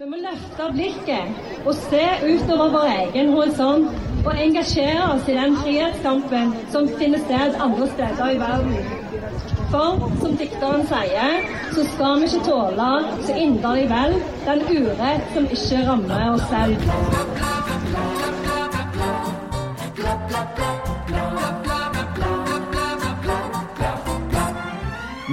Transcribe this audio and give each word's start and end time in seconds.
Vi 0.00 0.06
må 0.08 0.16
løfte 0.16 0.66
blikket 0.72 1.66
og 1.68 1.74
se 1.76 2.04
utover 2.24 2.70
vår 2.72 2.86
egen 2.90 3.32
horisont 3.34 3.90
og 4.24 4.38
engasjere 4.44 5.02
oss 5.10 5.28
i 5.28 5.34
den 5.36 5.58
frihetskampen 5.60 6.54
som 6.72 6.88
finner 6.96 7.20
sted 7.26 7.58
andre 7.66 7.88
steder 7.90 8.32
i 8.32 8.38
verden. 8.40 8.72
For 9.74 10.08
som 10.22 10.38
dikteren 10.40 10.88
sier, 10.88 11.44
så 11.76 11.84
skal 11.90 12.24
vi 12.24 12.30
ikke 12.30 12.46
tåle 12.48 12.88
så 13.28 13.36
inderlig 13.44 13.86
vel 13.92 14.16
den 14.48 14.64
urett 14.72 15.24
som 15.36 15.52
ikke 15.58 15.84
rammer 15.90 16.32
oss 16.32 16.48
selv. 16.48 16.74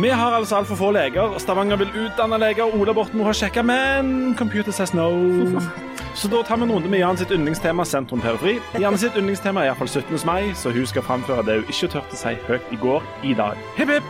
Vi 0.01 0.09
har 0.09 0.31
altså 0.31 0.55
altfor 0.55 0.75
få 0.75 0.91
leger. 0.91 1.37
Stavanger 1.37 1.75
vil 1.75 1.87
utdanne 2.05 2.37
leger. 2.37 2.63
Ola 2.75 2.93
Borten 2.93 3.17
må 3.17 3.23
ha 3.25 3.33
sjekka, 3.33 3.61
men 3.65 4.35
computer 4.37 4.71
says 4.71 4.93
no. 4.93 5.09
Så 6.17 6.27
da 6.27 6.41
tar 6.45 6.57
vi 6.57 6.63
en 6.63 6.71
runde 6.71 6.89
med 6.89 6.99
Jan 6.99 7.17
sitt 7.17 7.31
yndlingstema, 7.31 7.85
sentrum 7.85 8.21
periferi. 8.21 8.59
Jan 8.81 8.97
sitt 8.97 9.17
yndlingstema 9.17 9.61
er 9.61 9.65
iallfall 9.71 9.87
17. 9.89 10.25
mai, 10.25 10.53
så 10.55 10.69
hun 10.73 10.85
skal 10.85 11.01
framføre 11.05 11.45
det 11.45 11.55
hun 11.59 11.69
ikke 11.69 11.87
turte 11.93 12.17
si 12.17 12.33
høyt 12.47 12.73
i 12.73 12.75
går, 12.81 13.03
i 13.23 13.33
dag. 13.37 13.53
Hipp, 13.77 13.89
hipp! 13.89 14.05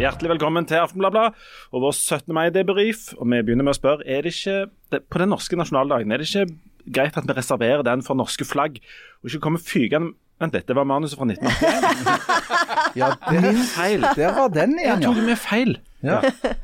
Hjertelig 0.00 0.30
velkommen 0.32 0.64
til 0.66 0.80
Aftenbladet 0.80 1.34
og 1.74 1.82
vår 1.84 1.92
17. 1.94 2.32
mai-debrief. 2.34 3.10
Og 3.18 3.28
vi 3.28 3.40
begynner 3.44 3.66
med 3.66 3.74
å 3.74 3.78
spørre, 3.78 4.06
er 4.08 4.24
det 4.24 4.32
ikke 4.32 5.02
På 5.12 5.20
den 5.20 5.30
norske 5.32 5.56
nasjonaldagen, 5.58 6.12
er 6.12 6.22
det 6.22 6.28
ikke 6.30 6.46
greit 6.92 7.16
at 7.20 7.28
vi 7.28 7.36
reserverer 7.36 7.84
den 7.86 8.02
for 8.02 8.18
norske 8.18 8.44
flagg, 8.48 8.80
og 9.22 9.30
ikke 9.30 9.42
kommer 9.44 9.62
fygende 9.62 10.16
Vent 10.42 10.56
dette 10.56 10.74
var 10.74 10.86
manuset 10.88 11.14
fra 11.20 11.28
1981. 11.28 12.48
Ja, 12.98 13.12
det, 13.30 13.38
er 13.38 13.60
Feil. 13.70 14.02
der 14.18 14.32
var 14.36 14.48
den 14.52 14.74
Jeg 14.76 14.88
igjen, 14.88 15.04
tok 15.04 15.20
ja. 15.20 15.22
med 15.24 15.38
feil. 15.40 15.70
ja. 16.02 16.16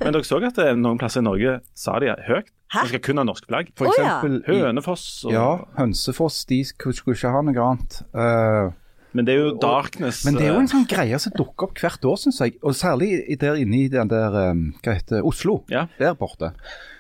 Men 0.03 0.17
dere 0.17 0.27
så 0.27 0.41
at 0.45 0.59
det, 0.59 0.67
noen 0.77 0.99
plasser 1.01 1.23
i 1.23 1.25
Norge 1.25 1.55
sa 1.79 1.95
de 2.03 2.11
høyt. 2.27 2.51
Vi 2.75 2.91
skal 2.91 3.03
kun 3.07 3.21
ha 3.23 3.25
norsk 3.25 3.47
flagg. 3.49 3.71
For 3.79 3.89
Å, 3.89 3.95
ja. 3.97 4.17
eksempel 4.19 4.59
Hønefoss 4.67 5.07
og 5.29 5.33
ja, 5.33 5.47
Hønsefoss 5.79 6.43
de 6.51 6.59
skulle 6.67 7.15
ikke 7.15 7.33
ha 7.33 7.41
noe 7.47 7.65
annet. 7.71 8.01
Eh, 8.13 8.75
Men 9.17 9.29
det 9.29 9.35
er 9.35 9.41
jo 9.47 9.53
darkness. 9.63 10.25
men 10.27 10.37
det 10.37 10.45
er 10.45 10.53
jo 10.53 10.59
eh, 10.59 10.65
en 10.67 10.71
sånn 10.75 10.89
greie 10.91 11.19
som 11.23 11.33
dukker 11.37 11.71
opp 11.71 11.81
hvert 11.81 12.05
år, 12.05 12.19
syns 12.21 12.41
jeg. 12.45 12.59
Og 12.63 12.77
særlig 12.77 13.25
der 13.41 13.57
inne 13.61 13.85
i 13.85 13.89
den 13.93 14.11
der 14.11 14.37
um, 14.51 14.67
Hva 14.85 14.99
heter 14.99 15.25
Oslo. 15.27 15.63
Ja. 15.73 15.87
Der 16.01 16.19
borte. 16.19 16.53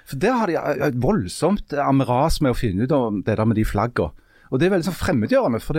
For 0.08 0.20
der 0.20 0.38
har 0.40 0.48
de 0.48 0.56
eh, 0.56 0.86
et 0.88 1.02
voldsomt 1.02 1.74
ameras 1.84 2.40
med 2.40 2.54
å 2.54 2.58
finne 2.58 2.88
ut 2.88 2.96
om 2.96 3.20
det 3.26 3.36
der 3.36 3.48
med 3.48 3.60
de 3.60 3.66
flaggene. 3.68 4.14
Og 4.48 4.60
det 4.60 4.68
er 4.68 4.72
veldig 4.72 4.86
sånn 4.88 4.96
fremmedgjørende. 4.96 5.60
For 5.60 5.76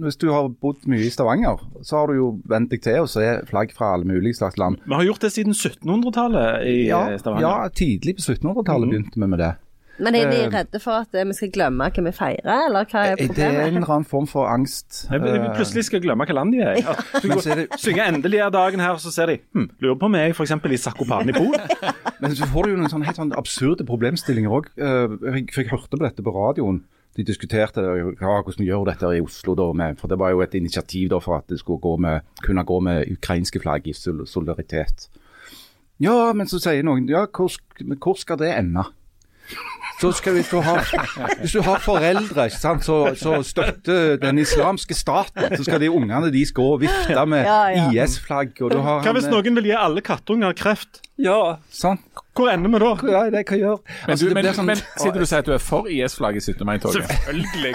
hvis 0.00 0.16
du 0.20 0.30
har 0.32 0.48
bodd 0.48 0.86
mye 0.88 1.04
i 1.04 1.12
Stavanger, 1.12 1.60
så 1.84 2.00
har 2.00 2.08
du 2.08 2.16
jo 2.16 2.28
vent 2.48 2.70
deg 2.72 2.80
til 2.86 3.02
å 3.04 3.10
se 3.10 3.26
flagg 3.50 3.74
fra 3.76 3.92
alle 3.96 4.08
mulige 4.08 4.38
slags 4.40 4.56
land. 4.60 4.80
Vi 4.88 4.96
har 4.96 5.04
gjort 5.04 5.26
det 5.26 5.32
siden 5.34 5.52
1700-tallet 5.52 6.64
i 6.64 6.76
Ja, 6.88 7.02
eh, 7.12 7.18
Stavanger. 7.20 7.44
ja 7.44 7.68
tidlig 7.68 8.16
på 8.16 8.24
1700-tallet 8.24 8.94
begynte 8.94 9.20
vi 9.20 9.28
med 9.28 9.42
det. 9.44 9.52
Men 9.98 10.14
er 10.14 10.30
de 10.30 10.38
Eh, 10.38 10.52
redde 10.52 10.80
for 10.82 11.02
at 11.02 11.14
eh, 11.16 11.26
vi 11.26 11.34
skal 11.36 11.50
glemme 11.54 11.88
hva 11.90 12.04
vi 12.04 12.12
feirer, 12.14 12.66
eller 12.68 12.88
hva 12.88 13.04
er 13.10 13.20
Det 13.20 13.44
er 13.44 13.56
en 13.66 13.78
eller 13.80 13.90
annen 13.90 14.06
form 14.08 14.26
for 14.30 14.48
angst. 14.50 15.06
Nei, 15.10 15.20
men 15.22 15.40
eh, 15.40 15.48
plutselig 15.56 15.88
skal 15.88 16.02
glemme 16.04 16.26
hva 16.28 16.36
land 16.38 16.54
de 16.54 16.62
er 16.64 16.78
i. 16.78 16.84
Ja. 16.84 16.94
Er 17.18 17.64
Synger 17.78 18.04
endelig 18.06 18.42
av 18.44 18.52
dagen 18.54 18.82
her, 18.82 18.96
og 18.96 19.02
så 19.02 19.12
ser 19.14 19.32
de 19.32 19.38
hm, 19.56 19.70
Lurer 19.82 19.98
på 19.98 20.10
om 20.10 20.18
jeg 20.18 20.32
er 20.32 20.36
f.eks. 20.36 20.54
i 20.54 20.80
Zakopane 20.80 21.34
i 21.34 21.36
Polen. 21.36 21.66
Men 22.22 22.36
så 22.38 22.48
får 22.50 22.66
du 22.66 22.74
jo 22.74 22.78
noen 22.80 22.92
sånne 22.92 23.08
helt 23.08 23.20
sånn 23.20 23.34
absurde 23.38 23.86
problemstillinger 23.88 24.54
òg. 24.54 24.70
Jeg, 24.78 25.48
fikk 25.54 25.68
jeg 25.68 25.74
hørte 25.74 25.96
på 25.96 26.02
dette 26.02 26.24
på 26.24 26.34
radioen. 26.34 26.82
De 27.18 27.24
diskuterte 27.26 27.82
det, 27.82 27.94
ja, 28.20 28.34
hvordan 28.36 28.62
vi 28.62 28.68
gjør 28.68 28.84
dette 28.90 29.10
i 29.16 29.22
Oslo. 29.22 29.54
Da, 29.58 29.70
med, 29.74 29.98
for 29.98 30.10
Det 30.10 30.18
var 30.20 30.34
jo 30.34 30.42
et 30.44 30.54
initiativ 30.58 31.10
da, 31.14 31.22
for 31.22 31.38
at 31.40 31.48
det 31.50 31.60
skulle 31.62 31.82
gå 31.82 31.96
med, 32.02 32.26
kunne 32.44 32.66
gå 32.66 32.78
med 32.84 33.10
ukrainske 33.18 33.62
flagg 33.62 33.88
i 33.90 33.94
solidaritet. 33.96 35.08
Ja, 36.02 36.30
men 36.36 36.46
så 36.46 36.60
sier 36.62 36.86
noen 36.86 37.08
ja, 37.10 37.24
hvor, 37.34 37.54
hvor 37.98 38.18
skal 38.18 38.38
det 38.38 38.52
ende? 38.54 38.86
Så 40.00 40.12
skal 40.14 40.36
hvis 40.36 40.46
du 40.52 40.60
har, 40.62 40.84
hvis 41.40 41.52
du 41.56 41.62
har 41.66 41.80
foreldre 41.82 42.44
sant, 42.54 42.84
så, 42.86 43.14
så 43.18 43.40
støtter 43.42 44.14
den 44.22 44.38
islamske 44.38 44.94
staten, 44.94 45.56
så 45.58 45.64
skal 45.66 45.80
de 45.82 45.88
ungene 45.90 46.30
de 46.30 46.44
skal 46.46 46.62
gå 46.62 46.66
og 46.76 46.80
vifte 46.84 47.24
med 47.26 47.42
Ja, 47.48 47.56
ja. 47.74 48.04
IS-flagg. 48.04 48.52
og 48.62 48.70
du 48.70 48.78
har 48.84 49.02
Hva 49.02 49.12
hvis 49.16 49.26
eh, 49.26 49.32
noen 49.34 49.58
vil 49.58 49.66
gi 49.72 49.74
alle 49.74 50.00
kattunger 50.06 50.54
kreft? 50.54 51.00
Ja, 51.18 51.56
sant. 51.74 52.04
Hvor 52.38 52.46
ender 52.52 52.70
vi 52.70 52.78
da? 52.84 52.92
Ja, 53.10 53.24
det 53.34 53.42
kan 53.48 53.58
gjøre. 53.58 53.78
Men, 54.06 54.10
Altså, 54.14 54.28
du, 54.28 54.34
men, 54.38 54.44
sånn- 54.54 54.70
men 54.70 54.76
sitter 54.78 55.18
du 55.18 55.24
og 55.26 55.30
sier 55.32 55.42
at 55.42 55.46
du 55.50 55.52
er 55.56 55.64
for 55.66 55.90
IS-flagg 55.90 56.38
i 56.38 56.44
17. 56.46 56.62
mai-toget? 56.68 57.02
Selvfølgelig. 57.10 57.74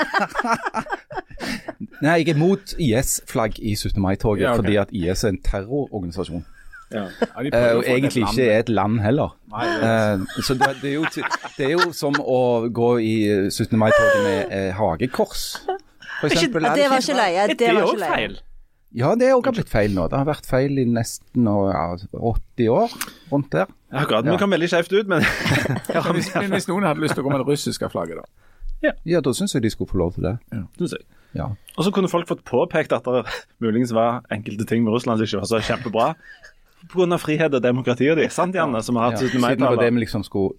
Nei, 2.04 2.18
jeg 2.24 2.30
er 2.34 2.40
mot 2.40 2.74
IS-flagg 2.80 3.60
i 3.60 3.76
17. 3.76 4.00
mai-toget, 4.02 4.42
Ja, 4.46 4.54
okay. 4.54 4.62
fordi 4.64 4.76
at 4.80 4.96
IS 4.96 5.24
er 5.28 5.34
en 5.36 5.42
terrororganisasjon. 5.44 6.46
Ja. 6.94 7.04
Ja, 7.20 7.44
Eh, 7.50 7.76
og 7.78 7.84
egentlig 7.90 8.24
ikke 8.28 8.46
er 8.52 8.59
et 8.64 8.70
land 8.70 9.00
heller. 9.02 9.34
Nei, 9.52 9.66
det 9.66 9.90
Eh, 9.90 10.42
så 10.46 10.54
det, 10.59 10.70
det, 10.81 10.92
er 10.92 10.96
jo, 11.00 11.06
det 11.58 11.66
er 11.68 11.72
jo 11.74 11.92
som 11.98 12.14
å 12.22 12.40
gå 12.70 12.90
i 13.02 13.14
eh, 13.30 13.50
17. 13.50 13.78
mai-toget 13.81 14.24
med 14.28 14.54
eh, 14.54 14.72
hagekors, 14.78 15.46
for 16.22 16.28
eksempel. 16.30 16.66
Er 16.70 16.76
Det 16.78 16.90
var 16.90 17.02
ikke- 17.02 17.18
løye. 17.20 17.38
Er 17.44 17.56
Det 17.56 17.74
var 17.74 17.81
òg 17.84 17.94
ikke 17.96 18.04
løye. 18.06 18.16
feil? 18.16 18.38
Ja, 18.94 19.16
det 19.18 19.26
er 19.28 19.34
òg 19.34 19.48
blitt 19.56 19.70
feil 19.74 19.90
nå. 19.96 20.06
Det 20.09 20.18
har 20.20 20.26
vært 20.30 20.46
feil 20.46 20.78
i 20.78 20.86
nesten 20.86 21.48
ja, 21.50 21.96
80 22.14 22.70
år, 22.70 22.92
rundt 23.31 23.50
der. 23.52 23.66
Akkurat. 23.92 24.25
Ja. 24.25 24.31
Vi 24.31 24.38
kom 24.38 24.52
veldig 24.54 24.70
skjevt 24.70 24.94
ut, 24.94 25.08
men 25.10 25.25
Men 25.94 26.14
hvis, 26.14 26.30
men 26.36 26.52
hvis 26.54 26.68
noen 26.70 26.86
hadde 26.86 27.02
lyst 27.02 27.16
til 27.18 27.24
å 27.24 27.28
gå 27.28 27.34
med 27.34 27.42
det 27.42 27.48
russiske 27.50 27.90
flagget, 27.90 28.22
da? 28.22 28.94
Ja, 29.08 29.22
da 29.24 29.31
syns 29.34 29.54
jeg 29.56 29.64
de 29.64 29.70
skulle 29.74 29.90
få 29.90 29.98
lov 29.98 30.14
til 30.14 30.24
det. 30.28 30.38
Synes 30.78 30.92
jeg. 30.98 31.06
Ja. 31.34 31.46
Og 31.78 31.86
så 31.88 31.92
kunne 31.96 32.10
folk 32.12 32.28
fått 32.30 32.44
påpekt 32.46 32.92
at 32.94 33.06
det 33.10 33.24
muligens 33.64 33.94
var 33.96 34.22
enkelte 34.30 34.68
ting 34.70 34.84
med 34.86 34.94
Russland 34.94 35.18
som 35.18 35.25
ikke 35.25 35.40
var 35.42 35.50
så 35.50 35.62
kjempebra. 35.66 36.08
Pga. 36.92 37.18
frihet 37.20 37.54
og 37.54 37.62
demokratiet 37.64 38.18
de, 38.18 38.28
sant 38.30 38.56
Janne, 38.56 38.82
som 38.84 38.96
har 38.96 39.12
Ja. 39.12 39.18
hatt 39.18 39.20
17. 39.20 39.40
Siden 39.42 39.58
det 39.60 39.70
var 39.70 39.78
det 39.84 39.94
vi 39.94 40.00
liksom 40.06 40.24
skulle 40.24 40.54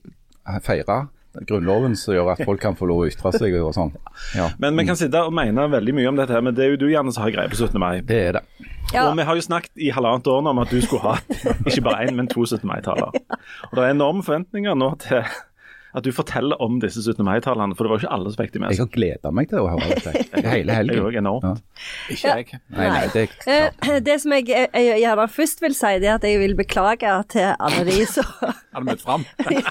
feire. 0.62 1.09
Grunnloven 1.35 1.97
som 1.99 2.15
gjør 2.15 2.29
at 2.33 2.45
folk 2.47 2.61
kan 2.62 2.77
få 2.79 2.87
lov 2.87 3.01
å 3.03 3.07
ytre 3.11 3.33
seg 3.35 3.55
og 3.59 3.73
sånn. 3.75 3.91
Ja, 4.37 4.51
Men 4.59 4.77
vi 4.77 4.84
kan 4.87 4.95
sitte 4.95 5.19
og 5.27 5.33
mene 5.34 5.65
veldig 5.69 5.95
mye 5.97 6.07
om 6.09 6.15
dette, 6.17 6.31
her, 6.31 6.41
men 6.41 6.55
det 6.55 6.63
er 6.65 6.71
jo 6.71 6.77
du 6.77 6.87
Janne 6.93 7.13
som 7.13 7.25
har 7.25 7.33
greie 7.34 7.49
på 7.51 7.57
17. 7.59 7.79
mai. 7.81 8.01
det 8.07 8.21
er 8.29 8.33
det. 8.39 8.43
Ja. 8.93 9.09
Og 9.11 9.17
vi 9.17 9.25
har 9.25 9.34
jo 9.34 9.41
snakket 9.43 9.71
i 9.77 9.91
halvannet 9.91 10.27
år 10.31 10.43
nå 10.45 10.51
om 10.51 10.59
at 10.63 10.71
du 10.71 10.81
skulle 10.81 11.03
ha 11.03 11.17
ikke 11.67 11.83
bare 11.83 12.07
én, 12.07 12.15
men 12.15 12.29
to 12.29 12.45
17. 12.47 12.63
mai-taler. 12.69 13.11
Og 13.71 13.75
det 13.75 13.83
er 13.83 13.91
enorme 13.97 14.23
forventninger 14.23 14.75
nå 14.79 14.93
til 15.01 15.25
at 15.94 16.03
du 16.03 16.10
forteller 16.12 16.59
om 16.62 16.81
disse 16.82 16.99
17. 17.05 17.22
mai-talene, 17.25 17.77
for 17.78 17.87
det 17.87 17.91
var 17.93 17.99
jo 18.00 18.03
ikke 18.06 18.15
alle 18.16 18.31
som 18.34 18.41
fikk 18.44 18.53
de 18.56 18.59
med 18.65 18.72
Jeg 18.75 18.81
har 18.82 18.88
gleda 18.97 19.31
meg 19.31 19.49
til 19.50 19.60
å 19.62 19.69
høre 19.71 19.94
dette 19.94 20.43
hele 20.55 20.72
Jeg 20.72 20.78
helgen. 20.81 21.03
òg, 21.06 21.19
enormt. 21.21 21.44
Ja. 21.44 21.55
Ikke 22.10 22.34
jeg. 22.41 22.60
Nei, 22.75 22.88
nei, 22.91 23.05
det 23.15 23.22
er 23.22 23.71
Eh, 23.84 24.00
Det 24.03 24.16
som 24.22 24.33
jeg, 24.34 24.49
jeg, 24.50 24.69
jeg 24.75 25.00
gjerne 25.04 25.28
først 25.31 25.62
vil 25.62 25.75
si, 25.78 25.93
det 26.03 26.09
er 26.10 26.16
at 26.19 26.27
jeg 26.27 26.41
vil 26.43 26.56
beklage 26.59 27.15
til 27.34 27.53
alle 27.59 27.84
de 27.87 28.00
som 28.10 28.27
Har 28.75 28.83
du 28.83 28.88
møtt 28.91 29.04
fram? 29.06 29.22
Nei, 29.47 29.62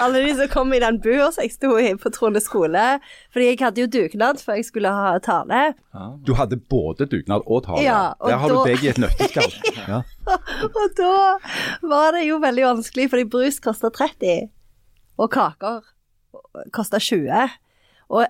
alle 0.00 0.22
de 0.24 0.34
som 0.38 0.48
kom 0.52 0.72
i 0.72 0.80
den 0.80 0.96
bua 1.04 1.26
som 1.34 1.44
jeg 1.44 1.52
sto 1.54 1.74
i 1.80 1.90
på 2.00 2.08
Trone 2.14 2.40
skole. 2.40 2.84
Fordi 3.34 3.50
jeg 3.50 3.58
hadde 3.60 3.82
jo 3.84 3.88
dugnad 3.92 4.40
før 4.40 4.56
jeg 4.60 4.68
skulle 4.70 4.92
ha 4.96 5.10
tale. 5.24 5.74
Du 6.24 6.32
hadde 6.38 6.56
både 6.72 7.04
dugnad 7.10 7.44
og 7.46 7.66
tale. 7.66 7.82
Ja, 7.84 8.00
og 8.16 8.30
Der 8.32 8.40
har 8.40 8.48
du 8.48 8.56
da- 8.60 8.64
begge 8.70 8.86
i 8.88 8.92
et 8.94 9.02
nøtteskall. 9.02 9.52
Ja. 9.76 10.00
Og 10.70 10.96
da 10.96 11.12
var 11.92 12.16
det 12.16 12.24
jo 12.28 12.38
veldig 12.42 12.64
vanskelig, 12.70 13.10
fordi 13.12 13.28
brus 13.36 13.60
koster 13.60 13.90
30, 13.92 14.48
og 15.20 15.32
kaker 15.34 15.84
kosta 16.74 17.00
20. 17.02 17.56
Og 18.10 18.26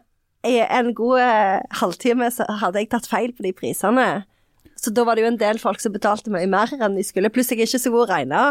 i 0.46 0.56
en 0.64 0.92
god 0.96 1.20
eh, 1.20 1.60
halvtime 1.80 2.30
så 2.32 2.46
hadde 2.62 2.82
jeg 2.82 2.90
tatt 2.92 3.08
feil 3.10 3.34
på 3.36 3.44
de 3.44 3.52
prisene. 3.56 4.08
Så 4.80 4.92
da 4.96 5.04
var 5.04 5.16
det 5.16 5.26
jo 5.26 5.30
en 5.34 5.40
del 5.40 5.60
folk 5.60 5.82
som 5.82 5.92
betalte 5.92 6.32
mye 6.32 6.48
mer 6.48 6.72
enn 6.76 6.96
de 6.96 7.04
skulle. 7.04 7.32
Pluss 7.32 7.52
jeg 7.52 7.60
er 7.60 7.68
ikke 7.68 7.82
så 7.82 7.92
god 7.92 8.06
å 8.06 8.10
regne. 8.14 8.44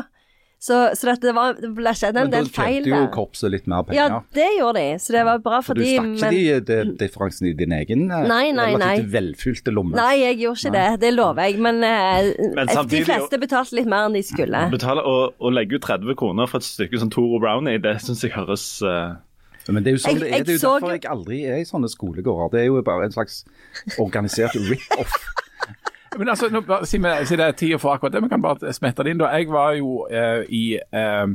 Så, 0.60 0.76
så 1.00 1.08
dette 1.08 1.32
var, 1.32 1.54
det 1.56 1.70
ble 1.72 1.92
skjedd 1.96 2.18
en 2.20 2.28
del 2.28 2.28
Men 2.28 2.32
da 2.34 2.40
del 2.42 2.50
feil 2.52 2.84
tjente 2.84 2.90
jo 2.92 3.06
korpset 3.14 3.52
litt 3.54 3.68
mer 3.72 3.86
penger. 3.88 4.12
Ja, 4.12 4.18
det 4.36 4.48
gjorde 4.58 4.82
de, 4.84 4.98
så 5.00 5.14
det 5.16 5.22
var 5.30 5.38
bra 5.46 5.62
For 5.64 5.80
du 5.80 5.82
fordi 5.86 5.94
stakk 5.96 6.36
ikke 6.36 6.58
de, 6.68 6.76
de 6.84 6.96
differansen 7.00 7.48
i 7.48 7.54
din 7.62 7.76
egen 7.78 8.04
eh, 8.12 8.26
Nei, 8.28 8.42
nei, 8.52 8.66
nei. 8.74 8.74
relativt 8.76 9.14
velfylte 9.14 9.72
lomme? 9.72 9.96
Nei, 9.96 10.18
jeg 10.20 10.42
gjorde 10.42 10.60
ikke 10.66 10.74
det. 10.76 10.84
Det 11.06 11.14
lover 11.16 11.48
jeg. 11.48 11.62
Men, 11.64 11.80
men 11.80 12.74
samtidig, 12.74 13.06
de 13.06 13.08
fleste 13.08 13.40
betalte 13.46 13.80
litt 13.80 13.88
mer 13.96 14.10
enn 14.10 14.20
de 14.20 14.26
skulle. 14.28 14.66
Betale 14.76 15.08
og, 15.08 15.40
og 15.40 15.56
legge 15.56 15.80
ut 15.80 15.88
30 15.88 16.20
kroner 16.20 16.52
for 16.52 16.60
et 16.60 16.68
stykke 16.68 17.00
som 17.06 17.10
Toro 17.16 17.40
Brownie, 17.40 17.80
det 17.80 17.96
syns 18.04 18.28
jeg 18.28 18.36
høres 18.36 18.68
uh... 18.84 19.16
Men 19.70 19.84
det 19.86 19.92
er 19.92 19.96
jo 19.96 20.04
sånn 20.04 20.16
Jeg- 20.18 20.22
det 20.22 20.30
er. 20.34 20.44
Det 20.44 20.54
er 20.56 20.60
jo 20.60 20.76
derfor 20.76 20.92
jeg 20.98 21.08
aldri 21.08 21.40
er 21.46 21.60
i 21.64 21.66
sånne 21.72 21.88
skolegårder. 21.92 22.52
Det 22.56 22.62
er 22.66 22.68
jo 22.72 22.82
bare 22.84 23.08
en 23.08 23.16
slags 23.16 23.44
organisert 24.02 24.56
rip-off. 24.60 25.16
Men 26.18 26.30
altså, 26.34 26.50
nå, 26.50 26.64
si, 26.90 26.98
si 26.98 27.38
det 27.38 27.46
er 27.46 27.58
tida 27.58 27.78
for 27.82 27.94
akkurat 27.94 28.16
det, 28.16 28.24
vi 28.26 28.32
kan 28.32 28.42
bare 28.42 28.74
smette 28.74 29.06
det 29.06 29.14
inn. 29.14 29.22
da. 29.22 29.30
Jeg 29.38 29.50
var 29.52 29.76
jo 29.78 30.08
eh, 30.10 30.46
i 30.50 30.64
eh, 30.80 31.28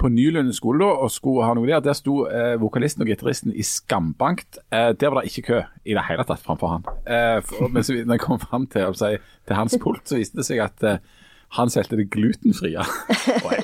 på 0.00 0.08
Nylund 0.12 0.52
skole 0.56 0.84
da, 0.84 0.88
og 1.04 1.12
skulle 1.12 1.44
ha 1.46 1.54
noe 1.56 1.68
der. 1.68 1.82
Der 1.84 1.96
sto 1.96 2.22
eh, 2.28 2.54
vokalisten 2.60 3.04
og 3.04 3.10
gitaristen 3.10 3.52
i 3.52 3.64
skambankt. 3.64 4.60
Eh, 4.72 4.92
der 4.98 5.12
var 5.12 5.20
det 5.24 5.32
ikke 5.32 5.46
kø 5.50 5.60
i 5.84 5.96
det 5.96 6.04
hele 6.08 6.26
tatt 6.28 6.42
framfor 6.44 6.74
han. 6.74 6.88
Eh, 7.04 7.38
for, 7.44 7.68
men 7.72 7.84
så, 7.84 7.96
når 8.02 8.18
jeg 8.18 8.24
kom 8.24 8.40
fram 8.42 8.66
til, 8.72 8.96
si, 8.98 9.14
til 9.48 9.58
hans 9.58 9.76
pult, 9.82 10.04
så 10.08 10.20
viste 10.20 10.40
det 10.40 10.48
seg 10.48 10.64
at 10.64 10.84
eh, 10.86 10.98
han 11.56 11.70
solgte 11.72 11.98
det 12.00 12.10
glutenfrie. 12.12 12.82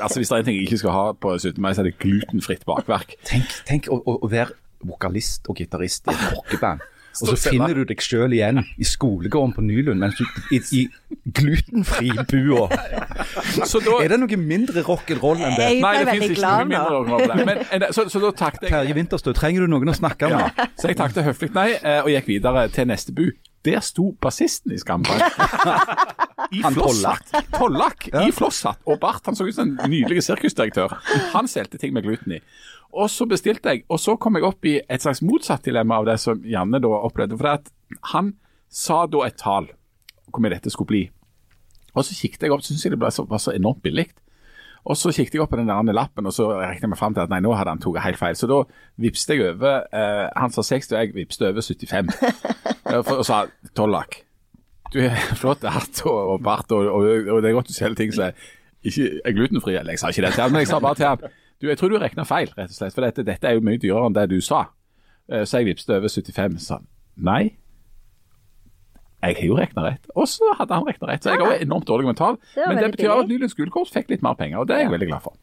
Altså, 0.02 0.19
hvis 0.19 0.28
det 0.31 0.34
er 0.34 0.40
en 0.43 0.46
ting 0.48 0.56
jeg 0.56 0.66
ikke 0.66 0.81
skal 0.81 0.94
ha 0.96 1.02
på 1.14 1.37
17. 1.38 1.60
mai, 1.62 1.72
så 1.75 1.82
er 1.82 1.90
det 1.90 1.98
glutenfritt 2.02 2.64
bakverk. 2.66 3.14
Tenk, 3.28 3.52
tenk 3.69 3.87
å, 3.93 4.00
å, 4.02 4.16
å 4.26 4.31
være 4.31 4.56
vokalist 4.82 5.46
og 5.50 5.60
gitarist 5.60 6.08
i 6.10 6.14
et 6.14 6.25
rockeband. 6.32 6.82
Og 7.20 7.32
så 7.32 7.50
finner 7.50 7.76
du 7.76 7.82
deg 7.88 8.00
sjøl 8.03 8.32
igjen 8.32 8.62
i 8.81 8.87
skolegården 8.88 9.53
på 9.56 9.64
Nylund, 9.67 10.00
mens 10.00 10.17
du 10.17 10.25
i, 10.55 10.61
i 10.79 10.82
glutenfri 11.37 12.12
bua. 12.31 12.69
Så 13.69 13.82
da, 13.85 13.99
Er 14.03 14.14
det 14.14 14.19
noe 14.23 14.38
mindre 14.41 14.82
rock'n'roll 14.87 15.43
enn 15.44 15.56
det? 15.59 15.69
Jeg 15.75 15.82
Nei, 15.85 15.93
det 16.00 16.09
fins 16.09 16.25
finnes 16.25 16.38
ikke 16.38 16.49
noe 16.49 16.70
mindre 16.70 16.97
rock'n'roll. 16.97 17.44
Men, 17.49 17.62
eh, 17.69 17.87
så, 17.94 18.06
så 18.12 18.23
da 18.23 18.32
takket 18.37 18.67
jeg 18.67 18.75
Terje 18.75 18.97
Winterstø, 18.97 19.35
trenger 19.37 19.64
du 19.64 19.73
noen 19.75 19.93
å 19.93 19.97
snakke 19.97 20.31
ja, 20.32 20.43
med? 20.43 20.75
Så 20.81 20.91
jeg 20.91 20.99
takket 21.00 21.26
høflig 21.29 21.53
nei, 21.56 21.69
eh, 21.79 22.00
og 22.03 22.11
gikk 22.14 22.31
videre 22.32 22.67
til 22.73 22.88
neste 22.91 23.15
bu. 23.17 23.26
Der 23.64 23.81
sto 23.81 24.11
bassisten 24.20 24.73
i 24.75 24.79
Skambank. 24.79 25.23
I 26.53 26.62
Han 26.64 26.75
flosshatt. 26.75 27.31
Tollak 27.55 28.09
i 28.11 28.32
flosshatt 28.35 28.82
og 28.85 28.99
bart. 29.00 29.23
Han 29.26 29.38
så 29.38 29.47
ut 29.47 29.55
som 29.55 29.70
en 29.70 29.91
nydelig 29.91 30.25
sirkusdirektør. 30.26 30.97
Han 31.32 31.49
solgte 31.49 31.79
ting 31.79 31.94
med 31.94 32.05
gluten 32.05 32.35
i. 32.37 32.41
Og 32.93 33.09
så 33.09 33.25
bestilte 33.29 33.73
jeg, 33.73 33.85
og 33.88 34.00
så 34.03 34.19
kom 34.20 34.37
jeg 34.37 34.44
opp 34.44 34.67
i 34.69 34.75
et 34.82 35.05
slags 35.05 35.23
motsatt 35.25 35.64
dilemma 35.64 36.03
av 36.03 36.11
det 36.11 36.19
som 36.20 36.43
Janne 36.44 36.82
da 36.82 36.91
opplevde. 36.99 37.38
For 37.41 37.55
at 37.55 37.70
han 38.12 38.35
sa 38.69 39.06
da 39.09 39.23
et 39.29 39.38
tall, 39.41 39.70
hvor 40.29 40.44
mye 40.44 40.53
dette 40.53 40.73
skulle 40.73 40.91
bli. 40.91 41.05
Og 41.94 42.05
så 42.05 42.17
kikket 42.17 42.44
jeg 42.44 42.53
opp, 42.53 42.65
syntes 42.67 42.85
jeg 42.85 42.93
det 42.94 43.00
ble 43.00 43.12
så, 43.15 43.25
var 43.29 43.41
så 43.41 43.55
enormt 43.56 43.81
billig. 43.85 44.11
Og 44.82 44.96
så 44.99 45.12
kikket 45.14 45.37
jeg 45.37 45.43
opp 45.44 45.52
på 45.52 45.58
den 45.61 45.69
der 45.70 45.94
lappen, 45.94 46.26
og 46.26 46.34
så 46.34 46.49
regnet 46.58 46.82
jeg 46.82 46.90
meg 46.90 46.99
fram 46.99 47.14
til 47.14 47.23
at 47.23 47.31
nei, 47.31 47.38
nå 47.44 47.52
hadde 47.55 47.70
han 47.70 47.82
tatt 47.82 48.00
helt 48.02 48.19
feil. 48.19 48.34
Så 48.34 48.49
da 48.50 48.56
vipste 48.99 49.37
jeg 49.37 49.52
over 49.52 49.84
eh, 49.94 50.26
Han 50.34 50.50
sa 50.50 50.64
60, 50.67 50.90
og 50.90 50.99
jeg 50.99 51.14
vipste 51.14 51.49
over 51.49 51.62
75. 51.62 52.11
Eh, 52.93 52.99
og 52.99 53.23
sa 53.25 53.44
Tollak, 53.79 54.17
du 54.93 54.99
er 55.06 55.14
flott 55.40 55.62
hatt 55.64 56.00
og, 56.05 56.32
og 56.34 56.43
bart, 56.44 56.73
og, 56.75 56.88
og, 56.90 57.29
og 57.31 57.38
det 57.40 57.49
er 57.49 57.55
godt 57.55 57.70
du 57.70 57.76
selger 57.76 57.94
ting 57.96 58.11
som 58.12 58.26
er 58.26 58.34
er 58.82 59.32
glutenfrie. 59.37 59.79
Eller 59.79 59.94
jeg 59.94 60.02
sa 60.02 60.11
ikke 60.11 60.25
det 60.26 60.32
til 60.34 60.43
han, 60.43 60.52
men 60.52 60.64
jeg 60.64 60.69
sa 60.73 60.81
bare 60.82 60.99
til 60.99 61.06
han 61.06 61.23
du, 61.62 61.69
jeg 61.70 61.79
tror 61.79 61.93
du 61.93 61.96
regna 62.02 62.25
feil, 62.26 62.50
rett 62.58 62.75
og 62.75 62.75
slett. 62.75 62.93
For 62.96 63.06
dette, 63.06 63.23
dette 63.23 63.46
er 63.49 63.55
jo 63.55 63.62
mye 63.62 63.79
dyrere 63.79 64.11
enn 64.11 64.17
det 64.19 64.26
du 64.32 64.40
sa. 64.43 64.64
Eh, 65.31 65.44
Så 65.46 65.62
jeg 65.62 65.70
vipste 65.70 65.94
over 65.94 66.11
75. 66.11 66.58
Så 66.67 66.75
han 66.81 66.88
nei. 67.17 67.55
Jeg 69.22 69.36
har 69.38 69.46
jo 69.46 69.56
regna 69.56 69.84
rett. 69.86 70.06
Og 70.19 70.26
så 70.28 70.48
hadde 70.58 70.74
han 70.74 70.86
regna 70.88 71.08
rett. 71.12 71.22
Så 71.22 71.30
jeg 71.30 71.38
har 71.40 71.54
jo 71.54 71.66
enormt 71.66 71.86
dårlig 71.86 72.08
mental. 72.10 72.38
Det 72.54 72.64
Men 72.69 72.80
det 72.82 72.90
betyr 72.96 73.10
at. 73.14 73.28
Nylund 73.30 73.52
skolekorps 73.52 73.92
fikk 73.94 74.10
litt 74.10 74.22
mer 74.22 74.34
penger, 74.38 74.58
og 74.58 74.69
det 74.69 74.76
er 74.76 74.80
jeg 74.86 74.90
veldig 74.90 75.08
glad 75.12 75.22
for. 75.28 75.36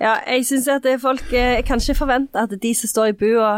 Ja, 0.00 0.14
jeg 0.30 0.46
syns 0.46 0.68
at 0.70 0.84
det 0.86 0.94
er 0.94 1.02
folk 1.02 1.32
eh, 1.34 1.58
kan 1.66 1.82
ikke 1.82 1.98
forvente 1.98 2.38
at 2.38 2.54
de 2.62 2.74
som 2.74 2.88
står 2.88 3.12
i 3.12 3.16
bua, 3.18 3.50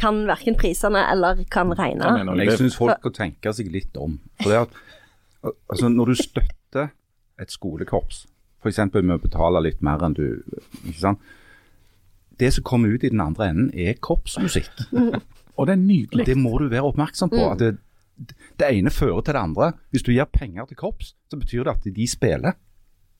kan 0.00 0.22
verken 0.26 0.56
prisene 0.56 1.02
eller 1.12 1.44
kan 1.52 1.72
regne. 1.78 2.06
Jeg 2.06 2.26
mener, 2.26 2.44
Jeg 2.44 2.58
syns 2.58 2.76
folk 2.78 2.96
skal 3.00 3.12
tenke 3.12 3.52
seg 3.52 3.68
litt 3.72 3.96
om. 4.00 4.16
For 4.40 4.48
det 4.48 4.60
at, 4.62 4.80
altså 5.68 5.88
Når 5.88 6.12
du 6.12 6.14
støtter 6.14 6.88
et 7.40 7.52
skolekorps, 7.52 8.26
f.eks. 8.62 8.78
med 8.94 9.16
å 9.16 9.20
betale 9.20 9.60
litt 9.66 9.82
mer 9.82 10.02
enn 10.06 10.14
du 10.16 10.24
ikke 10.86 10.98
sant? 11.00 11.32
Det 12.40 12.48
som 12.54 12.64
kommer 12.64 12.88
ut 12.94 13.04
i 13.04 13.10
den 13.12 13.20
andre 13.20 13.50
enden, 13.52 13.70
er 13.74 13.98
korpsmusikk. 14.00 14.70
Og 15.58 15.66
det 15.68 15.74
er 15.74 15.82
nydelig. 15.82 16.26
Det 16.26 16.36
må 16.38 16.56
du 16.58 16.70
være 16.72 16.88
oppmerksom 16.88 17.30
på. 17.30 17.42
at 17.50 17.60
det, 17.60 17.74
det 18.58 18.68
ene 18.68 18.90
fører 18.90 19.20
til 19.24 19.34
det 19.34 19.40
andre. 19.42 19.72
Hvis 19.90 20.02
du 20.06 20.12
gir 20.12 20.24
penger 20.32 20.66
til 20.70 20.76
korps, 20.76 21.14
så 21.30 21.38
betyr 21.40 21.64
det 21.64 21.74
at 21.76 21.88
de 21.96 22.06
spiller. 22.08 22.52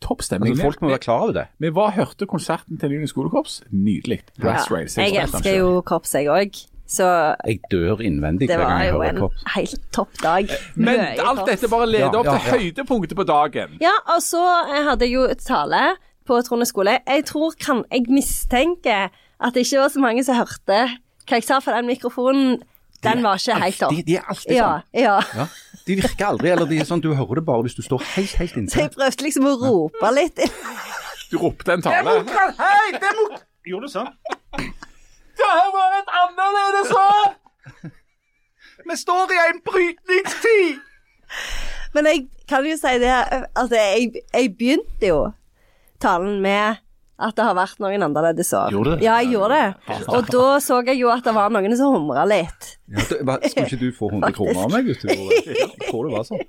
Topp 0.02 0.22
stemning. 0.26 0.52
Altså, 0.56 0.66
folk 0.66 0.82
må 0.82 0.88
være 0.90 0.98
klar 0.98 1.20
over 1.28 1.32
det. 1.36 1.46
Vi 1.62 1.70
var 1.74 1.92
hørte 1.94 2.26
konserten 2.26 2.78
til 2.78 2.90
Nylund 2.90 3.08
skolekorps. 3.08 3.62
Nydelig. 3.70 4.20
Ja, 4.42 4.56
jeg 4.98 5.14
elsker 5.22 5.58
jo 5.58 5.80
korps, 5.86 6.14
jeg 6.14 6.26
òg. 6.26 6.62
Så 6.92 7.06
Jeg 7.46 7.60
dør 7.70 8.02
innvendig 8.04 8.48
det 8.50 8.56
hver 8.58 8.66
gang 8.68 8.98
var 8.98 9.06
jo 9.06 9.28
en 9.30 9.36
helt 9.54 9.84
topp 9.94 10.18
dag. 10.22 10.50
Men 10.74 10.98
Møye 10.98 11.22
alt 11.22 11.38
korps. 11.38 11.50
dette 11.50 11.70
bare 11.70 11.86
leder 11.88 12.10
Ja, 12.10 12.18
opp 12.18 12.26
ja, 12.26 12.34
til 12.34 12.48
ja. 12.50 12.56
høydepunktet 12.58 13.16
på 13.16 13.24
dagen. 13.24 13.78
Ja, 13.80 13.94
og 14.12 14.20
så 14.22 14.42
eh, 14.66 14.82
hadde 14.90 15.06
jeg 15.06 15.14
jo 15.14 15.22
et 15.30 15.38
tale 15.46 15.84
på 16.28 16.40
Trondheim 16.44 16.68
skole. 16.68 16.98
Jeg 17.06 17.24
tror 17.30 17.54
kan, 17.58 17.84
jeg 17.90 18.10
mistenker 18.12 19.08
at 19.40 19.54
det 19.54 19.64
ikke 19.64 19.80
var 19.86 19.88
så 19.94 20.02
mange 20.02 20.24
som 20.26 20.36
hørte 20.36 20.82
hva 21.22 21.38
jeg 21.38 21.46
sa, 21.46 21.60
for 21.62 21.72
den 21.78 21.86
mikrofonen, 21.86 22.58
den 23.02 23.22
var 23.24 23.40
ikke 23.40 23.56
helt 23.62 23.82
opp. 23.86 23.94
De, 23.96 24.02
de 24.06 24.16
er 24.20 24.28
alltid 24.32 24.54
Ja, 24.56 24.68
sånn. 24.80 25.02
ja. 25.02 25.14
Ja. 25.36 25.46
De 25.86 25.96
virker 25.98 26.26
aldri, 26.28 26.50
eller 26.54 26.68
de 26.70 26.78
er 26.78 26.86
sånn, 26.86 27.00
du 27.02 27.10
hører 27.18 27.40
det 27.40 27.44
bare 27.48 27.64
hvis 27.66 27.74
du 27.74 27.82
står 27.82 28.02
helt, 28.14 28.34
helt 28.38 28.56
inntil. 28.60 28.74
Så 28.76 28.84
jeg 28.84 28.92
prøvde 28.94 29.26
liksom 29.26 29.48
å 29.50 29.54
rope 29.64 30.12
litt. 30.14 30.42
Du 31.32 31.38
ropte 31.42 31.74
en 31.74 31.82
tale. 31.82 32.18
Gjorde 33.66 33.88
du 33.88 33.92
sånn? 33.92 34.10
Det 35.38 35.48
har 35.48 35.70
vært 35.74 36.10
annerledes 36.22 36.92
år! 37.00 37.90
Vi 38.82 38.96
står 38.98 39.32
i 39.34 39.40
en 39.48 39.60
brytningstid! 39.66 40.80
Men 41.94 42.08
jeg 42.08 42.24
kan 42.50 42.64
jo 42.66 42.74
si 42.76 42.90
det 43.00 43.10
Altså, 43.12 43.76
jeg, 43.78 44.22
jeg 44.34 44.50
begynte 44.58 45.08
jo 45.08 45.20
talen 46.02 46.40
med 46.44 46.80
at 47.22 47.36
det 47.38 47.44
har 47.46 47.54
vært 47.54 47.78
noen 47.78 48.02
annerledes 48.02 48.48
år. 48.58 48.72
Gjorde 48.74 48.96
du? 48.96 49.04
Ja, 49.06 49.18
jeg 49.22 49.36
gjorde 49.36 49.54
det. 49.60 49.98
Og 50.10 50.26
da 50.32 50.46
så 50.64 50.80
jeg 50.88 50.98
jo 50.98 51.10
at 51.12 51.22
det 51.26 51.34
var 51.36 51.52
noen 51.54 51.76
som 51.78 51.94
humra 51.94 52.24
litt. 52.26 52.72
Ja, 52.92 53.04
skulle 53.48 53.66
ikke 53.66 53.78
du 53.80 53.88
få 53.96 54.10
100 54.12 54.32
kroner 54.36 54.62
av 54.66 54.72
meg 54.74 54.90
gjorde? 54.90 55.16
Jeg 55.62 55.88
tror 55.88 56.08
det 56.08 56.12
var 56.16 56.26
sånn. 56.28 56.42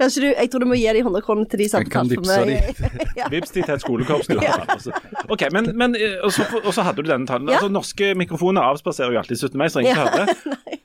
Kanskje 0.00 0.22
du 0.22 0.26
Jeg 0.30 0.50
tror 0.50 0.62
du 0.64 0.68
må 0.70 0.76
gi 0.78 0.86
de 0.94 1.02
100 1.02 1.22
kronene 1.26 1.48
til 1.50 1.62
de 1.62 1.66
som 1.70 1.80
har 1.82 1.90
kan 1.90 2.08
betalte 2.10 2.38
for 2.38 2.46
meg. 2.46 2.70
meg. 2.80 3.08
ja. 3.20 3.28
Vips 3.32 3.52
de 3.54 3.64
til 3.66 3.74
et 3.74 3.82
skolekorps, 3.84 4.30
du. 4.30 4.38
Altså. 4.40 4.94
Ok, 5.28 5.46
men, 5.54 5.70
men 5.78 5.96
eh, 5.98 6.18
og, 6.24 6.32
så, 6.34 6.46
og 6.62 6.70
så 6.76 6.84
hadde 6.86 7.02
du 7.04 7.10
denne 7.10 7.26
talen. 7.28 7.50
Ja. 7.50 7.58
Altså, 7.58 7.70
norske 7.74 8.12
mikrofoner 8.18 8.62
avspaserer 8.72 9.14
jo 9.16 9.22
alltid 9.22 9.42
17. 9.42 9.58
mai, 9.60 9.68
så 9.72 9.82
ingen 9.82 9.96
Ja. 9.96 10.06
hører. 10.06 10.34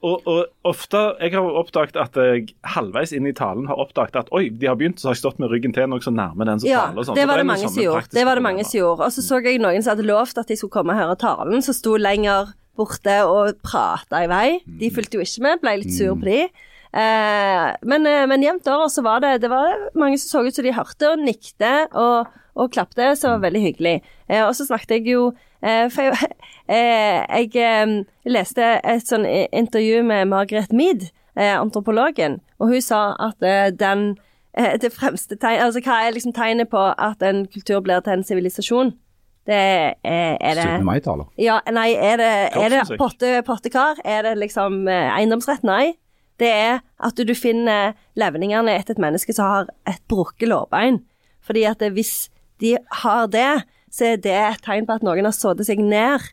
Og, 0.05 0.21
og 0.29 0.45
ofte 0.69 0.99
Jeg 1.21 1.31
har 1.33 1.55
oppdaget 1.61 1.95
at 1.97 2.17
jeg 2.19 2.51
halvveis 2.75 3.13
inn 3.15 3.25
i 3.25 3.33
talen 3.33 3.65
har 3.69 3.79
oppdaget 3.81 4.19
at 4.21 4.27
oi, 4.37 4.49
de 4.49 4.67
har 4.69 4.77
begynt, 4.77 4.99
så 5.01 5.09
har 5.09 5.15
jeg 5.17 5.23
stått 5.23 5.39
med 5.41 5.49
ryggen 5.49 5.73
til 5.73 5.87
nokså 5.89 6.13
nærme 6.13 6.45
den 6.45 6.61
som 6.61 6.69
Ja, 6.69 6.83
taler. 6.89 6.99
og 7.01 7.07
sånn. 7.07 7.17
det 7.17 7.25
var 7.29 7.39
det, 7.39 7.45
det 7.45 7.49
mange 7.53 7.69
som 7.71 7.81
gjorde. 7.81 8.11
Det 8.13 8.25
var 8.27 8.37
det 8.41 8.43
mange 8.45 8.65
som 8.67 8.77
gjorde. 8.79 9.07
Og 9.09 9.15
så 9.15 9.23
så 9.25 9.39
jeg 9.45 9.61
noen 9.63 9.81
som 9.85 9.95
hadde 9.95 10.05
lovt 10.05 10.37
at 10.41 10.51
de 10.51 10.57
skulle 10.59 10.73
komme 10.77 10.93
og 10.93 11.01
høre 11.01 11.17
talen, 11.21 11.61
som 11.65 11.73
sto 11.73 11.95
lenger 11.97 12.53
borte 12.77 13.17
og 13.27 13.59
prata 13.65 14.23
i 14.25 14.31
vei. 14.31 14.47
De 14.65 14.91
fulgte 14.93 15.19
jo 15.19 15.25
ikke 15.25 15.45
med, 15.45 15.61
ble 15.63 15.77
litt 15.81 15.93
sur 15.95 16.15
på 16.19 16.27
de. 16.27 16.39
Eh, 16.95 17.75
men, 17.83 18.07
eh, 18.07 18.23
men 18.27 18.43
jevnt 18.43 18.67
over 18.71 18.87
så 18.87 19.03
var 19.03 19.19
det, 19.19 19.41
det 19.43 19.51
var 19.51 19.89
mange 19.99 20.17
som 20.21 20.29
så 20.29 20.45
ut 20.47 20.55
som 20.55 20.63
de 20.63 20.71
hørte 20.75 21.09
og 21.11 21.19
nikte 21.19 21.71
og, 21.91 22.29
og 22.55 22.71
klapte, 22.71 23.09
så 23.19 23.33
var 23.33 23.43
veldig 23.49 23.63
hyggelig. 23.65 23.97
Eh, 24.29 24.45
og 24.45 24.53
så 24.55 24.67
snakket 24.69 24.99
jeg 24.99 25.09
jo 25.11 25.25
eh, 25.59 25.89
For 25.91 26.07
jeg, 26.07 27.51
jeg 27.55 28.31
leste 28.31 28.69
et 28.79 29.07
sånn 29.07 29.27
intervju 29.27 30.05
med 30.07 30.31
Margaret 30.31 30.71
Mead, 30.71 31.09
antropologen, 31.35 32.37
og 32.63 32.69
hun 32.71 32.79
sa 32.79 33.09
at 33.19 33.43
den 33.75 34.13
det 34.55 34.87
fremste 34.95 35.35
tegn, 35.35 35.65
altså 35.65 35.81
Hva 35.83 35.97
er 36.05 36.13
liksom 36.15 36.31
tegnet 36.31 36.69
på 36.71 36.79
at 36.79 37.19
en 37.27 37.41
kultur 37.51 37.81
blir 37.83 37.99
til 38.05 38.13
en 38.13 38.23
sivilisasjon? 38.23 38.93
Det 39.45 39.57
er, 39.57 40.37
er 40.41 40.57
det 40.57 40.63
17. 40.65 40.85
mai-taler. 40.87 41.27
ja, 41.37 41.59
nei, 41.69 41.91
er 41.93 42.17
det, 42.17 42.31
er 42.57 42.73
det 42.73 42.97
potte, 42.97 43.29
pottekar? 43.45 43.99
Er 44.01 44.25
det 44.25 44.39
liksom 44.41 44.87
eh, 44.89 45.11
eiendomsrett? 45.13 45.65
Nei. 45.67 45.93
Det 46.41 46.49
er 46.49 46.79
at 47.05 47.19
du 47.21 47.33
finner 47.37 47.93
levningene 48.19 48.73
etter 48.73 48.97
et 48.97 49.03
menneske 49.03 49.35
som 49.37 49.51
har 49.51 49.69
et 49.87 50.01
brukket 50.11 50.49
lårbein. 50.49 51.03
Fordi 51.45 51.63
at 51.69 51.79
det, 51.83 51.91
hvis 51.95 52.31
de 52.59 52.73
har 53.03 53.29
det, 53.31 53.63
så 53.93 54.15
er 54.15 54.19
det 54.23 54.33
et 54.33 54.65
tegn 54.65 54.89
på 54.89 54.97
at 54.97 55.05
noen 55.05 55.29
har 55.29 55.35
sittet 55.35 55.69
seg 55.69 55.79
ned 55.79 56.25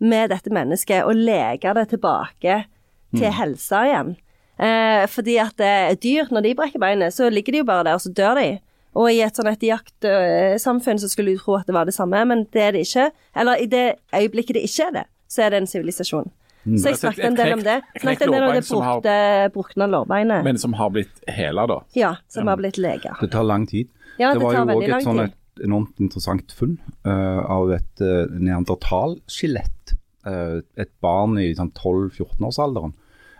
med 0.00 0.30
dette 0.32 0.52
mennesket 0.54 1.04
og 1.04 1.18
leka 1.18 1.74
det 1.76 1.90
tilbake 1.90 2.62
til 3.18 3.34
helsa 3.36 3.82
igjen. 3.88 4.14
Eh, 4.60 5.04
fordi 5.10 5.36
at 5.42 5.60
dyr, 6.00 6.30
når 6.30 6.46
de 6.46 6.54
brekker 6.56 6.80
beinet, 6.80 7.12
så 7.12 7.28
ligger 7.28 7.52
de 7.52 7.64
jo 7.64 7.68
bare 7.68 7.84
der, 7.90 7.98
og 7.98 8.04
så 8.06 8.12
dør 8.14 8.38
de. 8.38 8.48
Og 8.98 9.06
i 9.12 9.20
et 9.22 9.36
sånn 9.38 9.46
et 9.50 9.62
jaktsamfunn 9.62 10.98
så 10.98 11.08
skulle 11.10 11.36
du 11.36 11.40
tro 11.42 11.54
at 11.60 11.68
det 11.68 11.76
var 11.76 11.86
det 11.86 11.94
samme, 11.94 12.24
men 12.26 12.44
det 12.54 12.62
er 12.64 12.74
det 12.74 12.84
ikke. 12.88 13.10
Eller 13.38 13.62
i 13.62 13.68
det 13.70 13.86
øyeblikket 14.16 14.58
det 14.58 14.66
ikke 14.66 14.88
er 14.88 14.96
det, 14.98 15.06
så 15.30 15.46
er 15.46 15.54
det 15.54 15.62
en 15.62 15.70
sivilisasjon. 15.70 16.30
Så 16.60 16.90
jeg 16.90 16.92
Altså, 16.92 17.00
snakket 17.06 17.24
en 17.24 17.36
del 17.38 17.52
om 17.54 17.62
det. 17.64 17.76
Snakket 18.02 18.26
en 18.26 18.34
del 18.34 18.42
om 18.44 18.54
det 18.54 18.64
brukte, 18.68 19.14
brukne 19.54 19.86
lårbeinet. 19.88 20.44
Men 20.44 20.58
som 20.60 20.74
har 20.76 20.90
blitt 20.92 21.22
hela, 21.28 21.64
da. 21.70 21.78
Ja, 21.96 22.14
som 22.28 22.50
har 22.50 22.58
blitt 22.60 22.76
lega. 22.76 23.14
Det 23.20 23.30
tar 23.32 23.46
lang 23.48 23.64
tid. 23.70 23.88
Ja, 24.18 24.34
det 24.34 24.42
var 24.42 24.58
tar 24.58 24.68
jo 24.68 24.80
òg 24.80 24.84
et 24.84 25.06
sånn 25.06 25.22
et 25.24 25.64
enormt 25.64 26.02
interessant 26.02 26.52
funn 26.52 26.76
uh, 27.06 27.40
av 27.48 27.72
et 27.78 28.04
uh, 28.04 28.26
neandertalskjelett. 28.28 29.94
Uh, 30.26 30.60
et 30.76 30.92
barn 31.00 31.38
i 31.40 31.48
sånn 31.56 31.72
12-14-årsalderen 31.72 32.92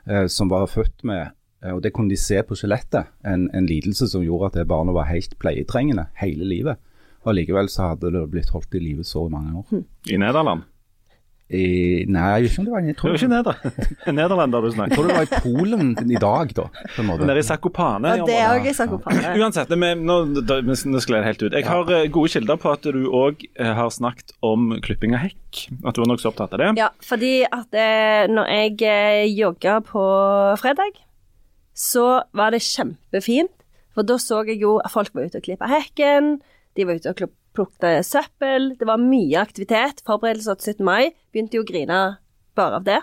uh, 0.09 0.26
som 0.33 0.49
var 0.49 0.64
født 0.73 1.04
med 1.04 1.35
og 1.62 1.83
Det 1.85 1.93
kunne 1.93 2.12
de 2.12 2.17
se 2.17 2.40
på 2.47 2.57
skjelettet, 2.57 3.11
en, 3.26 3.49
en 3.52 3.67
lidelse 3.69 4.09
som 4.09 4.25
gjorde 4.25 4.50
at 4.50 4.61
det 4.61 4.69
barnet 4.71 4.97
var 4.97 5.11
helt 5.11 5.37
pleietrengende 5.43 6.09
hele 6.21 6.49
livet. 6.49 6.81
Og 7.29 7.37
Likevel 7.37 7.69
så 7.69 7.93
hadde 7.93 8.12
det 8.14 8.26
blitt 8.33 8.52
holdt 8.55 8.76
i 8.79 8.81
live 8.81 9.05
så 9.05 9.26
mange 9.29 9.52
år. 9.61 9.67
Hm. 9.71 9.87
I 10.09 10.21
Nederland. 10.23 10.69
I, 11.50 12.05
nei, 12.07 12.26
jeg 12.38 12.45
vet 12.45 12.52
ikke 12.52 12.61
om 12.61 12.67
det 12.69 12.73
var 12.73 12.85
Det 12.87 12.93
tror, 13.00 13.17
ikke 13.19 13.29
neder. 13.33 13.57
Nederlender 14.21 14.62
du 14.62 14.69
jeg 14.71 14.93
tror 14.93 15.09
det 15.09 15.17
var 15.17 15.25
i 15.26 15.40
Polen 15.43 15.88
i 15.99 16.21
dag, 16.23 16.52
da. 16.55 16.67
På 16.95 17.02
en 17.02 17.09
måte. 17.09 17.26
Nede 17.26 17.43
i 17.43 17.47
Zakopane. 17.49 18.12
Ja, 18.21 18.29
det 18.29 18.37
er 18.38 18.52
òg 18.55 18.69
sakopane. 18.79 19.33
Uansett, 19.35 19.73
det 19.73 19.90
nå, 19.99 20.19
da, 20.47 20.61
nå 20.62 21.02
skled 21.02 21.19
jeg 21.19 21.26
helt 21.26 21.43
ut. 21.43 21.59
Jeg 21.59 21.67
har 21.67 21.93
eh, 21.97 22.07
gode 22.14 22.31
kilder 22.31 22.61
på 22.62 22.71
at 22.71 22.87
du 22.87 23.02
òg 23.11 23.43
har 23.59 23.90
snakket 23.90 24.37
om 24.47 24.76
klipping 24.87 25.19
av 25.19 25.26
hekk. 25.26 25.64
At 25.83 25.99
du 25.99 26.05
var 26.05 26.12
nokså 26.12 26.31
opptatt 26.31 26.55
av 26.55 26.62
det. 26.62 26.71
Ja, 26.79 26.93
fordi 27.02 27.35
at 27.50 27.75
eh, 27.75 28.31
når 28.31 28.55
jeg 28.55 28.76
jogger 28.79 29.26
jogga 29.40 29.79
på 29.90 30.05
fredag, 30.62 31.02
så 31.81 32.07
var 32.37 32.53
det 32.53 32.63
kjempefint. 32.67 33.55
For 33.97 34.07
da 34.07 34.19
så 34.21 34.43
jeg 34.47 34.61
jo 34.63 34.77
at 34.85 34.93
folk 34.93 35.15
var 35.17 35.27
ute 35.27 35.41
og 35.41 35.47
klippa 35.47 35.69
hekken, 35.71 36.37
de 36.77 36.87
var 36.87 37.01
ute 37.01 37.11
og 37.11 37.31
plukka 37.57 37.95
søppel. 38.07 38.75
Det 38.79 38.87
var 38.87 39.01
mye 39.03 39.41
aktivitet. 39.41 40.05
Forberedelser 40.07 40.61
til 40.61 40.77
17. 40.77 40.85
mai. 40.87 41.11
Begynte 41.33 41.59
jo 41.59 41.65
å 41.65 41.71
grine 41.71 42.03
bare 42.59 42.79
av 42.79 42.87
det. 42.87 43.01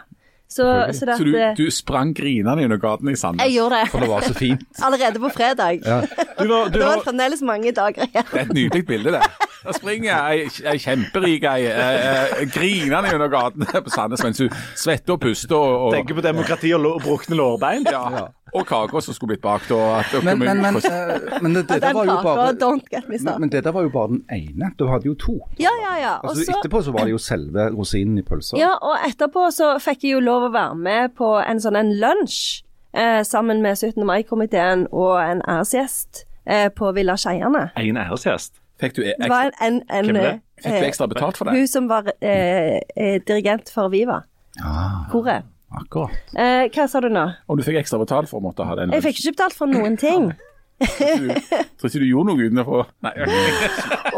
Så, 0.48 0.64
så, 0.96 1.06
det 1.06 1.18
Så 1.18 1.24
du, 1.28 1.34
du 1.58 1.72
sprang 1.72 2.14
grinende 2.16 2.64
under 2.64 2.78
gaten 2.80 3.10
i 3.12 3.16
Sandnes? 3.20 3.44
jeg 3.44 3.58
gjorde 3.58 3.82
det. 3.82 3.90
For 3.92 4.00
det 4.00 4.10
var 4.10 4.24
så 4.24 4.34
fint. 4.38 4.64
allerede 4.86 5.20
på 5.20 5.34
fredag. 5.36 5.84
Du 6.38 6.48
var, 6.48 6.70
du 6.70 6.78
Det 6.78 6.86
var 6.86 7.02
fremdeles 7.02 7.42
mange 7.42 7.72
dager 7.74 8.06
igjen. 8.06 8.26
Det 8.32 8.40
er 8.40 8.44
et 8.46 8.54
nydelig 8.54 8.86
bilde, 8.86 9.12
det. 9.16 9.22
Der 9.66 9.74
springer 9.74 10.28
ei, 10.30 10.44
ei 10.70 10.78
kjemperik 10.78 11.48
ei 11.50 11.66
eh, 11.66 12.44
grinende 12.54 13.10
under 13.16 13.32
gaten 13.34 13.66
på 13.66 13.90
Sandnes 13.90 14.22
mens 14.24 14.44
hun 14.46 14.54
svetter 14.78 15.18
og 15.18 15.24
puster 15.26 15.58
og, 15.58 15.88
og, 15.88 15.96
tenker 15.98 16.20
på 16.20 16.24
demokrati 16.24 16.72
og, 16.78 16.86
og 16.94 17.02
brukne 17.02 17.40
lårbein. 17.42 17.90
ja, 17.90 18.30
og 18.54 18.66
kaker 18.68 19.04
som 19.04 19.16
skulle 19.16 19.36
blitt 19.36 19.44
bakt. 19.44 19.72
Og 19.72 20.00
at 20.00 20.14
Men, 20.24 20.40
men, 20.40 20.62
men, 20.62 20.78
eh, 20.78 21.40
men 21.42 21.56
det, 21.56 21.66
det 21.70 21.94
var 21.94 22.06
jo 22.06 22.18
bare 22.24 22.54
me 22.54 22.70
men, 23.08 23.18
dette 23.20 23.40
men 23.40 23.50
det 23.50 23.74
var 23.74 23.88
jo 23.88 23.90
bare 23.94 24.08
den 24.14 24.22
ene. 24.32 24.72
Du 24.80 24.88
hadde 24.88 25.10
jo 25.10 25.16
to. 25.20 25.38
Ja, 25.60 25.74
ja, 25.84 25.96
ja. 26.02 26.14
Altså, 26.24 26.46
så, 26.46 26.58
etterpå 26.58 26.82
så 26.86 26.94
var 26.96 27.08
det 27.08 27.16
jo 27.16 27.22
selve 27.22 27.70
rosinen 27.74 28.18
i 28.18 28.26
pølsa. 28.26 28.58
ja, 28.60 28.76
og 28.82 28.96
etterpå 29.08 29.50
så 29.52 29.74
fikk 29.84 30.08
jeg 30.08 30.18
jo 30.18 30.24
lov 30.24 30.48
å 30.50 30.54
være 30.54 30.76
med 30.76 31.18
på 31.18 31.34
en 31.42 31.62
sånn 31.64 31.80
en 31.80 31.92
lunsj 32.02 32.64
eh, 32.94 33.24
sammen 33.28 33.62
med 33.66 33.78
17. 33.78 34.06
mai-komiteen 34.08 34.88
og 34.92 35.20
en 35.22 35.44
æresgjest 35.48 36.26
eh, 36.46 36.70
på 36.74 36.94
Villa 36.96 37.18
Skeiane. 37.20 37.70
En 37.76 38.00
æresgjest. 38.04 38.62
Fikk 38.78 39.00
du, 39.00 39.04
ekstra, 39.10 39.44
en, 39.66 39.82
en, 39.90 40.10
en 40.16 40.42
fikk 40.62 40.82
du 40.84 40.86
ekstra 40.86 41.08
betalt 41.10 41.38
for 41.40 41.50
det? 41.50 41.58
Hun 41.58 41.70
som 41.70 41.88
var 41.90 42.12
eh, 42.22 42.78
eh, 42.96 43.18
dirigent 43.26 43.72
for 43.74 43.90
Viva. 43.90 44.22
Ah, 44.62 45.08
Koret. 45.12 45.46
Akkurat. 45.72 46.34
Eh, 46.36 46.68
hva 46.74 46.88
sa 46.90 47.02
du 47.04 47.10
nå? 47.12 47.26
Om 47.48 47.60
du 47.60 47.64
fikk 47.66 47.82
ekstra 47.82 48.00
betalt 48.02 48.30
for 48.32 48.40
å 48.40 48.46
måtte 48.48 48.68
ha 48.68 48.76
den? 48.80 48.94
Jeg 48.96 49.04
fikk 49.06 49.22
ikke 49.24 49.36
betalt 49.38 49.58
for 49.58 49.72
noen 49.72 49.98
ting. 50.00 50.32
Tror 50.78 51.90
ikke 51.90 52.00
du 52.02 52.06
gjorde 52.06 52.28
noe 52.30 52.38
utenfor? 52.48 52.86
Nei. 53.02 53.14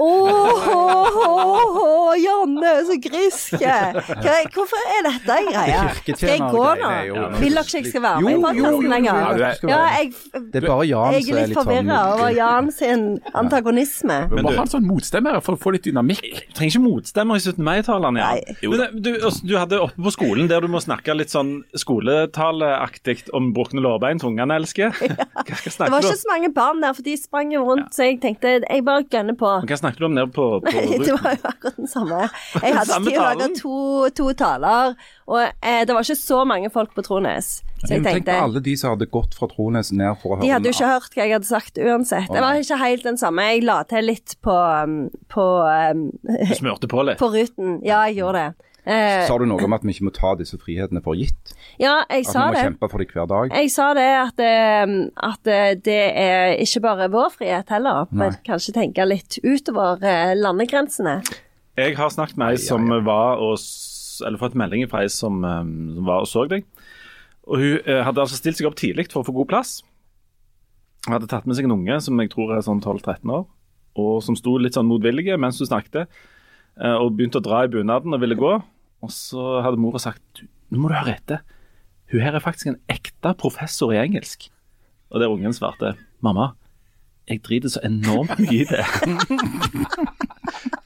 Åh, 1.10 2.16
Janne, 2.20 2.72
så 2.88 2.96
grisk. 3.04 3.54
Hvorfor 3.60 4.80
er 4.96 5.02
dette 5.08 5.36
en 5.40 5.48
greie? 5.54 5.80
Skal 6.00 6.30
jeg 6.34 6.42
gå 6.52 6.64
nå? 6.82 6.90
Vil 7.40 7.56
dere 7.56 7.64
ikke 7.64 7.80
jeg 7.80 7.88
skal 7.94 8.04
være 8.04 8.20
med 8.26 8.32
i 8.34 8.42
podkasten 8.44 8.90
lenger? 8.94 9.14
skal 9.60 9.72
Ja, 9.72 9.80
jeg, 10.00 10.12
Det 10.54 10.60
er 10.62 10.68
bare 10.68 10.88
Jan 10.90 11.16
jeg 11.16 11.22
er 11.22 11.26
litt 11.40 11.50
litt 11.54 11.58
forvirra 11.60 12.00
sånn 12.00 12.14
over 12.20 12.30
Jan 12.36 12.68
sin 12.76 13.04
antagonisme. 13.44 14.18
Vi 14.34 14.44
må 14.46 14.54
ha 14.56 14.64
en 14.66 14.74
sånn 14.74 14.88
motstemmer 14.90 15.40
for 15.46 15.52
å 15.56 15.62
få 15.62 15.70
litt 15.76 15.86
dynamikk. 15.88 16.22
Du 16.50 16.54
trenger 16.60 16.74
ikke 16.76 16.84
motstemmer 16.86 17.34
i 17.40 17.44
17. 17.44 17.64
mai-talene. 17.70 18.20
Ja. 18.20 18.30
Nei. 18.36 18.42
Men 18.64 18.78
det- 18.84 18.92
Du, 19.00 19.12
du 19.48 19.54
hadde 19.58 19.80
oppe 19.80 19.96
på 20.04 20.12
skolen 20.12 20.48
der 20.52 20.60
du 20.62 20.68
må 20.68 20.80
snakke 20.84 21.16
litt 21.16 21.32
sånn 21.32 21.64
skoletaleaktig 21.78 23.30
om 23.34 23.54
brukne 23.56 23.82
lårbein, 23.82 24.20
som 24.20 24.34
ungene 24.34 24.56
elsker. 24.60 24.92
Hva, 24.92 25.08
hva 25.08 25.56
Det 25.56 25.92
var 25.92 26.02
ikke 26.04 26.12
om? 26.14 26.20
så 26.20 26.30
mange 26.34 26.49
barn 26.56 26.82
der, 26.84 26.94
for 26.98 27.06
de 27.06 27.16
sprang 27.20 27.54
jo 27.54 27.64
rundt, 27.68 27.94
så 27.96 28.08
jeg 28.08 28.20
tenkte 28.24 28.58
jeg 28.60 28.86
bare 28.88 29.06
gønner 29.12 29.38
på. 29.40 29.52
Hva 29.70 29.80
snakket 29.80 30.04
du 30.04 30.08
om 30.10 30.18
nede 30.18 30.32
på, 30.36 30.48
på 30.66 30.74
det 31.06 31.16
var 31.16 31.38
jo 31.38 31.50
akkurat 31.52 31.80
den 31.80 31.90
samme. 31.90 32.22
Jeg 32.60 32.76
hadde 32.78 32.90
Samme 32.92 33.10
tid 33.10 33.16
til 33.16 33.24
å 33.24 33.30
lage 33.30 33.50
to, 33.60 33.80
to 34.20 34.30
taler, 34.40 34.96
og 35.30 35.42
eh, 35.46 35.82
det 35.88 35.96
var 35.96 36.08
ikke 36.08 36.20
så 36.20 36.44
mange 36.50 36.72
folk 36.74 36.96
på 36.98 37.06
Trones. 37.06 37.60
Så 37.80 37.94
jeg 37.94 38.04
Tenk 38.04 38.06
på 38.06 38.14
tenkte 38.18 38.38
alle 38.44 38.62
de 38.64 38.74
som 38.80 38.94
hadde 38.96 39.08
gått 39.12 39.36
fra 39.40 39.48
Trones 39.52 39.92
ned 39.96 40.18
for 40.20 40.34
å 40.34 40.40
høre 40.40 40.46
De 40.48 40.52
hadde 40.52 40.68
jo 40.68 40.76
ikke 40.76 40.90
hørt 40.90 41.14
hva 41.16 41.26
jeg 41.26 41.36
hadde 41.38 41.50
sagt 41.50 41.80
uansett. 41.80 42.32
Det 42.32 42.42
var 42.44 42.60
ikke 42.60 42.80
helt 42.82 43.06
den 43.08 43.20
samme. 43.22 43.46
Jeg 43.54 43.64
la 43.68 43.78
til 43.88 44.10
litt 44.10 44.36
på, 44.44 44.56
um, 44.56 44.98
på, 45.32 45.46
um, 45.64 46.10
Du 46.26 46.56
smurte 46.60 46.90
på 46.92 47.06
litt. 47.08 47.20
på 47.24 47.32
ruten. 47.32 47.80
Ja, 47.88 48.04
jeg 48.10 48.20
gjorde 48.20 48.44
det. 48.50 48.69
Eh, 48.86 49.26
Sa 49.28 49.36
du 49.38 49.44
noe 49.46 49.64
om 49.66 49.74
at 49.76 49.84
vi 49.84 49.92
ikke 49.94 50.06
må 50.08 50.14
ta 50.16 50.32
disse 50.40 50.58
frihetene 50.58 51.02
for 51.04 51.18
gitt? 51.20 51.52
ja, 51.80 52.04
jeg 52.10 52.26
At 52.28 52.34
vi 52.34 52.40
må 52.40 52.54
det. 52.56 52.64
kjempe 52.64 52.90
for 52.90 52.98
dem 53.04 53.10
hver 53.14 53.28
dag? 53.28 53.52
Jeg 53.60 53.72
sa 53.74 53.90
det 53.94 54.06
at, 54.22 54.40
eh, 54.40 54.94
at 55.30 55.48
eh, 55.52 55.74
det 55.76 55.98
er 56.16 56.56
ikke 56.64 56.82
bare 56.86 57.10
vår 57.12 57.30
frihet 57.36 57.70
heller, 57.70 58.08
men 58.12 58.38
kanskje 58.48 58.74
tenke 58.74 59.06
litt 59.06 59.38
utover 59.44 60.00
eh, 60.04 60.34
landegrensene. 60.40 61.20
Jeg 61.78 61.96
har 62.00 62.10
snakket 62.10 62.38
med 62.40 62.56
ei 62.56 62.58
som 62.64 62.88
var 63.06 63.38
og 63.40 63.60
Eller 64.28 64.38
fått 64.42 64.56
melding 64.60 64.84
fra 64.92 65.04
ei 65.06 65.08
som, 65.08 65.38
som 65.44 66.06
var 66.08 66.26
og 66.26 66.28
så 66.28 66.42
deg. 66.52 66.66
Og 67.48 67.56
Hun 67.62 68.04
hadde 68.04 68.20
altså 68.20 68.36
stilt 68.36 68.58
seg 68.60 68.68
opp 68.68 68.76
tidlig 68.76 69.06
for 69.12 69.22
å 69.22 69.26
få 69.30 69.32
god 69.38 69.48
plass. 69.48 69.78
Hun 71.08 71.14
hadde 71.16 71.30
tatt 71.32 71.46
med 71.48 71.56
seg 71.56 71.64
en 71.70 71.72
unge 71.78 72.02
som 72.04 72.20
jeg 72.20 72.30
tror 72.34 72.52
er 72.58 72.66
sånn 72.66 72.82
12-13 72.84 73.32
år, 73.32 73.46
og 73.96 74.20
som 74.26 74.36
sto 74.36 74.58
litt 74.60 74.76
sånn 74.76 74.90
motvillige 74.92 75.38
mens 75.40 75.62
hun 75.64 75.70
snakket, 75.72 76.10
og 76.80 77.12
begynte 77.18 77.40
å 77.42 77.46
dra 77.46 77.64
i 77.66 77.72
bunaden 77.72 78.14
og 78.16 78.22
ville 78.24 78.36
gå. 78.40 78.54
Og 79.04 79.12
så 79.12 79.62
hadde 79.66 79.80
mora 79.80 80.00
sagt 80.00 80.44
nå 80.70 80.78
må 80.80 80.90
du 80.92 80.96
høre 81.00 81.16
etter. 81.18 81.40
Hun 82.12 82.22
her 82.22 82.36
er 82.38 82.42
faktisk 82.44 82.68
en 82.72 82.80
ekte 82.90 83.34
professor 83.38 83.92
i 83.94 83.98
engelsk. 84.02 84.50
Og 85.12 85.20
der 85.22 85.30
ungen 85.34 85.54
svarte 85.54 85.96
mamma, 86.22 86.52
jeg 87.30 87.42
driter 87.46 87.70
så 87.70 87.80
enormt 87.86 88.38
mye 88.42 88.62
i 88.62 88.66
det. 88.70 88.86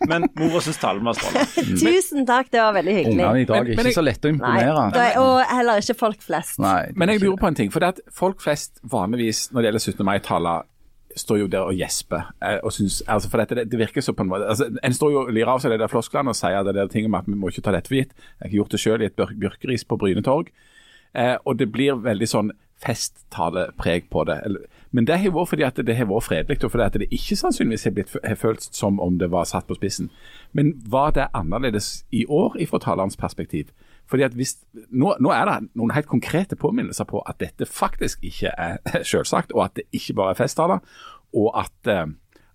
Men 0.07 0.25
mora 0.35 0.59
syns 0.63 0.79
talen 0.81 1.05
var 1.07 1.15
strålende. 1.15 1.79
Tusen 1.83 2.25
takk, 2.27 2.49
det 2.51 2.59
var 2.59 2.73
veldig 2.75 2.95
hyggelig. 2.97 3.23
Ungene 3.23 3.43
i 3.43 3.47
dag 3.47 3.59
er 3.61 3.69
men 3.69 3.77
ikke 3.79 3.85
jeg- 3.91 3.95
så 3.95 4.03
lette 4.03 4.27
å 4.27 4.31
imponere. 4.33 4.83
Nei, 4.95 5.05
og 5.21 5.37
heller 5.47 5.79
ikke 5.83 5.95
folk 5.99 6.19
flest. 6.25 6.59
Nei, 6.63 6.91
Men 6.99 7.09
jeg 7.13 7.21
lurer 7.23 7.39
på 7.39 7.47
en 7.47 7.55
ting. 7.61 7.69
for 7.71 7.79
det 7.83 7.89
at 7.95 7.99
Folk 8.11 8.41
flest 8.43 8.81
vanligvis 8.83 9.45
når 9.53 9.61
det 9.61 9.67
gjelder 9.71 9.83
17. 9.87 10.03
mai-taler, 10.09 10.65
står 11.15 11.39
jo 11.39 11.47
der 11.47 11.59
og 11.69 11.73
gjesper. 11.77 12.33
eh, 12.41 12.59
og 12.63 12.73
synes, 12.73 13.01
altså 13.07 13.29
for 13.29 13.37
dette, 13.37 13.55
det, 13.55 13.71
det 13.71 13.79
virker 13.79 14.01
så 14.01 14.13
på 14.13 14.23
En 14.23 14.29
måte, 14.29 14.47
altså 14.49 14.69
en 14.83 14.93
står 14.93 15.11
jo 15.11 15.19
og 15.25 15.33
lirer 15.33 15.47
av 15.53 15.59
seg 15.59 15.71
de 15.71 15.77
der 15.77 15.87
flosklene 15.91 16.29
og 16.29 16.35
sier 16.35 16.63
det 16.63 16.75
der 16.75 16.87
ting 16.87 17.05
om 17.05 17.15
at 17.15 17.27
vi 17.27 17.35
må 17.35 17.49
ikke 17.49 17.61
ta 17.61 17.71
dette 17.71 17.87
for 17.87 17.95
gitt. 17.99 18.13
Jeg 18.41 18.49
har 18.49 18.57
gjort 18.57 18.71
det 18.71 18.79
selv 18.79 19.01
i 19.01 19.05
et 19.05 19.15
bjør- 19.15 19.37
bjørkeris 19.39 19.85
på 19.85 19.97
Bryne 19.97 20.23
torg. 20.23 20.51
Eh, 21.15 21.37
og 21.45 21.57
det 21.59 21.71
blir 21.71 21.99
veldig 22.01 22.27
sånn 22.27 22.51
festtalepreg 22.83 24.09
på 24.09 24.23
det. 24.27 24.39
Men 24.91 25.05
det 25.05 25.19
har 25.21 25.31
vært 25.33 25.49
fordi 25.53 25.63
at 25.65 25.75
det 25.85 25.95
har 25.95 26.05
vært 26.09 26.27
fredelig, 26.27 26.63
og 26.63 26.71
fordi 26.71 26.83
at 26.83 26.97
det 26.99 27.07
ikke 27.11 27.37
sannsynligvis 27.39 27.83
har, 27.87 27.91
blitt, 27.95 28.15
har 28.23 28.35
følt 28.35 28.61
som 28.75 28.99
om 28.99 29.17
det 29.17 29.29
var 29.31 29.45
satt 29.49 29.67
på 29.69 29.77
spissen. 29.77 30.09
Men 30.53 30.73
var 30.89 31.11
det 31.15 31.29
annerledes 31.33 32.03
i 32.11 32.25
år 32.25 32.57
fra 32.69 32.79
talerens 32.79 33.17
perspektiv? 33.17 33.71
Fordi 34.09 34.25
at 34.27 34.35
hvis, 34.37 34.57
nå, 34.91 35.15
nå 35.23 35.31
er 35.33 35.47
det 35.49 35.57
noen 35.79 35.93
helt 35.95 36.09
konkrete 36.11 36.57
påminnelser 36.59 37.07
på 37.09 37.21
at 37.29 37.39
dette 37.41 37.65
faktisk 37.69 38.23
ikke 38.27 38.51
er 38.57 38.77
selvsagt, 39.11 39.55
og 39.55 39.65
at 39.69 39.79
det 39.79 39.87
ikke 39.95 40.17
bare 40.19 40.35
er 40.35 40.41
festtaler, 40.43 40.83
og 41.33 41.49
at, 41.63 41.89
eh, 41.89 42.05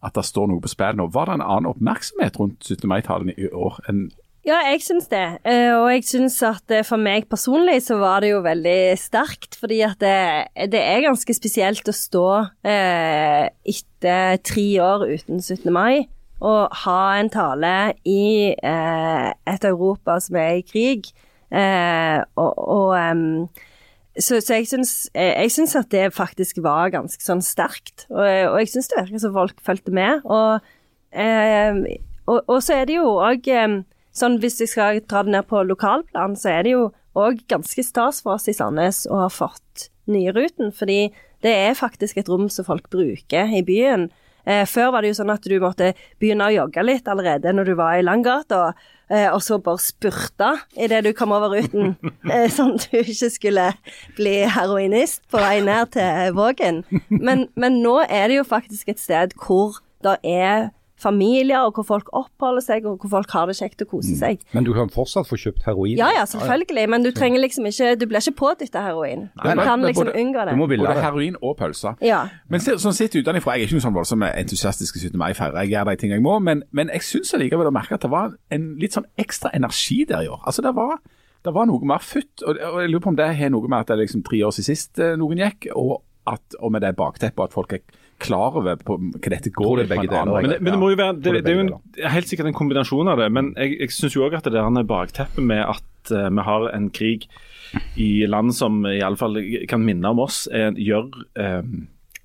at 0.04 0.14
det 0.14 0.24
står 0.28 0.50
noe 0.52 0.62
på 0.62 0.70
spill 0.70 0.98
nå. 1.00 1.08
Var 1.14 1.30
det 1.30 1.38
en 1.38 1.46
annen 1.46 1.70
oppmerksomhet 1.72 2.38
rundt 2.38 2.64
17. 2.64 2.86
mai-talen 2.90 3.32
i 3.34 3.50
år 3.50 3.80
enn 3.90 4.08
Ja, 4.46 4.60
jeg 4.70 4.80
syns 4.80 5.10
det. 5.10 5.40
Eh, 5.44 5.74
Og 5.76 5.90
jeg 5.92 6.04
syns 6.08 6.38
at 6.46 6.70
eh, 6.72 6.84
for 6.86 6.96
meg 6.96 7.26
personlig 7.28 7.82
så 7.84 7.98
var 8.00 8.22
det 8.24 8.30
jo 8.30 8.38
veldig 8.44 8.94
sterkt. 8.96 9.58
Fordi 9.60 9.80
at 9.84 9.98
det, 10.00 10.70
det 10.72 10.80
er 10.80 11.02
ganske 11.04 11.34
spesielt 11.36 11.90
å 11.90 11.92
stå 11.96 12.28
eh, 12.64 13.50
etter 13.68 14.38
tre 14.46 14.68
år 14.80 15.04
uten 15.10 15.42
17. 15.42 15.66
mai 15.74 16.06
og 16.38 16.70
ha 16.84 17.00
en 17.18 17.28
tale 17.34 17.74
i 18.06 18.54
eh, 18.54 19.28
et 19.50 19.64
Europa 19.66 20.20
som 20.22 20.38
er 20.38 20.60
i 20.60 20.66
krig. 20.66 21.10
Eh, 21.50 22.20
og 22.36 22.58
og 22.68 22.90
um, 22.96 23.48
så, 24.18 24.40
så 24.42 24.58
jeg 24.58 24.66
syns, 24.66 24.92
eh, 25.14 25.34
jeg 25.44 25.52
syns 25.54 25.76
at 25.78 25.90
det 25.94 26.08
faktisk 26.16 26.58
var 26.64 26.90
ganske 26.94 27.22
sånn 27.22 27.42
sterkt. 27.44 28.08
Og, 28.10 28.24
og 28.24 28.58
jeg 28.62 28.72
syns 28.72 28.90
det 28.90 29.04
virker 29.04 29.22
som 29.22 29.36
folk 29.36 29.62
fulgte 29.64 29.94
med. 29.94 30.24
Og, 30.26 30.64
eh, 31.14 31.84
og, 32.26 32.40
og 32.42 32.58
så 32.64 32.80
er 32.80 32.90
det 32.90 32.98
jo 32.98 33.14
òg 33.22 33.46
sånn 34.18 34.40
hvis 34.42 34.58
jeg 34.64 34.72
skal 34.72 35.02
dra 35.06 35.22
det 35.22 35.36
ned 35.36 35.46
på 35.48 35.62
lokalplan, 35.68 36.34
så 36.38 36.56
er 36.56 36.66
det 36.66 36.74
jo 36.74 36.88
òg 37.18 37.44
ganske 37.50 37.82
stas 37.86 38.22
for 38.24 38.36
oss 38.36 38.48
i 38.50 38.56
Sandnes 38.56 39.04
å 39.10 39.22
ha 39.24 39.30
fått 39.32 39.88
Nyruten. 40.10 40.72
Fordi 40.74 41.08
det 41.44 41.54
er 41.54 41.78
faktisk 41.78 42.18
et 42.18 42.30
rom 42.30 42.48
som 42.50 42.66
folk 42.66 42.90
bruker 42.90 43.54
i 43.54 43.62
byen. 43.66 44.08
Eh, 44.48 44.64
før 44.66 44.94
var 44.94 45.04
det 45.04 45.12
jo 45.12 45.18
sånn 45.20 45.34
at 45.34 45.44
du 45.44 45.58
måtte 45.62 45.92
begynne 46.18 46.48
å 46.48 46.54
jogge 46.54 46.84
litt 46.86 47.08
allerede 47.10 47.52
når 47.52 47.68
du 47.68 47.74
var 47.78 47.98
i 47.98 48.04
Langgata, 48.06 48.70
eh, 48.72 48.86
og 49.32 49.40
så 49.44 49.58
bare 49.62 49.80
spurta 49.80 50.50
idet 50.76 51.04
du 51.06 51.12
kom 51.16 51.32
over 51.32 51.54
ruten, 51.56 51.94
eh, 52.32 52.48
sånn 52.52 52.76
at 52.76 52.88
du 52.90 52.98
ikke 53.00 53.30
skulle 53.32 53.66
bli 54.18 54.34
heroinist 54.52 55.24
på 55.32 55.40
vei 55.42 55.58
ned 55.64 55.94
til 55.96 56.34
Vågen. 56.36 56.82
Men, 57.08 57.46
men 57.56 57.80
nå 57.84 57.98
er 58.04 58.28
det 58.28 58.40
jo 58.40 58.48
faktisk 58.48 58.92
et 58.92 59.00
sted 59.00 59.36
hvor 59.40 59.80
det 60.04 60.18
er 60.22 60.68
familier, 60.98 61.62
og 61.66 61.74
hvor 61.78 61.86
folk 61.86 62.08
oppholder 62.16 62.64
seg, 62.64 62.86
og 62.88 62.98
hvor 63.02 63.12
folk 63.18 63.30
har 63.36 63.46
det 63.50 63.56
kjekt 63.58 63.82
og 63.84 63.90
koser 63.92 64.16
seg. 64.18 64.40
Men 64.56 64.66
du 64.66 64.72
kan 64.76 64.90
fortsatt 64.92 65.28
få 65.30 65.38
kjøpt 65.38 65.66
heroin? 65.68 65.96
Ja 66.00 66.08
ja, 66.16 66.24
selvfølgelig, 66.28 66.88
men 66.90 67.06
du 67.06 67.10
trenger 67.14 67.40
liksom 67.42 67.66
ikke 67.70 67.92
Du 68.00 68.06
blir 68.10 68.18
ikke 68.22 68.36
pådytta 68.40 68.82
heroin. 68.82 69.28
Du 69.34 69.44
Nei, 69.46 69.54
nei, 69.54 69.64
kan 69.64 69.84
liksom 69.86 70.08
både- 70.10 70.18
unngå 70.22 70.44
det. 70.48 70.54
Du 70.56 70.60
må 70.62 70.68
ville 70.70 70.94
heroin 70.98 71.36
og 71.42 71.56
pølser? 71.60 71.94
Ja. 72.04 72.24
Men 72.48 72.60
se, 72.60 72.76
sånn 72.82 72.96
sett 72.96 73.14
utenfra, 73.14 73.54
jeg 73.56 73.62
er 73.62 73.66
ikke 73.68 73.78
noen 73.78 73.86
sånn 73.86 73.96
voldsom 73.98 74.26
entusiastisk 74.28 74.96
i 74.96 75.04
17. 75.06 75.18
mai-feirer. 75.18 75.62
Jeg 75.64 75.72
gjør 75.76 75.90
de 75.92 75.96
ting 76.02 76.10
jeg 76.16 76.22
må, 76.24 76.38
men, 76.42 76.62
men 76.72 76.90
jeg 76.94 77.00
syns 77.06 77.34
allikevel 77.34 77.70
å 77.70 77.74
merke 77.74 77.94
at 77.94 78.02
det 78.02 78.10
var 78.10 78.34
en 78.50 78.68
litt 78.80 78.96
sånn 78.98 79.06
ekstra 79.18 79.50
energi 79.54 80.04
der 80.08 80.26
i 80.26 80.28
år. 80.32 80.42
Altså 80.46 80.62
det 80.66 80.74
var, 80.74 80.98
det 81.44 81.54
var 81.54 81.66
noe 81.70 81.84
mer 81.86 82.02
futt, 82.02 82.42
og, 82.42 82.58
og 82.58 82.80
jeg 82.82 82.90
lurer 82.90 83.04
på 83.06 83.12
om 83.14 83.16
det 83.20 83.30
har 83.38 83.50
noe 83.54 83.68
med 83.70 83.78
at 83.80 83.90
det 83.92 83.96
er 83.98 84.02
liksom 84.04 84.24
tre 84.26 84.42
år 84.46 84.54
siden 84.56 84.68
sist 84.74 84.98
eh, 84.98 85.14
noen 85.20 85.38
gikk, 85.44 85.70
og, 85.78 86.02
at, 86.26 86.58
og 86.60 86.72
med 86.74 86.82
det 86.84 86.96
bakteppet 86.98 87.44
at 87.48 87.54
folk 87.54 87.72
er 87.78 87.84
klar 88.18 88.56
over 88.58 88.76
på 88.82 88.96
hva 88.98 89.30
dette 89.30 89.50
går 89.54 89.78
i. 89.78 89.82
det 89.82 89.88
begge 89.92 90.08
deler. 90.10 90.40
Men 90.42 90.50
det, 90.50 90.60
men 90.62 90.72
det 90.74 90.80
må 90.80 90.90
jo 90.92 90.98
være 90.98 91.14
det, 91.18 91.22
det 91.24 91.34
er 91.38 91.44
det 91.46 91.52
er 91.52 91.58
jo 91.58 91.66
en, 91.66 92.08
helt 92.14 92.30
sikkert 92.30 92.50
en 92.50 92.56
kombinasjon 92.58 93.10
av 93.12 93.20
det. 93.22 93.28
Men 93.32 93.52
jeg, 93.56 93.76
jeg 93.80 93.94
syns 93.94 94.16
òg 94.18 94.34
at 94.38 94.48
det 94.48 94.56
der 94.56 94.88
bakteppet 94.88 95.44
med 95.44 95.62
at 95.64 96.12
uh, 96.14 96.26
vi 96.34 96.46
har 96.48 96.66
en 96.74 96.88
krig 96.90 97.28
i 98.00 98.24
land 98.26 98.54
som 98.56 98.80
iallfall 98.88 99.36
kan 99.68 99.82
minne 99.84 100.08
om 100.14 100.22
oss, 100.24 100.46
er, 100.50 100.72
gjør 100.80 101.10
um, 101.36 101.74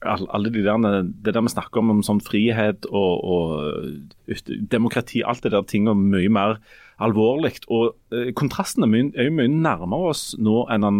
all- 0.07 0.29
alle 0.31 0.49
de 0.55 0.61
der, 0.63 1.03
det 1.03 1.33
der 1.35 1.43
vi 1.43 1.51
snakker 1.51 1.81
om, 1.83 1.89
om 1.97 2.03
sånn 2.07 2.21
frihet 2.23 2.87
og, 2.89 3.23
og 3.23 4.31
ut- 4.31 4.53
demokrati, 4.71 5.21
alt 5.27 5.43
det 5.43 5.51
der 5.53 5.67
tingene 5.67 5.93
mye 5.99 6.31
mer 6.31 6.57
alvorlig. 7.03 7.57
Og 7.73 7.91
eh, 8.15 8.31
kontrasten 8.37 8.85
er, 8.85 8.91
mye, 8.93 9.11
er 9.19 9.29
mye 9.35 9.51
nærmere 9.51 10.13
oss 10.13 10.29
nå 10.39 10.61
enn 10.71 10.85
han, 10.87 10.99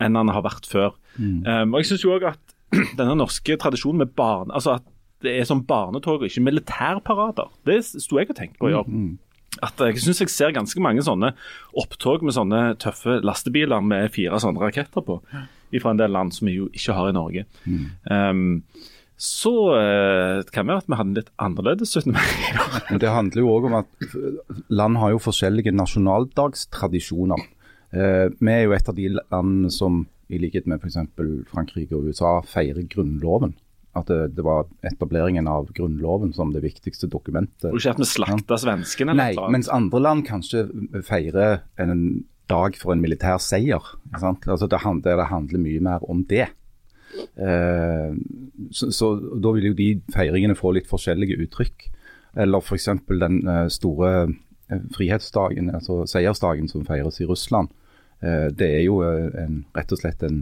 enn 0.00 0.16
han 0.16 0.32
har 0.32 0.44
vært 0.46 0.66
før. 0.70 0.94
Um, 1.20 1.74
og 1.74 1.82
jeg 1.82 1.90
synes 1.92 2.04
jo 2.06 2.14
også 2.16 2.32
at 2.32 2.51
denne 2.98 3.16
norske 3.18 3.58
tradisjonen 3.60 4.04
med 4.04 4.14
barn, 4.18 4.52
altså 4.54 4.78
at 4.78 4.88
det 5.22 5.36
er 5.38 5.46
sånn 5.46 5.66
barnetog 5.68 6.22
og 6.22 6.30
ikke 6.30 6.42
militærparader, 6.42 7.52
det 7.68 7.82
sto 7.86 8.18
jeg 8.18 8.32
og 8.32 8.38
tenkte 8.38 8.58
på 8.62 8.72
i 8.72 8.78
år. 8.78 8.88
At 9.62 9.78
jeg 9.84 10.00
syns 10.00 10.22
jeg 10.22 10.32
ser 10.32 10.54
ganske 10.56 10.80
mange 10.82 11.04
sånne 11.04 11.34
opptog 11.78 12.24
med 12.24 12.34
sånne 12.34 12.62
tøffe 12.82 13.18
lastebiler 13.22 13.84
med 13.84 14.10
fire 14.14 14.40
sånne 14.42 14.62
raketter 14.64 15.04
på, 15.04 15.18
fra 15.76 15.92
en 15.92 16.00
del 16.00 16.14
land 16.14 16.34
som 16.34 16.48
vi 16.48 16.56
jo 16.56 16.70
ikke 16.72 16.96
har 16.96 17.10
i 17.10 17.16
Norge. 17.16 17.44
Um, 18.08 18.64
så 19.22 19.52
uh, 19.70 20.42
kan 20.50 20.66
det 20.66 20.72
være 20.72 20.82
at 20.82 20.88
vi 20.88 20.98
hadde 20.98 21.10
en 21.12 21.18
litt 21.20 21.30
annerledes 21.38 21.92
17. 21.94 22.10
mai. 22.16 22.98
det 23.02 23.12
handler 23.12 23.44
jo 23.44 23.52
òg 23.52 23.68
om 23.68 23.76
at 23.78 24.16
land 24.72 24.98
har 24.98 25.12
jo 25.14 25.22
forskjellige 25.22 25.74
nasjonaldagstradisjoner. 25.76 27.44
Uh, 27.92 28.32
vi 28.40 28.54
er 28.56 28.64
jo 28.64 28.74
et 28.74 28.90
av 28.90 28.98
de 28.98 29.12
landene 29.20 29.70
som, 29.70 30.02
i 30.32 30.40
likhet 30.40 30.66
med 30.70 30.80
f.eks. 30.82 30.98
Frankrike 31.52 31.96
og 31.96 32.08
USA, 32.08 32.38
feirer 32.48 32.86
Grunnloven. 32.90 33.54
At 33.98 34.08
det, 34.08 34.32
det 34.38 34.44
var 34.46 34.70
etableringen 34.88 35.48
av 35.50 35.68
Grunnloven 35.76 36.32
som 36.32 36.54
det 36.54 36.62
viktigste 36.64 37.10
dokumentet. 37.12 37.68
Og 37.68 37.76
ikke 37.76 37.92
at 37.92 38.00
vi 38.00 38.08
slakta 38.08 38.56
svenskene. 38.60 39.16
Nei, 39.18 39.34
mens 39.52 39.68
andre 39.72 40.00
land 40.00 40.24
kanskje 40.28 40.64
feirer 41.04 41.60
en 41.82 42.22
dag 42.50 42.76
for 42.80 42.94
en 42.94 43.02
militær 43.04 43.40
seier. 43.42 43.92
Sant? 44.20 44.48
Altså 44.48 44.68
det, 44.70 44.80
handler, 44.84 45.20
det 45.20 45.28
handler 45.28 45.62
mye 45.62 45.84
mer 45.84 46.08
om 46.10 46.24
det. 46.28 46.48
Eh, 47.36 48.14
så, 48.72 48.88
så 48.92 49.12
da 49.16 49.52
vil 49.56 49.70
jo 49.70 49.76
de 49.76 49.90
feiringene 50.14 50.56
få 50.58 50.72
litt 50.76 50.88
forskjellige 50.90 51.38
uttrykk. 51.44 51.88
Eller 52.42 52.64
f.eks. 52.64 52.88
den 53.10 53.42
eh, 53.44 53.66
store 53.72 54.12
eh, 54.24 54.82
frihetsdagen, 54.96 55.72
altså 55.76 56.02
seiersdagen 56.08 56.70
som 56.70 56.86
feires 56.88 57.20
i 57.20 57.28
Russland. 57.28 57.72
Eh, 58.22 58.48
det 58.54 58.68
er 58.78 58.82
jo 58.86 59.02
eh, 59.02 59.28
en, 59.44 59.64
rett 59.76 59.92
og 59.92 59.98
slett 59.98 60.22
en 60.22 60.38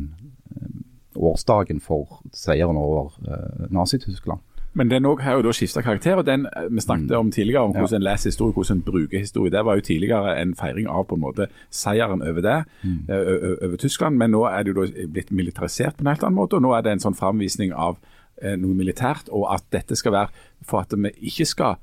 eh, 0.52 0.78
årsdagen 1.16 1.80
for 1.82 2.20
seieren 2.37 2.76
over 2.78 3.10
Nazi-Tyskland. 3.72 4.40
Men 4.78 4.87
den 4.92 5.06
òg 5.10 5.18
har 5.26 5.34
jo 5.34 5.42
da 5.42 5.50
skifta 5.52 5.82
karakter. 5.82 6.20
og 6.20 6.26
den 6.26 6.44
Vi 6.70 6.80
snakket 6.80 7.10
om 7.18 7.32
tidligere 7.34 7.64
om 7.66 7.72
hvordan 7.75 7.99
en 7.99 8.04
leser 8.06 8.30
historie, 8.30 8.54
hvordan 8.54 8.76
en 8.76 8.82
bruker 8.87 9.18
historie. 9.18 9.50
Det 9.50 9.64
var 9.66 9.75
jo 9.75 9.80
tidligere 9.80 10.37
en 10.40 10.54
feiring 10.54 10.87
av 10.87 11.08
på 11.10 11.14
en 11.18 11.20
måte 11.25 11.49
seieren 11.70 12.22
over 12.22 12.40
det, 12.40 12.64
ø- 13.10 13.56
over 13.66 13.76
Tyskland. 13.76 14.16
Men 14.16 14.30
nå 14.30 14.44
er 14.46 14.62
det 14.62 14.70
jo 14.76 14.84
da 14.84 15.06
blitt 15.10 15.32
militarisert 15.32 15.96
på 15.96 16.04
en 16.06 16.12
helt 16.12 16.22
annen 16.22 16.38
måte. 16.38 16.54
og 16.54 16.62
Nå 16.62 16.72
er 16.76 16.82
det 16.87 16.92
en 16.92 17.02
sånn 17.02 17.18
framvisning 17.18 17.72
av 17.75 17.99
noe 18.40 18.75
militært, 18.75 19.28
og 19.28 19.50
at 19.52 19.64
dette 19.72 19.96
skal 19.96 20.12
være 20.12 20.28
for 20.62 20.80
at 20.80 20.94
vi 20.96 21.10
ikke 21.28 21.44
skal 21.50 21.75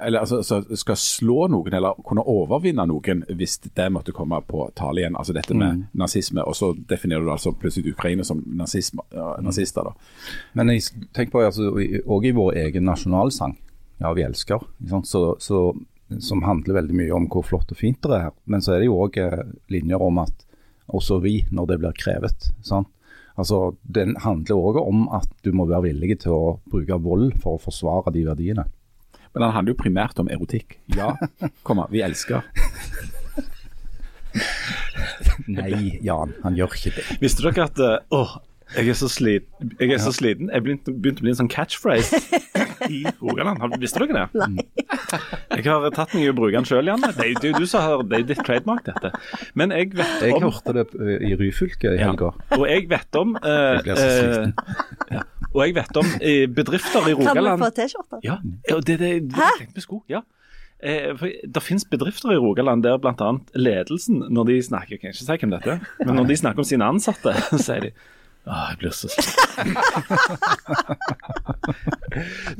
eller 0.00 0.18
altså, 0.18 0.62
skal 0.76 0.96
slå 0.96 1.48
noen 1.50 1.74
eller 1.74 1.98
kunne 2.06 2.22
overvinne 2.30 2.84
noen 2.86 3.24
hvis 3.34 3.56
det 3.66 3.88
måtte 3.90 4.14
komme 4.14 4.38
på 4.46 4.68
tale 4.78 5.02
igjen. 5.02 5.16
Altså 5.18 5.34
dette 5.34 5.56
med 5.58 5.88
nazisme. 5.98 6.44
Og 6.46 6.54
så 6.56 6.70
definerer 6.90 7.26
du 7.26 7.32
altså 7.34 7.52
plutselig 7.58 7.96
Ukraina 7.96 8.26
som 8.26 8.44
nazisme, 8.46 9.02
ja, 9.14 9.32
nazister. 9.42 9.90
da. 9.90 9.94
Men 10.58 10.70
jeg 10.74 10.86
tenker 11.16 11.34
på 11.34 11.44
altså, 11.44 11.72
også 11.74 12.30
i 12.30 12.34
vår 12.36 12.60
egen 12.66 12.86
nasjonalsang, 12.86 13.56
'Ja, 13.98 14.12
vi 14.14 14.22
elsker'? 14.22 14.62
Så, 15.02 15.36
så, 15.42 15.74
som 16.20 16.42
handler 16.42 16.74
veldig 16.74 16.94
mye 16.94 17.14
om 17.14 17.26
hvor 17.26 17.42
flott 17.42 17.72
og 17.72 17.80
fint 17.80 17.98
det 18.02 18.14
er 18.14 18.28
her. 18.28 18.36
Men 18.46 18.62
så 18.62 18.72
er 18.74 18.78
det 18.78 18.86
jo 18.86 19.00
òg 19.02 19.18
linjer 19.68 20.02
om 20.02 20.22
at 20.22 20.46
også 20.88 21.18
vi, 21.20 21.42
når 21.50 21.66
det 21.66 21.78
blir 21.82 21.98
krevet. 21.98 22.52
sant? 22.62 22.88
Altså, 23.36 23.76
Den 23.82 24.16
handler 24.16 24.56
òg 24.56 24.80
om 24.80 25.08
at 25.14 25.28
du 25.42 25.52
må 25.52 25.66
være 25.66 25.90
villig 25.90 26.20
til 26.20 26.32
å 26.32 26.58
bruke 26.70 27.02
vold 27.02 27.34
for 27.42 27.58
å 27.58 27.62
forsvare 27.62 28.12
de 28.14 28.24
verdiene. 28.26 28.64
Men 29.38 29.48
han 29.48 29.54
handler 29.60 29.76
jo 29.76 29.78
primært 29.78 30.18
om 30.18 30.28
erotikk. 30.34 30.78
Ja, 30.96 31.12
komma, 31.62 31.86
vi 31.92 32.02
elsker. 32.02 32.42
Nei, 35.48 35.98
Jan, 36.04 36.34
han 36.42 36.56
gjør 36.58 36.74
ikke 36.76 36.92
det. 36.98 37.04
Visste 37.22 37.46
dere 37.46 37.68
at 37.68 37.80
eh, 37.82 37.96
åh, 38.14 38.34
jeg 38.76 38.88
er 38.92 38.96
så 38.98 39.08
sliten, 39.08 39.70
jeg 39.80 39.92
er 39.94 40.00
så 40.02 40.10
sliten. 40.12 40.50
Jeg 40.52 40.62
begynte, 40.64 40.92
begynte 40.92 41.22
å 41.22 41.24
bli 41.26 41.32
en 41.32 41.38
sånn 41.40 41.50
catchphrase 41.52 42.18
i 42.94 43.00
Rogaland. 43.22 43.60
Har- 43.62 43.76
Visste 43.80 44.02
dere 44.04 44.26
det? 44.28 44.42
Nei. 44.42 44.64
Jeg 45.58 45.64
har 45.64 45.86
tatt 45.96 46.12
meg 46.14 46.26
i 46.26 46.28
å 46.30 46.34
bruke 46.36 46.52
den 46.54 46.66
sjøl, 46.68 46.86
Janne. 46.86 47.08
Det 47.16 47.24
er 47.24 47.48
jo 47.48 47.58
du 47.58 47.66
som 47.66 47.82
har 47.82 48.02
det 48.06 48.18
er 48.20 48.26
ditt 48.28 48.42
trademark, 48.46 48.84
dette. 48.86 49.10
Men 49.58 49.72
jeg 49.74 49.90
vet 49.96 50.22
Jeg 50.28 50.36
om 50.36 50.44
hørte 50.46 50.74
det 50.76 50.84
eh, 51.00 51.24
i 51.30 51.32
Ryfylke 51.40 51.94
i 51.94 51.98
Ja. 51.98 52.10
helga. 52.10 52.28
Og 52.58 52.64
jeg 52.68 52.86
vet 52.90 53.18
om 53.18 53.32
uh, 53.40 53.48
Jeg 53.48 53.84
blir 53.88 53.98
så 53.98 54.08
sliten. 54.12 54.52
Uh, 54.52 54.82
ja. 55.16 55.22
Og 55.54 55.60
jeg 55.64 55.74
vet 55.80 56.00
om 56.02 56.10
uh, 56.12 56.44
bedrifter 56.60 57.08
i 57.08 57.14
Rogaland 57.16 57.48
Kan 57.48 57.62
vi 57.62 57.64
få 57.64 57.70
T-skjorter? 57.80 58.20
Ja, 58.28 58.36
og 58.76 58.84
det, 58.86 58.98
det, 59.00 59.12
det 59.32 59.40
jeg 59.48 59.62
tenkte 59.64 59.80
vi 59.80 59.86
skulle. 59.88 60.04
Ja. 60.12 60.22
Eh, 60.78 61.08
for 61.18 61.26
det 61.56 61.64
finnes 61.66 61.88
bedrifter 61.90 62.30
i 62.36 62.38
Rogaland 62.38 62.84
der 62.86 63.00
bl.a. 63.02 63.32
ledelsen, 63.58 64.20
når 64.30 64.44
de 64.52 64.58
snakker 64.62 64.94
Jeg 64.94 65.00
kan 65.02 65.10
ikke 65.10 65.24
si 65.24 65.38
hvem 65.40 65.54
dette 65.56 65.74
men 66.06 66.14
når 66.20 66.28
de 66.30 66.36
snakker 66.38 66.62
om 66.62 66.68
sine 66.68 66.86
ansatte, 66.86 67.32
så 67.48 67.58
sier 67.58 67.88
de 67.88 67.90
Åh, 68.48 68.68
jeg 68.70 68.78
blir 68.80 68.92
så 68.96 69.08
sliten. 69.12 69.76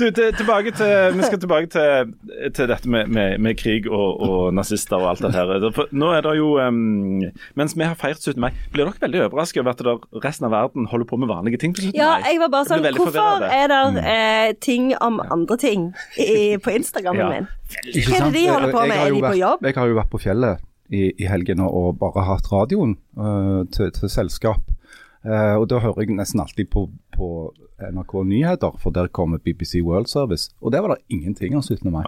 du, 0.01 0.11
til, 0.11 0.33
tilbake 0.37 0.73
til, 0.77 1.15
vi 1.17 1.23
skal 1.25 1.41
tilbake 1.41 1.71
til, 1.73 2.11
til 2.55 2.69
dette 2.69 2.91
med, 2.93 3.07
med, 3.09 3.39
med 3.41 3.57
krig 3.61 3.89
og, 3.91 4.21
og 4.29 4.55
nazister 4.55 4.97
og 5.01 5.09
alt 5.15 5.23
det 5.25 5.33
her. 5.35 5.53
Nå 5.97 6.11
er 6.13 6.27
det 6.27 6.35
jo 6.39 6.51
um, 6.61 7.23
Mens 7.59 7.73
vi 7.79 7.87
har 7.89 7.97
feiret 7.99 8.21
17. 8.23 8.37
mai, 8.43 8.51
blir 8.75 8.85
dere 8.89 9.01
veldig 9.07 9.23
overrasket 9.31 9.63
over 9.63 9.73
at 9.73 9.83
der, 9.89 10.05
resten 10.27 10.49
av 10.49 10.53
verden 10.55 10.89
holder 10.93 11.09
på 11.09 11.17
med 11.23 11.33
vanlige 11.33 11.63
ting 11.65 11.75
på 11.77 11.87
17. 11.87 11.97
Ja, 11.99 12.11
jeg 12.27 12.41
var 12.45 12.53
bare 12.53 12.69
sånn 12.69 12.85
Hvorfor 12.89 13.13
forvirret. 13.17 13.51
er 13.57 13.73
det 13.73 14.07
eh, 14.13 14.53
ting 14.65 14.93
om 15.01 15.21
andre 15.25 15.57
ting 15.61 15.89
i, 16.21 16.57
på 16.63 16.77
Instagrammen 16.77 17.25
Ja. 17.25 17.29
min? 17.33 17.49
Hva 17.69 18.17
er 18.17 18.29
det 18.29 18.35
de 18.39 18.47
holder 18.49 18.73
på 18.73 18.85
med? 18.89 18.97
Er 18.97 19.11
de 19.13 19.21
på 19.21 19.27
vært- 19.31 19.41
jobb? 19.43 19.65
Jeg 19.69 19.77
har 19.81 19.89
jo 19.91 19.97
vært 19.99 20.13
på 20.13 20.21
fjellet 20.23 20.63
i, 20.89 21.03
i 21.21 21.27
helgen 21.29 21.61
og 21.65 21.99
bare 22.01 22.23
hatt 22.25 22.47
radioen 22.53 22.95
uh, 23.21 23.65
til, 23.75 23.91
til 23.93 24.09
selskap. 24.13 24.63
Eh, 25.27 25.55
og 25.59 25.67
da 25.69 25.81
hører 25.83 26.05
jeg 26.07 26.15
nesten 26.17 26.41
alltid 26.41 26.71
på, 26.71 26.87
på 27.17 27.31
NRK 27.83 28.15
Nyheter, 28.27 28.79
for 28.79 28.91
der 28.95 29.09
kommer 29.09 29.39
BBC 29.43 29.81
World 29.83 30.07
Service. 30.11 30.51
Og 30.63 30.73
der 30.73 30.81
var 30.85 30.95
det 30.95 31.03
ingenting 31.11 31.55
av 31.59 31.63
17. 31.67 31.91
mai. 31.93 32.05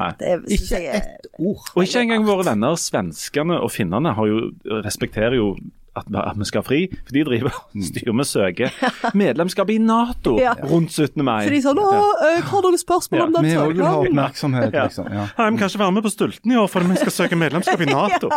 Ikke 0.50 0.78
ett 0.94 1.26
ord. 1.38 1.66
Og 1.74 1.82
ikke 1.84 2.00
engang 2.06 2.24
våre 2.26 2.46
venner 2.52 2.78
svenskene 2.78 3.58
og 3.60 3.70
finnene 3.74 4.14
har 4.14 4.26
jo, 4.30 4.50
respekterer 4.86 5.36
jo 5.40 5.52
at 5.98 6.06
vi, 6.06 6.20
at 6.22 6.36
vi 6.38 6.46
skal 6.46 6.62
ha 6.62 6.66
fri, 6.68 6.76
for 7.02 7.12
de 7.16 7.22
driver 7.26 7.50
og 7.50 7.82
styrer 7.82 8.14
med 8.14 8.24
søke 8.30 8.68
medlemskap 9.18 9.72
i 9.74 9.78
Nato 9.82 10.36
Ja. 10.46 10.52
rundt 10.70 10.92
17. 10.94 11.18
mai. 11.26 11.42
Så 11.48 11.50
de 11.50 11.58
sånn 11.64 11.80
nå, 11.80 11.86
har 11.90 12.62
dere 12.62 12.78
spørsmål 12.78 13.18
Ja. 13.18 13.24
om 13.26 13.32
den 13.34 13.48
Vi 13.48 13.56
òg 13.58 13.72
vil 13.74 13.82
ha 13.82 13.90
søknaden. 13.90 14.12
oppmerksomhet, 14.14 14.72
Ja. 14.72 14.84
liksom. 14.86 15.08
Ja. 15.10 15.24
Nei, 15.36 15.48
vi 15.50 15.58
kan 15.58 15.68
ikke 15.68 15.82
være 15.82 15.92
med 15.98 16.06
på 16.06 16.12
stulten 16.14 16.52
i 16.54 16.56
år 16.62 16.70
fordi 16.70 16.92
vi 16.94 17.00
skal 17.02 17.16
søke 17.18 17.36
medlemskap 17.42 17.80
i 17.82 17.90
Nato. 17.90 18.30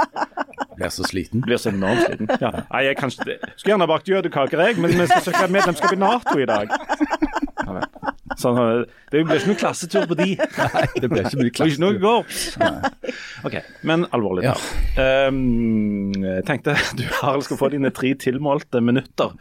Blir 0.77 0.93
så 0.93 1.07
sliten. 1.07 1.43
Blir 1.45 1.61
så 1.61 1.73
enormt 1.73 2.05
sliten. 2.07 2.31
Ja. 2.41 2.51
Nei, 2.69 2.83
jeg 2.89 2.97
kan 2.99 3.13
ikke, 3.13 3.37
skulle 3.55 3.75
gjerne 3.75 3.89
bakt 3.89 4.09
jødekaker, 4.09 4.65
jeg, 4.67 4.79
men 4.81 4.95
vi 4.95 5.07
skal 5.11 5.27
søke 5.29 5.47
medlemskap 5.53 5.95
i 5.95 6.01
Nato 6.01 6.37
i 6.39 6.49
dag. 6.49 6.73
Sånn, 8.39 8.57
det 9.11 9.21
blir 9.27 9.37
ikke 9.37 9.51
noen 9.51 9.59
klassetur 9.59 10.07
på 10.09 10.17
de. 10.17 10.33
Nei, 10.39 10.85
det 10.97 11.09
blir 11.11 11.27
ikke 11.27 11.39
mye 11.39 11.51
blir 11.53 11.73
ikke 11.73 11.83
noe 11.83 11.99
går. 12.01 12.33
Ok, 13.47 13.57
Men 13.87 14.07
alvorlig 14.15 14.47
Ja. 14.47 14.55
Um, 14.97 16.13
jeg 16.17 16.45
tenkte 16.47 16.75
du 16.99 17.03
Harald 17.19 17.45
skal 17.47 17.59
få 17.59 17.69
dine 17.73 17.93
tre 17.95 18.13
tilmålte 18.19 18.81
minutter 18.83 19.35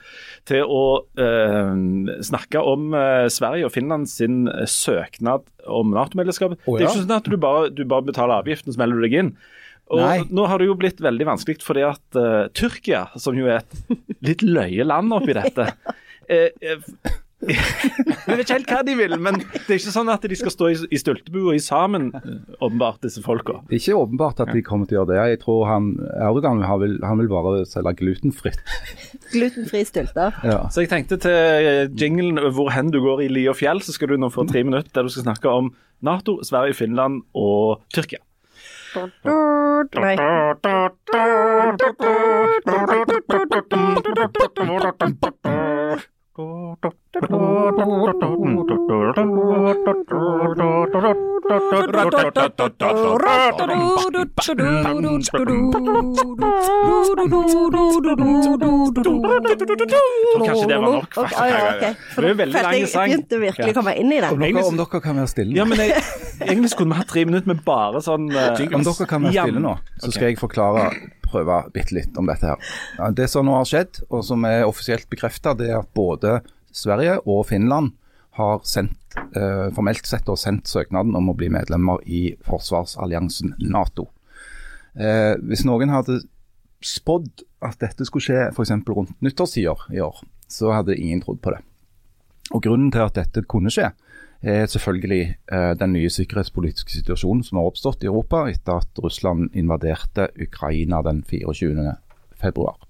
til 0.48 0.66
å 0.66 0.84
eh, 1.22 1.72
snakke 2.26 2.62
om 2.66 2.92
uh, 2.96 3.28
Sverige 3.32 3.68
og 3.68 3.74
Finland 3.74 4.08
sin 4.10 4.44
eh, 4.50 4.66
søknad 4.68 5.46
om 5.70 5.92
Nato-medlemskap. 5.94 6.56
Å, 6.58 6.76
Det 6.76 6.82
er 6.82 6.88
ikke 6.88 7.04
sånn 7.04 7.18
at 7.20 7.30
du 7.30 7.38
bare, 7.40 7.70
du 7.70 7.84
bare 7.88 8.08
betaler 8.08 8.42
avgiften, 8.42 8.74
så 8.74 8.82
melder 8.82 8.98
du 8.98 9.06
deg 9.06 9.18
inn. 9.20 9.34
Og 9.92 10.00
Nei. 10.00 10.22
Nå 10.32 10.46
har 10.48 10.62
det 10.62 10.70
jo 10.70 10.76
blitt 10.78 11.02
veldig 11.04 11.26
vanskelig 11.28 11.64
fordi 11.64 11.82
at 11.84 12.18
uh, 12.18 12.46
Tyrkia, 12.56 13.06
som 13.20 13.36
jo 13.36 13.50
er 13.50 13.60
et 13.60 13.98
litt 14.24 14.44
løye 14.46 14.86
land 14.86 15.12
oppi 15.12 15.34
dette 15.36 15.66
eh, 16.32 16.48
eh, 16.62 16.86
Jeg 17.50 18.36
vet 18.38 18.42
ikke 18.44 18.54
helt 18.54 18.70
hva 18.70 18.80
de 18.86 18.94
vil, 18.94 19.14
men 19.18 19.40
det 19.40 19.64
er 19.66 19.80
ikke 19.80 19.94
sånn 19.94 20.10
at 20.12 20.22
de 20.30 20.36
skal 20.38 20.52
stå 20.54 20.68
i, 20.70 20.76
i 20.94 21.00
stultebua 21.00 21.56
i 21.56 21.62
sammen, 21.62 22.10
eh, 22.14 22.36
åpenbart, 22.62 23.00
disse 23.02 23.22
folka. 23.24 23.58
Det 23.66 23.76
er 23.76 23.82
ikke 23.82 23.98
åpenbart 23.98 24.42
at 24.44 24.52
de 24.54 24.62
kommer 24.66 24.86
til 24.86 25.00
å 25.00 25.00
gjøre 25.00 25.10
det. 25.10 25.20
Jeg 25.32 25.40
tror 25.42 25.64
han, 25.66 25.88
Erdogan 26.22 26.62
han 26.66 26.82
vil, 26.84 26.96
han 27.02 27.18
vil 27.18 27.30
bare 27.32 27.64
selge 27.68 27.96
glutenfritt. 27.98 28.62
Glutenfri 29.34 29.82
stylter. 29.88 30.38
Ja. 30.46 30.60
Så 30.70 30.84
jeg 30.84 30.92
tenkte 30.92 31.18
til 31.22 31.34
eh, 31.34 31.86
jinglen 31.98 32.38
hvor 32.54 32.70
hen 32.74 32.94
du 32.94 33.00
går 33.02 33.24
i 33.26 33.30
li 33.32 33.48
og 33.50 33.58
fjell, 33.58 33.82
så 33.82 33.94
skal 33.96 34.14
du 34.14 34.20
nå 34.22 34.30
få 34.32 34.46
tre 34.46 34.62
minutter 34.66 34.92
der 34.94 35.08
du 35.08 35.14
skal 35.14 35.26
snakke 35.26 35.50
om 35.50 35.72
Nato, 36.02 36.38
Sverige, 36.46 36.78
Finland 36.78 37.24
og 37.38 37.82
Tyrkia. 37.94 38.22
Nei. 38.94 40.16
Kanskje 60.42 60.66
det 60.68 60.78
var 60.78 60.92
nok, 60.92 61.16
Ok, 61.16 61.32
faktisk. 61.32 61.98
For 62.14 62.20
Det 62.22 62.28
er 62.28 62.32
jo 62.32 62.38
veldig 62.40 62.54
følte 62.54 62.86
sang. 62.86 63.10
jeg 63.10 63.18
begynte 63.18 63.40
virkelig 63.42 63.72
å 63.72 63.76
komme 63.76 63.94
inn 64.00 64.12
i 64.12 64.20
det. 64.20 64.30
Om 64.32 64.38
dere, 64.38 64.48
Egentlig- 64.48 64.70
om 64.70 64.76
dere 64.80 65.00
kan 65.00 65.16
være 65.16 65.28
stille 65.28 65.52
Ja, 65.56 65.64
men 65.68 65.78
jeg, 65.78 65.90
Egentlig 66.40 66.70
skulle 66.70 66.90
vi 66.90 66.96
hatt 66.96 67.08
tre 67.12 67.24
minutter 67.24 67.48
med 67.52 67.64
bare 67.64 68.00
sånn 68.00 68.30
uh, 68.32 68.56
Om 68.56 68.82
dere 68.88 69.06
kan 69.06 69.22
være 69.22 69.32
stille 69.36 69.60
nå, 69.60 69.76
så 70.00 70.12
skal 70.12 70.28
jeg 70.30 70.38
forklare, 70.40 70.88
prøve 71.28 71.72
bitte 71.72 71.92
litt 71.92 72.16
om 72.16 72.26
dette 72.26 72.46
her. 72.46 72.56
Det 73.12 73.28
som 73.28 73.44
nå 73.44 73.52
har 73.52 73.64
skjedd, 73.68 74.00
og 74.10 74.24
som 74.24 74.44
er 74.48 74.64
offisielt 74.64 75.08
bekreftet, 75.12 75.58
det 75.58 75.70
er 75.70 75.78
at 75.80 75.92
både 75.92 76.40
Sverige 76.72 77.18
og 77.28 77.46
Finland 77.50 77.92
har 78.38 78.62
sendt, 78.64 79.16
eh, 79.36 79.68
formelt 79.76 80.06
sett 80.08 80.28
og 80.32 80.38
sendt 80.40 80.70
søknaden 80.70 81.14
om 81.16 81.28
å 81.28 81.36
bli 81.36 81.50
medlemmer 81.52 82.00
i 82.06 82.34
forsvarsalliansen 82.48 83.54
Nato. 83.60 84.08
Eh, 84.96 85.36
hvis 85.36 85.64
noen 85.68 85.92
hadde 85.92 86.22
spådd 86.82 87.44
at 87.62 87.78
dette 87.78 88.06
skulle 88.08 88.24
skje 88.24 88.48
f.eks. 88.50 88.72
rundt 88.88 89.20
nyttårstider 89.20 89.92
i 89.92 90.00
år, 90.00 90.22
så 90.48 90.72
hadde 90.72 90.96
ingen 90.96 91.20
trodd 91.20 91.40
på 91.44 91.52
det. 91.54 91.60
Og 92.52 92.62
Grunnen 92.64 92.90
til 92.92 93.04
at 93.04 93.16
dette 93.16 93.44
kunne 93.48 93.70
skje, 93.72 93.92
er 94.42 94.66
selvfølgelig 94.66 95.36
eh, 95.52 95.72
den 95.78 95.92
nye 95.94 96.10
sikkerhetspolitiske 96.10 96.90
situasjonen 96.90 97.44
som 97.46 97.60
har 97.60 97.68
oppstått 97.70 98.02
i 98.02 98.10
Europa 98.10 98.48
etter 98.50 98.80
at 98.82 99.02
Russland 99.04 99.52
invaderte 99.54 100.32
Ukraina 100.34 101.02
den 101.06 101.22
24. 101.22 101.94
februar. 102.42 102.80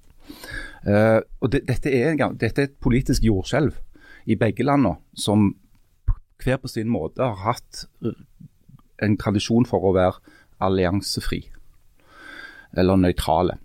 Eh, 0.86 1.20
og 1.40 1.52
det, 1.54 1.64
dette, 1.68 1.92
er, 1.94 2.16
dette 2.38 2.62
er 2.62 2.70
et 2.70 2.78
politisk 2.82 3.24
jordskjelv 3.26 3.76
i 4.30 4.38
begge 4.38 4.66
landene, 4.66 4.98
som 5.14 5.52
hver 6.42 6.58
på 6.62 6.70
sin 6.70 6.90
måte 6.90 7.22
har 7.22 7.38
hatt 7.44 7.84
en 9.02 9.18
tradisjon 9.18 9.66
for 9.68 9.86
å 9.86 9.94
være 9.94 10.38
alliansefri, 10.62 11.44
eller 12.78 12.98
nøytrale. 12.98 13.58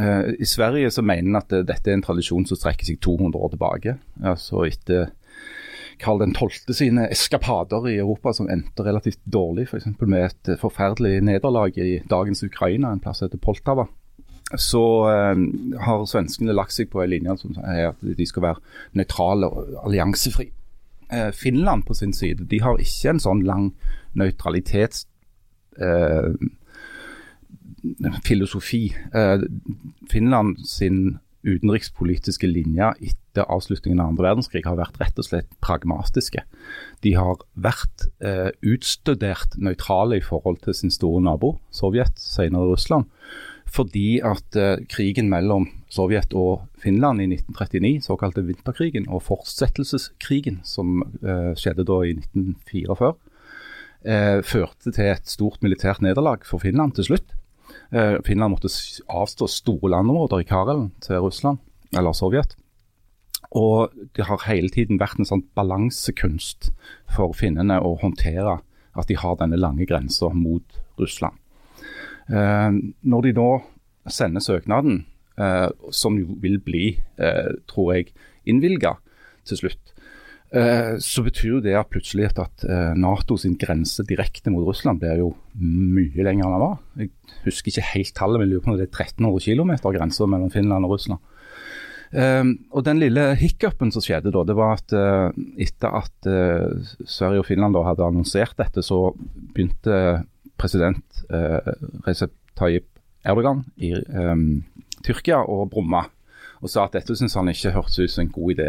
Eh, 0.00 0.34
I 0.40 0.48
Sverige 0.48 0.92
så 0.92 1.04
mener 1.04 1.30
en 1.30 1.40
at 1.40 1.52
dette 1.52 1.90
er 1.90 1.98
en 1.98 2.06
tradisjon 2.06 2.46
som 2.48 2.58
strekker 2.58 2.88
seg 2.88 3.00
200 3.04 3.40
år 3.40 3.54
tilbake. 3.54 3.98
altså 4.22 4.64
etter 4.68 5.12
Karl 6.00 6.24
12. 6.26 6.74
sine 6.74 7.06
eskapader 7.12 7.86
i 7.86 7.98
Europa 8.00 8.32
som 8.34 8.48
endte 8.50 8.82
relativt 8.82 9.20
dårlig, 9.24 9.68
f.eks. 9.68 9.86
med 10.00 10.24
et 10.26 10.58
forferdelig 10.58 11.20
nederlag 11.22 11.78
i 11.78 12.00
dagens 12.10 12.42
Ukraina, 12.42 12.90
en 12.90 13.02
plass 13.02 13.22
heter 13.22 13.38
Poltava. 13.38 13.86
Så 14.52 14.82
eh, 15.08 15.44
har 15.86 16.04
svenskene 16.10 16.54
lagt 16.54 16.76
seg 16.76 16.90
på 16.92 17.00
en 17.02 17.10
linje 17.14 17.38
som 17.40 17.56
er 17.64 17.92
at 17.92 18.02
de 18.04 18.26
skal 18.28 18.44
være 18.44 18.60
nøytrale 18.98 19.48
og 19.48 19.78
alliansefri. 19.86 20.50
Eh, 21.12 21.30
Finland 21.36 21.86
på 21.88 21.96
sin 21.96 22.12
side 22.12 22.46
de 22.50 22.60
har 22.62 22.80
ikke 22.80 23.14
en 23.14 23.24
sånn 23.24 23.44
lang 23.48 23.72
nøytralitets... 24.18 25.06
Eh, 25.80 26.34
filosofi. 28.24 28.94
Eh, 29.12 29.44
Finland 30.08 30.56
sin 30.64 31.18
utenrikspolitiske 31.44 32.48
linje 32.48 32.86
etter 33.04 33.44
avslutningen 33.52 34.00
av 34.00 34.12
andre 34.12 34.30
verdenskrig 34.30 34.64
har 34.64 34.78
vært 34.78 34.96
rett 35.02 35.18
og 35.20 35.26
slett 35.26 35.50
pragmatiske. 35.64 36.44
De 37.04 37.12
har 37.18 37.42
vært 37.52 38.06
eh, 38.24 38.48
utstudert 38.64 39.58
nøytrale 39.60 40.20
i 40.20 40.24
forhold 40.24 40.62
til 40.64 40.76
sin 40.76 40.94
store 40.94 41.20
nabo, 41.24 41.58
Sovjet, 41.74 42.16
senere 42.20 42.70
Russland. 42.72 43.10
Fordi 43.70 44.20
at 44.22 44.56
eh, 44.58 44.82
krigen 44.90 45.30
mellom 45.32 45.66
Sovjet 45.92 46.34
og 46.36 46.66
Finland 46.82 47.22
i 47.22 47.28
1939, 47.30 48.04
såkalte 48.06 48.44
vinterkrigen, 48.46 49.08
og 49.08 49.24
fortsettelseskrigen, 49.26 50.60
som 50.66 51.00
eh, 51.22 51.54
skjedde 51.58 51.86
da 51.88 52.00
i 52.04 52.14
1944, 52.18 53.12
eh, 54.04 54.40
førte 54.46 54.92
til 54.92 55.12
et 55.14 55.30
stort 55.30 55.64
militært 55.64 56.04
nederlag 56.04 56.46
for 56.46 56.62
Finland 56.62 56.98
til 56.98 57.10
slutt. 57.12 57.40
Finland 58.26 58.52
måtte 58.52 58.68
avstå 59.10 59.46
store 59.50 59.88
landområder 59.92 60.42
i 60.42 60.46
Karelen 60.46 60.88
til 61.02 61.22
Russland, 61.22 61.60
eller 61.96 62.14
Sovjet. 62.14 62.56
Og 63.54 63.92
det 64.16 64.26
har 64.26 64.46
hele 64.48 64.70
tiden 64.72 64.98
vært 64.98 65.20
en 65.20 65.28
sånn 65.28 65.44
balansekunst 65.54 66.72
for 67.14 67.34
finnene 67.38 67.78
å 67.78 67.94
håndtere 68.02 68.58
at 68.94 69.10
de 69.10 69.18
har 69.18 69.38
denne 69.38 69.58
lange 69.60 69.86
grensa 69.90 70.30
mot 70.34 70.80
Russland. 70.98 71.38
Eh, 72.30 72.76
når 73.04 73.26
de 73.26 73.32
nå 73.36 73.48
sender 74.10 74.44
søknaden, 74.44 75.02
eh, 75.36 75.68
som 75.92 76.16
jo 76.18 76.36
vil 76.40 76.58
bli, 76.62 76.98
eh, 77.18 77.52
tror 77.68 77.94
jeg, 77.94 78.14
innvilga 78.46 78.96
til 79.44 79.64
slutt, 79.64 79.90
så 80.54 81.24
betyr 81.26 81.48
jo 81.48 81.60
det 81.64 81.72
at 81.74 81.88
plutselig 81.90 82.28
at, 82.28 82.38
at 82.38 82.94
NATO 82.94 83.34
sin 83.34 83.56
grense 83.58 84.04
direkte 84.06 84.52
mot 84.54 84.62
Russland 84.62 85.00
blir 85.02 85.18
jo 85.18 85.32
mye 85.58 86.22
lenger 86.22 86.46
enn 86.46 86.52
den 86.54 86.62
var. 86.62 86.76
Jeg 86.94 87.10
husker 87.42 87.72
ikke 87.72 87.88
helt 87.88 88.12
tallet, 88.14 88.38
men 88.38 88.52
lurer 88.52 88.62
på 88.62 88.70
om 88.70 88.76
det 88.78 88.86
er 88.86 88.92
1300 88.92 89.42
km 89.42 89.72
grense 89.96 90.28
mellom 90.30 90.52
Finland 90.54 90.86
og 90.86 90.94
Russland. 90.94 91.18
Og 92.70 92.84
Den 92.86 93.02
lille 93.02 93.24
hiccupen 93.34 93.90
som 93.90 94.04
skjedde 94.04 94.30
da, 94.30 94.44
det 94.46 94.54
var 94.54 94.78
at 94.78 94.94
etter 95.58 95.98
at 95.98 96.30
Sverige 97.02 97.42
og 97.42 97.48
Finland 97.50 97.74
da 97.74 97.82
hadde 97.88 98.06
annonsert 98.06 98.54
dette, 98.54 98.86
så 98.86 99.08
begynte 99.56 100.22
president 100.60 101.24
uh, 101.30 101.60
Recep 102.06 102.32
Tayyip 102.58 102.88
Erdogan 103.24 103.64
i 103.76 103.94
um, 103.94 104.64
Tyrkia 105.04 105.40
og 105.42 105.70
brumma 105.72 106.06
og 106.64 106.70
sa 106.72 106.86
at 106.86 106.94
dette 106.96 107.16
syntes 107.16 107.36
han 107.36 107.50
ikke 107.50 107.74
hørtes 107.74 107.98
ut 108.00 108.12
som 108.12 108.24
en 108.24 108.32
god 108.32 108.54
idé. 108.54 108.68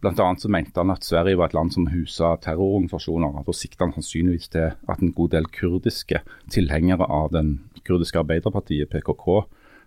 Blant 0.00 0.20
annet 0.20 0.42
så 0.42 0.48
mente 0.52 0.76
han 0.76 0.92
at 0.92 1.04
Sverige 1.04 1.38
var 1.40 1.48
et 1.48 1.56
land 1.56 1.72
som 1.72 1.86
husa 1.88 2.34
terrororganisasjoner. 2.44 3.42
Da 3.46 3.54
sikta 3.56 3.86
han 3.86 3.94
sannsynligvis 3.96 4.50
til 4.52 4.72
at 4.72 5.00
en 5.00 5.12
god 5.16 5.32
del 5.32 5.48
kurdiske 5.52 6.20
tilhengere 6.52 7.08
av 7.08 7.30
den 7.32 7.54
kurdiske 7.88 8.20
arbeiderpartiet, 8.20 8.90
PKK, 8.92 9.46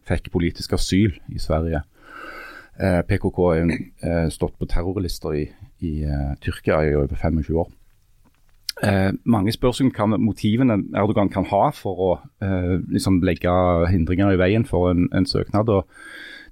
fikk 0.10 0.32
politisk 0.34 0.73
asyl 0.77 1.17
i 1.29 1.41
Sverige. 1.41 1.84
Eh, 2.79 3.01
PKK 3.06 3.39
har 3.45 3.62
eh, 3.69 4.27
stått 4.34 4.58
på 4.58 4.69
terrorlister 4.69 5.38
i, 5.38 5.43
i 5.86 5.93
eh, 6.10 6.34
Tyrkia 6.41 6.82
i 6.88 6.95
over 6.97 7.13
25 7.13 7.58
år. 7.62 7.69
Eh, 8.82 9.12
mange 9.30 9.54
spør 9.54 9.76
seg 9.78 10.00
om 10.02 10.16
motivene 10.18 10.80
Erdogan 10.98 11.30
kan 11.30 11.46
ha 11.52 11.68
for 11.78 12.00
å 12.02 12.12
eh, 12.42 12.78
liksom 12.90 13.22
legge 13.26 13.54
hindringer 13.92 14.34
i 14.34 14.40
veien 14.42 14.66
for 14.66 14.90
en, 14.90 15.06
en 15.14 15.28
søknad. 15.30 15.70
og 15.70 15.86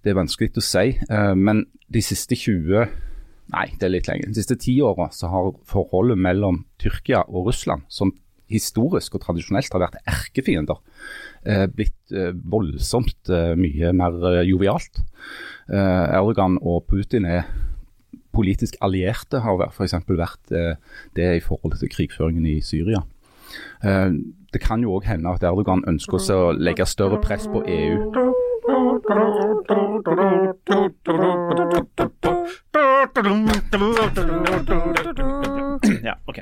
Det 0.03 0.13
er 0.13 0.19
vanskelig 0.19 0.53
å 0.61 0.65
si. 0.65 0.91
Eh, 1.09 1.33
men 1.35 1.65
de 1.91 2.03
siste 2.05 2.37
20 2.37 3.09
Nei, 3.51 3.65
det 3.75 3.83
er 3.83 3.91
litt 3.91 4.07
lenger. 4.07 4.29
De 4.31 4.39
siste 4.39 4.55
ti 4.63 4.77
åra 4.79 5.09
har 5.11 5.49
forholdet 5.67 6.15
mellom 6.23 6.61
Tyrkia 6.79 7.25
og 7.27 7.49
Russland, 7.49 7.81
som 7.91 8.13
historisk 8.51 9.15
og 9.15 9.25
tradisjonelt 9.25 9.73
har 9.75 9.83
vært 9.85 9.99
erkefiender, 10.09 10.79
eh, 11.43 11.65
blitt 11.71 12.13
eh, 12.15 12.31
voldsomt 12.31 13.31
eh, 13.31 13.53
mye 13.59 13.91
mer 13.95 14.43
jovialt. 14.47 15.03
Erdogan 15.71 16.57
og 16.67 16.83
Putin 16.89 17.25
er 17.29 17.45
politisk 18.33 18.77
allierte, 18.81 19.41
har 19.43 19.65
f.eks. 19.69 19.95
vært 20.07 20.53
eh, 20.55 20.75
det 21.15 21.27
i 21.37 21.43
forhold 21.43 21.77
til 21.79 21.91
krigføringen 21.91 22.45
i 22.45 22.59
Syria. 22.65 23.03
Eh, 23.83 24.11
det 24.53 24.61
kan 24.61 24.83
jo 24.83 24.95
òg 24.97 25.07
hende 25.07 25.31
at 25.31 25.43
Erdogan 25.47 25.83
ønsker 25.87 26.19
seg 26.19 26.35
å 26.35 26.53
legge 26.55 26.87
større 26.89 27.21
press 27.23 27.47
på 27.51 27.63
EU. 27.63 28.11
Ja, 36.03 36.15
ok. 36.27 36.39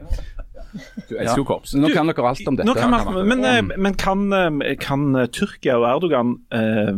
Du 1.09 1.15
elsker 1.17 1.41
jo 1.41 1.45
korps. 1.47 1.73
Nå 1.77 1.89
kan 1.93 2.09
dere 2.09 2.29
alt 2.29 2.47
om 2.49 2.57
dette. 2.59 2.75
Kan 2.79 2.91
man, 2.93 3.19
men 3.27 3.45
eh, 3.47 3.61
men 3.77 3.95
kan, 3.99 4.25
eh, 4.33 4.75
kan 4.79 5.07
eh, 5.17 5.27
Tyrkia 5.33 5.77
og 5.79 5.87
Erdogan 5.89 6.35
eh, 6.55 6.91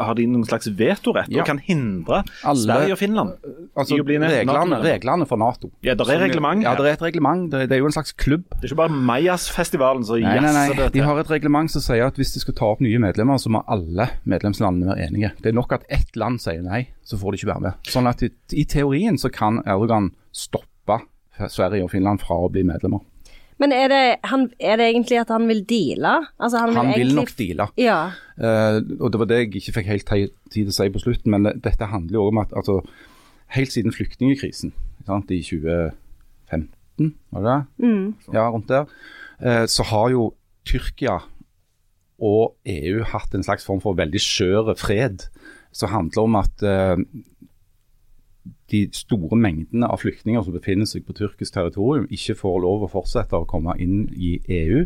Har 0.00 0.14
de 0.18 0.26
noen 0.30 0.44
slags 0.46 0.68
vetorett 0.78 1.32
og 1.34 1.46
kan 1.48 1.60
hindre 1.62 2.22
Alle- 2.44 2.64
Sverige 2.64 2.96
og 2.96 3.00
Finland 3.00 3.34
altså, 3.74 3.98
reglene, 3.98 4.78
reglene 4.84 5.26
for 5.28 5.40
Nato. 5.40 5.70
Ja, 5.84 5.94
det 5.98 6.06
er 6.08 6.22
reglement 6.22 6.64
Ja, 6.64 6.74
det 6.78 6.88
er 6.88 6.98
et 6.98 7.04
reglement. 7.04 7.50
Det 7.52 7.70
er, 7.70 7.82
jo 7.82 7.88
en 7.90 7.96
slags 7.96 8.12
klubb. 8.12 8.44
Det 8.54 8.68
er 8.68 8.72
ikke 8.72 8.80
bare 8.84 8.98
Mayas-festivalen 9.10 10.04
som 10.06 10.20
jazzer 10.22 10.76
nei. 10.78 10.88
De 10.94 11.02
har 11.04 11.20
et 11.20 11.30
reglement 11.30 11.70
som 11.72 11.84
sier 11.84 12.06
at 12.06 12.18
hvis 12.20 12.34
de 12.36 12.42
skal 12.44 12.56
ta 12.58 12.70
opp 12.74 12.82
nye 12.84 13.00
medlemmer, 13.02 13.40
så 13.42 13.52
må 13.52 13.64
alle 13.70 14.08
medlemslandene 14.28 14.92
være 14.92 15.08
enige. 15.08 15.32
Det 15.42 15.52
er 15.52 15.58
nok 15.58 15.74
at 15.76 15.88
ett 15.92 16.14
land 16.20 16.40
sier 16.42 16.62
nei, 16.64 16.84
så 17.04 17.18
får 17.20 17.34
de 17.34 17.42
ikke 17.42 17.52
være 17.52 17.66
med. 17.68 17.90
Sånn 17.90 18.10
at 18.10 18.22
i, 18.24 18.30
i 18.54 18.64
teorien 18.70 19.18
så 19.20 19.30
kan 19.34 19.62
Erdogan 19.66 20.12
stoppe 20.34 21.00
Sverige 21.50 21.86
og 21.86 21.90
Finland 21.92 22.22
fra 22.22 22.38
å 22.44 22.50
bli 22.52 22.64
medlemmer. 22.66 23.02
Men 23.62 23.72
er 23.72 23.90
det, 23.90 24.02
han, 24.26 24.48
er 24.58 24.78
det 24.80 24.88
egentlig 24.90 25.18
at 25.20 25.30
han 25.30 25.46
vil 25.46 25.60
deale? 25.70 26.14
Altså, 26.42 26.58
han 26.58 26.72
vil, 26.72 26.78
Han 26.80 26.92
vil 26.98 27.12
nok 27.14 27.34
deale. 27.38 27.68
Ja. 27.78 27.98
Uh, 28.34 28.80
og 28.98 29.12
Det 29.12 29.20
var 29.20 29.30
det 29.30 29.38
jeg 29.38 29.50
ikke 29.60 29.76
fikk 29.78 29.90
helt 29.92 30.08
tid 30.10 30.32
til 30.50 30.72
å 30.72 30.74
si 30.74 30.88
på 30.90 31.02
slutten, 31.02 31.34
men 31.34 31.50
dette 31.62 31.90
handler 31.90 32.18
jo 32.18 32.24
om 32.32 32.40
at 32.42 32.54
altså, 32.56 32.80
helt 33.54 33.74
siden 33.74 33.94
flyktningkrisen 33.94 34.74
sant, 35.06 35.30
i 35.30 35.42
2015, 35.44 37.12
var 37.30 37.46
det 37.46 37.54
det? 37.84 37.92
Ja, 38.34 38.48
rundt 38.48 38.72
der, 38.72 38.90
Uh, 39.44 39.66
så 39.66 39.82
har 39.82 40.12
jo 40.12 40.28
Tyrkia 40.64 41.16
og 42.22 42.54
EU 42.70 43.02
hatt 43.10 43.34
en 43.34 43.42
slags 43.44 43.66
form 43.66 43.80
for 43.82 43.98
veldig 43.98 44.20
skjør 44.22 44.70
fred, 44.78 45.26
som 45.74 45.90
handler 45.90 46.22
om 46.22 46.36
at 46.38 46.62
eh, 46.62 47.00
de 48.72 48.88
store 48.96 49.36
mengdene 49.36 49.88
av 49.92 50.00
flyktninger 50.00 50.42
som 50.44 50.54
befinner 50.54 50.88
seg 50.88 51.04
på 51.04 51.14
tyrkisk 51.18 51.52
territorium, 51.52 52.06
ikke 52.08 52.36
får 52.38 52.56
lov 52.64 52.86
å 52.86 52.90
fortsette 52.94 53.36
å 53.36 53.48
komme 53.48 53.74
inn 53.82 54.06
i 54.16 54.38
EU. 54.40 54.84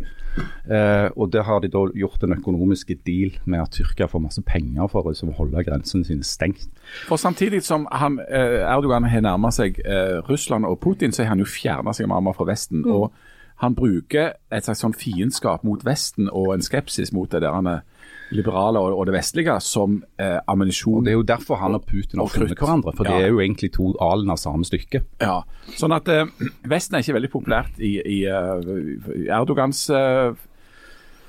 Eh, 0.66 1.08
og 1.14 1.30
Der 1.32 1.46
har 1.46 1.60
de 1.60 1.70
da 1.70 1.84
gjort 1.94 2.22
en 2.22 2.34
økonomisk 2.34 2.90
deal 3.06 3.38
med 3.44 3.62
at 3.62 3.70
Tyrkia 3.70 4.08
får 4.10 4.22
masse 4.22 4.42
penger 4.42 4.88
for 4.90 5.06
liksom, 5.06 5.30
å 5.30 5.38
holde 5.38 5.64
grensene 5.64 6.04
sine 6.04 6.26
stengt. 6.26 6.68
For 7.06 7.16
Samtidig 7.16 7.62
som 7.62 7.86
han, 7.92 8.18
eh, 8.18 8.66
Erdogan 8.66 9.04
har 9.04 9.20
nærmet 9.20 9.54
seg 9.54 9.78
eh, 9.84 10.18
Russland 10.28 10.66
og 10.66 10.80
Putin, 10.80 11.12
så 11.12 11.22
har 11.22 11.28
han 11.28 11.38
jo 11.38 11.44
fjerna 11.44 11.94
seg 11.94 12.08
mer 12.08 12.26
og 12.26 12.36
fra 12.36 12.44
Vesten. 12.50 12.84
og 12.84 13.12
Han 13.62 13.74
bruker 13.74 14.34
et 14.50 14.64
slags 14.64 14.82
sånn 14.82 14.94
fiendskap 14.94 15.64
mot 15.64 15.84
Vesten 15.84 16.28
og 16.30 16.54
en 16.54 16.62
skepsis 16.62 17.12
mot 17.12 17.30
det 17.30 17.42
der 17.42 17.52
han 17.52 17.66
er 17.66 17.80
liberale 18.30 18.80
og, 18.82 18.98
og 18.98 19.06
det 19.08 19.14
vestlige 19.14 19.54
som 19.64 20.02
eh, 20.20 20.38
ammunisjon. 20.48 20.98
Og 21.00 21.04
Det 21.06 21.12
er 21.14 21.18
jo 21.18 21.22
derfor 21.28 21.60
han 21.62 21.74
og 21.78 21.86
Putin 21.88 22.20
har 22.20 22.28
funnet 22.32 22.58
hverandre. 22.58 22.92
For 22.96 23.04
Ja. 23.08 23.16
det 23.16 23.24
er 23.24 23.32
jo 23.32 23.40
egentlig 23.40 23.72
to 23.76 23.94
alen 24.04 24.30
av 24.30 24.36
samme 24.42 24.64
stykke. 24.68 25.02
Ja, 25.24 25.40
sånn 25.78 25.94
at 25.96 26.08
eh, 26.12 26.26
Vesten 26.68 26.96
er 26.98 27.04
ikke 27.06 27.16
veldig 27.20 27.32
populært 27.32 27.80
i, 27.80 27.96
i, 28.04 28.20
eh, 28.28 28.70
i 29.24 29.28
Erdogans 29.32 29.86
eh, 29.90 30.32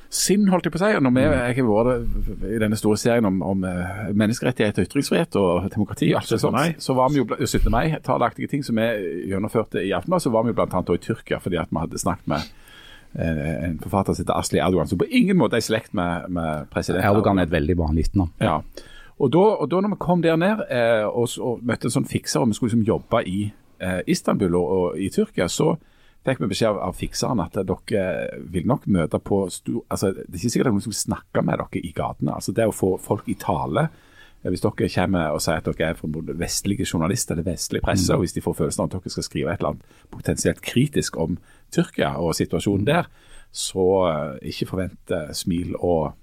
sinn, 0.09 0.47
holdt 0.49 0.65
jeg 0.65 0.73
på 0.73 0.79
å 0.79 0.81
si. 0.81 0.99
Når 1.05 1.13
vi 1.15 1.23
jeg 1.23 1.57
har 1.59 1.67
vært 1.69 2.45
i 2.49 2.59
denne 2.63 2.77
store 2.79 2.97
serien 2.97 3.27
om, 3.29 3.41
om 3.45 3.63
eh, 3.69 4.07
menneskerettigheter, 4.17 4.87
ytringsfrihet 4.89 5.37
og 5.39 5.67
demokrati, 5.73 6.09
og 6.13 6.21
alt 6.23 6.33
det 6.33 6.39
sånt, 6.41 6.81
så 6.81 6.95
var 6.97 7.13
vi 7.13 7.21
jo 7.21 7.27
17. 7.45 7.69
mai, 7.73 7.93
taleaktige 8.03 8.49
ting 8.49 8.65
som 8.65 8.79
vi 8.81 8.87
gjennomførte 9.29 9.83
i 9.85 9.93
Aftenbladet, 9.93 10.25
så 10.25 10.33
var 10.33 10.47
vi 10.47 10.53
jo 10.53 10.57
bl.a. 10.57 10.81
i 10.95 11.03
Tyrkia 11.05 11.39
fordi 11.43 11.61
at 11.61 11.69
vi 11.71 11.83
hadde 11.83 12.01
snakket 12.01 12.27
med 12.33 12.41
eh, 12.41 12.65
en 13.15 13.79
forfatter 13.81 14.13
som 14.13 14.21
heter 14.21 14.37
Asli 14.37 14.59
Erdogan, 14.61 14.87
som 14.87 14.99
på 15.01 15.07
ingen 15.09 15.39
måte 15.39 15.57
er 15.57 15.63
i 15.63 15.65
slekt 15.65 15.95
med, 15.97 16.27
med 16.29 16.67
president 16.69 17.01
Erdogan 17.09 17.39
er 17.41 17.47
et 17.47 17.55
veldig 17.55 17.77
vanlig 17.79 18.09
etternavn. 18.09 18.33
ja. 18.43 18.59
Og 19.19 19.31
da, 19.35 19.41
og 19.59 19.67
da 19.67 19.81
når 19.83 19.95
vi 19.95 19.99
kom 19.99 20.21
der 20.23 20.37
ned 20.39 20.61
eh, 20.71 21.03
og, 21.03 21.33
og 21.43 21.63
møtte 21.67 21.89
en 21.89 21.95
sånn 21.97 22.07
fikser, 22.07 22.39
og 22.39 22.51
vi 22.51 22.55
skulle 22.55 22.71
liksom 22.71 22.87
jobbe 22.87 23.23
i 23.27 23.39
eh, 23.83 24.01
Istanbul 24.07 24.55
og, 24.55 24.75
og 24.75 24.99
i 24.99 25.09
Tyrkia, 25.11 25.49
så 25.51 25.73
fikk 26.27 26.43
vi 26.43 26.51
beskjed 26.51 26.71
av, 26.71 26.79
av 26.87 26.95
fikseren 26.99 27.41
at 27.43 27.57
dere 27.57 28.05
vil 28.51 28.67
nok 28.67 28.87
møte 28.91 29.19
på 29.23 29.41
stor, 29.51 29.81
altså 29.91 30.13
Det 30.15 30.27
er 30.27 30.39
ikke 30.39 30.53
sikkert 30.55 30.71
noen 30.71 30.87
som 30.87 30.95
snakker 30.95 31.43
med 31.47 31.59
dere 31.59 31.83
i 31.83 31.91
gatene. 31.95 32.37
altså 32.37 32.55
Det 32.55 32.67
å 32.69 32.75
få 32.75 32.93
folk 33.03 33.27
i 33.31 33.35
tale 33.39 33.89
eh, 33.89 34.47
hvis 34.47 34.63
dere 34.63 34.91
kommer 34.95 35.35
og 35.35 35.43
sier 35.43 35.59
at 35.59 35.67
dere 35.67 35.91
er 35.91 35.99
fra 35.99 36.23
vestlige 36.39 36.87
journalister 36.87 37.35
eller 37.35 37.51
vestlig 37.51 37.83
presse, 37.83 38.15
og 38.15 38.23
hvis 38.23 38.37
de 38.37 38.45
får 38.45 38.55
følelsen 38.61 38.85
av 38.85 38.91
at 38.91 38.99
dere 39.01 39.17
skal 39.17 39.27
skrive 39.27 39.51
et 39.51 39.59
eller 39.59 39.75
annet 39.75 40.03
potensielt 40.15 40.63
kritisk 40.63 41.19
om 41.19 41.35
Tyrkia 41.73 42.15
og 42.21 42.35
situasjonen 42.37 42.87
der, 42.87 43.09
så 43.51 43.85
eh, 44.09 44.49
ikke 44.51 44.69
forvent 44.69 45.13
eh, 45.15 45.29
smil 45.37 45.75
og, 45.79 46.15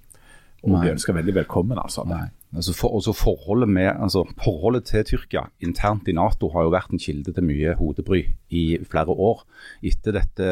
og 0.66 0.80
vi 0.82 0.90
ønsker 0.90 1.16
veldig 1.16 1.34
velkommen. 1.42 1.78
altså. 1.78 2.06
Nei. 2.08 2.26
Altså 2.56 2.72
for, 2.72 2.94
også 2.96 3.12
forholdet, 3.12 3.68
med, 3.68 3.90
altså 3.90 4.22
forholdet 4.44 4.86
til 4.88 5.04
Tyrkia 5.04 5.42
internt 5.60 6.08
i 6.08 6.14
Nato 6.16 6.48
har 6.54 6.64
jo 6.64 6.72
vært 6.72 6.94
en 6.94 7.02
kilde 7.02 7.34
til 7.34 7.44
mye 7.44 7.74
hodebry 7.76 8.22
i 8.48 8.64
flere 8.88 9.12
år. 9.12 9.42
Etter 9.84 10.16
dette 10.16 10.48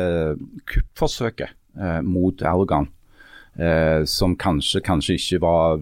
kuppforsøket 0.68 1.54
eh, 1.78 2.00
mot 2.04 2.42
Erdogan, 2.42 2.90
eh, 3.56 4.02
som 4.10 4.36
kanskje, 4.36 4.82
kanskje 4.84 5.16
ikke 5.20 5.40
var 5.46 5.80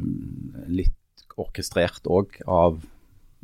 litt 0.70 1.27
orkestrert 1.40 2.07
òg 2.07 2.38
av 2.46 2.79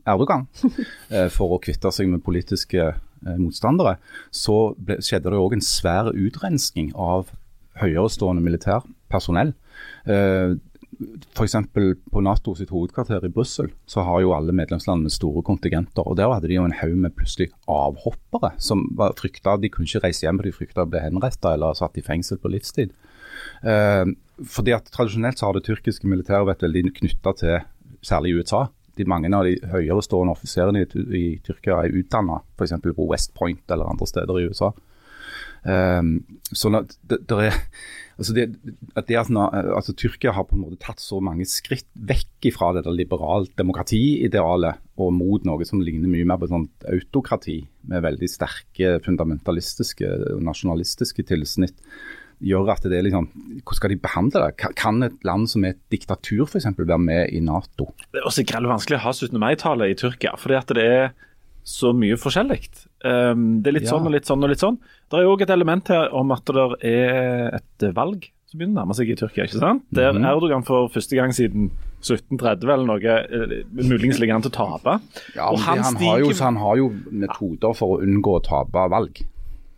Erdogan 0.08 0.46
eh, 1.14 1.28
for 1.32 1.56
å 1.56 1.62
kvitte 1.62 1.90
seg 1.94 2.12
med 2.12 2.22
politiske 2.24 2.92
motstandere, 3.38 3.96
så 4.30 4.74
ble, 4.78 5.00
skjedde 5.04 5.32
det 5.32 5.40
òg 5.40 5.56
en 5.56 5.64
svær 5.64 6.12
utrensking 6.14 6.92
av 6.94 7.32
høyerestående 7.78 8.42
militærpersonell. 8.44 9.54
Eh, 10.10 10.56
F.eks. 10.98 11.54
på 12.10 12.20
NATO 12.24 12.54
sitt 12.58 12.72
hovedkvarter 12.74 13.22
i 13.28 13.30
Brussel 13.30 13.68
så 13.86 14.02
har 14.06 14.22
jo 14.24 14.32
alle 14.34 14.54
medlemslandene 14.56 15.12
store 15.12 15.44
kontingenter. 15.46 16.02
og 16.02 16.16
Der 16.18 16.32
hadde 16.32 16.48
de 16.50 16.56
jo 16.56 16.64
en 16.66 16.74
haug 16.74 16.96
med 16.98 17.14
plutselig 17.14 17.52
avhoppere 17.70 18.50
som 18.58 18.82
var 18.98 19.14
frykta 19.18 19.56
De 19.62 19.70
kunne 19.70 19.86
ikke 19.86 20.02
reise 20.08 20.26
hjem, 20.26 20.40
for 20.40 20.48
de 20.48 20.56
frykta 20.56 20.82
å 20.82 20.90
bli 20.90 21.04
henretta 21.04 21.54
eller 21.54 21.78
satt 21.78 22.00
i 22.00 22.04
fengsel 22.06 22.40
på 22.42 22.50
livstid. 22.50 22.96
Eh, 23.62 24.10
fordi 24.42 24.74
at 24.74 24.90
Tradisjonelt 24.90 25.38
så 25.38 25.48
har 25.48 25.58
det 25.58 25.68
tyrkiske 25.68 26.08
militæret 26.10 26.48
vært 26.48 26.66
veldig 26.66 26.88
knytta 26.98 27.36
til 27.38 27.56
særlig 28.02 28.34
USA. 28.40 28.66
De 28.98 29.06
Mange 29.08 29.30
av 29.34 29.46
de 29.46 29.56
høyerestående 29.70 30.34
offiserene 30.34 30.82
i, 30.84 31.06
i 31.14 31.24
Tyrkia 31.44 31.80
er 31.84 31.96
utdanna 32.00 32.42
f.eks. 32.58 32.76
på 32.84 33.08
West 33.08 33.34
Point 33.38 33.74
eller 33.74 33.90
andre 33.90 34.08
steder 34.10 34.40
i 34.40 34.48
USA. 34.50 34.72
Um, 35.68 36.20
sånn 36.54 36.78
at 36.78 36.92
det, 37.10 37.18
det 37.28 37.38
er, 37.48 37.56
altså 38.16 38.34
det, 38.36 38.44
at 38.96 39.08
det 39.08 39.16
at 39.18 39.30
altså 39.34 39.94
Tyrkia 39.98 40.32
har 40.36 40.46
på 40.46 40.54
en 40.56 40.62
måte 40.62 40.78
tatt 40.80 41.02
så 41.02 41.18
mange 41.24 41.48
skritt 41.50 41.88
vekk 41.98 42.48
fra 42.54 42.70
det 42.76 42.84
liberalt 42.94 43.52
demokrati-idealet 43.58 44.78
og 45.02 45.10
mot 45.16 45.44
noe 45.46 45.66
som 45.68 45.82
ligner 45.82 46.10
mye 46.10 46.28
mer 46.28 46.38
på 46.40 46.48
et 46.48 46.88
autokrati 46.94 47.58
med 47.90 48.06
veldig 48.06 48.30
sterke 48.30 48.96
fundamentalistiske 49.04 50.14
og 50.36 50.46
nasjonalistiske 50.46 51.26
tilsnitt, 51.26 51.76
gjør 52.42 52.70
at 52.72 52.82
det 52.86 52.92
er 52.98 53.02
liksom 53.08 53.28
Hvordan 53.58 53.74
skal 53.80 53.90
de 53.90 53.96
behandle 53.96 54.42
det? 54.46 54.56
Kan- 54.76 55.02
et 55.02 55.24
land 55.24 55.48
som 55.50 55.64
er 55.64 55.70
et 55.74 55.80
diktatur 55.90 56.46
f.eks. 56.46 56.64
være 56.78 56.98
med 56.98 57.32
i 57.34 57.40
Nato? 57.40 57.92
Det 58.12 58.20
er 58.22 58.26
også 58.28 58.44
greit 58.46 58.68
vanskelig 58.68 58.98
å 58.98 59.04
ha 59.06 59.12
17. 59.12 59.38
mai-tale 59.38 59.90
i 59.90 59.94
Tyrkia, 59.98 60.36
fordi 60.38 60.56
at 60.58 60.66
det 60.68 60.84
er 60.84 61.12
så 61.68 61.90
mye 61.92 62.16
forskjellig. 62.16 62.62
Um, 63.04 63.60
det 63.62 63.68
er 63.68 63.72
litt 63.80 63.84
Ja. 63.84 63.92
sånn 63.98 64.06
og 64.06 64.12
litt 64.12 64.24
sånn 64.24 64.42
og 64.42 64.48
litt 64.48 64.58
sånn. 64.62 64.78
Det 65.10 65.18
er 65.20 65.26
òg 65.28 65.42
et 65.42 65.50
element 65.50 65.86
her 65.88 66.08
om 66.14 66.30
at 66.32 66.44
det 66.46 66.56
er 66.82 67.56
et 67.60 67.94
valg 67.94 68.30
som 68.48 68.58
begynner 68.60 68.80
å 68.80 68.86
nærme 68.86 68.94
seg 68.96 69.10
i 69.10 69.14
Tyrkia. 69.14 69.44
ikke 69.44 69.58
sant? 69.60 69.82
Der 69.92 70.12
Mhm. 70.14 70.24
Erdogan 70.24 70.64
for 70.64 70.88
første 70.88 71.14
gang 71.14 71.30
siden 71.30 71.70
1730 72.00 72.70
eller 72.72 72.86
noe, 72.86 73.04
eh, 73.04 73.64
muligens 73.74 74.18
ligger 74.18 74.36
an 74.36 74.42
til 74.42 74.50
å 74.50 74.54
tape. 74.80 75.00
Ja, 75.36 75.50
men 75.50 75.60
han 75.60 75.78
han, 75.82 75.94
har 75.96 76.18
jo, 76.20 76.30
så 76.32 76.44
han 76.44 76.56
har 76.56 76.76
jo 76.76 76.88
metoder 77.12 77.74
for 77.76 77.98
å 77.98 78.02
unngå 78.02 78.40
å 78.40 78.42
tape 78.42 78.88
valg. 78.88 79.20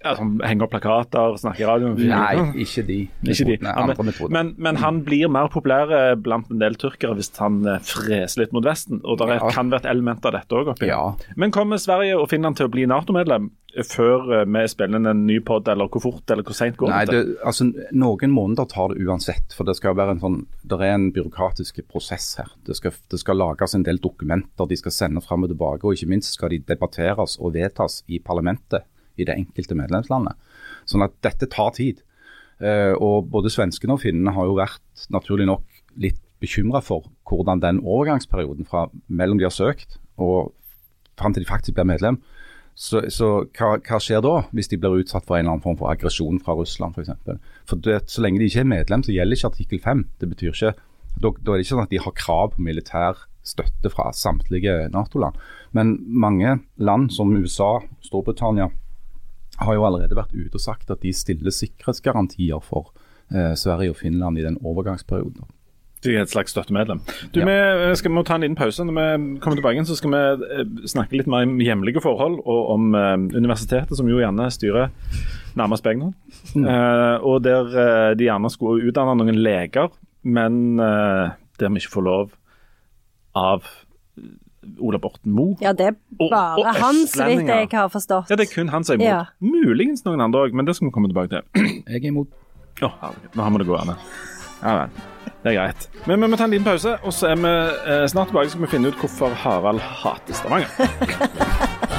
Som 0.00 0.38
henger 0.40 0.64
opp 0.64 0.70
plakater, 0.72 1.34
snakker 1.36 1.60
i 1.60 1.68
radioen. 1.68 1.98
Nei, 2.08 2.62
ikke 2.64 2.82
de. 2.88 2.98
Ikke 3.28 3.44
de. 3.50 3.56
Ja, 3.60 3.84
men, 3.84 4.12
men, 4.32 4.52
men 4.56 4.78
han 4.80 5.02
blir 5.04 5.28
mer 5.28 5.50
populær 5.52 5.90
eh, 5.92 6.14
blant 6.16 6.48
en 6.48 6.62
del 6.62 6.78
tyrkere 6.80 7.18
hvis 7.18 7.28
han 7.36 7.58
eh, 7.68 7.82
freser 7.84 8.40
litt 8.46 8.54
mot 8.56 8.64
Vesten. 8.64 9.02
Og 9.04 9.18
det 9.20 9.28
Ja. 9.36 9.50
kan 9.52 9.68
være 9.68 9.84
et 9.84 9.90
element 9.92 10.24
av 10.24 10.32
dette 10.38 10.56
òg 10.56 10.70
oppi. 10.72 10.88
Ja. 10.88 11.02
Men 11.36 11.52
kommer 11.52 11.76
Sverige 11.76 12.16
og 12.16 12.30
Finland 12.32 12.56
til 12.56 12.70
å 12.70 12.72
bli 12.72 12.86
Nato-medlem 12.88 13.50
før 13.86 14.24
eh, 14.40 14.46
vi 14.48 14.62
spiller 14.72 14.98
inn 15.02 15.06
en 15.10 15.20
ny 15.28 15.36
pod, 15.46 15.68
eller 15.68 15.90
hvor 15.92 16.00
fort 16.02 16.32
eller 16.32 16.42
hvor 16.48 16.56
seint 16.56 16.78
går 16.80 16.90
Nei, 16.90 17.02
det, 17.10 17.20
altså, 17.46 17.68
Noen 17.92 18.32
måneder 18.32 18.66
tar 18.72 18.94
det 18.94 19.04
uansett. 19.04 19.52
for 19.52 19.68
Det 19.68 19.76
skal 19.76 19.98
være 20.00 20.16
en 20.16 20.22
sånn, 20.24 20.38
det 20.64 20.78
er 20.80 20.94
en 20.96 21.10
byråkratisk 21.12 21.82
prosess 21.92 22.38
her. 22.40 22.48
Det 22.64 22.78
skal, 22.80 22.96
det 23.12 23.20
skal 23.20 23.36
lages 23.36 23.76
en 23.76 23.84
del 23.84 24.00
dokumenter, 24.00 24.64
de 24.72 24.80
skal 24.80 24.96
sende 24.96 25.20
fram 25.20 25.44
og 25.44 25.52
tilbake. 25.52 25.84
Og 25.84 25.92
ikke 26.00 26.08
minst 26.16 26.38
skal 26.40 26.56
de 26.56 26.62
debatteres 26.72 27.36
og 27.38 27.52
vedtas 27.58 28.00
i 28.08 28.18
parlamentet 28.24 28.88
i 29.20 29.26
det 29.28 29.36
enkelte 29.36 29.76
medlemslandet. 29.78 30.38
Sånn 30.88 31.04
at 31.06 31.14
dette 31.24 31.48
tar 31.52 31.74
tid. 31.76 32.02
Eh, 32.60 32.92
og 32.96 33.30
Både 33.32 33.52
svenskene 33.52 33.96
og 33.96 34.02
finnene 34.02 34.34
har 34.36 34.48
jo 34.48 34.58
vært 34.58 35.06
naturlig 35.12 35.48
nok 35.50 35.80
litt 36.00 36.20
bekymra 36.40 36.80
for 36.84 37.08
hvordan 37.28 37.60
den 37.60 37.82
overgangsperioden 37.84 38.68
fra 38.68 38.86
mellom 39.08 39.40
de 39.40 39.46
har 39.46 39.54
søkt 39.54 39.98
og 40.20 40.54
fram 41.20 41.34
til 41.36 41.44
de 41.44 41.50
faktisk 41.50 41.76
blir 41.76 41.88
medlem, 41.88 42.16
så, 42.80 43.02
så 43.12 43.26
hva, 43.58 43.74
hva 43.84 43.98
skjer 44.00 44.22
da, 44.24 44.34
hvis 44.56 44.70
de 44.72 44.78
blir 44.80 45.02
utsatt 45.02 45.26
for 45.26 45.36
en 45.36 45.44
eller 45.44 45.56
annen 45.56 45.64
form 45.64 45.76
for 45.80 45.92
aggresjon 45.92 46.38
fra 46.40 46.54
Russland 46.56 46.96
f.eks.? 46.96 47.12
For, 47.26 47.40
for 47.68 47.82
det, 47.84 47.98
Så 48.08 48.24
lenge 48.24 48.40
de 48.40 48.48
ikke 48.48 48.62
er 48.64 48.70
medlem, 48.70 49.04
så 49.04 49.12
gjelder 49.12 49.36
ikke 49.36 49.50
artikkel 49.50 49.82
5. 49.84 50.04
Det 50.20 50.28
betyr 50.30 50.54
ikke, 50.54 50.72
da, 51.20 51.32
da 51.34 51.52
er 51.52 51.58
det 51.58 51.66
ikke 51.66 51.74
sånn 51.74 51.84
at 51.84 51.92
de 51.92 52.04
har 52.06 52.16
krav 52.16 52.54
på 52.54 52.64
militær 52.64 53.24
støtte 53.44 53.92
fra 53.92 54.10
samtlige 54.16 54.76
Nato-land. 54.94 55.36
Men 55.76 55.96
mange 56.08 56.58
land 56.80 57.10
som 57.12 57.32
USA, 57.36 57.80
Storbritannia, 58.04 58.70
har 59.60 59.74
jo 59.76 59.84
allerede 59.86 60.16
vært 60.18 60.34
ute 60.34 60.56
og 60.56 60.60
sagt 60.64 60.90
at 60.90 61.00
de 61.04 61.12
stiller 61.16 61.52
sikkerhetsgarantier 61.54 62.60
for 62.64 62.92
eh, 63.34 63.54
Sverige 63.58 63.90
og 63.94 63.96
Finland 64.00 64.38
i 64.38 64.44
den 64.46 64.58
overgangsperioden. 64.64 65.48
De 66.00 66.14
er 66.16 66.22
et 66.24 66.30
slags 66.32 66.54
støttemedlem. 66.54 67.02
Du, 67.34 67.40
Ja. 67.42 67.44
vi 67.90 67.96
skal 68.00 68.10
må 68.16 68.22
ta 68.24 68.34
en 68.38 68.40
liten 68.40 68.56
pause. 68.56 68.80
Når 68.88 68.94
vi 68.96 69.38
kommer 69.44 69.58
tilbake, 69.60 69.82
så 69.84 69.96
skal 69.98 70.14
vi 70.14 70.20
eh, 70.62 70.64
snakke 70.88 71.18
litt 71.18 71.26
mer 71.28 71.44
om 71.44 71.58
hjemlige 71.60 72.00
forhold 72.00 72.38
og 72.40 72.70
om 72.72 72.94
eh, 72.96 73.16
universitetet, 73.36 73.92
som 73.98 74.08
jo 74.08 74.16
gjerne 74.22 74.46
styrer 74.50 74.88
nærmest 75.60 75.84
begge 75.84 76.00
nå. 76.00 76.08
Eh, 76.56 77.16
og 77.20 77.42
der 77.44 77.68
eh, 77.68 78.14
de 78.16 78.24
gjerne 78.30 78.48
skulle 78.50 78.88
utdanne 78.88 79.18
noen 79.20 79.42
leger, 79.44 79.92
men 80.24 80.80
eh, 80.80 81.36
der 81.60 81.68
vi 81.68 81.82
ikke 81.84 81.92
får 81.98 82.06
lov 82.08 82.32
av 83.36 83.60
eh, 83.68 83.89
Ola 84.78 84.98
Borten 85.02 85.32
Moe. 85.34 85.56
Ja, 85.60 85.72
det 85.76 85.86
er 85.90 85.96
bare 86.20 86.60
og 86.60 86.68
han, 86.76 87.06
så 87.10 87.26
vidt 87.28 87.48
jeg 87.48 87.68
har 87.72 87.88
forstått. 87.92 88.30
Ja, 88.30 88.38
det 88.38 88.48
er 88.48 88.54
kun 88.54 88.68
han 88.72 88.84
som 88.86 88.96
er 88.96 89.00
imot. 89.00 89.08
Ja. 89.10 89.24
Muligens 89.40 90.04
noen 90.06 90.20
andre 90.24 90.46
òg, 90.46 90.54
men 90.56 90.68
det 90.68 90.76
skal 90.78 90.90
vi 90.90 90.94
komme 90.94 91.10
tilbake 91.10 91.32
til. 91.32 91.42
Jeg 91.90 92.04
er 92.04 92.12
imot. 92.12 92.28
Å, 92.80 92.88
herregud. 93.02 93.34
Nå 93.36 93.48
må 93.50 93.60
det 93.60 93.66
det 93.68 93.80
an. 93.80 93.96
Ja 94.60 94.76
vel. 94.76 94.88
Det 95.40 95.50
er 95.50 95.56
greit. 95.56 95.88
Men 96.06 96.20
vi 96.20 96.28
må 96.28 96.36
ta 96.36 96.44
en 96.44 96.52
liten 96.52 96.68
pause, 96.68 96.96
og 97.00 97.12
så 97.16 97.30
er 97.32 97.36
vi 97.40 97.50
eh, 97.50 98.06
snart 98.12 98.28
tilbake. 98.28 98.48
Så 98.48 98.56
skal 98.56 98.66
vi 98.66 98.72
finne 98.74 98.92
ut 98.92 98.98
hvorfor 99.00 99.36
Harald 99.42 99.80
hater 99.80 100.36
Stavanger. 100.36 100.68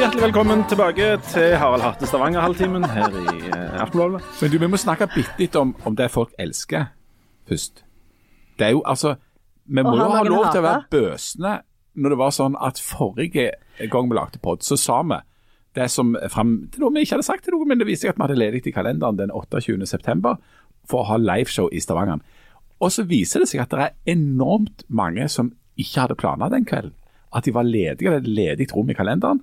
Hjertelig 0.00 0.22
velkommen 0.22 0.64
tilbake 0.70 1.10
til 1.28 1.56
Harald 1.60 1.82
hater 1.84 2.08
Stavanger-halvtimen 2.08 2.84
her 2.88 3.18
i 3.20 3.36
eh, 3.50 3.82
Aftenbladet. 3.82 4.22
Men 4.40 4.52
du, 4.52 4.58
vi 4.62 4.70
må 4.72 4.80
snakke 4.80 5.10
bitte 5.12 5.36
litt 5.40 5.56
om, 5.60 5.74
om 5.84 5.96
det 5.96 6.08
folk 6.14 6.32
elsker 6.40 6.88
først. 7.50 7.82
Det 8.58 8.68
er 8.68 8.76
jo 8.76 8.84
altså 8.88 9.16
vi 9.70 9.82
må 9.86 9.94
jo 9.94 10.06
ha 10.10 10.22
lov 10.26 10.48
til 10.50 10.62
å 10.62 10.66
være 10.66 10.86
bøsne 10.90 11.58
når 12.00 12.14
det 12.14 12.18
var 12.20 12.32
sånn 12.34 12.56
at 12.62 12.78
forrige 12.82 13.50
gang 13.90 14.08
vi 14.10 14.16
lagde 14.16 14.40
pod, 14.42 14.64
så 14.66 14.78
sa 14.78 15.00
vi 15.06 15.18
det 15.78 15.86
som 15.92 16.16
fram 16.32 16.56
til 16.72 16.82
noe 16.82 16.94
vi 16.94 17.04
ikke 17.04 17.16
hadde 17.18 17.26
sagt 17.28 17.44
til 17.46 17.54
noe, 17.54 17.66
men 17.68 17.78
det 17.78 17.86
viste 17.86 18.06
seg 18.06 18.14
at 18.14 18.18
vi 18.18 18.26
hadde 18.26 18.38
ledig 18.40 18.62
i 18.66 18.74
kalenderen 18.74 19.18
den 19.18 19.34
28. 19.34 19.86
september 19.86 20.38
for 20.90 21.04
å 21.04 21.10
ha 21.12 21.18
liveshow 21.20 21.68
i 21.70 21.82
Stavanger. 21.82 22.22
Og 22.80 22.90
så 22.94 23.04
viser 23.06 23.42
det 23.42 23.50
seg 23.50 23.62
at 23.62 23.74
det 23.74 23.84
er 23.84 24.16
enormt 24.16 24.86
mange 24.88 25.28
som 25.30 25.52
ikke 25.78 26.06
hadde 26.06 26.18
planer 26.18 26.50
den 26.52 26.66
kvelden. 26.66 26.96
At 27.30 27.46
de 27.46 27.54
var 27.54 27.68
ledige, 27.68 28.10
det 28.10 28.16
er 28.16 28.22
et 28.24 28.32
ledig 28.40 28.70
rom 28.74 28.90
i 28.90 28.96
kalenderen. 28.98 29.42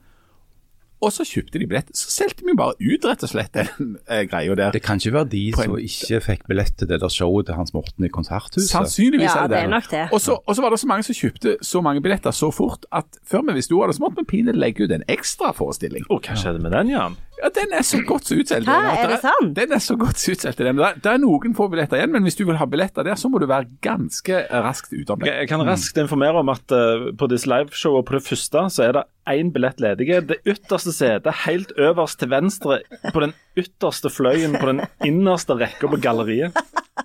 Og 1.02 1.12
så 1.14 1.22
kjøpte 1.30 1.60
de 1.62 1.68
billett. 1.70 1.92
Så 1.94 2.10
solgte 2.10 2.42
vi 2.48 2.56
bare 2.58 2.74
ut 2.82 3.04
rett 3.06 3.22
og 3.22 3.30
slett 3.30 3.54
den 3.54 3.92
eh, 4.10 4.24
greia 4.26 4.56
der. 4.58 4.72
Det 4.74 4.82
kan 4.82 4.98
ikke 4.98 5.14
være 5.14 5.30
de 5.30 5.42
en- 5.52 5.54
som 5.60 5.76
ikke 5.78 6.22
fikk 6.26 6.48
billett 6.50 6.74
til 6.78 6.88
det 6.90 6.98
der 7.04 7.12
showet 7.14 7.46
til 7.46 7.56
Hans 7.56 7.74
Morten 7.76 8.06
i 8.06 8.10
Konserthuset. 8.10 8.66
Sannsynligvis 8.72 9.30
Ja, 9.30 9.44
er 9.44 9.48
det 9.48 9.50
det 9.52 9.58
er 9.58 9.62
det. 9.62 9.70
nok 9.70 9.92
det. 9.92 10.08
Og 10.12 10.22
så, 10.22 10.62
var 10.64 10.70
det 10.74 10.80
så 10.82 10.88
mange 10.90 11.04
som 11.06 11.14
kjøpte 11.14 11.58
så 11.62 11.82
mange 11.86 12.02
billetter 12.02 12.32
så 12.34 12.50
fort 12.52 12.86
at 12.92 13.06
før 13.30 13.46
vi 13.46 13.54
visste 13.60 13.74
ordet, 13.78 13.96
så 13.96 14.02
måtte 14.08 14.18
vi 14.24 14.26
pinlig 14.32 14.56
legge 14.58 14.84
ut 14.88 14.92
en 14.92 15.04
ekstra 15.08 15.54
forestilling. 15.54 16.04
Hva 16.10 16.34
skjedde 16.36 16.60
med 16.66 16.72
den, 16.74 16.90
Jan? 16.90 17.16
Ja, 17.38 17.50
Den 17.54 17.74
er 17.78 17.84
så 17.86 18.00
godt 18.08 18.26
så 18.26 18.38
utsolgt. 18.40 18.70
Hæ, 18.70 18.78
er 19.04 19.12
det 19.12 19.20
sant? 19.22 19.52
Den 19.58 19.74
er 19.76 19.82
så 19.84 19.96
godt 20.00 20.18
så 20.18 20.34
utsolgt. 20.34 20.58
det 20.58 21.12
er 21.12 21.20
noen 21.22 21.54
få 21.58 21.68
billetter 21.70 22.00
igjen, 22.00 22.12
men 22.16 22.26
hvis 22.26 22.38
du 22.40 22.46
vil 22.48 22.58
ha 22.58 22.66
billetter 22.66 23.06
der, 23.06 23.20
så 23.20 23.30
må 23.30 23.42
du 23.42 23.46
være 23.50 23.70
ganske 23.86 24.42
raskt 24.52 24.94
ute 24.96 25.14
om 25.14 25.22
det. 25.22 25.34
Jeg 25.44 25.50
kan 25.52 25.62
raskt 25.68 26.02
informere 26.02 26.42
om 26.42 26.50
at 26.54 26.74
uh, 26.74 27.12
på 27.18 27.30
disse 27.30 27.50
liveshowene 27.50 28.08
på 28.08 28.18
det 28.18 28.24
første 28.26 28.66
så 28.74 28.88
er 28.88 28.98
det 28.98 29.06
én 29.30 29.52
billett 29.54 29.82
ledig. 29.84 30.10
Det 30.30 30.40
ytterste 30.48 30.94
setet 30.96 31.44
helt 31.46 31.74
øverst 31.78 32.20
til 32.20 32.32
venstre 32.34 32.82
på 33.14 33.26
den 33.26 33.36
ytterste 33.58 34.10
fløyen 34.14 34.58
på 34.58 34.72
den 34.72 34.86
innerste 35.06 35.58
rekka 35.60 35.92
på 35.92 36.02
galleriet. 36.02 36.58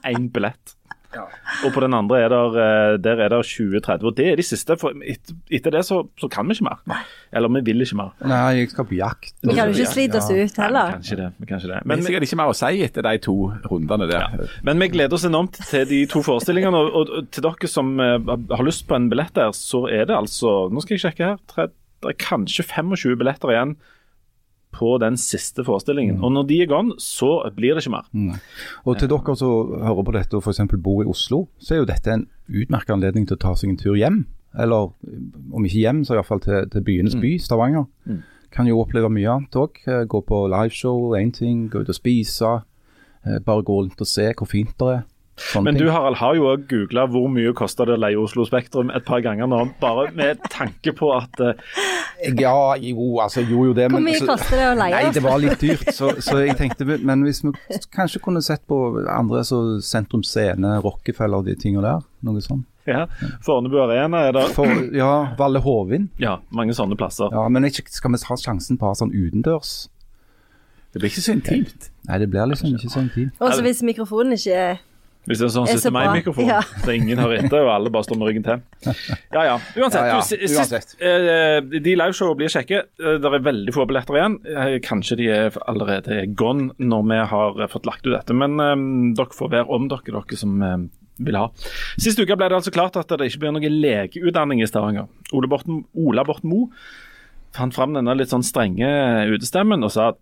Én 0.09 0.31
billett. 0.33 0.79
Og 1.17 1.73
på 1.75 1.83
den 1.85 1.95
andre 1.97 2.21
er 2.25 2.31
der, 2.33 2.57
eh, 2.63 2.97
der 3.03 3.21
er 3.25 3.33
det 3.33 3.41
20-30. 3.47 4.07
Og 4.09 4.17
det 4.17 4.29
er 4.33 4.37
de 4.41 4.47
siste. 4.47 4.77
For 4.81 4.95
etter, 5.05 5.37
etter 5.51 5.75
det 5.77 5.85
så, 5.89 6.03
så 6.21 6.29
kan 6.33 6.49
vi 6.49 6.57
ikke 6.57 6.69
mer. 6.69 7.05
Eller 7.33 7.53
vi 7.57 7.63
vil 7.71 7.85
ikke 7.85 7.99
mer. 8.01 8.13
Nei, 8.25 8.41
jeg 8.61 8.71
skal 8.73 8.89
på 8.89 8.97
jakt. 8.99 9.35
Vi 9.43 9.55
kan 9.55 9.71
jo 9.71 9.77
ikke 9.77 9.93
slite 9.93 10.21
oss 10.21 10.31
ut 10.31 10.63
heller. 10.63 10.97
Nei, 10.97 11.19
det. 11.21 11.29
Vi 11.39 11.51
kan 11.51 11.61
ikke 11.61 11.73
det. 11.73 11.81
Men 11.83 11.83
det 11.83 11.89
Men, 11.89 11.99
er 11.99 12.09
sikkert 12.09 12.29
ikke 12.29 12.41
mer 12.43 12.53
å 12.53 12.57
si 12.57 12.73
etter 12.87 13.09
de 13.09 13.15
to 13.29 13.37
rundene 13.71 14.09
der. 14.11 14.49
men 14.63 14.83
vi 14.83 14.91
gleder 14.97 15.19
oss 15.19 15.29
enormt 15.29 15.61
til 15.69 15.87
de 15.89 16.03
to 16.11 16.25
forestillingene. 16.27 16.83
Og, 16.83 16.99
og, 17.03 17.31
til 17.33 17.47
dere 17.47 17.71
som 17.71 17.95
eh, 18.01 18.19
har 18.57 18.67
lyst 18.67 18.87
på 18.89 18.99
en 18.99 19.11
billett 19.13 19.35
der, 19.39 19.53
så 19.57 19.87
er 19.91 20.09
det 20.09 20.17
altså 20.17 20.69
Nå 20.73 20.83
skal 20.83 20.97
jeg 20.97 21.07
sjekke 21.07 21.33
her. 21.33 21.41
Tre, 21.51 21.69
det 22.03 22.15
er 22.15 22.19
kanskje 22.21 22.65
25 22.67 23.19
billetter 23.21 23.53
igjen 23.53 23.77
på 24.73 24.99
den 25.01 25.17
siste 25.21 25.65
forestillingen. 25.65 26.19
Og 26.25 26.33
når 26.33 26.47
de 26.49 26.61
er 26.63 26.67
gone, 26.71 26.95
så 26.99 27.43
blir 27.55 27.75
det 27.77 27.85
ikke 27.85 27.93
mer. 27.95 28.07
Og 28.87 28.99
til 28.99 29.09
dere 29.13 29.37
som 29.37 29.73
hører 29.83 30.05
på 30.05 30.13
dette 30.17 30.35
og 30.39 30.43
f.eks. 30.43 30.61
bor 30.83 31.03
i 31.03 31.07
Oslo, 31.07 31.47
så 31.59 31.75
er 31.75 31.79
jo 31.83 31.85
dette 31.93 32.11
en 32.13 32.27
utmerket 32.49 32.91
anledning 32.97 33.27
til 33.29 33.37
å 33.37 33.43
ta 33.45 33.55
seg 33.55 33.71
en 33.71 33.77
tur 33.77 33.95
hjem. 33.97 34.25
Eller 34.59 34.91
om 35.53 35.65
ikke 35.65 35.81
hjem, 35.85 36.03
så 36.05 36.15
iallfall 36.19 36.41
til, 36.45 36.67
til 36.73 36.83
byenes 36.85 37.15
by, 37.21 37.37
Stavanger. 37.41 37.87
Kan 38.53 38.67
jo 38.69 38.81
oppleve 38.83 39.09
mye 39.09 39.31
annet 39.33 39.55
òg. 39.57 39.79
Gå 40.09 40.21
på 40.29 40.43
liveshow, 40.53 41.15
én 41.17 41.31
ting. 41.33 41.69
Gå 41.73 41.81
ut 41.85 41.89
og 41.89 41.97
spise. 41.97 42.51
eh, 43.25 43.39
Bare 43.47 43.63
gå 43.65 43.79
rundt 43.81 44.01
og 44.01 44.07
se 44.07 44.27
hvor 44.37 44.47
fint 44.51 44.75
det 44.79 44.89
er. 44.99 45.03
Sånne 45.51 45.71
Men 45.71 45.79
du 45.81 45.89
Harald, 45.91 46.19
har 46.21 46.37
jo 46.39 46.47
òg 46.53 46.65
googla 46.71 47.05
hvor 47.11 47.29
mye 47.33 47.53
kosta 47.57 47.87
det 47.89 47.97
å 47.97 48.01
leie 48.01 48.19
Oslo 48.21 48.45
Spektrum 48.47 48.93
et 48.95 49.05
par 49.07 49.23
ganger 49.25 49.49
nå, 49.51 49.61
bare 49.83 50.09
med 50.17 50.43
tanke 50.53 50.95
på 50.97 51.11
at 51.17 51.43
uh... 51.43 51.53
Ja, 52.39 52.75
jo, 52.79 53.19
altså 53.23 53.43
jo 53.43 53.67
jo 53.69 53.77
det. 53.77 53.89
Hvor 53.91 54.05
mye 54.05 54.21
koster 54.23 54.61
det 54.61 54.69
å 54.71 54.75
leie 54.79 54.99
Nei, 54.99 55.15
det 55.15 55.25
var 55.25 55.41
litt 55.43 55.59
dyrt, 55.63 55.89
så, 55.95 56.13
så 56.23 56.39
jeg 56.43 56.55
tenkte 56.61 56.87
Men 57.03 57.25
hvis 57.27 57.43
vi 57.45 57.55
kanskje 57.95 58.23
kunne 58.23 58.43
sett 58.45 58.63
på 58.71 58.79
andre 59.11 59.43
så 59.47 59.63
Sentrum 59.83 60.23
Scene, 60.27 60.77
Rockefeller 60.85 61.43
og 61.43 61.49
de 61.49 61.57
tingene 61.59 61.83
der. 61.87 62.05
Noe 62.23 62.43
sånt. 62.45 62.69
ja, 62.87 63.07
Fornebu 63.43 63.81
Arena 63.83 64.27
er 64.29 64.37
det 64.37 64.45
For, 64.55 64.69
ja, 64.95 65.35
Valle 65.39 65.63
Hovin. 65.65 66.09
ja, 66.23 66.37
mange 66.55 66.75
sånne 66.77 66.99
plasser. 66.99 67.33
Ja, 67.35 67.49
men 67.51 67.67
ikke, 67.67 67.87
skal 67.91 68.15
vi 68.15 68.23
ta 68.23 68.39
sjansen 68.39 68.79
på 68.79 68.87
å 68.87 68.93
ha 68.93 69.01
sånn 69.03 69.15
utendørs? 69.15 69.89
Det 70.93 71.01
blir 71.01 71.09
ikke 71.09 71.25
så 71.25 71.35
intimt. 71.35 71.91
Nei, 72.05 72.19
det 72.21 72.29
blir 72.31 72.51
liksom 72.51 72.75
ikke 72.77 72.91
sånn 72.93 73.09
tid. 73.15 73.31
Også 73.41 73.63
hvis 73.65 73.81
mikrofonen 73.87 74.37
ikke 74.37 74.57
er 74.61 74.81
Hvis 75.23 75.39
det 75.39 75.47
er 75.47 75.51
sånn 75.55 75.69
Er 75.71 75.77
så 75.79 75.87
17. 75.87 75.93
bra. 75.93 76.01
mai-mikrofon, 76.03 76.47
Ja. 76.51 76.61
så 76.83 76.95
ingen 76.97 77.19
hører 77.19 77.45
etter, 77.45 77.61
og 77.63 77.71
alle 77.71 77.91
bare 77.95 78.03
står 78.03 78.19
med 78.19 78.27
ryggen 78.29 78.43
til. 78.43 78.63
Ja 79.37 79.43
ja. 79.47 79.59
Uansett. 79.79 80.03
Ja, 80.03 80.17
ja, 80.19 80.23
du, 80.49 80.55
uansett. 80.59 80.97
eh, 81.01 81.61
de 81.79 81.95
liveshowene 81.95 82.37
blir 82.41 82.51
kjekke. 82.51 82.81
Eh, 82.99 83.19
Det 83.23 83.31
er 83.31 83.39
veldig 83.47 83.73
få 83.77 83.87
billetter 83.87 84.19
igjen. 84.19 84.35
Eh, 84.47 84.79
Kanskje 84.83 85.17
de 85.17 85.29
er 85.31 85.51
allerede 85.69 86.35
gone 86.35 86.73
når 86.79 87.07
vi 87.13 87.21
har 87.35 87.69
fått 87.69 87.87
lagt 87.87 88.05
ut 88.07 88.13
dette, 88.17 88.35
men 88.35 89.15
dere 89.15 89.31
får 89.31 89.51
være 89.55 89.71
om 89.71 89.87
dere, 89.89 90.03
dere 90.11 90.37
som 90.37 90.91
vil 91.23 91.37
ha. 91.39 91.47
Sist 92.03 92.19
uke 92.19 92.35
ble 92.35 92.49
det 92.49 92.57
altså 92.59 92.73
klart 92.75 92.97
at 92.99 93.07
det 93.07 93.21
ikke 93.31 93.45
blir 93.45 93.53
noen 93.55 93.81
legeutdanning 93.81 94.61
i 94.61 94.67
Stavanger. 94.67 95.07
Ole 95.33 95.47
Borten, 95.47 95.85
Ola 95.95 96.25
Borten 96.25 96.51
Moe 96.51 96.67
fant 97.55 97.75
fram 97.77 97.93
denne 97.95 98.17
litt 98.17 98.31
sånn 98.33 98.43
strenge 98.43 98.89
utestemmen 99.31 99.85
og 99.85 99.93
sa 99.93 100.09
at 100.15 100.19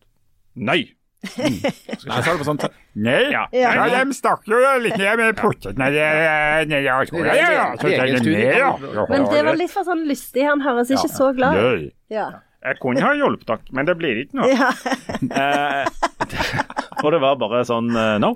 nei. 0.57 0.91
Nei, 1.21 1.61
så 2.01 2.09
er 2.17 2.31
det 2.33 2.39
på 2.41 2.47
sånn 2.49 2.61
Nei, 3.01 3.31
Ja. 3.31 3.43
ja. 3.53 3.73
de 3.93 4.15
snakker 4.17 4.55
jo 4.57 4.71
litt 4.87 4.97
ned 4.97 5.21
med 5.21 5.37
puttene 5.39 5.91
nede 5.91 6.81
i 6.81 7.07
skolen. 7.11 7.29
Ja, 7.37 7.51
ja, 7.53 7.67
så 7.77 7.91
det 7.91 8.47
ja. 8.57 8.71
Men 9.11 9.27
det 9.29 9.43
var 9.47 9.59
litt 9.61 9.73
for 9.75 9.85
sånn 9.87 10.07
lystig. 10.09 10.47
Han 10.49 10.65
høres 10.65 10.91
ikke 10.91 11.11
så 11.13 11.33
glad 11.37 11.61
ut. 11.61 11.93
Ja. 12.11 12.31
Jeg 12.61 12.77
kunne 12.83 13.01
ha 13.01 13.15
hjulpet 13.17 13.47
dere, 13.49 13.73
men 13.73 13.87
det 13.89 13.95
blir 14.01 14.19
ikke 14.25 14.37
noe. 14.37 14.53
ja. 14.53 14.73
Og 17.05 17.13
det 17.15 17.21
var 17.23 17.37
bare 17.41 17.63
sånn 17.65 17.89
eh, 17.97 18.17
no. 18.23 18.35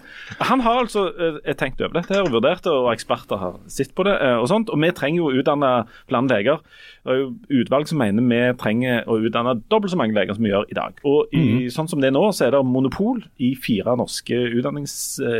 Han 0.48 0.62
har 0.64 0.80
altså 0.84 1.06
eh, 1.12 1.52
tenkt 1.60 1.80
over 1.84 1.98
dette 2.00 2.14
her 2.16 2.24
og 2.26 2.32
vurdert 2.34 2.62
det, 2.64 2.72
og 2.72 2.90
eksperter 2.92 3.40
har 3.40 3.58
sett 3.70 3.92
på 3.96 4.06
det. 4.08 4.14
eh, 4.24 4.36
Og 4.40 4.48
sånt, 4.50 4.70
og 4.72 4.80
vi 4.82 4.90
trenger 4.96 5.20
jo 5.20 5.28
å 5.30 5.36
utdanne 5.42 5.72
flere 6.08 6.30
leger. 6.30 6.62
Det 7.04 7.12
er 7.14 7.20
jo 7.20 7.28
utvalg 7.62 7.88
som 7.90 8.00
mener 8.00 8.24
vi 8.30 8.40
trenger 8.62 9.04
å 9.10 9.18
utdanne 9.20 9.56
dobbelt 9.72 9.92
så 9.92 9.98
mange 10.00 10.16
leger 10.16 10.38
som 10.38 10.46
vi 10.46 10.52
gjør 10.54 10.66
i 10.72 10.78
dag. 10.78 10.98
Og 11.04 11.32
i, 11.36 11.44
sånn 11.74 11.90
som 11.90 12.00
det 12.00 12.08
er 12.08 12.16
nå, 12.16 12.24
så 12.32 12.46
er 12.48 12.54
det 12.56 12.62
monopol 12.64 13.20
i 13.44 13.52
fire 13.60 13.94
norske 14.00 14.38
utdannings, 14.56 14.94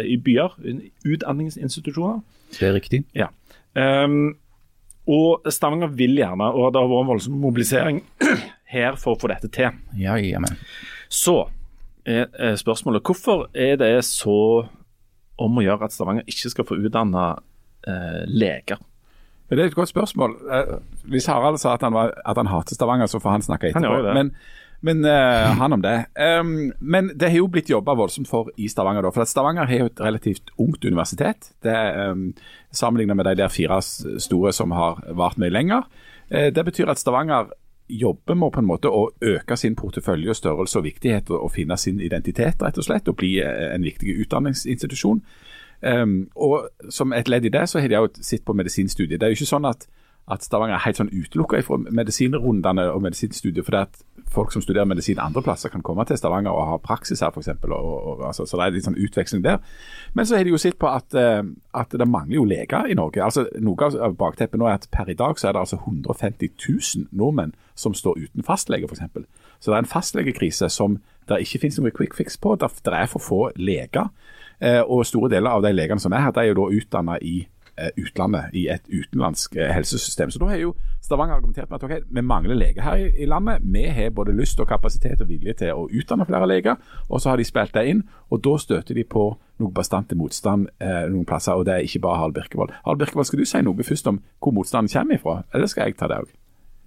i 0.05 0.19
byer, 0.21 0.55
utdanningsinstitusjoner. 1.09 2.21
Det 2.59 2.69
er 2.69 2.75
riktig. 2.77 3.03
Ja. 3.17 3.31
Um, 3.75 4.35
og 5.11 5.45
Stavanger 5.53 5.91
vil 5.93 6.17
gjerne, 6.17 6.47
og 6.55 6.71
det 6.73 6.81
har 6.81 6.89
vært 6.89 7.05
en 7.05 7.11
voldsom 7.13 7.41
mobilisering 7.43 7.99
her 8.75 8.97
for 9.01 9.15
å 9.17 9.21
få 9.21 9.29
dette 9.33 9.51
til. 9.53 9.75
Ja, 10.01 10.15
ja, 10.21 10.41
men. 10.41 10.57
Så 11.13 11.43
er 12.07 12.27
er 12.39 12.57
spørsmålet 12.61 13.03
hvorfor 13.03 13.47
er 13.55 13.77
det 13.81 14.05
så 14.05 14.67
om 15.41 15.59
å 15.59 15.65
gjøre 15.65 15.89
at 15.89 15.95
Stavanger 15.95 16.27
ikke 16.31 16.51
skal 16.53 16.67
få 16.69 16.79
utdanna 16.79 17.31
eh, 17.89 18.25
leger? 18.29 18.83
Det 19.51 19.61
er 19.61 19.71
et 19.71 19.77
godt 19.77 19.93
spørsmål. 19.93 20.37
Eh, 20.53 20.77
Hvis 21.11 21.27
Harald 21.27 21.59
sa 21.59 21.75
at 21.75 21.83
han, 21.83 21.93
var, 21.93 22.15
at 22.25 22.37
han 22.37 22.51
hater 22.51 22.75
Stavanger, 22.75 23.07
så 23.11 23.21
får 23.21 23.31
han 23.31 23.43
snakke 23.43 23.71
etterpå. 23.71 24.07
Han. 24.07 24.15
Men, 24.15 24.31
men 24.81 25.05
eh, 25.05 25.51
han 25.59 25.73
om 25.73 25.83
det. 25.83 25.97
Um, 26.17 26.73
men 26.81 27.13
det 27.15 27.31
har 27.31 27.43
jo 27.43 27.51
blitt 27.53 27.71
jobba 27.71 27.97
voldsomt 27.99 28.29
for 28.31 28.51
i 28.57 28.69
Stavanger. 28.69 29.03
da, 29.05 29.13
for 29.15 29.25
at 29.25 29.33
Stavanger 29.33 29.69
har 29.69 29.85
jo 29.85 29.91
et 29.91 30.01
relativt 30.01 30.55
ungt 30.59 30.85
universitet. 30.85 31.53
Det 31.63 31.73
er 31.73 32.13
um, 32.13 32.33
Sammenlignet 32.75 33.17
med 33.17 33.29
de 33.31 33.37
der 33.43 33.53
fire 33.53 33.81
store 33.83 34.53
som 34.53 34.73
har 34.75 35.03
vart 35.15 35.39
mye 35.39 35.53
lenger. 35.53 35.85
Eh, 36.31 36.51
det 36.55 36.65
betyr 36.65 36.91
at 36.91 36.99
Stavanger 36.99 37.53
jobber 37.89 38.35
med 38.35 38.53
på 38.53 38.61
en 38.61 38.69
måte 38.69 38.89
å 38.89 39.09
øke 39.21 39.57
sin 39.57 39.77
portefølje, 39.77 40.31
og 40.31 40.37
størrelse 40.37 40.79
og 40.79 40.85
viktighet, 40.85 41.31
og, 41.31 41.51
finne 41.53 41.77
sin 41.77 42.01
identitet, 42.01 42.63
rett 42.63 42.79
og 42.79 42.87
slett, 42.87 43.09
og 43.09 43.19
bli 43.21 43.37
eh, 43.43 43.75
en 43.75 43.85
viktig 43.85 44.17
utdanningsinstitusjon. 44.25 45.21
Um, 45.85 46.31
og 46.37 46.69
Som 46.89 47.13
et 47.13 47.29
ledd 47.29 47.45
i 47.45 47.53
det, 47.53 47.69
så 47.69 47.81
har 47.81 47.89
de 47.89 47.99
jo 47.99 48.09
sett 48.23 48.45
på 48.45 48.53
medisinstudiet. 48.57 49.21
Det 49.21 49.27
er 49.27 49.35
jo 49.35 49.41
ikke 49.41 49.53
sånn 49.53 49.69
at, 49.69 49.89
at 50.33 50.41
Stavanger 50.43 50.79
er 50.79 50.85
helt 50.87 50.97
sånn 50.97 51.11
utelukka 51.13 51.59
fra 51.67 51.77
medisinrundene 51.93 52.87
og 52.95 53.03
medisinstudiet, 53.05 53.65
fordi 53.67 53.81
at 53.83 53.99
folk 54.33 54.53
som 54.55 54.63
studerer 54.65 54.89
medisin 54.89 55.19
andre 55.21 55.43
plasser 55.45 55.69
kan 55.69 55.83
komme 55.85 56.05
til 56.09 56.17
Stavanger 56.17 56.51
og 56.57 56.69
ha 56.71 56.79
praksis 56.81 57.21
her, 57.21 57.29
f.eks. 57.35 57.51
Altså, 57.53 58.47
så 58.49 58.57
det 58.57 58.65
er 58.67 58.75
litt 58.79 58.87
sånn 58.89 58.97
utveksling 59.05 59.43
der. 59.45 59.59
Men 60.17 60.27
så 60.27 60.39
har 60.39 60.47
de 60.49 60.55
jo 60.55 60.61
sett 60.61 60.79
på 60.81 60.89
at, 60.89 61.13
eh, 61.15 61.43
at 61.77 61.93
det 61.93 62.09
mangler 62.09 62.39
jo 62.39 62.45
leger 62.49 62.89
i 62.89 62.97
Norge. 62.97 63.21
Altså, 63.25 63.45
Noe 63.61 63.91
av- 63.91 64.17
bakteppet 64.17 64.59
nå 64.61 64.67
er 64.67 64.79
at 64.81 64.89
per 64.91 65.11
i 65.13 65.15
dag 65.19 65.37
så 65.39 65.49
er 65.49 65.53
det 65.59 65.61
altså 65.67 65.79
150 65.85 66.51
000 66.57 67.09
nordmenn 67.13 67.53
som 67.75 67.95
står 67.95 68.25
uten 68.25 68.43
fastlege, 68.47 68.89
f.eks. 68.89 69.05
Så 69.61 69.71
det 69.71 69.77
er 69.77 69.83
en 69.85 69.93
fastlegekrise 69.93 70.71
som 70.71 70.99
det 71.29 71.41
ikke 71.45 71.61
finnes 71.63 71.79
noe 71.81 71.91
quick 71.95 72.15
fix 72.17 72.37
på. 72.41 72.57
Det 72.57 72.69
er 72.93 73.07
for 73.13 73.21
få 73.21 73.43
leger. 73.57 74.09
Eh, 74.61 74.81
og 74.87 75.05
store 75.07 75.29
deler 75.33 75.51
av 75.51 75.63
de 75.65 75.73
legene 75.75 76.01
som 76.01 76.13
er 76.13 76.21
her, 76.25 76.33
de 76.33 76.41
er 76.41 76.53
jo 76.53 76.59
da 76.63 76.71
utdanna 76.79 77.19
i 77.21 77.47
utlandet, 77.99 78.53
i 78.53 78.67
et 78.73 78.85
utenlandsk 78.89 79.57
eh, 79.57 79.73
helsesystem. 79.75 80.31
Så 80.31 80.39
da 80.43 80.51
har 80.53 80.61
jo 80.61 80.75
Stavanger 81.05 81.35
argumentert 81.37 81.69
med 81.71 81.83
at 81.83 81.85
okay, 81.85 82.01
vi 82.09 82.23
mangler 82.25 82.57
leger 82.57 82.83
her 82.83 82.97
i 82.97 83.27
landet. 83.29 83.61
Vi 83.63 83.83
har 83.93 84.11
både 84.11 84.33
lyst 84.33 84.61
og 84.61 84.69
kapasitet 84.69 85.21
og 85.21 85.29
vilje 85.29 85.53
til 85.61 85.77
å 85.77 85.89
utdanne 85.93 86.25
flere 86.25 86.49
leger, 86.49 86.79
og 87.09 87.21
så 87.21 87.33
har 87.33 87.41
de 87.41 87.45
spilt 87.45 87.75
det 87.75 87.85
inn. 87.91 88.05
Og 88.33 88.41
da 88.45 88.55
støter 88.61 88.97
de 88.97 89.05
på 89.05 89.27
noe 89.61 89.75
bastant 89.75 90.15
motstand 90.17 90.71
eh, 90.81 91.05
noen 91.11 91.27
plasser, 91.29 91.59
og 91.59 91.67
det 91.69 91.75
er 91.75 91.85
ikke 91.85 92.01
bare 92.07 92.23
Harald 92.23 92.39
Birkevold. 92.39 92.73
Harald 92.87 93.03
Birkevold, 93.03 93.29
skal 93.29 93.43
du 93.43 93.51
si 93.51 93.61
noe 93.67 93.87
først 93.87 94.09
om 94.11 94.23
hvor 94.41 94.57
motstanden 94.57 94.93
kommer 94.93 95.19
ifra, 95.19 95.37
eller 95.55 95.71
skal 95.71 95.91
jeg 95.91 95.99
ta 96.01 96.09
det 96.11 96.23
òg? 96.25 96.33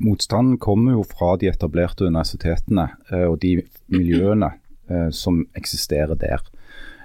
Motstanden 0.04 0.58
kommer 0.62 0.98
jo 0.98 1.04
fra 1.08 1.36
de 1.42 1.50
etablerte 1.50 2.06
universitetene 2.06 2.90
eh, 3.12 3.26
og 3.26 3.40
de 3.42 3.60
miljøene 3.94 4.52
eh, 4.90 5.10
som 5.14 5.44
eksisterer 5.58 6.18
der. 6.18 6.44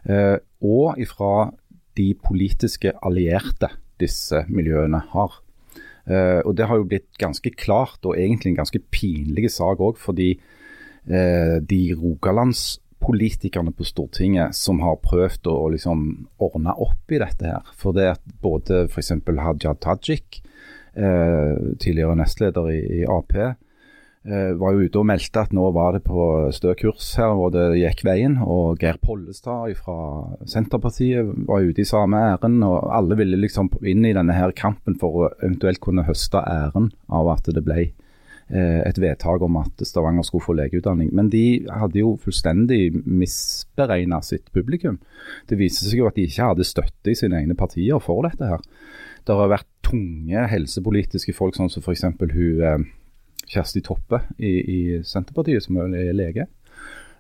Eh, 0.08 0.36
og 0.62 0.98
ifra 1.00 1.52
de 1.98 2.12
politiske 2.18 2.92
allierte 3.04 3.70
disse 4.00 4.44
miljøene 4.48 5.02
har. 5.12 5.38
Eh, 6.06 6.40
og 6.44 6.56
Det 6.56 6.66
har 6.66 6.80
jo 6.80 6.88
blitt 6.88 7.10
ganske 7.18 7.50
klart, 7.54 8.00
og 8.04 8.16
egentlig 8.16 8.52
en 8.52 8.62
ganske 8.62 8.82
pinlig 8.90 9.50
sak 9.54 9.80
òg, 9.80 9.98
fordi 9.98 10.32
eh, 10.34 11.56
de 11.62 11.82
rogalandspolitikerne 11.98 13.74
på 13.76 13.86
Stortinget 13.86 14.56
som 14.58 14.82
har 14.82 15.02
prøvd 15.04 15.46
å, 15.46 15.58
å 15.66 15.72
liksom 15.74 16.06
ordne 16.42 16.74
opp 16.74 17.12
i 17.12 17.20
dette 17.22 17.52
her. 17.54 17.74
For 17.78 17.94
det 17.96 18.14
at 18.16 18.38
både 18.42 18.86
f.eks. 18.88 19.14
Hadia 19.38 19.76
Tajik, 19.78 20.42
eh, 20.94 21.54
tidligere 21.78 22.18
nestleder 22.18 22.72
i, 22.74 22.80
i 23.02 23.04
Ap, 23.06 23.36
var 24.22 24.76
jo 24.76 24.86
ute 24.86 25.00
og 25.00 25.06
meldte 25.08 25.42
at 25.42 25.54
nå 25.56 25.64
var 25.74 25.96
det 25.96 26.04
på 26.06 26.24
stø 26.54 26.76
kurs 26.78 27.08
her, 27.18 27.32
hvor 27.34 27.50
det 27.50 27.80
gikk 27.80 28.04
veien. 28.06 28.36
Og 28.44 28.78
Geir 28.78 29.00
Pollestad 29.02 29.74
fra 29.80 29.96
Senterpartiet 30.46 31.26
var 31.48 31.64
ute 31.66 31.82
i 31.82 31.88
samme 31.88 32.20
ærend. 32.30 32.62
Og 32.62 32.86
alle 32.94 33.18
ville 33.18 33.40
liksom 33.40 33.72
inn 33.82 34.06
i 34.06 34.14
denne 34.14 34.36
her 34.36 34.54
kampen 34.54 34.94
for 35.00 35.24
å 35.24 35.32
eventuelt 35.40 35.82
kunne 35.82 36.06
høste 36.06 36.38
æren 36.38 36.92
av 37.10 37.32
at 37.34 37.50
det 37.50 37.64
ble 37.66 37.80
eh, 37.82 38.80
et 38.86 39.02
vedtak 39.02 39.42
om 39.42 39.58
at 39.64 39.82
Stavanger 39.88 40.26
skulle 40.28 40.46
få 40.46 40.56
legeutdanning. 40.60 41.10
Men 41.10 41.30
de 41.32 41.64
hadde 41.66 42.02
jo 42.04 42.14
fullstendig 42.22 42.92
misberegna 43.02 44.22
sitt 44.22 44.52
publikum. 44.54 45.00
Det 45.50 45.58
viste 45.58 45.88
seg 45.88 46.04
jo 46.04 46.10
at 46.10 46.18
de 46.18 46.28
ikke 46.30 46.52
hadde 46.52 46.68
støtte 46.68 47.10
i 47.10 47.18
sine 47.18 47.42
egne 47.42 47.58
partier 47.58 47.98
for 48.02 48.22
dette 48.28 48.54
her. 48.54 48.62
Det 49.26 49.34
har 49.38 49.50
vært 49.50 49.70
tunge 49.86 50.48
helsepolitiske 50.50 51.34
folk, 51.34 51.58
sånn 51.58 51.70
som 51.70 51.82
f.eks. 51.82 52.06
hun 52.06 52.62
eh, 52.62 52.82
Kjersti 53.50 53.82
Toppe 53.84 54.22
i, 54.38 54.52
i 54.52 54.80
Senterpartiet, 55.06 55.64
som 55.64 55.80
er 55.82 56.12
lege. 56.16 56.48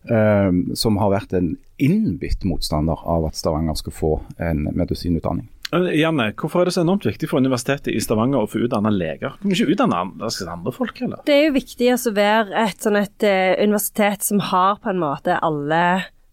Um, 0.02 0.72
som 0.74 0.96
har 0.98 1.12
vært 1.12 1.34
en 1.38 1.52
innbitt 1.78 2.42
motstander 2.42 2.98
av 3.06 3.28
at 3.28 3.36
Stavanger 3.38 3.76
skal 3.78 3.94
få 3.94 4.16
en 4.42 4.64
medisinutdanning. 4.74 5.46
Eh, 5.72 5.92
Janne, 6.00 6.32
hvorfor 6.36 6.62
er 6.62 6.68
det 6.68 6.74
så 6.76 6.82
enormt 6.84 7.06
viktig 7.06 7.28
for 7.30 7.40
Universitetet 7.40 7.94
i 7.94 8.00
Stavanger 8.02 8.44
å 8.44 8.50
få 8.50 8.64
utdanna 8.66 8.92
leger? 8.92 9.36
Kan 9.40 9.52
vi 9.52 9.56
ikke 9.56 9.76
utdanne 9.76 10.00
andre, 10.04 10.32
andre 10.52 10.74
folk, 10.74 10.98
eller? 11.06 11.22
Det 11.28 11.36
er 11.36 11.46
jo 11.46 11.54
viktig 11.56 11.92
å 11.94 12.14
være 12.16 12.64
et, 12.66 12.82
sånn 12.84 12.98
et 13.00 13.28
eh, 13.28 13.54
universitet 13.62 14.26
som 14.26 14.42
har 14.52 14.82
på 14.82 14.92
en 14.92 15.00
måte 15.00 15.38
alle 15.38 15.84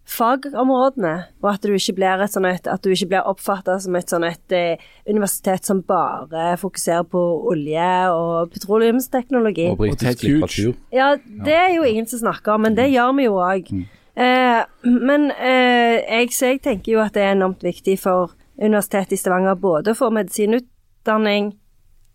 fagområdene, 0.10 1.14
og 1.44 1.50
at 1.52 1.64
du 1.64 1.76
ikke 1.76 1.96
blir, 2.00 2.24
et 2.24 2.68
at 2.68 2.84
du 2.84 2.90
ikke 2.90 3.10
blir 3.12 3.28
oppfatta 3.30 3.78
som 3.82 3.96
et 4.00 4.10
sånn 4.10 4.26
et 4.28 4.56
eh, 4.56 4.82
universitet 5.08 5.68
som 5.68 5.84
bare 5.86 6.56
fokuserer 6.58 7.06
på 7.10 7.22
olje 7.52 7.92
og 8.16 8.50
petroleumsteknologi. 8.56 9.70
Og 9.74 9.84
britisk 9.84 10.26
litteratur. 10.26 10.74
Ja, 10.96 11.14
det 11.46 11.56
er 11.56 11.72
jo 11.76 11.86
ingen 11.86 12.10
som 12.10 12.24
snakker 12.24 12.56
om, 12.56 12.66
men 12.66 12.78
det 12.80 12.90
gjør 12.90 13.16
vi 13.20 13.30
jo 13.30 13.38
òg. 13.44 13.72
Eh, 14.20 14.60
men 14.90 15.30
eh, 15.38 16.02
jeg, 16.02 16.34
så 16.36 16.54
jeg 16.54 16.64
tenker 16.66 16.98
jo 16.98 17.04
at 17.06 17.14
det 17.16 17.28
er 17.28 17.38
enormt 17.38 17.64
viktig 17.64 18.00
for 18.02 18.34
Universitetet 18.60 19.16
i 19.16 19.22
Stavanger 19.22 19.56
både 19.56 19.94
å 19.94 20.00
få 20.00 20.10
medisinutdanning 20.12 21.54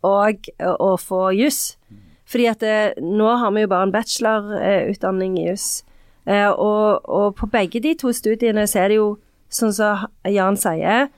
og 0.05 0.51
å, 0.59 0.75
å 0.75 0.93
få 1.01 1.31
juss. 1.39 1.79
Fordi 2.29 2.51
at 2.51 2.61
det, 2.65 2.77
nå 3.01 3.31
har 3.41 3.55
vi 3.55 3.65
jo 3.65 3.71
bare 3.71 3.89
en 3.89 3.95
bachelorutdanning 3.95 5.39
i 5.41 5.51
juss. 5.53 5.85
Eh, 6.27 6.49
og, 6.49 7.05
og 7.05 7.35
på 7.37 7.49
begge 7.53 7.83
de 7.85 7.95
to 8.01 8.13
studiene 8.17 8.67
så 8.71 8.85
er 8.85 8.93
det 8.93 8.99
jo, 9.01 9.11
sånn 9.53 9.75
som 9.77 10.07
Jan 10.29 10.57
sier, 10.59 11.11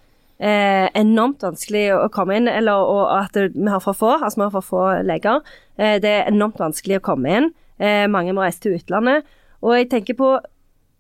eh, 0.43 0.87
enormt 0.99 1.45
vanskelig 1.47 1.87
å 1.97 2.09
komme 2.13 2.41
inn, 2.41 2.51
eller 2.51 2.83
og 2.83 3.05
at 3.15 3.39
vi 3.39 3.71
har 3.71 3.83
for 3.85 3.97
få, 3.97 4.17
altså 4.19 4.41
vi 4.41 4.47
har 4.49 4.57
for 4.57 4.67
få 4.67 4.83
leger. 5.07 5.41
Eh, 5.79 5.97
det 6.03 6.13
er 6.13 6.29
enormt 6.33 6.61
vanskelig 6.61 7.01
å 7.01 7.07
komme 7.13 7.39
inn. 7.39 7.55
Mange 8.09 8.33
må 8.33 8.41
reise 8.41 8.63
til 8.65 8.79
utlandet. 8.79 9.27
Og 9.61 9.75
jeg 9.77 9.91
tenker 9.93 10.17
på 10.17 10.31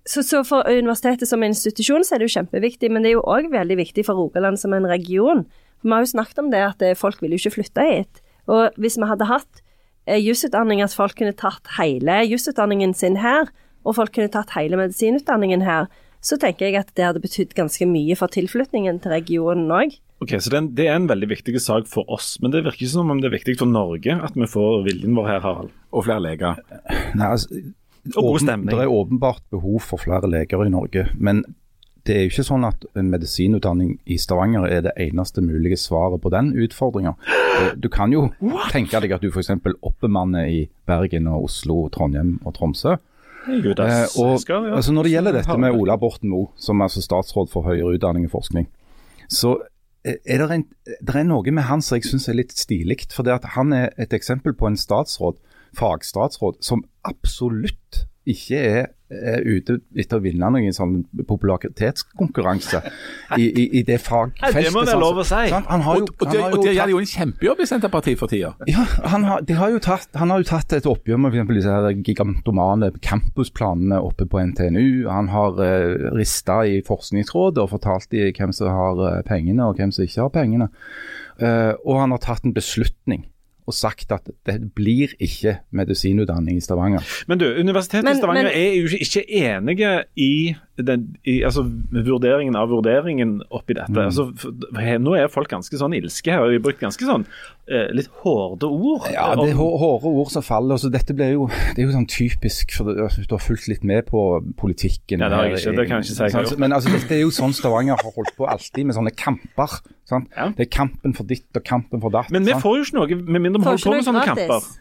så, 0.06 0.20
så 0.20 0.42
for 0.44 0.68
universitetet 0.68 1.24
som 1.24 1.40
institusjon 1.42 2.04
så 2.04 2.14
er 2.14 2.20
det 2.20 2.26
jo 2.28 2.34
kjempeviktig, 2.34 2.90
men 2.92 3.00
det 3.00 3.08
er 3.08 3.14
jo 3.14 3.22
òg 3.24 3.48
veldig 3.48 3.78
viktig 3.80 4.04
for 4.04 4.20
Rogaland 4.20 4.60
som 4.60 4.74
en 4.76 4.84
region. 4.84 5.40
For 5.80 5.88
Vi 5.88 5.94
har 5.94 6.04
jo 6.04 6.10
snakket 6.12 6.42
om 6.42 6.50
det 6.52 6.60
at 6.66 6.84
folk 7.00 7.24
vil 7.24 7.32
jo 7.32 7.40
ikke 7.40 7.54
flytte 7.56 7.86
hit. 7.88 8.20
Og 8.46 8.76
hvis 8.78 8.98
vi 9.00 9.08
hadde 9.08 9.28
hatt 9.28 9.62
eh, 10.06 10.20
jusutdanning, 10.22 10.82
at 10.82 10.94
folk 10.94 11.16
kunne 11.18 11.34
tatt 11.36 11.66
hele 11.78 12.20
jusutdanningen 12.30 12.94
sin 12.94 13.18
her, 13.22 13.50
og 13.86 13.94
folk 13.98 14.12
kunne 14.16 14.32
tatt 14.34 14.50
hele 14.56 14.78
medisinutdanningen 14.80 15.62
her, 15.66 15.86
så 16.26 16.34
tenker 16.42 16.66
jeg 16.66 16.80
at 16.80 16.88
det 16.98 17.04
hadde 17.06 17.22
betydd 17.22 17.52
ganske 17.54 17.86
mye 17.86 18.16
for 18.18 18.32
tilflytningen 18.34 18.98
til 19.04 19.12
regionen 19.14 19.68
òg. 19.70 19.94
Ok, 20.24 20.32
så 20.40 20.48
det 20.50 20.56
er, 20.56 20.62
en, 20.64 20.68
det 20.74 20.86
er 20.88 20.96
en 20.96 21.06
veldig 21.10 21.28
viktig 21.30 21.60
sak 21.60 21.86
for 21.90 22.08
oss, 22.10 22.38
men 22.42 22.50
det 22.50 22.64
virker 22.64 22.82
ikke 22.86 22.94
som 22.96 23.12
om 23.12 23.20
det 23.20 23.28
er 23.28 23.34
viktig 23.36 23.58
for 23.60 23.68
Norge 23.70 24.16
at 24.24 24.34
vi 24.34 24.48
får 24.48 24.80
viljen 24.88 25.14
vår 25.18 25.28
her, 25.28 25.42
Harald. 25.44 25.74
Og 25.92 26.06
flere 26.08 26.24
leger. 26.24 26.58
Nei, 27.14 27.28
altså, 27.28 27.60
Og 28.16 28.16
god 28.16 28.30
åpen- 28.32 28.46
stemning. 28.46 28.72
Det 28.72 28.82
er 28.86 28.96
åpenbart 28.96 29.42
behov 29.52 29.80
for 29.84 30.02
flere 30.02 30.30
leger 30.30 30.64
i 30.64 30.72
Norge. 30.72 31.06
Men 31.14 31.44
det 32.06 32.14
er 32.16 32.22
jo 32.24 32.30
ikke 32.32 32.46
sånn 32.48 32.64
at 32.68 32.84
en 32.96 33.08
medisinutdanning 33.12 33.96
i 34.06 34.16
Stavanger 34.22 34.66
er 34.70 34.84
det 34.86 34.92
eneste 35.08 35.42
mulige 35.42 35.76
svaret 35.76 36.22
på 36.22 36.30
den 36.30 36.52
utfordringa. 36.64 37.12
Du 37.82 37.88
kan 37.92 38.12
jo 38.14 38.28
tenke 38.70 39.00
deg 39.02 39.12
at 39.16 39.22
du 39.24 39.28
f.eks. 39.30 39.50
oppbemanner 39.82 40.46
i 40.48 40.60
Bergen 40.86 41.26
og 41.26 41.48
Oslo, 41.50 41.88
Trondheim 41.92 42.38
og 42.46 42.54
Tromsø. 42.56 42.96
Eh, 43.46 44.18
og, 44.22 44.40
Skal 44.42 44.68
ja. 44.68 44.74
altså 44.78 44.94
når 44.94 45.06
det 45.06 45.12
gjelder 45.14 45.38
dette 45.38 45.56
med 45.62 45.78
Ola 45.78 45.96
Borten 46.00 46.32
Moe, 46.32 46.50
som 46.58 46.80
er 46.80 46.88
altså 46.88 47.04
statsråd 47.04 47.50
for 47.52 47.66
høyere 47.68 47.94
utdanning 47.94 48.26
og 48.26 48.34
forskning, 48.40 48.68
så 49.30 49.56
er 50.06 50.42
det, 50.42 50.50
en, 50.54 50.64
det 50.86 51.14
er 51.18 51.26
noe 51.26 51.54
med 51.54 51.66
han 51.66 51.82
som 51.82 51.98
jeg 51.98 52.06
syns 52.06 52.28
er 52.30 52.38
litt 52.38 52.54
stilig. 52.54 53.08
For 53.14 53.26
det 53.26 53.40
at 53.40 53.48
han 53.56 53.74
er 53.74 53.90
et 53.98 54.14
eksempel 54.14 54.54
på 54.54 54.68
en 54.68 54.78
statsråd, 54.78 55.38
fagstatsråd, 55.76 56.60
som 56.64 56.84
absolutt 57.06 58.06
ikke 58.26 58.60
er, 58.60 58.86
er 59.10 59.44
ute 59.46 59.78
etter 59.94 60.18
å 60.18 60.22
vinne 60.24 60.48
noen 60.50 60.74
sånn 60.74 60.96
popularitetskonkurranse 61.28 62.80
i, 63.38 63.44
i, 63.46 63.64
i 63.78 63.82
det 63.86 64.00
fagfeltet. 64.02 64.64
det 64.66 64.72
må 64.74 64.82
være 64.86 64.98
lov 65.00 65.20
å 65.22 65.26
si. 65.26 65.42
Sant? 65.52 65.68
Han 65.70 65.84
har 65.86 66.00
jo, 66.00 66.06
Og, 66.06 66.10
og, 66.16 66.26
han 66.26 66.32
de, 66.34 66.40
har 66.42 66.50
og 66.50 66.56
jo 66.56 66.62
de 66.62 66.72
gjør 66.72 66.80
tatt- 66.82 66.94
jo 66.94 67.02
en 67.02 67.10
kjempejobb 67.12 67.62
i 67.62 67.68
Senterpartiet 67.70 68.18
for 68.18 68.32
tida. 68.32 68.52
ja, 68.70 68.86
han 69.12 69.28
har, 69.28 69.44
de 69.46 69.58
har 69.60 69.76
tatt, 69.84 70.08
han 70.18 70.34
har 70.34 70.42
jo 70.42 70.48
tatt 70.50 70.74
et 70.78 70.88
oppgjør 70.90 71.22
med 71.22 71.36
for 71.46 71.54
disse 71.60 71.76
her 71.76 72.02
gigantomane 72.02 72.90
campusplanene 73.04 74.00
oppe 74.02 74.26
på 74.26 74.42
NTNU. 74.50 75.06
Han 75.10 75.30
har 75.34 75.60
uh, 75.60 76.10
rista 76.16 76.62
i 76.66 76.80
Forskningsrådet 76.86 77.62
og 77.62 77.70
fortalt 77.76 78.10
dem 78.10 78.32
hvem 78.36 78.52
som 78.56 78.72
har 78.72 79.00
eh, 79.06 79.22
pengene 79.26 79.66
og 79.70 79.78
hvem 79.78 79.92
som 79.94 80.04
ikke 80.06 80.24
har 80.24 80.34
pengene. 80.34 80.68
Uh, 81.38 81.72
og 81.84 82.00
han 82.00 82.14
har 82.14 82.22
tatt 82.24 82.46
en 82.48 82.54
beslutning 82.56 83.26
og 83.66 83.74
sagt 83.74 84.12
at 84.12 84.28
det 84.46 84.58
blir 84.74 85.08
ikke 85.20 85.56
medisinutdanning 85.74 86.56
i 86.58 86.60
Stavanger. 86.64 87.02
Men 87.28 87.38
du, 87.38 87.44
Universitetet 87.58 88.04
Men- 88.04 88.12
i 88.16 88.20
Stavanger 88.20 88.42
men- 88.42 88.52
er 88.52 88.74
jo 88.74 88.88
ikke 89.00 89.24
enige 89.28 90.04
i, 90.16 90.54
den, 90.76 91.16
i 91.24 91.38
altså, 91.46 91.62
vurderingen 91.90 92.56
av 92.58 92.68
vurderingen 92.68 93.38
oppi 93.48 93.76
dette. 93.78 93.92
Mm. 93.94 94.02
Altså, 94.10 94.26
for, 94.36 94.52
he- 94.82 94.98
nå 95.00 95.14
er 95.16 95.30
folk 95.32 95.48
ganske 95.48 95.78
sånn 95.80 95.94
ilske 95.96 96.32
her, 96.34 96.42
har 96.44 96.62
brukt 96.64 96.82
ganske 96.82 97.06
sånn 97.08 97.24
eh, 97.70 97.88
litt 97.96 98.10
hårde 98.22 98.68
ord. 98.68 99.08
Ja, 99.14 99.30
det 99.38 99.50
er 99.54 99.56
hårde 99.56 100.12
ord 100.12 100.30
som 100.34 100.44
faller. 100.44 100.76
Altså, 100.76 100.90
dette 100.92 101.16
blir 101.16 101.32
jo, 101.32 101.48
det 101.74 101.82
er 101.82 101.88
jo 101.88 101.96
sånn 101.96 102.08
typisk, 102.10 102.76
for 102.76 102.92
du 102.92 103.06
du 103.06 103.34
har 103.34 103.42
fulgt 103.42 103.68
litt 103.72 103.84
med 103.84 104.06
på 104.10 104.22
politikken. 104.60 105.20
Ja, 105.24 105.28
det 105.32 105.36
har 105.40 105.48
jeg 105.50 105.58
ikke, 105.62 105.76
det 105.80 105.88
kan 105.88 106.02
jeg 106.02 106.10
ikke 106.10 106.16
si 106.16 106.22
jeg 106.22 106.36
har 106.36 106.46
gjort. 106.46 106.58
Men 106.62 106.72
altså, 106.76 106.92
dette 106.94 107.16
er 107.16 107.22
jo 107.24 107.32
sånn 107.34 107.54
Stavanger 107.56 107.96
har 107.96 108.12
holdt 108.16 108.34
på 108.36 108.46
alltid, 108.50 108.84
med 108.86 108.96
sånne 108.98 109.14
kamper. 109.16 109.80
Sant? 110.06 110.28
Ja. 110.36 110.50
Det 110.54 110.68
er 110.68 110.72
kampen 110.76 111.14
for 111.16 111.26
ditt 111.26 111.48
og 111.56 111.64
kampen 111.66 112.00
for 112.04 112.12
datt. 112.14 112.30
Men 112.30 112.44
vi 112.46 112.52
sant? 112.54 112.62
får 112.62 112.76
jo 112.78 112.84
ikke 112.86 112.98
noe 113.00 113.22
med 113.26 113.40
mindre 113.48 113.62
vi 113.62 113.70
holder 113.72 113.88
på 113.88 113.94
med 113.96 114.06
sånne 114.06 114.26
gratis. 114.26 114.50
kamper. 114.50 114.74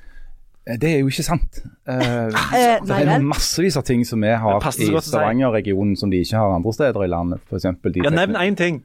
Eh, 0.68 0.78
Det 0.82 0.90
er 0.96 1.00
jo 1.00 1.08
ikke 1.08 1.24
sant. 1.24 1.62
Uh, 1.88 1.94
Eh, 1.96 2.80
det 2.82 2.90
er 2.90 3.06
vel. 3.06 3.24
massevis 3.24 3.78
av 3.78 3.84
ting 3.84 4.06
som 4.06 4.22
vi 4.22 4.28
har 4.28 4.60
så 4.62 4.82
i. 4.82 4.90
Stavanger-regionen 5.02 5.96
som 5.98 6.10
de 6.12 6.18
ikke 6.24 6.38
har 6.38 6.56
andre 6.56 6.74
steder 6.74 7.04
i 7.04 7.08
landet. 7.08 7.40
For 7.50 7.58
de 7.60 8.02
Ja, 8.04 8.10
Nevn 8.10 8.36
én 8.36 8.56
ting. 8.56 8.84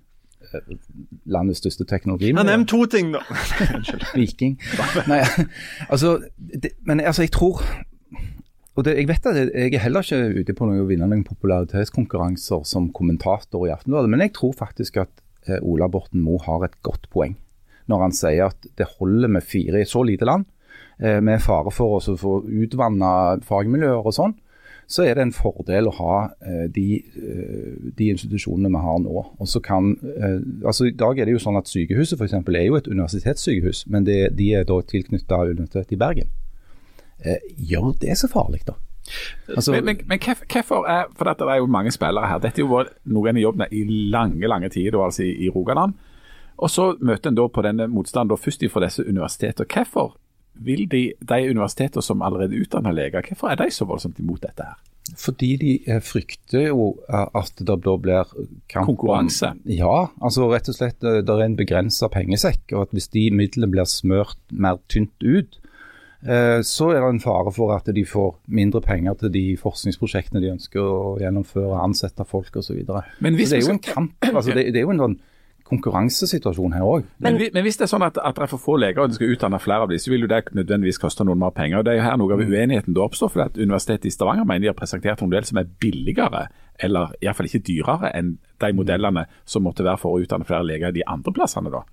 landets 1.26 1.60
største 1.60 1.84
Ja, 1.88 1.96
teknologimiljø. 1.96 2.42
Nevn 2.44 2.66
to 2.66 2.84
ting, 2.86 3.12
da. 3.12 3.18
Viking. 4.14 4.58
Nei, 5.08 5.20
altså, 5.88 6.18
det, 6.38 6.72
men 6.84 7.00
altså, 7.00 7.22
jeg 7.22 7.30
tror 7.30 7.62
og 8.76 8.84
det, 8.84 8.96
Jeg 8.96 9.08
vet 9.08 9.26
at 9.26 9.36
jeg, 9.54 9.74
er 9.74 9.78
heller 9.78 10.00
ikke 10.02 10.40
ute 10.40 10.54
på 10.56 10.66
noe 10.66 10.80
å 10.84 10.86
vinne 10.88 11.06
noen 11.10 11.24
popularitetskonkurranser 11.26 12.64
som 12.64 12.90
kommentator 12.92 13.66
i 13.66 13.70
Aftenbladet, 13.74 14.10
men 14.10 14.20
jeg 14.20 14.32
tror 14.32 14.52
faktisk 14.56 14.96
at 14.96 15.10
eh, 15.46 15.58
Ola 15.62 15.88
Borten 15.88 16.20
Moe 16.22 16.38
har 16.46 16.64
et 16.64 16.76
godt 16.82 17.08
poeng 17.10 17.36
når 17.90 18.00
han 18.04 18.12
sier 18.14 18.46
at 18.46 18.66
det 18.78 18.86
holder 19.00 19.28
med 19.28 19.42
fire 19.42 19.80
i 19.82 19.84
så 19.88 20.04
lite 20.06 20.24
land, 20.24 20.44
eh, 20.46 20.59
med 21.24 21.40
fare 21.40 21.70
for 21.72 21.98
å 21.98 22.16
få 22.20 22.36
utvanna 22.46 23.40
fagmiljøer 23.46 24.06
og 24.06 24.14
sånn. 24.16 24.34
Så 24.90 25.04
er 25.06 25.14
det 25.14 25.22
en 25.22 25.32
fordel 25.32 25.86
å 25.86 25.92
ha 26.00 26.14
eh, 26.42 26.64
de, 26.74 26.96
eh, 26.98 27.74
de 27.94 28.08
institusjonene 28.10 28.72
vi 28.74 28.80
har 28.82 28.98
nå. 29.04 29.22
Kan, 29.62 29.92
eh, 30.02 30.40
altså 30.66 30.88
I 30.88 30.96
dag 30.98 31.18
er 31.22 31.28
det 31.28 31.36
jo 31.36 31.42
sånn 31.44 31.58
at 31.60 31.70
sykehuset 31.70 32.18
for 32.18 32.26
eksempel, 32.26 32.56
er 32.58 32.66
jo 32.66 32.74
et 32.80 32.88
universitetssykehus, 32.90 33.84
men 33.86 34.04
det, 34.08 34.16
de 34.34 34.48
er 34.58 34.66
da 34.66 34.80
tilknytta 34.82 35.44
Universitetet 35.52 35.94
i 35.94 36.00
Bergen. 36.00 36.32
Eh, 37.22 37.38
gjør 37.70 37.92
det 38.02 38.16
så 38.18 38.26
farlig, 38.32 38.64
da? 38.66 38.74
Altså, 39.54 39.72
Men, 39.72 39.84
men, 39.84 40.02
men 40.10 40.18
hvorf- 40.22 40.42
hvorfor 40.46 40.84
er 40.86 41.06
For 41.16 41.24
dette 41.30 41.46
er 41.50 41.56
jo 41.58 41.66
mange 41.66 41.90
spillere 41.90 42.26
her. 42.28 42.38
Dette 42.42 42.60
har 42.60 42.66
jo 42.66 42.74
vært 42.74 42.92
noen 43.10 43.36
av 43.38 43.42
jobbene 43.42 43.68
i 43.72 43.84
lange 44.10 44.48
lange 44.50 44.68
tider, 44.70 44.98
altså 45.04 45.22
i, 45.22 45.32
i 45.46 45.48
Rogaland. 45.54 45.94
Og 46.58 46.70
så 46.70 46.90
møter 47.00 47.30
en 47.30 47.38
da 47.38 47.46
på 47.48 47.62
denne 47.64 47.86
motstanden 47.88 48.36
først 48.38 48.66
fra 48.70 48.82
disse 48.84 49.06
universitetene. 49.06 49.66
Hvorfor 49.70 50.16
vil 50.64 50.86
de, 50.90 51.02
de 51.18 51.40
universitetene 51.50 52.04
som 52.04 52.22
allerede 52.22 52.58
utdanner 52.60 52.94
leger, 52.96 53.24
hvorfor 53.30 53.52
er 53.52 53.60
de 53.60 53.70
så 53.74 53.88
voldsomt 53.88 54.20
imot 54.20 54.42
dette 54.44 54.66
her? 54.66 54.78
Fordi 55.18 55.54
de 55.56 55.72
eh, 55.86 56.00
frykter 56.04 56.68
jo 56.68 56.90
eh, 57.08 57.26
at 57.34 57.56
det 57.58 57.78
da 57.84 57.94
blir 57.98 58.28
kamp 58.70 58.86
Konkurranse. 58.86 59.54
Ja, 59.64 60.10
altså 60.22 60.50
rett 60.52 60.68
og 60.70 60.76
slett 60.76 61.02
eh, 61.06 61.22
det 61.24 61.34
er 61.34 61.46
en 61.46 61.56
begrensa 61.58 62.10
pengesekk. 62.12 62.62
Og 62.74 62.86
at 62.86 62.94
hvis 62.94 63.10
de 63.14 63.26
midlene 63.34 63.70
blir 63.72 63.88
smørt 63.90 64.38
mer 64.50 64.80
tynt 64.92 65.16
ut, 65.24 65.58
så 66.20 66.90
er 66.92 66.98
det 67.00 67.06
en 67.14 67.22
fare 67.22 67.48
for 67.48 67.72
at 67.72 67.86
de 67.96 68.02
får 68.04 68.34
mindre 68.52 68.82
penger 68.84 69.14
til 69.22 69.30
de 69.32 69.44
forskningsprosjektene 69.56 70.42
de 70.42 70.50
ønsker 70.52 70.84
å 70.84 71.14
gjennomføre, 71.16 71.78
ansette 71.80 72.26
folk 72.28 72.58
osv. 72.60 72.82
Det 72.84 73.46
er 73.46 73.62
jo 73.62 73.72
en 73.72 73.80
kamp, 73.80 74.28
altså 74.28 74.52
det, 74.52 74.66
det 74.74 74.82
er 74.82 74.84
jo 74.84 74.92
en 74.92 75.00
sånn 75.00 75.16
konkurransesituasjon 75.70 76.74
her 76.76 76.86
òg. 76.86 77.06
Men, 77.22 77.38
men 77.54 77.64
hvis 77.64 77.78
det 77.80 77.86
er 77.86 77.92
sånn 77.92 78.04
at, 78.06 78.18
at 78.18 78.36
det 78.36 78.44
er 78.46 78.50
for 78.50 78.62
få 78.62 78.76
leger 78.80 79.02
og 79.02 79.10
en 79.10 79.16
skal 79.16 79.34
utdanne 79.34 79.60
flere 79.62 79.86
av 79.86 79.92
dem, 79.92 80.00
så 80.02 80.12
vil 80.12 80.26
jo 80.26 80.30
det 80.30 80.42
nødvendigvis 80.56 81.00
koste 81.02 81.26
noen 81.26 81.40
mer 81.40 81.54
penger. 81.56 81.80
og 81.80 81.86
Det 81.86 81.94
er 81.94 82.00
jo 82.00 82.06
her 82.08 82.18
noe 82.20 82.36
av 82.36 82.44
uenigheten 82.44 82.96
da 82.96 83.06
oppstår. 83.06 83.32
for 83.32 83.46
at 83.46 83.58
Universitetet 83.58 84.10
i 84.10 84.14
Stavanger 84.14 84.44
mener 84.44 84.66
de 84.66 84.72
har 84.72 84.78
presentert 84.78 85.22
en 85.22 85.30
modell 85.30 85.46
som 85.46 85.62
er 85.62 85.70
billigere, 85.80 86.46
eller 86.80 87.14
iallfall 87.20 87.50
ikke 87.50 87.64
dyrere, 87.70 88.12
enn 88.16 88.36
de 88.60 88.72
modellene 88.76 89.26
som 89.44 89.64
måtte 89.64 89.84
være 89.86 90.00
for 90.00 90.16
å 90.16 90.22
utdanne 90.24 90.48
flere 90.48 90.66
leger 90.66 90.94
de 90.96 91.06
andre 91.06 91.32
plassene. 91.32 91.72
da. 91.72 91.84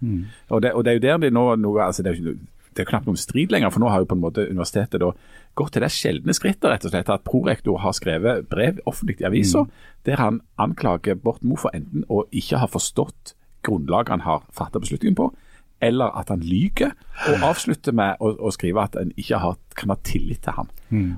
Og, 0.49 0.61
det, 0.61 0.73
og 0.73 0.85
det 0.85 0.91
er 0.91 0.99
jo 0.99 1.05
der 1.07 1.25
de 1.27 1.33
nå 1.33 1.49
noe, 1.61 1.83
altså 1.85 2.03
det 2.03 2.11
er 2.13 2.19
jo 2.19 2.35
ikke 2.35 2.53
det 2.77 2.85
er 2.85 2.91
knapt 2.91 3.07
noen 3.09 3.17
strid 3.17 3.53
lenger, 3.53 3.71
for 3.73 3.81
nå 3.81 3.89
har 3.89 4.03
jo 4.03 4.09
på 4.11 4.13
en 4.17 4.21
måte 4.21 4.45
universitetet 4.45 5.01
da 5.01 5.11
gått 5.57 5.73
til 5.73 5.81
det 5.81 5.89
sjeldne 5.93 6.35
skrittet 6.37 6.69
rett 6.69 6.85
og 6.85 6.93
slett, 6.93 7.09
at 7.09 7.25
prorektor 7.25 7.81
har 7.81 7.95
skrevet 7.97 8.45
brev 8.51 8.81
offentlig 8.85 9.17
i 9.23 9.27
avisa 9.29 9.65
der 10.05 10.21
han 10.21 10.41
anklager 10.61 11.17
Borten 11.17 11.49
Moe 11.49 11.59
for 11.59 11.73
enten 11.75 12.05
å 12.05 12.23
ikke 12.29 12.61
ha 12.61 12.69
forstått 12.69 13.33
grunnlaget 13.63 14.09
han 14.17 14.21
har 14.27 14.43
fattet 14.53 14.81
beslutningen 14.85 15.15
på, 15.15 15.31
eller 15.81 16.09
at 16.17 16.29
han 16.33 16.41
lyver, 16.41 16.95
og 17.29 17.43
avslutter 17.51 17.93
med 17.93 18.17
å, 18.19 18.31
å 18.47 18.49
skrive 18.53 18.81
at 18.81 18.95
en 18.97 19.11
ikke 19.17 19.37
har, 19.43 19.57
kan 19.77 19.91
ha 19.93 19.95
tillit 20.05 20.39
til 20.41 20.55
han. 20.57 20.69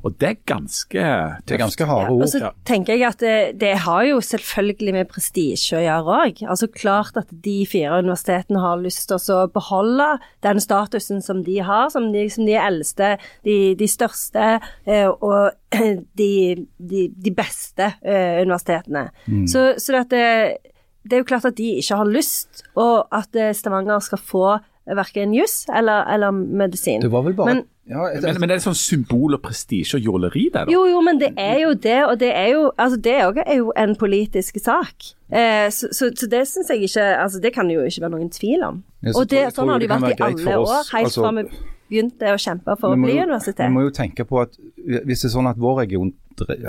Og 0.04 0.16
det 0.20 0.28
er 0.28 0.38
ganske 0.50 1.04
Det 1.46 1.54
er 1.54 1.60
ganske 1.62 1.86
harde 1.86 2.10
Og 2.12 2.24
ord. 2.24 2.28
så 2.32 2.40
Ja. 2.42 2.50
tenker 2.66 2.98
jeg 2.98 3.06
at 3.08 3.20
det, 3.22 3.60
det 3.62 3.78
har 3.86 4.04
jo 4.08 4.18
selvfølgelig 4.20 4.94
med 4.98 5.08
prestisje 5.12 5.78
å 5.78 5.84
gjøre 5.86 6.16
òg. 6.26 6.42
Altså 6.50 6.68
klart 6.74 7.16
at 7.22 7.30
de 7.46 7.66
fire 7.70 8.00
universitetene 8.02 8.60
har 8.60 8.82
lyst 8.82 9.08
til 9.08 9.36
å 9.36 9.48
beholde 9.54 10.08
den 10.44 10.60
statusen 10.60 11.22
som 11.22 11.44
de 11.46 11.60
har, 11.64 11.88
som 11.94 12.10
de, 12.12 12.26
som 12.34 12.46
de 12.50 12.58
eldste, 12.60 13.14
de, 13.46 13.76
de 13.80 13.88
største 13.88 14.60
eh, 14.88 15.08
og 15.08 15.52
de, 16.20 16.66
de, 16.80 17.06
de 17.16 17.32
beste 17.38 17.94
eh, 18.02 18.42
universitetene. 18.42 19.06
Så, 19.48 19.70
så 19.78 19.94
det, 19.94 20.02
at 20.02 20.69
det, 21.04 21.14
er 21.14 21.18
jo 21.24 21.30
klart 21.30 21.46
at 21.46 21.56
de 21.58 21.76
ikke 21.80 21.96
har 21.96 22.06
lyst, 22.06 22.64
og 22.76 23.08
at 23.12 23.36
eh, 23.36 23.54
Stavanger 23.54 24.00
skal 24.04 24.18
få 24.20 24.60
verken 24.90 25.34
juss 25.38 25.66
eller, 25.70 26.04
eller 26.10 26.32
medisin. 26.32 27.02
Det 27.02 27.12
var 27.12 27.22
vel 27.28 27.34
bare 27.38 27.54
Men- 27.54 27.66
ja, 27.90 28.04
jeg- 28.14 28.22
Men, 28.24 28.40
men 28.40 28.50
det 28.50 28.56
er 28.58 28.64
sånn 28.70 28.76
symbol 28.78 29.34
og 29.34 29.42
prestisje 29.42 29.96
og 29.98 30.02
jåleri 30.02 30.50
der, 30.54 30.66
da. 30.66 30.72
Jo, 30.72 30.86
jo, 30.86 31.02
men 31.02 31.18
det 31.20 31.34
er 31.38 31.60
jo 31.62 31.74
det, 31.74 32.06
og 32.06 32.20
det 32.20 32.32
er 32.36 32.48
jo, 32.54 32.72
altså 32.78 32.98
det 33.02 33.16
òg 33.26 33.38
er 33.46 33.56
jo 33.58 33.72
en 33.78 33.96
politisk 33.96 34.58
sak. 34.62 35.12
Eh, 35.32 35.70
så, 35.70 35.88
så, 35.94 36.10
så 36.16 36.28
det 36.30 36.48
syns 36.48 36.70
jeg 36.70 36.82
ikke 36.90 37.04
altså 37.22 37.40
Det 37.42 37.54
kan 37.54 37.68
det 37.70 37.76
jo 37.76 37.82
ikke 37.86 38.02
være 38.02 38.12
noen 38.18 38.30
tvil 38.34 38.64
om. 38.66 38.84
Ja, 39.04 39.12
så 39.14 39.22
og 39.22 39.30
det, 39.30 39.44
sånn 39.54 39.70
har 39.70 39.80
det 39.80 39.90
jo 39.90 39.96
vært 39.96 40.20
i 40.20 40.24
alle 40.24 40.58
år, 40.58 40.86
helt 40.94 41.06
altså- 41.06 41.22
fra 41.22 41.32
vi 41.32 41.50
begynte 41.90 42.30
å 42.34 42.38
kjempe 42.38 42.78
for 42.80 42.94
å 42.96 43.02
bli 43.04 43.16
jo- 43.18 43.24
universitet. 43.26 43.66
Vi 43.70 43.74
må 43.74 43.82
jo 43.88 43.90
tenke 43.94 44.26
på 44.26 44.42
at 44.42 44.58
hvis 44.86 45.22
det 45.22 45.30
er 45.30 45.34
sånn 45.38 45.50
at 45.50 45.58
vår 45.58 45.78
region 45.86 46.14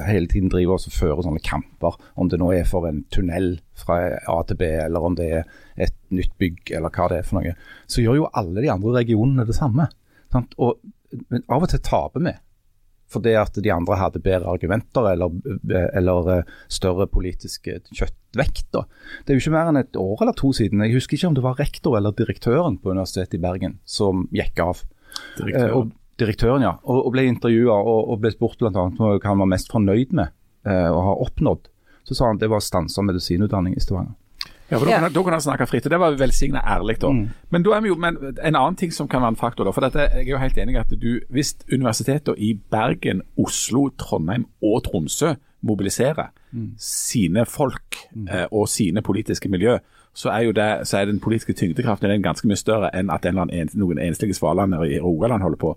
hele 0.07 0.29
tiden 0.31 0.51
driver 0.53 0.77
og 0.79 0.95
fører 0.95 1.23
sånne 1.25 1.43
kamper, 1.45 1.97
om 2.21 2.31
det 2.31 2.41
nå 2.41 2.51
er 2.57 2.69
for 2.69 2.89
en 2.89 3.03
tunnel 3.13 3.55
fra 3.79 4.01
A 4.29 4.41
til 4.49 4.59
B, 4.61 4.69
eller 4.85 5.07
om 5.07 5.17
det 5.19 5.31
er 5.41 5.49
et 5.81 5.97
nytt 6.15 6.37
bygg, 6.41 6.75
eller 6.77 6.93
hva 6.95 7.09
det 7.13 7.21
er 7.21 7.27
for 7.29 7.41
noe, 7.41 7.57
så 7.91 8.05
gjør 8.05 8.21
jo 8.21 8.31
alle 8.37 8.65
de 8.65 8.71
andre 8.73 9.01
regionene 9.01 9.47
det 9.49 9.57
samme. 9.57 9.89
Sant? 10.33 10.55
Og, 10.63 10.79
men 11.33 11.45
av 11.49 11.67
og 11.67 11.73
til 11.73 11.83
taper 11.85 12.25
vi. 12.27 12.37
Fordi 13.11 13.33
at 13.35 13.57
de 13.59 13.73
andre 13.75 13.97
hadde 13.99 14.23
bedre 14.23 14.53
argumenter 14.53 15.09
eller, 15.11 15.33
eller 15.99 16.29
eh, 16.31 16.51
større 16.71 17.09
politiske 17.11 17.81
kjøttvekt. 17.91 18.69
da. 18.77 18.85
Det 19.25 19.33
er 19.33 19.39
jo 19.39 19.43
ikke 19.43 19.57
mer 19.57 19.71
enn 19.73 19.81
et 19.81 19.99
år 19.99 20.23
eller 20.23 20.37
to 20.39 20.53
siden. 20.55 20.85
Jeg 20.87 20.95
husker 20.95 21.19
ikke 21.19 21.33
om 21.33 21.39
det 21.39 21.47
var 21.47 21.59
rektor 21.59 21.97
eller 21.99 22.15
direktøren 22.15 22.79
på 22.79 22.95
Universitetet 22.95 23.41
i 23.41 23.43
Bergen 23.43 23.81
som 23.83 24.29
gikk 24.31 24.63
av. 24.63 24.85
Eh, 25.43 25.73
og 25.75 25.91
direktøren, 26.21 26.65
ja. 26.67 26.77
Og, 26.85 27.07
og 27.09 27.13
ble 27.15 27.27
intervjua 27.31 27.77
og, 27.81 28.01
og 28.13 28.23
ble 28.23 28.33
spurt 28.35 28.61
bl.a. 28.61 28.87
hva 28.97 29.19
han 29.25 29.43
var 29.43 29.51
mest 29.51 29.73
fornøyd 29.73 30.15
med 30.17 30.33
eh, 30.69 30.89
å 30.89 31.05
ha 31.09 31.19
oppnådd. 31.27 31.71
Så 32.09 32.17
sa 32.17 32.31
han 32.31 32.41
det 32.41 32.51
var 32.51 32.63
stansa 32.65 33.05
medisinutdanning 33.07 33.77
i 33.77 33.83
Stavanger. 33.83 34.17
Ja, 34.71 34.79
for 34.79 34.87
da, 34.87 35.01
kan, 35.01 35.13
da 35.13 35.23
kan 35.27 35.35
han 35.35 35.43
snakke 35.43 35.67
fritt. 35.67 35.87
og 35.87 35.91
Det 35.91 35.99
var 35.99 36.17
velsigna 36.19 36.63
ærlig. 36.63 37.01
da. 37.03 37.11
Men 37.51 37.65
da 37.67 37.75
er 37.75 37.87
jo, 37.91 37.97
men 37.99 38.19
en 38.31 38.55
annen 38.57 38.79
ting 38.79 38.93
som 38.95 39.09
kan 39.11 39.25
være 39.25 39.35
en 39.35 39.41
faktor, 39.41 39.67
da, 39.67 39.75
for 39.75 39.83
dette, 39.83 40.07
jeg 40.15 40.29
er 40.29 40.31
jo 40.31 40.43
helt 40.43 40.59
enig 40.63 40.79
at 40.79 40.95
du, 40.95 41.11
hvis 41.35 41.57
universitetene 41.73 42.39
i 42.39 42.53
Bergen, 42.71 43.25
Oslo, 43.39 43.89
Trondheim 43.99 44.47
og 44.63 44.85
Tromsø 44.87 45.35
mobiliserer 45.67 46.31
sine 46.81 47.45
folk 47.51 47.99
eh, 48.31 48.47
og 48.49 48.69
sine 48.71 49.03
politiske 49.05 49.51
miljø, 49.51 49.79
så 50.15 50.29
er 50.35 50.41
jo 50.49 50.53
det, 50.53 50.87
så 50.89 50.99
er 50.99 51.05
den 51.07 51.21
politiske 51.23 51.53
tyngdekraften 51.55 52.11
den 52.11 52.23
ganske 52.23 52.49
mye 52.51 52.59
større 52.59 52.91
enn 52.95 53.11
at 53.15 53.25
en 53.25 53.29
eller 53.39 53.43
annen, 53.43 53.69
en- 53.69 53.79
noen 53.81 53.99
enslige 53.99 54.35
svaler 54.35 54.67
i 54.85 54.99
Rogaland 55.01 55.43
holder 55.43 55.57
på. 55.59 55.77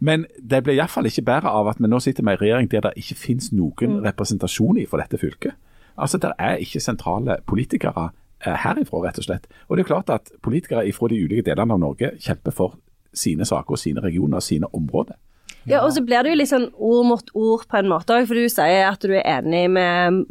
Men 0.00 0.26
det 0.42 0.62
blir 0.64 0.74
iallfall 0.78 1.06
ikke 1.06 1.24
bedre 1.24 1.50
av 1.52 1.68
at 1.68 1.76
vi 1.78 1.86
nå 1.88 2.00
sitter 2.00 2.22
med 2.24 2.32
en 2.38 2.40
regjering 2.46 2.68
der 2.70 2.80
det 2.80 2.94
ikke 2.96 3.14
finnes 3.20 3.52
noen 3.52 4.00
representasjon 4.02 4.78
i 4.80 4.86
for 4.86 4.96
dette 4.98 5.18
fylket. 5.20 5.52
Altså, 5.98 6.18
Det 6.18 6.32
er 6.38 6.56
ikke 6.56 6.80
sentrale 6.80 7.36
politikere 7.46 8.10
eh, 8.46 8.56
herifra, 8.64 8.98
rett 9.04 9.18
og 9.18 9.24
slett. 9.24 9.46
Og 9.68 9.76
det 9.76 9.84
er 9.84 9.88
klart 9.94 10.10
at 10.10 10.32
politikere 10.42 10.92
fra 10.92 11.08
de 11.08 11.20
ulike 11.24 11.42
delene 11.44 11.72
av 11.72 11.80
Norge 11.80 12.10
kjemper 12.20 12.52
for 12.52 12.74
sine 13.14 13.44
saker 13.44 13.70
og 13.72 13.78
sine 13.78 14.00
regioner 14.04 14.36
og 14.36 14.42
sine 14.42 14.66
områder. 14.74 15.14
Ja, 15.66 15.80
og 15.84 15.92
så 15.92 16.02
blir 16.04 16.22
det 16.22 16.30
jo 16.30 16.36
litt 16.38 16.48
sånn 16.52 16.68
ord 16.78 17.06
mot 17.08 17.30
ord 17.34 17.64
på 17.68 17.78
en 17.80 17.88
måte 17.90 18.14
òg, 18.14 18.26
for 18.28 18.34
du 18.38 18.44
sier 18.48 18.86
at 18.90 19.00
du 19.02 19.10
er 19.16 19.24
enig 19.40 19.64
med 19.70 20.26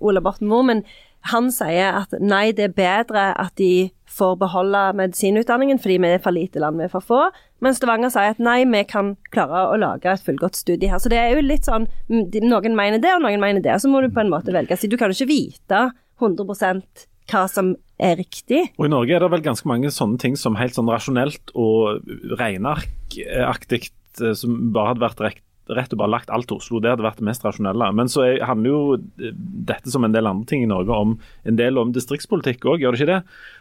Ola 0.00 0.20
Borten 0.20 0.48
Moe, 0.50 0.64
men 0.66 0.82
han 1.28 1.50
sier 1.52 2.00
at 2.00 2.14
nei, 2.20 2.50
det 2.56 2.70
er 2.70 2.76
bedre 2.76 3.24
at 3.38 3.52
de 3.60 3.90
får 4.10 4.38
beholde 4.40 4.80
medisinutdanningen 4.98 5.78
fordi 5.80 5.98
vi 6.02 6.10
er 6.14 6.22
for 6.22 6.34
lite 6.34 6.62
land, 6.62 6.80
vi 6.80 6.86
er 6.88 6.92
for 6.92 7.04
få. 7.04 7.20
Men 7.62 7.76
Stavanger 7.76 8.12
sier 8.12 8.32
at 8.34 8.40
nei, 8.42 8.62
vi 8.68 8.82
kan 8.88 9.14
klare 9.34 9.66
å 9.70 9.78
lage 9.80 10.10
et 10.10 10.24
fullgodt 10.24 10.58
studie 10.58 10.90
her. 10.90 11.02
Så 11.02 11.12
det 11.12 11.20
er 11.20 11.36
jo 11.36 11.44
litt 11.44 11.68
sånn 11.68 11.86
Noen 12.10 12.74
mener 12.76 13.02
det, 13.02 13.12
og 13.14 13.22
noen 13.24 13.42
mener 13.42 13.62
det. 13.64 13.76
Så 13.82 13.90
må 13.92 14.00
du 14.02 14.10
på 14.12 14.24
en 14.24 14.32
måte 14.32 14.54
velge. 14.54 14.78
Du 14.88 14.96
kan 14.98 15.12
jo 15.12 15.18
ikke 15.18 15.30
vite 15.30 15.84
100% 16.20 17.06
hva 17.30 17.44
som 17.50 17.74
er 18.00 18.16
riktig. 18.18 18.64
Og 18.80 18.88
I 18.88 18.92
Norge 18.92 19.14
er 19.14 19.22
det 19.22 19.30
vel 19.32 19.44
ganske 19.44 19.68
mange 19.70 19.92
sånne 19.94 20.18
ting 20.22 20.36
som 20.40 20.58
helt 20.58 20.76
sånn 20.76 20.90
rasjonelt 20.90 21.52
og 21.54 22.02
regnearkaktig 22.40 23.82
eh, 23.86 24.34
som 24.36 24.56
bare 24.74 24.94
hadde 24.94 25.04
vært 25.04 25.24
rett, 25.28 25.44
rett 25.76 25.92
og 25.94 26.00
bare 26.02 26.12
lagt 26.14 26.32
alt 26.34 26.48
til 26.50 26.60
Oslo. 26.60 26.80
Det 26.82 26.92
hadde 26.92 27.04
vært 27.06 27.20
det 27.20 27.26
mest 27.28 27.44
rasjonelle. 27.46 27.90
Men 27.96 28.10
så 28.12 28.24
er, 28.26 28.40
handler 28.48 28.72
jo 28.72 28.80
eh, 28.98 29.36
dette 29.70 29.92
som 29.92 30.06
en 30.06 30.14
del 30.14 30.28
andre 30.30 30.48
ting 30.50 30.64
i 30.64 30.70
Norge 30.70 30.96
om 30.96 31.16
en 31.48 31.60
del 31.60 31.80
om 31.80 31.94
distriktspolitikk 31.94 32.66
òg, 32.66 32.82
gjør 32.82 32.96
det 32.96 33.02
ikke 33.02 33.12
det? 33.12 33.20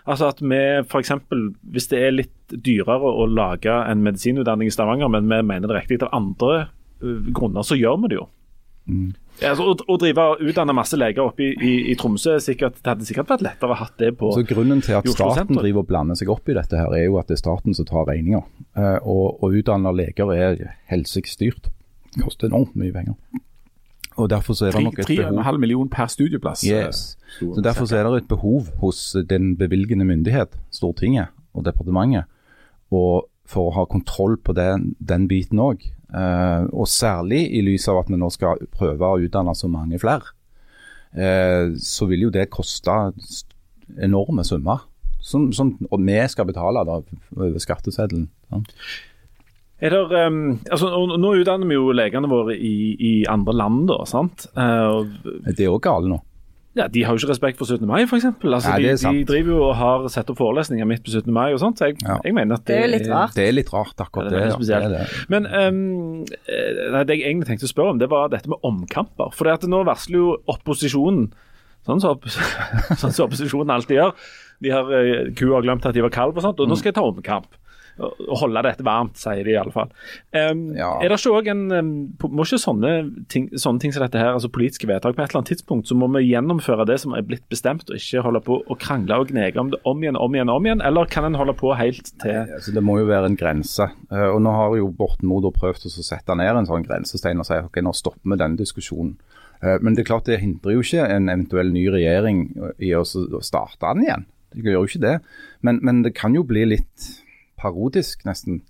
Altså 0.09 0.31
at 0.33 0.43
vi 0.43 0.61
f.eks. 0.83 1.15
hvis 1.73 1.89
det 1.93 2.03
er 2.03 2.17
litt 2.17 2.57
dyrere 2.65 2.97
å 2.99 3.27
lage 3.29 3.71
en 3.71 4.03
medisinutdanning 4.05 4.71
i 4.71 4.73
Stavanger, 4.73 5.11
men 5.11 5.29
vi 5.29 5.41
mener 5.45 5.69
det 5.69 5.75
er 5.75 5.81
riktig 5.83 6.01
av 6.05 6.13
andre 6.17 6.59
eh, 6.65 7.31
grunner, 7.33 7.65
så 7.65 7.77
gjør 7.79 8.03
vi 8.03 8.13
det 8.13 8.21
jo. 8.21 8.29
Ja, 9.39 9.53
altså, 9.53 9.69
å, 9.71 9.75
å 9.93 9.95
drive 10.01 10.25
og 10.33 10.41
utdanne 10.43 10.73
masse 10.75 10.97
leger 10.99 11.29
oppe 11.29 11.45
i, 11.45 11.49
i, 11.53 11.73
i 11.91 11.95
Tromsø, 11.99 12.35
er 12.35 12.43
sikkert, 12.43 12.81
det 12.81 12.91
hadde 12.91 13.07
sikkert 13.07 13.29
vært 13.31 13.45
lettere 13.45 13.75
å 13.75 13.77
ha 13.79 13.87
det 14.01 14.11
på 14.19 14.31
Så 14.35 14.43
Grunnen 14.49 14.81
til 14.83 14.97
at 14.97 15.07
staten 15.13 15.55
driver 15.55 15.83
og 15.83 15.89
blander 15.91 16.19
seg 16.19 16.31
opp 16.33 16.49
i 16.51 16.57
dette, 16.57 16.75
her, 16.75 16.91
er 16.97 17.05
jo 17.05 17.19
at 17.21 17.29
det 17.29 17.37
er 17.37 17.43
staten 17.43 17.77
som 17.77 17.87
tar 17.87 18.09
regninga. 18.09 18.41
Eh, 18.75 18.97
og, 18.99 19.39
og 19.39 19.55
utdanne 19.61 19.93
leger 19.95 20.33
er 20.35 20.63
helsestyrt. 20.91 21.71
Koster 22.17 22.49
enormt 22.49 22.75
mye 22.79 22.93
penger. 22.93 23.13
Og 24.19 24.29
Derfor 24.29 24.53
så 24.57 24.67
er 24.67 24.71
det 24.75 24.83
nok 24.83 24.99
et 24.99 25.07
behov 25.07 25.39
3,5 25.39 25.57
millioner 25.63 25.89
per 25.93 26.07
studieplass. 26.11 26.63
Yes. 26.67 27.17
eh, 27.41 27.47
Så 27.53 27.61
Derfor 27.63 27.85
så 27.85 27.97
er 27.97 28.03
det 28.03 28.23
et 28.23 28.27
behov 28.27 28.67
hos 28.81 29.15
den 29.29 29.53
bevilgende 29.57 30.05
myndighet, 30.05 30.57
Stortinget 30.71 31.27
og 31.53 31.65
departementet, 31.65 32.25
og 32.91 33.29
for 33.49 33.69
å 33.69 33.75
ha 33.77 33.85
kontroll 33.89 34.37
på 34.37 34.53
den, 34.53 34.95
den 34.99 35.27
biten 35.27 35.59
òg. 35.59 35.85
og 36.73 36.87
særlig 36.87 37.51
i 37.53 37.61
lys 37.61 37.87
av 37.87 37.99
at 37.99 38.09
vi 38.09 38.17
nå 38.17 38.29
skal 38.33 38.57
prøve 38.73 39.05
å 39.05 39.19
utdanne 39.21 39.55
så 39.55 39.67
mange 39.69 39.99
flere. 39.99 40.33
Eh, 41.13 41.73
så 41.77 42.05
vil 42.09 42.27
jo 42.27 42.29
det 42.33 42.49
koste 42.53 42.91
enorme 44.01 44.43
summer. 44.45 44.85
Som, 45.21 45.51
som, 45.53 45.73
vi 45.99 46.19
skal 46.31 46.45
betale 46.47 46.85
da, 46.87 47.01
over 47.35 47.59
skatteseddelen. 47.59 48.29
sant? 48.49 48.73
Er 49.81 49.93
det, 49.95 49.99
um, 50.27 50.59
altså, 50.69 50.89
nå, 51.17 51.29
utdanner 51.39 51.67
vi 51.69 51.77
jo 51.77 51.91
legene 51.95 52.27
våre 52.27 52.55
i, 52.57 52.95
i 52.99 53.11
andre 53.31 53.53
land, 53.55 53.85
da, 53.87 54.01
sant? 54.09 54.47
Uh, 54.57 55.05
Det 55.47 55.61
er 55.63 55.71
òg 55.71 55.79
gale 55.85 56.09
nå. 56.11 56.17
ja, 56.75 56.85
de 56.91 57.01
har 57.03 57.15
jo 57.15 57.19
ikke 57.23 57.31
respekt 57.31 57.57
for 57.59 57.65
17. 57.67 57.87
mai, 57.87 58.03
f.eks. 58.03 58.25
Altså, 58.43 58.73
de, 58.79 58.91
de 58.99 59.23
driver 59.27 59.51
jo 59.55 59.61
og 59.69 59.73
har 59.79 60.03
sett 60.11 60.29
opp 60.31 60.37
forelesninger 60.39 60.85
midt 60.87 61.01
på 61.03 61.11
17. 61.15 61.31
mai 61.33 61.53
og 61.55 61.59
sånt. 61.63 61.79
Så 61.79 61.89
jeg, 61.89 61.97
Ja. 62.05 62.19
jeg 62.23 62.35
mener 62.35 62.55
at 62.59 62.65
Det 62.67 62.75
det, 62.75 62.83
er 62.83 62.91
litt 62.93 63.07
rart. 63.11 63.33
Det 63.35 63.47
er 63.47 63.55
litt 63.55 63.71
rart, 63.73 63.95
akkurat 64.03 64.27
Ja, 64.27 64.29
det 64.29 64.37
er 64.37 64.43
det. 64.43 64.49
ja. 64.51 64.57
spesielt. 64.59 64.83
Det 64.83 64.99
er 64.99 65.05
det. 65.05 65.29
Men 65.33 65.47
ehm, 65.47 66.25
eh, 66.47 67.03
det 67.07 67.17
jeg 67.17 67.25
egentlig 67.31 67.47
tenkte 67.49 67.67
å 67.67 67.71
spørre 67.73 67.95
om, 67.95 67.99
det 68.03 68.09
var 68.11 68.27
dette 68.35 68.51
med 68.51 68.59
omkamper. 68.67 69.31
For 69.35 69.47
det 69.49 69.53
at 69.59 69.67
nå 69.71 69.81
varsler 69.87 70.19
jo 70.19 70.35
opposisjonen, 70.51 71.31
sånn 71.87 72.03
som 72.03 72.19
så, 72.27 72.43
sånn 73.01 73.15
så 73.15 73.25
opposisjonen 73.27 73.71
alltid 73.71 73.95
gjør 73.97 74.11
De 74.61 74.69
har, 74.75 74.91
eh, 74.91 75.31
Kua 75.39 75.55
har 75.55 75.63
glemt 75.63 75.85
at 75.87 75.95
de 75.95 76.03
var 76.03 76.11
kalv 76.11 76.35
og 76.35 76.43
sånt, 76.43 76.59
og 76.59 76.67
nå 76.67 76.75
skal 76.77 76.91
jeg 76.91 76.99
ta 76.99 77.07
omkamp. 77.07 77.47
Å 77.99 78.37
holde 78.39 78.63
dette 78.65 78.85
varmt, 78.85 79.17
sier 79.19 79.43
de 79.45 79.53
i 79.53 79.59
alle 79.59 79.73
fall. 79.75 79.91
Um, 80.33 80.69
Ja. 80.79 80.91
Er 81.01 81.09
det 81.09 81.19
ikke 81.19 81.33
også 81.39 81.51
en 81.51 82.15
Må 82.19 82.45
ikke 82.45 82.59
sånne 82.61 82.91
ting, 83.31 83.49
sånne 83.57 83.79
ting 83.81 83.93
som 83.93 84.03
dette 84.03 84.19
her, 84.19 84.33
altså 84.33 84.49
politiske 84.51 84.87
vedtak, 84.87 85.15
på 85.15 85.23
et 85.23 85.29
eller 85.31 85.41
annet 85.41 85.51
tidspunkt 85.53 85.89
så 85.89 85.97
må 85.97 86.07
vi 86.13 86.29
gjennomføre 86.29 86.85
det 86.87 86.99
som 87.01 87.13
er 87.17 87.25
blitt 87.25 87.47
bestemt, 87.49 87.89
og 87.89 87.97
ikke 87.97 88.23
holde 88.25 88.41
på 88.45 88.59
å 88.61 88.77
krangle 88.79 89.17
og 89.19 89.31
gnege 89.31 89.59
om 89.59 89.71
det 89.73 89.79
om 89.89 90.03
igjen, 90.03 90.19
om 90.19 90.35
igjen, 90.35 90.49
om 90.53 90.65
igjen? 90.67 90.83
Eller 90.85 91.09
kan 91.09 91.25
en 91.27 91.37
holde 91.39 91.55
på 91.57 91.73
helt 91.77 92.13
til 92.21 92.45
Altså, 92.45 92.73
det 92.75 92.83
må 92.85 92.99
jo 92.99 93.09
være 93.09 93.31
en 93.31 93.39
grense. 93.39 93.89
Eh, 94.11 94.27
og 94.29 94.41
Nå 94.45 94.53
har 94.55 94.77
jo 94.77 94.91
Borten 94.95 95.27
Moe 95.29 95.43
da 95.43 95.51
prøvd 95.53 95.89
å 95.89 95.93
sette 96.05 96.35
ned 96.37 96.61
en 96.61 96.69
sånn 96.69 96.85
grensestein 96.87 97.41
og 97.41 97.47
si 97.47 97.59
ok, 97.59 97.81
nå 97.83 97.93
stopper 97.97 98.23
vi 98.33 98.39
denne 98.39 98.59
diskusjonen. 98.59 99.15
Eh, 99.61 99.77
men 99.81 99.95
det 99.95 100.05
er 100.05 100.11
klart 100.11 100.29
det 100.29 100.41
hindrer 100.43 100.77
jo 100.77 100.83
ikke 100.85 101.07
en 101.07 101.29
eventuell 101.31 101.71
ny 101.73 101.87
regjering 101.91 102.43
i 102.79 102.93
å 102.95 103.03
starte 103.05 103.93
den 103.93 104.05
igjen. 104.07 104.27
Det 104.55 104.65
gjør 104.65 104.79
jo 104.79 104.89
ikke 104.89 105.03
det. 105.05 105.15
Men, 105.65 105.81
men 105.85 106.03
det 106.05 106.15
kan 106.17 106.35
jo 106.37 106.45
bli 106.47 106.65
litt 106.71 107.09
parodisk, 107.59 108.23
nesten. 108.27 108.63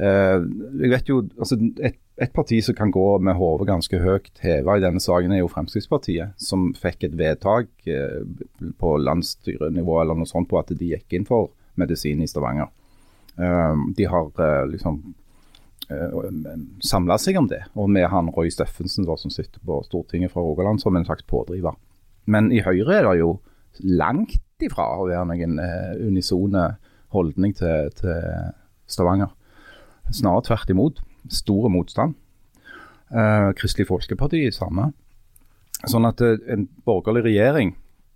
Eh, 0.00 0.38
jeg 0.80 0.90
vet 0.92 1.10
jo, 1.10 1.18
altså 1.36 1.58
et, 1.84 1.98
et 2.16 2.32
parti 2.32 2.62
som 2.64 2.76
kan 2.76 2.92
gå 2.92 3.06
med 3.20 3.36
hodet 3.36 3.68
ganske 3.68 3.98
høyt 4.00 4.40
heva 4.40 4.78
i 4.78 4.84
denne 4.84 5.02
saken, 5.02 5.34
er 5.34 5.42
jo 5.42 5.50
Fremskrittspartiet, 5.52 6.32
som 6.40 6.70
fikk 6.78 7.08
et 7.08 7.16
vedtak 7.18 7.68
eh, 7.90 8.22
på 8.80 8.94
landsstyrenivå 9.04 9.98
eller 10.00 10.18
noe 10.18 10.30
sånt 10.30 10.48
på 10.50 10.60
at 10.60 10.72
de 10.72 10.94
gikk 10.94 11.18
inn 11.18 11.28
for 11.28 11.52
medisin 11.80 12.22
i 12.24 12.30
Stavanger. 12.30 12.72
Eh, 13.36 13.74
de 13.96 14.08
har 14.08 14.32
liksom 14.70 15.02
samla 16.80 17.18
seg 17.20 17.36
om 17.36 17.48
det, 17.50 17.58
og 17.76 17.90
med 17.92 18.06
han 18.08 18.30
Roy 18.32 18.48
Steffensen 18.54 19.04
da, 19.04 19.12
som 19.20 19.32
sitter 19.34 19.60
på 19.66 19.80
Stortinget 19.84 20.32
fra 20.32 20.40
Rogaland 20.40 20.80
som 20.80 20.96
en 20.96 21.04
slags 21.04 21.26
pådriver. 21.28 21.74
Men 22.32 22.48
i 22.54 22.62
Høyre 22.64 22.94
er 22.96 23.08
det 23.10 23.18
jo 23.18 23.34
langt 23.98 24.62
ifra 24.62 24.86
å 24.94 25.08
være 25.10 25.26
noen 25.28 25.58
unisone 26.06 26.62
holdning 27.12 27.54
til, 27.56 27.90
til 27.98 28.50
Stavanger. 28.90 29.30
Snarere 30.12 30.44
tvert 30.48 30.70
imot. 30.74 31.00
Stor 31.32 31.68
motstand. 31.72 32.14
Eh, 33.12 33.52
Kristelig 33.58 33.86
Folkeparti 33.90 34.44
samme. 34.54 34.90
Sånn 35.88 36.06
at 36.08 36.20
eh, 36.24 36.36
en 36.52 36.66
borgerlig 36.86 37.24
regjering 37.30 37.74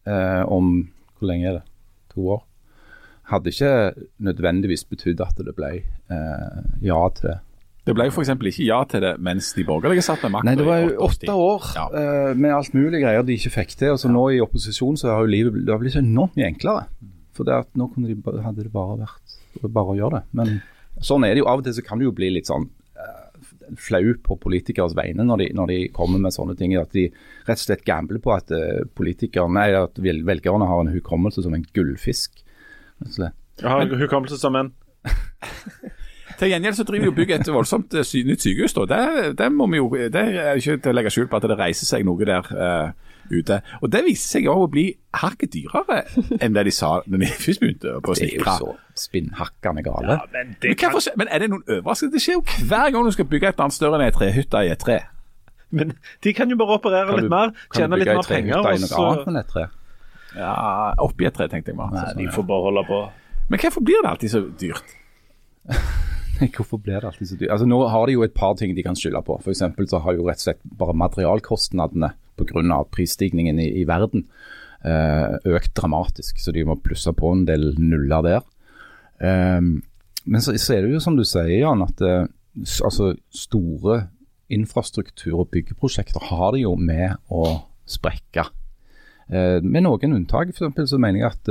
eh, 0.08 0.42
om 0.48 0.74
hvor 1.16 1.30
lenge 1.30 1.48
er 1.50 1.58
det? 1.60 1.64
To 2.14 2.28
år? 2.36 2.44
Hadde 3.30 3.50
ikke 3.50 3.70
nødvendigvis 4.22 4.84
betydd 4.86 5.20
at 5.24 5.38
det 5.42 5.54
ble 5.56 5.70
eh, 5.82 6.60
ja 6.86 7.00
til 7.16 7.34
Det 7.86 7.94
ble 7.94 8.06
f.eks. 8.10 8.30
ikke 8.34 8.66
ja 8.68 8.78
til 8.90 9.02
det 9.02 9.14
mens 9.22 9.48
de 9.56 9.64
borgerlige 9.66 10.04
satt 10.06 10.22
med 10.26 10.36
makta. 10.36 10.46
Nei, 10.48 10.54
det 10.60 10.66
var 10.66 10.80
jo 10.84 10.94
åtte 11.08 11.34
år 11.34 11.66
Ja. 11.76 11.86
eh, 11.90 12.32
med 12.38 12.54
alt 12.54 12.74
mulig 12.74 13.02
greier 13.04 13.26
de 13.26 13.34
ikke 13.38 13.52
fikk 13.60 13.74
til. 13.78 13.92
og 13.96 14.00
så 14.02 14.10
Nå 14.12 14.28
i 14.36 14.40
opposisjon 14.44 14.96
så 15.00 15.12
har 15.14 15.24
jo 15.26 15.32
livet 15.34 15.58
det 15.66 15.74
har 15.74 15.82
blitt 15.82 15.98
enormt 16.00 16.36
mye 16.38 16.48
enklere. 16.52 16.86
For 17.36 17.48
det 17.48 17.60
at 17.64 17.70
nå 17.78 17.90
kunne 17.92 18.10
de, 18.10 18.16
hadde 18.42 18.64
det 18.64 18.72
bare 18.74 18.98
vært 19.04 19.36
bare 19.62 19.94
å 19.94 19.98
gjøre 19.98 20.20
det. 20.20 20.24
Men 20.36 20.58
sånn 21.04 21.26
er 21.26 21.34
det 21.34 21.44
jo. 21.44 21.48
Av 21.50 21.62
og 21.62 21.66
til 21.66 21.76
så 21.76 21.84
kan 21.84 22.00
det 22.00 22.08
jo 22.08 22.14
bli 22.16 22.32
litt 22.34 22.48
sånn 22.48 22.68
eh, 22.96 23.44
flau 23.80 24.14
på 24.24 24.38
politikeres 24.42 24.96
vegne 24.96 25.24
når 25.26 25.42
de, 25.42 25.50
når 25.56 25.72
de 25.72 25.78
kommer 25.96 26.22
med 26.22 26.36
sånne 26.36 26.56
ting. 26.58 26.74
At 26.80 26.96
de 26.96 27.08
rett 27.46 27.60
og 27.60 27.64
slett 27.64 27.86
gambler 27.88 28.22
på 28.24 28.34
at 28.36 28.52
politikerne, 28.98 29.54
nei, 29.58 29.68
at 29.76 30.00
velgerne 30.00 30.68
har 30.68 30.84
en 30.84 30.94
hukommelse 30.94 31.44
som 31.46 31.56
en 31.56 31.66
gullfisk. 31.76 32.42
Jeg 33.04 33.68
har 33.68 33.96
hukommelse 34.00 34.40
som 34.40 34.56
en 34.56 34.72
Til 36.36 36.52
gjengjeld 36.52 36.76
så 36.76 36.84
driver 36.84 37.08
vi 37.08 37.16
bygget 37.16 37.46
et 37.46 37.52
voldsomt 37.52 37.94
eh, 37.96 38.10
nytt 38.28 38.44
sykehus. 38.44 38.74
da. 38.76 38.84
Det, 38.90 39.36
det, 39.38 39.52
må 39.52 39.68
vi 39.72 39.80
jo, 39.80 39.88
det 39.94 40.22
er 40.22 40.58
ikke 40.58 40.76
til 40.84 40.92
å 40.92 40.96
legge 40.98 41.12
skjul 41.14 41.28
på 41.32 41.38
at 41.38 41.46
det 41.48 41.56
reiser 41.56 41.88
seg 41.88 42.04
noe 42.04 42.28
der 42.28 42.50
eh, 42.52 42.90
ute. 43.30 43.60
Og 43.82 43.90
Det 43.92 44.02
viser 44.04 44.38
seg 44.38 44.48
òg 44.52 44.62
å 44.66 44.70
bli 44.70 44.84
hakket 45.16 45.52
dyrere 45.54 46.02
enn 46.40 46.52
det 46.56 46.64
de 46.68 46.70
sa 46.74 47.00
da 47.06 47.16
de 47.22 47.26
først 47.26 47.60
begynte 47.62 47.96
på 48.04 48.12
å 48.12 48.14
Det 48.18 48.28
er 48.30 48.38
jo 48.38 48.44
så 48.60 48.74
spinnhakkende 49.06 49.82
gale. 49.86 50.18
men 50.32 50.56
Men, 50.62 50.74
kan... 50.76 50.92
men 51.16 51.28
er 51.30 51.38
det 51.44 51.50
noen 51.50 51.64
overraskelse? 51.68 52.12
Det 52.12 52.22
skjer 52.22 52.38
jo 52.38 52.42
hver 52.68 52.90
gang 52.92 53.04
du 53.04 53.10
skal 53.16 53.24
bygge 53.30 53.48
et 53.48 53.54
eller 53.54 53.64
annet 53.68 53.78
større 53.78 53.98
enn 54.00 54.06
ei 54.06 54.14
trehytte 54.14 54.64
i 54.66 54.70
et 54.72 54.78
tre. 54.78 54.98
Men 55.70 55.92
de 56.22 56.32
kan 56.32 56.48
jo 56.50 56.56
bare 56.56 56.76
operere 56.78 57.06
Kan 57.08 57.16
litt 57.16 57.24
du- 57.26 57.34
mer, 57.34 57.52
tjene 57.74 57.96
litt 57.98 58.06
mer 58.12 58.22
penger. 58.22 58.60
i 58.60 58.76
Og 58.82 58.88
så 58.88 59.24
annet 59.26 59.48
tre? 59.48 59.66
Ja, 60.36 60.94
Oppi 60.98 61.24
et 61.26 61.34
tre, 61.34 61.48
tenkte 61.48 61.72
jeg 61.72 61.76
meg. 61.76 61.92
Nei, 61.92 62.12
de 62.18 62.28
får 62.32 62.44
bare 62.46 62.62
holde 62.68 62.84
på. 62.86 63.00
Men 63.48 63.58
hvorfor 63.60 63.80
blir 63.80 64.02
det 64.02 64.10
alltid 64.10 64.30
så 64.30 64.40
dyrt? 64.60 64.84
Hvorfor 66.56 66.76
blir 66.76 67.00
det 67.00 67.04
alltid 67.08 67.26
så 67.30 67.36
dyrt? 67.40 67.50
Altså, 67.50 67.66
nå 67.66 67.78
har 67.88 68.06
de 68.06 68.12
jo 68.12 68.22
et 68.26 68.34
par 68.36 68.54
ting 68.60 68.74
de 68.76 68.82
kan 68.84 68.96
skylde 68.98 69.22
på. 69.24 69.38
F.eks. 69.40 69.62
så 69.88 69.98
har 70.04 70.12
jo 70.18 70.26
rett 70.28 70.36
og 70.42 70.44
slett 70.44 70.60
bare 70.78 70.92
materialkostnadene 70.94 72.10
pga. 72.36 72.84
prisstigningen 72.92 73.58
i, 73.58 73.70
i 73.80 73.84
verden 73.88 74.26
eh, 74.84 75.36
økt 75.56 75.74
dramatisk. 75.76 76.40
Så 76.40 76.52
de 76.52 76.64
må 76.66 76.78
plusse 76.82 77.12
på 77.16 77.32
en 77.32 77.46
del 77.48 77.72
nuller 77.78 78.26
der. 78.26 78.44
Ehm, 79.24 79.80
men 80.26 80.42
så, 80.42 80.56
så 80.58 80.76
er 80.76 80.84
det 80.84 80.96
jo 80.96 81.02
som 81.02 81.16
du 81.16 81.24
sier, 81.24 81.60
Jan, 81.60 81.84
at 81.86 82.02
eh, 82.04 82.26
altså, 82.84 83.14
store 83.30 84.06
infrastruktur- 84.52 85.40
og 85.42 85.50
byggeprosjekter 85.54 86.28
har 86.28 86.54
det 86.54 86.62
jo 86.62 86.76
med 86.78 87.16
å 87.32 87.46
sprekke. 87.88 88.46
Eh, 89.26 89.58
med 89.62 89.86
noen 89.86 90.20
unntak. 90.20 90.52
Eksempel 90.52 90.86
så 90.90 91.00
mener 91.02 91.24
jeg 91.24 91.32
at 91.32 91.50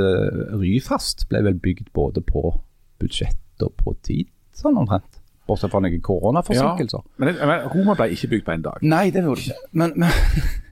Ryfast 0.55 1.27
ble 1.31 1.43
vel 1.49 1.59
bygd 1.59 1.91
både 1.95 2.23
på 2.23 2.53
budsjett 3.01 3.63
og 3.63 3.75
på 3.79 3.95
tid, 4.03 4.29
sånn 4.55 4.77
omtrent. 4.79 5.21
Bortsett 5.45 5.69
fra 5.69 5.79
noen 5.83 6.01
koronaforsinkelser. 6.01 7.03
Men, 7.21 7.35
men 7.37 7.67
Roma 7.69 7.93
ble 7.99 8.07
ikke 8.15 8.31
bygd 8.31 8.45
på 8.47 8.53
en 8.55 8.63
dag. 8.65 8.85
Nei, 8.85 9.11
det 9.13 9.21
gjorde 9.21 9.43
det 9.43 9.51
ikke. 9.51 9.73
Men, 9.77 9.93
men, 10.01 10.09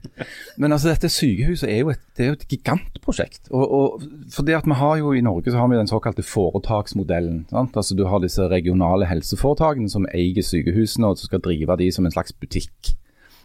men 0.56 0.72
altså, 0.72 0.92
dette 0.92 1.10
sykehuset 1.10 1.68
er 1.70 1.80
jo 1.82 1.90
et, 1.92 2.02
det 2.16 2.24
er 2.24 2.30
jo 2.30 2.36
et 2.38 2.46
gigantprosjekt. 2.50 3.48
Og, 3.50 3.64
og 3.78 4.04
fordi 4.34 4.54
at 4.56 4.68
vi 4.68 4.78
har 4.78 4.98
jo 5.00 5.12
I 5.12 5.24
Norge 5.24 5.50
så 5.50 5.58
har 5.58 5.70
vi 5.72 5.78
den 5.78 5.90
såkalte 5.90 6.22
foretaksmodellen. 6.26 7.44
Sant? 7.50 7.76
Altså, 7.76 7.96
du 7.98 8.06
har 8.06 8.22
disse 8.22 8.48
regionale 8.50 9.08
helseforetakene 9.10 9.90
som 9.90 10.06
eier 10.14 10.46
sykehusene 10.46 11.10
og 11.10 11.18
som 11.18 11.30
skal 11.30 11.42
drive 11.44 11.78
de 11.80 11.90
som 11.92 12.06
en 12.06 12.14
slags 12.14 12.32
butikk 12.32 12.94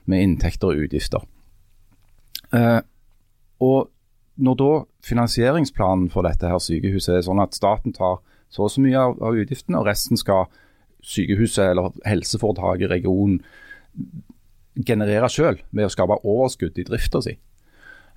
med 0.10 0.26
inntekter 0.26 0.72
og 0.72 0.86
utgifter. 0.86 1.26
Eh, 2.54 2.82
og 3.60 3.90
når 4.40 4.56
da 4.56 4.72
finansieringsplanen 5.06 6.10
for 6.10 6.26
dette 6.26 6.48
her 6.48 6.62
sykehuset 6.64 7.18
er 7.18 7.26
sånn 7.28 7.42
at 7.44 7.58
staten 7.58 7.94
tar 7.96 8.22
så 8.50 8.66
og 8.66 8.72
så 8.74 8.82
mye 8.82 8.98
av, 8.98 9.18
av 9.22 9.38
utgiftene, 9.38 9.78
og 9.78 9.86
resten 9.86 10.18
skal 10.18 10.48
sykehuset 11.06 11.70
eller 11.70 11.94
helseforetaket, 12.08 12.90
regionen, 12.90 13.42
generere 14.86 15.30
selv 15.32 15.64
ved 15.76 15.88
å 15.88 15.94
skape 15.94 16.20
overskudd 16.24 16.78
i 16.80 16.86
drifta 16.88 17.22
si. 17.24 17.36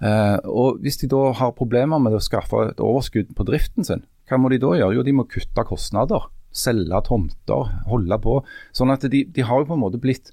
Eh, 0.03 0.39
og 0.51 0.83
Hvis 0.83 1.01
de 1.03 1.11
da 1.11 1.31
har 1.39 1.57
problemer 1.59 2.03
med 2.03 2.17
å 2.17 2.23
skaffe 2.23 2.69
et 2.71 2.83
overskudd 2.83 3.35
på 3.37 3.47
driften 3.49 3.87
sin, 3.87 4.05
hva 4.29 4.39
må 4.41 4.51
de 4.53 4.61
da 4.63 4.75
gjøre? 4.79 4.97
Jo, 4.97 5.07
de 5.07 5.17
må 5.17 5.29
kutte 5.31 5.67
kostnader. 5.69 6.31
Selge 6.53 6.99
tomter, 7.07 7.71
holde 7.89 8.19
på. 8.21 8.39
Sånn 8.77 8.93
at 8.93 9.05
de, 9.09 9.25
de 9.25 9.45
har 9.47 9.63
jo 9.63 9.69
på 9.71 9.77
en 9.77 9.85
måte 9.85 10.01
blitt 10.01 10.33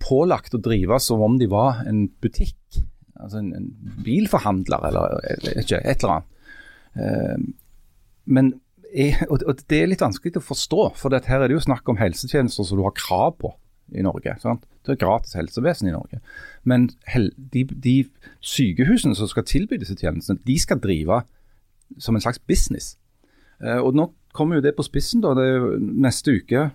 pålagt 0.00 0.54
å 0.56 0.62
drive 0.62 0.98
som 1.02 1.22
om 1.24 1.36
de 1.40 1.48
var 1.50 1.82
en 1.88 2.06
butikk. 2.22 2.80
Altså 3.20 3.40
en, 3.42 3.50
en 3.56 3.96
bilforhandler 4.04 4.86
eller, 4.88 5.16
ikke, 5.60 5.82
et 5.82 6.04
eller 6.04 6.20
annet. 6.20 6.52
Eh, 6.96 7.48
men 8.30 8.54
og, 9.30 9.44
det 9.70 9.76
er 9.78 9.90
litt 9.90 10.02
vanskelig 10.02 10.40
å 10.40 10.42
forstå, 10.42 10.84
for 10.98 11.14
her 11.14 11.44
er 11.44 11.46
det 11.46 11.54
jo 11.54 11.62
snakk 11.62 11.86
om 11.92 11.98
helsetjenester 12.00 12.66
som 12.66 12.80
du 12.80 12.82
har 12.82 12.96
krav 12.96 13.36
på 13.38 13.52
i 13.94 14.04
Norge. 14.04 14.36
Sant? 14.42 14.64
Det 14.86 14.94
er 14.94 15.02
gratis 15.02 15.36
helsevesen 15.38 15.90
i 15.90 15.94
Norge. 15.94 16.20
Men 16.64 16.88
de, 17.54 17.64
de 17.64 17.96
sykehusene 18.44 19.16
som 19.18 19.30
skal 19.30 19.46
tilby 19.48 19.80
disse 19.80 19.96
tjenestene, 19.98 20.40
de 20.46 20.58
skal 20.60 20.80
drive 20.82 21.22
som 21.98 22.16
en 22.16 22.22
slags 22.22 22.40
business. 22.48 22.94
Eh, 23.64 23.78
og 23.78 23.96
nå 23.96 24.10
kommer 24.36 24.58
jo 24.58 24.64
det 24.64 24.76
på 24.76 24.86
spissen. 24.86 25.22
da, 25.24 25.34
det 25.36 25.46
er 25.46 25.56
jo 25.58 25.72
Neste 25.80 26.36
uke, 26.38 26.68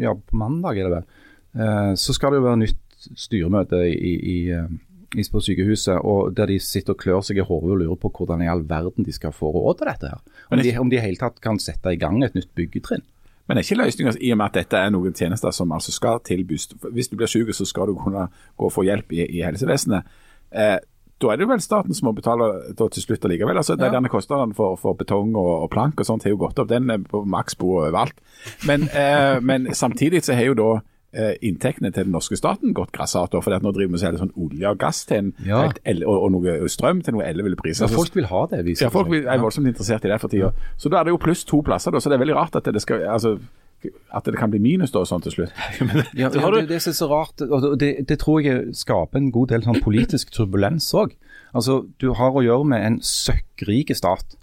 ja 0.00 0.14
på 0.14 0.38
mandag 0.38 0.78
er 0.78 0.88
det 0.88 0.94
vel, 0.96 1.10
eh, 1.58 1.92
så 1.98 2.16
skal 2.16 2.32
det 2.32 2.40
jo 2.40 2.48
være 2.48 2.62
nytt 2.64 2.80
styremøte 3.18 3.82
i, 3.90 4.12
i, 4.16 4.36
eh, 4.54 4.72
i, 5.18 5.24
på 5.28 5.42
sykehuset, 5.42 5.98
og 5.98 6.34
der 6.36 6.50
de 6.50 6.58
sitter 6.62 6.96
og 6.96 7.02
klør 7.02 7.24
seg 7.26 7.42
i 7.42 7.46
hodet 7.46 7.74
og 7.74 7.82
lurer 7.82 8.00
på 8.00 8.12
hvordan 8.16 8.44
i 8.44 8.50
all 8.50 8.64
verden 8.68 9.06
de 9.06 9.14
skal 9.14 9.34
få 9.36 9.52
råd 9.52 9.80
til 9.80 9.90
dette. 9.90 10.12
her. 10.14 10.44
Om 10.50 10.62
de, 10.62 10.76
om 10.78 10.90
de 10.90 10.98
i 10.98 11.04
hele 11.04 11.20
tatt 11.20 11.42
kan 11.44 11.60
sette 11.60 11.92
i 11.92 12.00
gang 12.00 12.22
et 12.24 12.38
nytt 12.38 12.52
byggetrinn. 12.56 13.04
Men 13.48 13.58
er 13.58 13.66
ikke 13.66 13.80
løsninga 13.80 14.14
i 14.20 14.30
og 14.32 14.38
med 14.38 14.46
at 14.46 14.60
dette 14.60 14.78
er 14.78 14.92
noen 14.94 15.14
tjenester 15.18 15.50
som 15.50 15.72
altså 15.74 15.92
skal 15.92 16.20
tilbys 16.24 16.68
Hvis 16.94 17.10
du 17.10 17.16
blir 17.16 17.30
syk, 17.30 17.50
så 17.54 17.66
skal 17.66 17.90
du 17.90 17.96
kunne 17.98 18.28
gå 18.30 18.68
og 18.68 18.72
få 18.72 18.84
hjelp 18.86 19.12
i, 19.12 19.24
i 19.26 19.42
helsevesenet. 19.42 20.06
Eh, 20.52 20.78
da 21.22 21.30
er 21.30 21.38
det 21.38 21.46
vel 21.48 21.60
staten 21.62 21.94
som 21.94 22.08
må 22.08 22.12
betale 22.16 22.48
til 22.78 23.02
slutt 23.02 23.24
allikevel. 23.24 23.56
Altså, 23.56 23.76
Ja. 23.78 23.90
Denne 23.94 24.10
kostnaden 24.10 24.54
for, 24.54 24.76
for 24.76 24.94
betong 24.98 25.36
og, 25.36 25.52
og 25.64 25.70
plank 25.70 26.00
og 26.00 26.06
sånt 26.06 26.24
har 26.26 26.34
jo 26.34 26.40
gått 26.40 26.58
opp. 26.58 26.68
Den 26.70 26.90
er 26.90 26.98
på 26.98 27.24
maksbo 27.24 27.76
overalt. 27.82 28.18
Men, 28.66 28.88
eh, 28.90 29.38
men 29.40 29.68
samtidig 29.74 30.24
så 30.24 30.34
har 30.34 30.50
jo 30.50 30.58
da 30.58 30.70
inntektene 31.44 31.90
til 31.92 32.06
den 32.06 32.12
norske 32.14 32.36
staten 32.40 32.72
gått 32.74 32.92
grassat. 32.96 33.34
For 33.36 33.52
nå 33.60 33.72
driver 33.76 33.92
vi 33.92 33.98
og 33.98 34.00
selger 34.00 34.22
sånn 34.22 34.32
olje 34.40 34.70
og 34.70 34.78
gass 34.80 35.04
til 35.06 35.18
en, 35.18 35.32
Ja. 35.44 35.62
helt 35.68 36.04
og, 36.06 36.22
og 36.24 36.30
noe 36.32 36.68
strøm 36.72 37.02
til 37.04 37.14
noe 37.18 37.26
elleville 37.28 37.56
priser. 37.60 37.84
Ja, 37.88 37.94
folk 37.96 38.14
vil 38.16 38.26
ha 38.30 38.46
det. 38.50 38.64
viser 38.64 38.86
Ja, 38.86 38.92
folk 38.94 39.10
vil, 39.12 39.26
er 39.28 39.38
voldsomt 39.42 39.68
interessert 39.68 40.04
i 40.04 40.08
det 40.08 40.20
for 40.22 40.32
tida. 40.32 40.52
Så 40.80 40.88
da 40.88 41.00
er 41.00 41.04
det 41.04 41.12
jo 41.12 41.20
pluss 41.20 41.44
to 41.44 41.60
plasser, 41.62 41.92
da, 41.92 42.00
så 42.00 42.08
det 42.08 42.16
er 42.16 42.24
veldig 42.24 42.38
rart 42.38 42.56
at 42.56 42.64
det, 42.72 42.80
skal, 42.82 43.04
altså, 43.12 43.36
at 44.14 44.24
det 44.24 44.36
kan 44.38 44.50
bli 44.50 44.60
minus 44.62 44.90
da, 44.94 45.04
sånn 45.04 45.22
til 45.26 45.32
slutt. 45.36 45.52
Ja, 46.16 46.30
ja, 46.32 46.50
det, 46.56 46.68
det 46.70 46.80
som 46.82 46.90
er 46.94 46.96
så 46.96 47.08
rart, 47.12 47.40
og 47.44 47.78
det, 47.78 47.92
det 48.08 48.18
tror 48.22 48.40
jeg 48.40 48.72
skaper 48.78 49.18
en 49.20 49.30
god 49.34 49.52
del 49.52 49.62
sånn 49.68 49.82
politisk 49.84 50.32
turbulens 50.32 50.88
òg. 50.94 51.12
Altså, 51.52 51.82
du 52.00 52.12
har 52.16 52.32
å 52.32 52.40
gjøre 52.44 52.64
med 52.64 52.86
en 52.86 53.00
søkkrik 53.04 53.92
stat. 53.96 54.38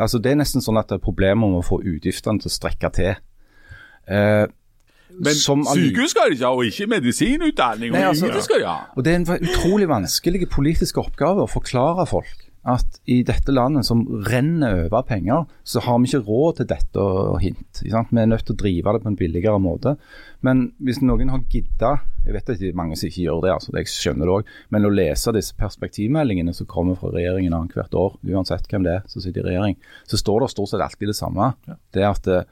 Altså, 0.00 0.18
det 0.18 0.32
er 0.32 0.40
nesten 0.40 0.62
sånn 0.64 0.78
at 0.80 0.88
det 0.90 0.98
er 0.98 1.04
problemer 1.04 1.46
med 1.46 1.60
å 1.60 1.66
få 1.66 1.78
utgiftene 1.84 2.40
til 2.40 2.50
å 2.50 2.54
strekke 2.54 2.90
til. 2.96 3.14
Eh, 4.10 4.46
Men 5.18 5.34
sykehus 5.34 6.14
skal 6.14 6.30
de 6.30 6.38
ikke 6.38 6.46
ha, 6.46 6.52
og 6.54 6.68
ikke 6.68 6.86
medisinutdanning. 6.90 7.92
Nei, 7.92 8.04
altså- 8.08 8.26
ingenting 8.26 8.46
skal 8.46 8.62
de 8.62 8.68
ha. 8.68 8.78
Og 8.96 9.04
det 9.04 9.12
er 9.12 9.16
en 9.16 9.48
utrolig 9.48 9.88
vanskelig 9.90 10.48
politisk 10.50 11.02
oppgave 11.02 11.44
å 11.44 11.50
forklare 11.50 12.06
folk 12.08 12.50
at 12.68 12.98
i 13.08 13.22
dette 13.24 13.52
landet 13.54 13.86
som 13.88 14.02
renner 14.28 14.82
over 14.84 15.04
penger, 15.08 15.46
så 15.64 15.80
har 15.80 15.96
vi 15.98 16.10
ikke 16.10 16.26
råd 16.26 16.58
til 16.58 16.68
dette 16.68 17.00
og 17.00 17.38
hint. 17.40 17.80
Vi 17.80 17.88
er 17.90 18.28
nødt 18.28 18.44
til 18.44 18.54
å 18.54 18.60
drive 18.60 18.92
det 18.92 19.02
på 19.04 19.08
en 19.08 19.16
billigere 19.16 19.60
måte. 19.62 19.94
Men 20.44 20.66
hvis 20.84 21.00
noen 21.00 21.32
har 21.32 21.46
gidda, 21.48 21.94
jeg 22.26 22.36
vet 22.36 22.52
at 22.52 22.60
det 22.60 22.68
er 22.68 22.76
mange 22.76 22.98
som 23.00 23.08
ikke 23.08 23.24
gjør 23.24 23.40
det, 23.46 23.54
altså, 23.54 23.72
jeg 23.78 23.88
skjønner 23.88 24.28
det 24.28 24.36
òg, 24.36 24.52
men 24.76 24.88
å 24.88 24.92
lese 24.92 25.32
disse 25.32 25.56
perspektivmeldingene 25.56 26.54
som 26.56 26.68
kommer 26.68 27.00
fra 27.00 27.14
regjeringen 27.14 27.56
annethvert 27.56 27.96
år, 27.96 28.18
uansett 28.28 28.68
hvem 28.68 28.84
det 28.84 28.98
er 28.98 29.08
som 29.08 29.24
sitter 29.24 29.46
i 29.46 29.54
regjering, 29.54 29.80
så 30.10 30.20
står 30.20 30.44
det 30.44 30.52
stort 30.52 30.74
sett 30.74 30.84
alltid 30.84 31.14
det 31.14 31.16
samme. 31.16 31.54
Det 31.96 32.04
er 32.04 32.10
at 32.12 32.28
eh, 32.28 32.48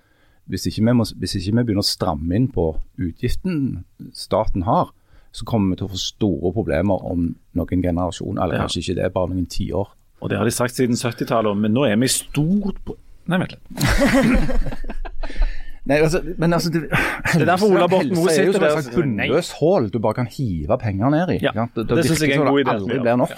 hvis 0.48 0.66
ikke, 0.70 0.84
vi 0.86 0.94
må, 0.96 1.04
hvis 1.20 1.34
ikke 1.38 1.56
vi 1.58 1.64
begynner 1.68 1.84
å 1.84 1.88
stramme 1.88 2.36
inn 2.38 2.48
på 2.52 2.70
utgiften 3.04 3.84
staten 4.16 4.64
har, 4.68 4.90
så 5.32 5.44
kommer 5.48 5.74
vi 5.74 5.80
til 5.80 5.88
å 5.88 5.92
få 5.92 6.00
store 6.00 6.52
problemer 6.56 7.04
om 7.04 7.28
noen 7.58 7.82
generasjoner, 7.84 8.42
eller 8.42 8.54
Ja. 8.56 8.64
kanskje 8.64 8.80
ikke 8.82 8.96
det, 9.02 9.12
bare 9.12 9.28
noen 9.34 9.46
tiår. 9.46 9.92
Og 10.20 10.30
det 10.30 10.38
har 10.38 10.44
de 10.48 10.50
sagt 10.50 10.74
siden 10.74 10.96
70-tallet, 10.96 11.56
men 11.56 11.72
nå 11.76 11.84
er 11.86 11.96
vi 12.00 12.08
stort 12.08 12.96
Nei, 13.28 13.36
vent 13.38 13.52
litt. 13.52 13.60
Nei, 15.88 15.98
altså, 16.04 16.20
men 16.36 16.52
altså 16.52 16.70
det, 16.72 16.82
er 16.92 17.44
derfor 17.48 17.70
Ola 17.72 17.86
Borten 17.88 18.12
Moe 18.16 18.28
helse 18.28 18.42
er 18.42 18.48
jo 18.48 18.52
sitter 18.52 18.58
et 18.58 18.60
der 18.60 18.68
og 18.68 18.74
slags 18.76 18.88
sier 18.88 19.06
nei. 19.08 19.28
bunnløst 19.28 19.54
hull 19.60 19.86
du 19.92 19.98
bare 20.04 20.18
kan 20.18 20.26
hive 20.32 20.76
penger 20.82 21.12
ned 21.14 21.30
i. 21.32 21.38
Ja, 21.46 21.52
ikke 21.54 21.80
det, 21.80 21.96
det 21.96 22.04
synes 22.08 22.24
jeg 22.24 22.34
er 22.34 22.42
en 22.42 22.50
god 22.50 22.60
idé 22.60 22.66
det 22.68 22.74
aldri 22.74 22.98
blir 23.04 23.20
nok. 23.22 23.30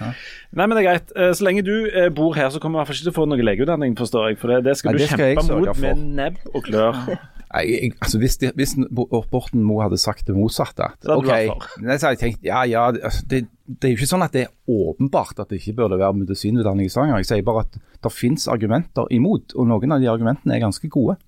Nei, 0.00 0.66
men 0.66 0.72
det 0.76 0.82
er 0.82 0.86
greit. 0.88 1.12
Eh, 1.16 1.32
Så 1.36 1.44
lenge 1.46 1.62
du 1.66 1.74
eh, 1.88 2.08
bor 2.14 2.34
her, 2.36 2.48
så 2.52 2.60
kommer 2.60 2.78
vi 2.78 2.80
i 2.80 2.82
hvert 2.82 2.90
fall 2.92 2.98
ikke 2.98 3.08
til 3.08 3.14
å 3.14 3.18
få 3.20 3.26
noe 3.30 3.44
legeutdanning, 3.46 3.94
forstår 3.98 4.30
jeg. 4.30 4.38
For 4.42 4.52
det, 4.52 4.62
det 4.66 4.74
skal 4.80 4.92
Nei, 4.92 4.98
du 4.98 5.02
det 5.04 5.10
skal 5.12 5.22
kjempe 5.36 5.60
mot 5.60 5.82
med 5.84 6.02
nebb 6.18 6.40
og 6.52 6.66
klør. 6.68 6.98
Nei, 7.52 7.62
jeg, 7.68 7.92
altså 8.00 8.18
hvis, 8.22 8.36
de, 8.40 8.48
hvis 8.56 8.70
Borten 8.96 9.60
Moe 9.68 9.82
hadde 9.84 9.98
sagt 10.00 10.24
det 10.24 10.32
motsatte 10.36 10.86
at, 10.86 10.96
Så 11.04 11.18
hadde 11.18 11.50
ok, 11.52 11.66
nei, 11.84 11.96
så 12.00 12.06
hadde 12.08 12.14
jeg 12.16 12.20
tenkt, 12.22 12.46
ja, 12.48 12.62
ja, 12.64 12.86
altså, 12.88 13.26
det, 13.28 13.42
det 13.68 13.90
er 13.90 13.92
jo 13.92 13.98
ikke 13.98 14.08
sånn 14.08 14.24
at 14.24 14.32
det 14.32 14.46
er 14.46 14.54
åpenbart 14.72 15.42
at 15.42 15.52
det 15.52 15.58
ikke 15.60 15.74
burde 15.82 15.98
være 16.00 16.16
medisinutdanning 16.22 16.88
i 16.88 16.92
Stavanger. 16.94 17.20
Jeg 17.20 17.28
sier 17.28 17.44
bare 17.44 17.66
at 17.66 17.76
det 17.76 18.12
finnes 18.16 18.48
argumenter 18.48 19.04
imot, 19.12 19.52
og 19.52 19.68
noen 19.68 19.92
av 19.92 20.00
de 20.00 20.08
argumentene 20.08 20.56
er 20.56 20.64
ganske 20.64 20.88
gode. 20.96 21.18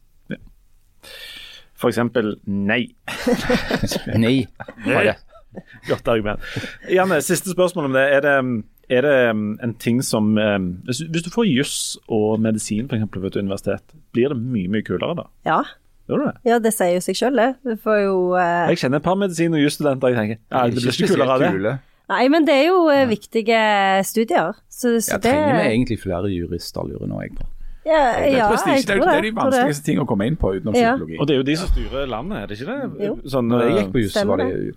For 1.76 1.92
eksempel 1.92 2.38
nei. 2.48 2.86
Nei. 4.24 4.36
Bare. 4.86 5.18
Godt 5.90 6.08
argument. 6.08 6.40
Janne, 6.90 7.20
siste 7.24 7.52
spørsmål 7.54 7.90
om 7.90 7.96
det. 7.96 8.04
Er 8.16 8.20
det, 8.24 8.34
er 8.98 9.06
det 9.06 9.14
um, 9.30 9.46
en 9.64 9.74
ting 9.80 10.02
som 10.04 10.34
um, 10.38 10.66
Hvis, 10.88 11.00
hvis 11.10 11.24
du 11.26 11.30
får 11.34 11.46
juss 11.48 11.76
og 12.08 12.40
medisin 12.44 12.88
for 12.88 12.98
eksempel, 12.98 13.22
på 13.24 13.32
et 13.32 13.40
universitet, 13.40 13.96
blir 14.12 14.34
det 14.34 14.38
mye 14.42 14.68
mye 14.74 14.84
kulere 14.86 15.16
da? 15.22 15.26
Ja. 15.48 15.62
Gjør 16.04 16.20
du 16.20 16.24
det? 16.28 16.34
ja, 16.44 16.58
det 16.60 16.74
sier 16.76 16.98
jo 16.98 17.00
seg 17.00 17.16
sjøl, 17.16 17.38
det. 17.40 17.48
Du 17.64 17.78
får 17.80 18.02
jo 18.02 18.16
eh, 18.36 18.68
Jeg 18.74 18.82
kjenner 18.82 19.00
et 19.00 19.06
par 19.06 19.16
medisin- 19.16 19.54
og 19.56 19.62
jusstudenter 19.62 20.12
jeg 20.12 20.18
tenker 20.18 20.36
ja, 20.42 20.66
det 20.68 20.82
blir 20.82 20.92
ikke 20.92 21.12
kulere 21.14 21.36
av 21.38 21.40
det. 21.40 21.52
kule. 21.56 21.72
Nei, 22.12 22.24
men 22.28 22.44
det 22.44 22.58
er 22.60 22.66
jo 22.68 22.82
eh, 22.92 23.06
viktige 23.08 23.60
studier. 24.04 24.52
Så, 24.68 24.98
så 25.00 25.14
Ja, 25.14 25.20
det 25.24 25.30
trenger 25.32 25.56
vi 25.62 25.68
egentlig 25.70 25.96
flere 26.02 26.28
jurister, 26.34 26.84
lurer 26.84 27.08
nå 27.08 27.22
jeg 27.24 27.32
på. 27.38 27.48
Ja, 27.84 27.92
Det 28.16 28.32
er 28.32 28.36
ja 28.38 28.48
jeg 28.48 28.84
tror 28.86 28.94
det. 28.94 29.04
det 29.04 29.14
er 29.18 29.20
de 29.22 29.32
vanskeligste 29.36 29.84
ting 29.84 29.98
å 30.00 30.06
komme 30.08 30.24
inn 30.26 30.36
på 30.40 30.54
utenom 30.56 30.74
Ja. 30.74 30.94
psykologi. 30.96 31.18
Og 31.20 31.26
det 31.28 31.34
er 31.34 31.36
jo 31.36 31.42
de 31.50 31.56
som 31.56 31.68
styrer 31.68 32.06
landet, 32.08 32.38
er 32.42 32.46
det 32.46 32.58
ikke 32.60 32.70
det? 32.72 33.06
Jo. 33.06 33.16
Sånn, 33.28 33.48
Når 33.52 33.60
jeg 33.64 33.72
gikk 33.84 33.92
på 33.92 34.00
juss, 34.04 34.24
var 34.24 34.36
det 34.36 34.74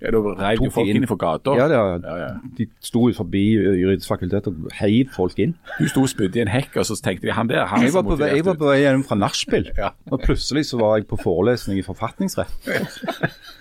Ja, 0.00 0.10
da 0.10 0.18
reiv 0.18 0.58
jo 0.64 0.70
folk 0.70 0.88
inn. 0.88 1.06
for 1.06 1.16
fra 1.16 1.36
gata. 1.36 1.54
ja, 1.56 1.66
Ja, 1.68 2.16
ja. 2.16 2.28
De 2.56 2.66
sto 2.80 3.12
forbi 3.12 3.42
juridisk 3.82 4.08
fakultet 4.08 4.46
og 4.48 4.54
heiv 4.80 5.10
folk 5.12 5.38
inn. 5.38 5.54
Du 5.78 5.86
sto 5.88 6.00
og 6.02 6.08
spydde 6.08 6.36
i 6.36 6.40
en 6.40 6.48
hekk, 6.48 6.76
og 6.76 6.84
så 6.88 6.96
tenkte 7.00 7.22
de 7.28 7.32
han 7.32 7.46
der 7.48 7.66
han 7.66 7.82
Jeg 7.82 7.92
var 7.92 8.02
på 8.02 8.16
vei, 8.18 8.34
jeg 8.34 8.44
var 8.44 8.54
på 8.54 8.66
vei 8.70 8.80
hjem 8.80 9.04
fra 9.04 9.14
nachspiel, 9.16 9.70
Ja. 9.78 9.90
og 10.10 10.20
plutselig 10.22 10.64
så 10.66 10.78
var 10.80 10.96
jeg 10.98 11.06
på 11.06 11.18
forelesning 11.22 11.78
i 11.78 11.82
forfatningsrett. 11.82 12.50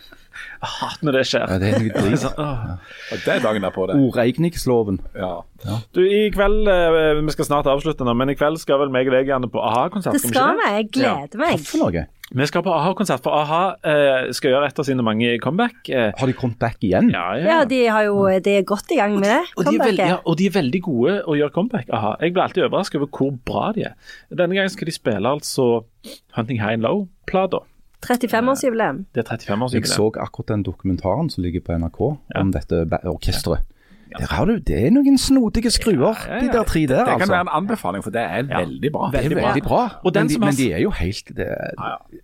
hat 0.62 1.01
når 1.05 1.16
det 1.20 1.24
skjer. 1.30 1.45
Ja, 1.47 1.57
det 1.62 1.70
er 1.74 1.80
noe 1.80 1.93
drit. 2.03 2.20
Sånn, 2.24 2.36
åh. 2.39 2.93
Og 3.14 3.24
det 3.26 3.34
er 3.36 3.43
dagen 3.45 3.64
derpå, 3.66 3.88
det. 3.89 3.95
Ordregningsloven. 4.03 4.99
Ja. 5.16 5.34
Du, 5.95 6.01
i 6.05 6.30
kveld, 6.32 6.68
eh, 6.72 7.20
Vi 7.24 7.34
skal 7.36 7.47
snart 7.49 7.68
avslutte 7.72 8.05
nå, 8.07 8.14
men 8.16 8.32
i 8.32 8.38
kveld 8.39 8.60
skal 8.62 8.80
vel 8.84 8.91
meg 8.93 9.07
og 9.10 9.16
deg 9.18 9.28
gjerne 9.32 9.49
på 9.51 9.60
a-ha-konsert? 9.64 10.16
Det 10.20 10.32
skal 10.32 10.55
vi. 10.60 10.70
Jeg 10.80 10.89
gleder 10.99 11.41
meg. 11.41 11.60
For 11.68 11.84
noe? 11.86 12.05
Vi 12.30 12.45
skal 12.45 12.62
på 12.62 12.70
a-ha-konsert, 12.70 13.24
for 13.26 13.34
a-ha 13.34 13.62
eh, 13.89 14.28
skal 14.38 14.51
gjøre 14.53 14.68
et 14.70 14.80
av 14.84 14.86
sine 14.86 15.01
mange 15.01 15.32
comeback. 15.41 15.80
Eh, 15.89 16.12
Har 16.20 16.30
de 16.30 16.36
kommet 16.38 16.60
back 16.62 16.78
igjen? 16.86 17.10
ja, 17.10 17.24
ja. 17.39 17.47
Ja, 17.49 17.57
de, 17.66 17.80
har 17.89 18.05
jo, 18.05 18.28
de 18.45 18.53
er 18.60 18.68
godt 18.70 18.91
i 18.93 18.99
gang 18.99 19.16
med 19.18 19.32
det. 19.32 19.39
Og 19.57 19.64
de, 19.66 19.74
er 19.74 19.82
veldig, 19.82 19.97
comebacket. 19.97 20.12
ja, 20.14 20.20
og 20.30 20.38
de 20.38 20.45
er 20.51 20.53
veldig 20.60 20.82
gode 20.86 21.16
å 21.26 21.39
gjøre 21.39 21.55
comeback. 21.55 21.89
Aha. 21.89 22.14
Jeg 22.22 22.36
blir 22.36 22.45
alltid 22.45 22.68
overrasket 22.68 23.01
over 23.01 23.10
hvor 23.18 23.34
bra 23.49 23.66
de 23.80 23.88
er. 23.89 23.97
Denne 24.30 24.60
gangen 24.60 24.70
skal 24.76 24.91
de 24.91 24.93
spille 24.99 25.34
altså 25.39 25.66
Hunting 26.38 26.62
High 26.62 26.78
and 26.78 26.86
Low-plata. 26.86 27.64
35-årsjubileum. 28.06 29.06
Det 29.16 29.26
er 29.26 29.30
35 29.38 29.64
år 29.66 29.74
Jeg 29.74 29.86
så 29.88 30.12
akkurat 30.20 30.47
den 30.56 30.64
dokumentaren 30.64 31.30
som 31.30 31.43
ligger 31.43 31.62
på 31.62 31.76
NRK 31.78 32.00
om 32.39 32.52
dette 32.52 32.86
orkesteret. 33.06 33.66
Ja. 34.10 34.18
Der 34.26 34.32
har 34.34 34.45
du, 34.50 34.56
Det 34.58 34.74
er 34.74 34.89
noen 34.89 35.18
snodige 35.22 35.70
skruer, 35.70 36.16
Ja, 36.18 36.34
ja, 36.34 36.36
ja. 36.36 36.39
de 36.41 36.47
der 36.58 36.64
tre 36.66 36.80
der, 36.89 36.97
Det 37.06 37.06
kan 37.06 37.22
altså. 37.22 37.30
være 37.32 37.41
en 37.41 37.52
anbefaling, 37.54 38.02
for 38.04 38.10
det 38.10 38.22
er 38.22 38.43
veldig 38.47 38.91
bra. 38.91 39.10
Det 39.14 39.20
veldig 39.22 39.36
veldig 39.38 39.64
bra. 39.64 39.82
Og 40.04 40.14
den 40.16 40.22
men, 40.24 40.28
de, 40.28 40.34
som 40.34 40.41
har- 40.41 40.50
men 40.50 40.56
de 40.58 40.74
er 40.74 40.80
jo 40.82 40.89
helt 40.89 41.28
det, 41.38 41.47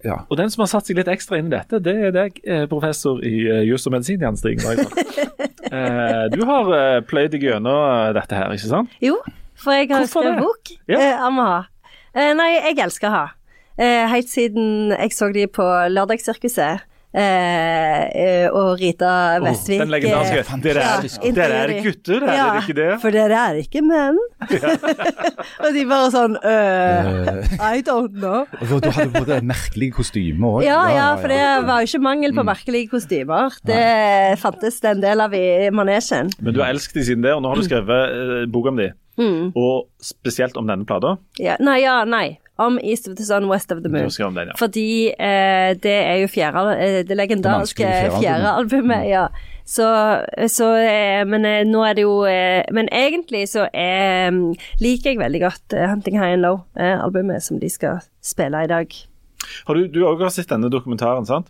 ja. 0.04 0.16
Og 0.30 0.38
den 0.38 0.50
som 0.50 0.62
har 0.62 0.66
satt 0.72 0.88
seg 0.88 0.98
litt 0.98 1.08
ekstra 1.08 1.38
inn 1.38 1.46
i 1.46 1.50
dette, 1.54 1.80
det 1.84 1.96
er 2.08 2.12
deg, 2.12 2.40
eh, 2.48 2.66
professor 2.66 3.22
i 3.22 3.36
jus 3.70 3.86
og 3.86 3.92
medisin, 3.94 4.20
Jan 4.20 4.36
Stig 4.36 4.58
eh, 4.66 6.26
du 6.34 6.42
har 6.50 6.74
eh, 6.74 7.02
pløyd 7.06 7.32
deg 7.36 7.42
gjennom 7.44 8.14
dette 8.18 8.34
her, 8.36 8.50
ikke 8.56 8.68
sant? 8.72 8.90
Jo, 9.04 9.20
for 9.56 9.72
jeg 9.78 9.90
har 9.92 10.00
Hvorfor 10.08 10.24
skrevet 10.26 10.42
bok 10.42 10.74
Ja. 10.90 11.00
eh, 11.00 11.28
om 11.28 11.38
å 11.38 11.46
ha. 11.52 11.62
Eh, 12.16 12.34
nei, 12.34 12.50
jeg 12.66 12.80
elsker 12.80 13.10
ha. 13.14 13.26
Eh, 13.78 14.08
helt 14.12 14.30
siden 14.32 14.92
jeg 14.96 15.12
så 15.16 15.32
de 15.36 15.48
på 15.52 15.64
Lørdagssirkuset. 15.92 16.86
Eh, 17.16 18.02
eh, 18.12 18.48
og 18.52 18.74
Rita 18.82 19.40
Vestvik 19.40 19.80
Den 19.80 19.88
legendariske. 19.94 20.42
eh, 20.42 20.58
Dere 20.66 20.82
er, 20.84 21.06
ja, 21.06 21.32
dere 21.38 21.60
er 21.62 21.84
gutter, 21.86 22.26
er 22.28 22.34
Ja, 22.36 22.48
dere 22.50 22.64
ikke 22.66 22.76
det? 22.76 22.88
For 23.00 23.16
dere 23.16 23.38
er 23.40 23.60
ikke 23.62 23.84
menn. 23.88 24.18
og 25.64 25.70
de 25.78 25.86
bare 25.88 26.10
sånn 26.12 26.36
uh, 26.44 27.40
I 27.64 27.80
don't 27.88 28.18
know. 28.20 28.44
Du 28.84 28.90
hadde 28.92 29.14
både 29.16 29.40
merkelige 29.48 29.96
kostymer 30.02 30.58
òg. 30.60 30.68
Ja, 30.68 30.82
ja, 30.92 31.08
for 31.16 31.32
det 31.32 31.40
var 31.70 31.86
jo 31.86 31.88
ikke 31.94 32.04
mangel 32.04 32.34
Mm. 32.36 32.40
på 32.42 32.48
merkelige 32.52 32.92
kostymer. 32.92 33.56
Det 33.64 33.80
fantes 34.44 34.82
det 34.84 34.92
en 34.98 35.04
del 35.08 35.22
av 35.24 35.34
i 35.40 35.70
manesjen. 35.72 36.32
Men 36.42 36.54
du 36.54 36.60
har 36.60 36.74
elsket 36.74 37.00
de 37.00 37.04
siden 37.14 37.24
det, 37.24 37.32
og 37.32 37.44
nå 37.46 37.52
har 37.54 37.62
du 37.62 37.68
skrevet 37.68 38.16
eh, 38.20 38.46
bok 38.52 38.74
om 38.74 38.82
de. 38.82 38.90
Mm. 39.22 39.54
Og 39.56 39.86
spesielt 40.04 40.58
om 40.60 40.68
denne 40.68 40.84
plata. 40.90 41.16
Ja, 41.40 41.56
nei, 41.64 41.78
ja, 41.86 42.02
nei. 42.04 42.40
Om 42.58 42.78
East 42.84 43.08
of 43.10 43.18
the 43.18 43.26
Sun, 43.28 43.50
West 43.52 43.72
of 43.72 43.82
the 43.84 43.90
Moon. 43.92 44.08
har 44.08 44.32
den, 44.32 44.48
ja. 44.48 44.54
Fordi 44.56 45.10
eh, 45.12 45.74
det 45.84 45.96
er 46.06 46.22
jo 46.22 46.28
fjerde, 46.32 46.62
eh, 46.80 47.02
det 47.04 47.18
legendariske 47.18 47.84
fjerdealbumet. 47.84 48.22
fjerde 48.22 48.22
fjerde 48.24 48.54
albumet. 48.62 49.10
Ja. 49.10 49.28
Så, 49.66 49.88
så 50.54 50.70
eh, 50.78 51.26
Men 51.26 51.46
eh, 51.50 51.64
nå 51.66 51.82
er 51.84 51.96
det 51.98 52.04
jo 52.06 52.20
eh, 52.30 52.62
Men 52.72 52.86
egentlig 52.94 53.48
så 53.50 53.66
er, 53.74 54.30
mm, 54.30 54.54
liker 54.80 55.10
jeg 55.16 55.20
veldig 55.20 55.42
godt 55.42 55.74
eh, 55.74 55.88
Hunting 55.90 56.20
High 56.20 56.38
and 56.38 56.46
Low, 56.46 56.62
eh, 56.78 56.96
albumet 57.02 57.44
som 57.44 57.60
de 57.60 57.70
skal 57.74 58.00
spille 58.22 58.62
i 58.64 58.70
dag. 58.70 58.94
Har 59.68 59.76
du, 59.76 59.88
du 59.90 60.04
har 60.06 60.14
også 60.16 60.44
sett 60.44 60.54
denne 60.54 60.70
dokumentaren, 60.72 61.26
sant? 61.26 61.50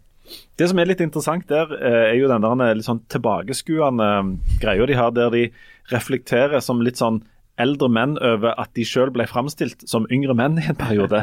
Det 0.57 0.65
som 0.71 0.79
er 0.81 0.87
litt 0.89 1.03
interessant 1.03 1.45
der, 1.51 1.69
eh, 1.77 1.99
er 2.09 2.15
jo 2.17 2.31
den 2.31 2.41
der 2.41 2.73
litt 2.79 2.87
sånn 2.87 3.03
tilbakeskuende 3.13 4.07
eh, 4.23 4.57
greia 4.63 4.87
de 4.89 4.97
har, 4.97 5.11
der 5.13 5.29
de 5.35 5.43
reflekterer 5.91 6.63
som 6.65 6.81
litt 6.81 6.97
sånn 6.97 7.19
eldre 7.57 7.87
menn 7.89 8.17
over 8.19 8.53
at 8.59 8.69
de 8.75 8.83
sjøl 8.83 9.11
ble 9.15 9.25
framstilt 9.27 9.85
som 9.87 10.05
yngre 10.11 10.35
menn 10.35 10.57
i 10.59 10.65
en 10.67 10.75
periode. 10.75 11.21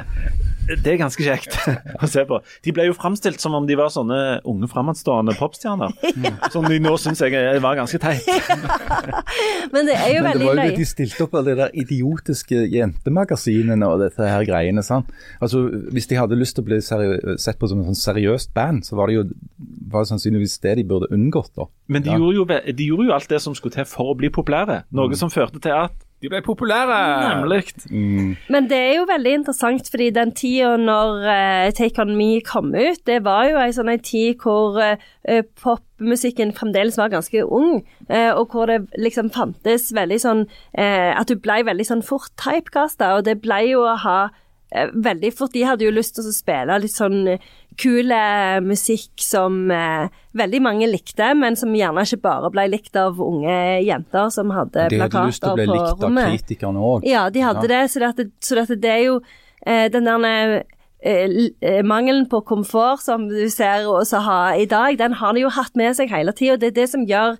Det 0.63 0.87
er 0.95 0.97
ganske 1.01 1.21
kjekt 1.27 1.57
å 2.03 2.07
se 2.09 2.23
på. 2.25 2.39
De 2.65 2.73
ble 2.73 2.87
jo 2.87 2.95
framstilt 2.95 3.41
som 3.43 3.55
om 3.59 3.67
de 3.67 3.75
var 3.77 3.91
sånne 3.93 4.41
unge 4.49 4.69
fremadstormende 4.71 5.35
popstjerner. 5.37 5.91
Som 6.55 6.69
de 6.71 6.79
nå 6.81 6.95
syns 7.03 7.21
jeg 7.21 7.61
var 7.61 7.77
ganske 7.77 7.99
teit. 8.01 8.23
Men 9.73 9.89
det 9.89 9.97
er 9.99 10.15
jo 10.17 10.23
veldig 10.25 10.47
var 10.47 10.55
jo 10.55 10.61
det 10.61 10.69
løye. 10.71 10.77
de 10.79 10.87
stilte 10.89 11.25
opp 11.27 11.35
alle 11.39 11.53
de 11.53 11.59
der 11.63 11.75
idiotiske 11.83 12.63
jentemagasinene 12.73 13.89
og 13.91 14.01
dette 14.05 14.29
her 14.29 14.47
greiene. 14.49 14.85
sant? 14.87 15.11
Altså, 15.43 15.65
Hvis 15.93 16.07
de 16.11 16.19
hadde 16.21 16.39
lyst 16.39 16.57
til 16.57 16.65
å 16.65 16.69
bli 16.71 16.79
sett 16.81 17.59
på 17.61 17.69
som 17.71 17.83
et 17.83 17.91
sånn 17.91 17.99
seriøst 18.03 18.55
band, 18.57 18.85
så 18.87 18.97
var 18.99 19.11
det 19.11 19.19
jo 19.19 19.25
var 19.93 20.07
det 20.07 20.13
sannsynligvis 20.15 20.57
det 20.65 20.77
de 20.79 20.85
burde 20.89 21.11
unngått. 21.13 21.53
da. 21.57 21.67
Men 21.89 22.03
de, 22.03 22.11
Ja. 22.11 22.17
gjorde 22.19 22.35
jo, 22.39 22.73
de 22.73 22.85
gjorde 22.87 23.05
jo 23.07 23.13
alt 23.13 23.29
det 23.29 23.43
som 23.43 23.55
skulle 23.55 23.75
til 23.75 23.85
for 23.85 24.15
å 24.15 24.17
bli 24.17 24.31
populære. 24.31 24.85
Noe 24.93 25.15
som 25.17 25.29
førte 25.29 25.61
til 25.61 25.73
at 25.75 25.93
De 26.23 26.31
ble 26.31 26.39
populære. 26.47 26.99
Nemlig. 27.35 27.65
Men 28.49 28.69
det 28.71 28.79
er 28.79 28.93
jo 29.01 29.07
veldig 29.11 29.33
interessant, 29.41 29.89
fordi 29.91 30.11
den 30.15 30.31
tida 30.39 30.77
når 30.79 31.25
uh, 31.27 31.71
Take 31.75 32.03
On 32.03 32.15
Me 32.17 32.41
kom 32.47 32.71
ut, 32.75 33.01
det 33.07 33.25
var 33.27 33.49
jo 33.51 33.59
ei 33.59 33.73
sånn 33.75 33.91
ei 33.91 33.99
tid 33.99 34.39
hvor 34.43 34.79
uh, 34.79 35.41
popmusikken 35.59 36.55
fremdeles 36.55 37.01
var 37.01 37.11
ganske 37.11 37.43
ung, 37.43 37.83
uh, 38.07 38.33
og 38.39 38.55
hvor 38.55 38.71
det 38.71 38.85
liksom 39.03 39.33
fantes 39.35 39.91
veldig 39.95 40.21
sånn 40.23 40.45
eh, 40.79 41.11
At 41.11 41.31
du 41.31 41.37
ble 41.43 41.63
veldig 41.67 41.87
sånn 41.89 42.07
fort 42.07 42.31
typecasta, 42.39 43.17
og 43.17 43.27
det 43.27 43.41
ble 43.43 43.59
jo 43.73 43.83
å 43.83 43.99
ha 44.05 44.21
veldig 44.93 45.33
fort 45.37 45.53
De 45.55 45.65
hadde 45.67 45.87
jo 45.87 45.93
lyst 45.95 46.17
til 46.17 46.29
å 46.29 46.35
spille 46.35 46.79
litt 46.83 46.95
sånn 46.95 47.35
eh, 47.35 47.51
kul 47.81 48.13
eh, 48.13 48.59
musikk 48.65 49.23
som 49.23 49.71
eh, 49.73 50.13
veldig 50.37 50.61
mange 50.65 50.89
likte, 50.91 51.33
men 51.39 51.57
som 51.59 51.73
gjerne 51.77 52.05
ikke 52.07 52.23
bare 52.25 52.51
ble 52.53 52.67
likt 52.73 52.97
av 53.01 53.21
unge 53.23 53.57
jenter 53.85 54.29
som 54.35 54.53
hadde 54.53 54.89
plakater 54.93 54.93
på 54.93 54.99
rommet. 54.99 55.09
De 55.13 55.17
hadde 55.17 55.25
lyst 55.31 55.43
til 55.43 55.53
å 55.53 55.57
bli 55.57 55.69
likt 55.71 56.05
av 56.09 56.21
kritikerne 56.35 56.85
òg. 56.91 57.09
Ja, 57.09 57.25
de 57.33 57.47
hadde 57.47 57.71
det, 57.73 57.83
så, 57.93 58.05
det, 58.05 58.29
så 58.45 58.61
det, 58.61 58.67
det 58.83 58.93
er 58.93 59.03
jo 59.07 59.17
eh, 59.67 59.89
den 59.93 60.11
der 60.11 60.61
eh, 61.01 61.49
eh, 61.61 61.81
mangelen 61.87 62.29
på 62.29 62.43
komfort 62.49 63.05
som 63.05 63.29
du 63.31 63.41
ser 63.53 63.89
oss 63.91 64.13
ha 64.13 64.43
i 64.57 64.69
dag, 64.69 64.99
den 65.01 65.19
har 65.21 65.35
de 65.35 65.47
jo 65.47 65.53
hatt 65.53 65.77
med 65.79 65.97
seg 65.99 66.13
hele 66.13 66.35
tida. 66.37 66.61
Det 66.61 66.73
er 66.73 66.79
det 66.83 66.89
som 66.93 67.09
gjør 67.09 67.37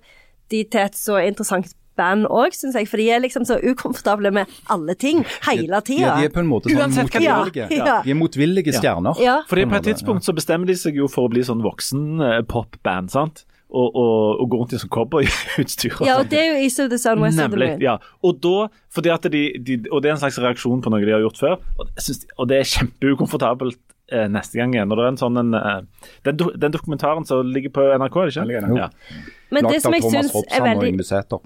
de 0.51 0.65
til 0.65 0.85
et 0.85 0.97
så 0.97 1.21
interessant 1.23 1.73
band 1.99 2.27
òg, 2.29 2.55
syns 2.57 2.75
jeg. 2.79 2.87
For 2.89 3.01
de 3.01 3.07
er 3.13 3.23
liksom 3.23 3.45
så 3.47 3.59
ukomfortable 3.63 4.31
med 4.33 4.51
alle 4.73 4.95
ting 4.99 5.23
hele 5.47 5.81
Ja, 5.93 6.15
de 6.17 6.27
er 6.27 6.33
på 6.33 6.41
en 6.43 6.49
måte 6.49 6.69
sånn 6.69 6.81
Uansett 6.83 7.11
de 7.13 7.23
motvillige. 7.27 7.67
Ja. 7.77 8.01
De 8.05 8.13
er 8.13 8.19
motvillige 8.19 8.75
stjerner. 8.75 9.17
Ja. 9.21 9.39
Fordi 9.49 9.65
På 9.65 9.75
på 9.75 9.81
et 9.81 9.89
tidspunkt 9.91 10.25
så 10.27 10.35
bestemmer 10.35 10.69
de 10.69 10.75
seg 10.79 10.95
jo 10.99 11.07
for 11.11 11.27
å 11.27 11.33
bli 11.33 11.43
sånn 11.45 11.63
voksen 11.65 12.21
eh, 12.21 12.41
popband, 12.49 13.11
sant? 13.13 13.45
Og, 13.73 13.95
og, 13.97 14.41
og 14.43 14.49
gå 14.51 14.57
rundt 14.59 14.73
i 14.75 14.77
sånn 14.77 14.91
cowboyutstyr. 14.93 15.95
ja, 16.05 16.19
og 16.21 16.27
det 16.29 16.37
er 16.37 16.51
jo 16.51 16.57
East 16.61 16.81
of 16.83 16.91
the 16.91 16.99
Sun, 17.01 17.23
West 17.23 17.39
of 17.41 17.49
the 17.49 17.57
Moon. 17.57 17.81
ja. 17.81 17.95
Og 18.21 18.37
da, 18.43 18.67
fordi 18.93 19.09
at 19.09 19.25
de, 19.33 19.41
de, 19.57 19.79
og 19.89 20.03
det 20.03 20.11
er 20.11 20.13
en 20.13 20.21
slags 20.21 20.37
reaksjon 20.43 20.83
på 20.85 20.93
noe 20.93 21.01
de 21.01 21.15
har 21.15 21.23
gjort 21.25 21.41
før, 21.41 21.55
og, 21.79 21.87
jeg 21.95 22.05
synes, 22.05 22.27
og 22.37 22.51
det 22.51 22.59
er 22.59 22.69
kjempeukomfortabelt 22.69 23.79
eh, 24.11 24.27
neste 24.31 24.59
gang 24.59 24.75
igjen. 24.75 24.89
Når 24.91 24.99
det 24.99 25.05
er 25.05 25.11
en 25.13 25.19
sånn 25.21 25.41
en, 25.41 25.57
eh, 25.57 26.11
den, 26.27 26.37
do, 26.39 26.51
den 26.59 26.75
dokumentaren 26.75 27.27
som 27.29 27.49
ligger 27.55 27.73
på 27.75 27.87
NRK, 27.97 28.19
er 28.21 28.31
det 28.31 28.47
ligger 28.51 28.69
ikke? 28.69 28.77
der. 28.77 28.85
Ja. 28.85 29.33
Men 29.53 29.69
det 29.69 29.81
som 29.83 29.93
jeg 29.95 30.07
syns 30.07 30.33
er 30.49 30.65
veldig 30.65 30.93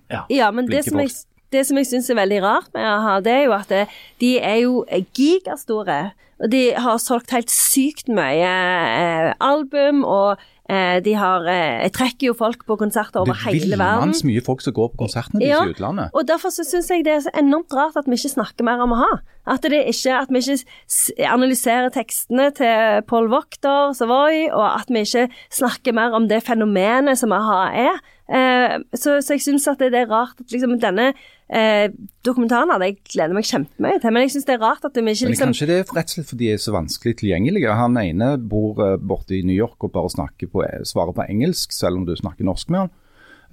ja. 0.09 0.21
Ja, 0.31 0.51
men 0.51 0.69
det 0.71 0.85
som, 0.87 0.99
jeg, 1.01 1.11
det 1.51 1.65
som 1.67 1.79
jeg 1.79 1.89
syns 1.89 2.09
er 2.09 2.21
veldig 2.21 2.39
rart 2.45 2.71
med 2.73 2.87
a-ha, 2.87 3.19
det 3.23 3.33
er 3.33 3.43
jo 3.47 3.57
at 3.57 3.73
det, 3.73 3.83
de 4.23 4.37
er 4.39 4.61
jo 4.63 4.85
gigastore. 5.17 5.99
Og 6.37 6.51
de 6.53 6.61
har 6.77 6.99
solgt 7.01 7.33
helt 7.33 7.49
sykt 7.49 8.11
mye 8.13 8.45
eh, 8.45 9.31
album, 9.41 10.03
og 10.05 10.37
eh, 10.37 10.45
de 10.67 11.13
har 11.15 11.45
eh, 11.47 11.83
Jeg 11.87 11.93
trekker 11.95 12.27
jo 12.29 12.33
folk 12.37 12.65
på 12.67 12.75
konserter 12.79 13.21
over 13.21 13.37
hele 13.45 13.55
verden. 13.55 13.63
Det 13.63 13.73
er 13.73 13.77
villmanns 13.77 14.23
mye 14.27 14.43
folk 14.43 14.63
som 14.65 14.75
går 14.75 14.91
på 14.93 15.01
konsertene 15.05 15.39
deres 15.39 15.53
Ja, 15.53 15.61
i 15.63 15.75
utlandet. 15.75 16.11
Og 16.13 16.27
derfor 16.27 16.51
så 16.51 16.65
syns 16.67 16.91
jeg 16.91 17.05
det 17.07 17.13
er 17.13 17.23
så 17.27 17.33
enormt 17.39 17.73
rart 17.75 17.95
at 17.99 18.09
vi 18.09 18.19
ikke 18.19 18.33
snakker 18.35 18.67
mer 18.67 18.83
om 18.83 18.95
å 18.95 18.99
ha. 18.99 19.13
At, 19.47 19.63
det 19.63 19.79
ikke, 19.87 20.11
at 20.11 20.33
vi 20.33 20.41
ikke 20.43 21.29
analyserer 21.31 21.93
tekstene 21.95 22.49
til 22.57 23.05
Paul 23.07 23.29
Wachter, 23.31 23.93
Savoy, 23.95 24.49
og 24.51 24.65
at 24.73 24.91
vi 24.91 25.05
ikke 25.07 25.29
snakker 25.55 25.95
mer 25.95 26.17
om 26.17 26.27
det 26.27 26.43
fenomenet 26.43 27.21
som 27.21 27.31
a-ha 27.35 27.69
er. 27.71 28.03
Eh, 28.27 28.75
så, 28.91 29.17
så 29.23 29.37
jeg 29.37 29.43
syns 29.45 29.67
at 29.71 29.79
det, 29.79 29.93
det 29.93 30.01
er 30.03 30.09
rart 30.11 30.41
at 30.43 30.51
liksom 30.51 30.73
denne 30.83 31.13
eh, 31.47 31.87
dokumentaren 32.27 32.73
hadde 32.73 32.89
jeg 32.89 32.97
gleder 33.13 33.37
meg 33.37 33.47
kjempemye 33.47 34.01
til, 34.03 34.11
men 34.11 34.25
jeg 34.25 34.33
syns 34.35 34.47
det 34.49 34.57
er 34.57 34.63
rart 34.65 34.83
at 34.83 34.97
vi 34.97 35.03
ikke 35.05 35.29
Men 35.29 35.31
liksom 35.31 35.53
kanskje 35.53 35.69
det 35.69 35.77
er 35.77 35.85
rett 35.85 36.11
og 36.11 36.15
slett 36.17 36.31
fordi 36.33 36.43
de 36.43 36.51
er 36.51 36.61
så 36.61 36.75
vanskelig 36.75 37.15
tilgjengelige. 37.21 37.77
Han 37.79 37.99
ene 38.01 38.33
bor 38.37 38.83
eh, 38.83 38.97
borte 38.99 39.37
i 39.37 39.43
New 39.47 39.55
York 39.55 39.87
og 39.87 39.93
bare 39.95 40.11
snakker 40.11 40.51
på, 40.51 40.65
svarer 40.87 41.15
på 41.15 41.27
engelsk, 41.27 41.75
selv 41.75 42.01
om 42.01 42.07
du 42.07 42.15
snakker 42.19 42.47
norsk 42.47 42.73
med 42.73 42.85
han. 42.85 42.95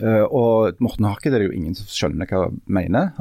Eh, 0.03 0.24
og 0.26 0.80
Morten 0.82 1.07
Harket 1.07 1.34
er 1.36 1.38
det 1.42 1.47
jo 1.53 1.55
ingen 1.55 1.76
som 1.78 1.86
skjønner 1.86 2.26
hva 2.26 2.49
han 2.49 2.57
mener, 2.66 3.12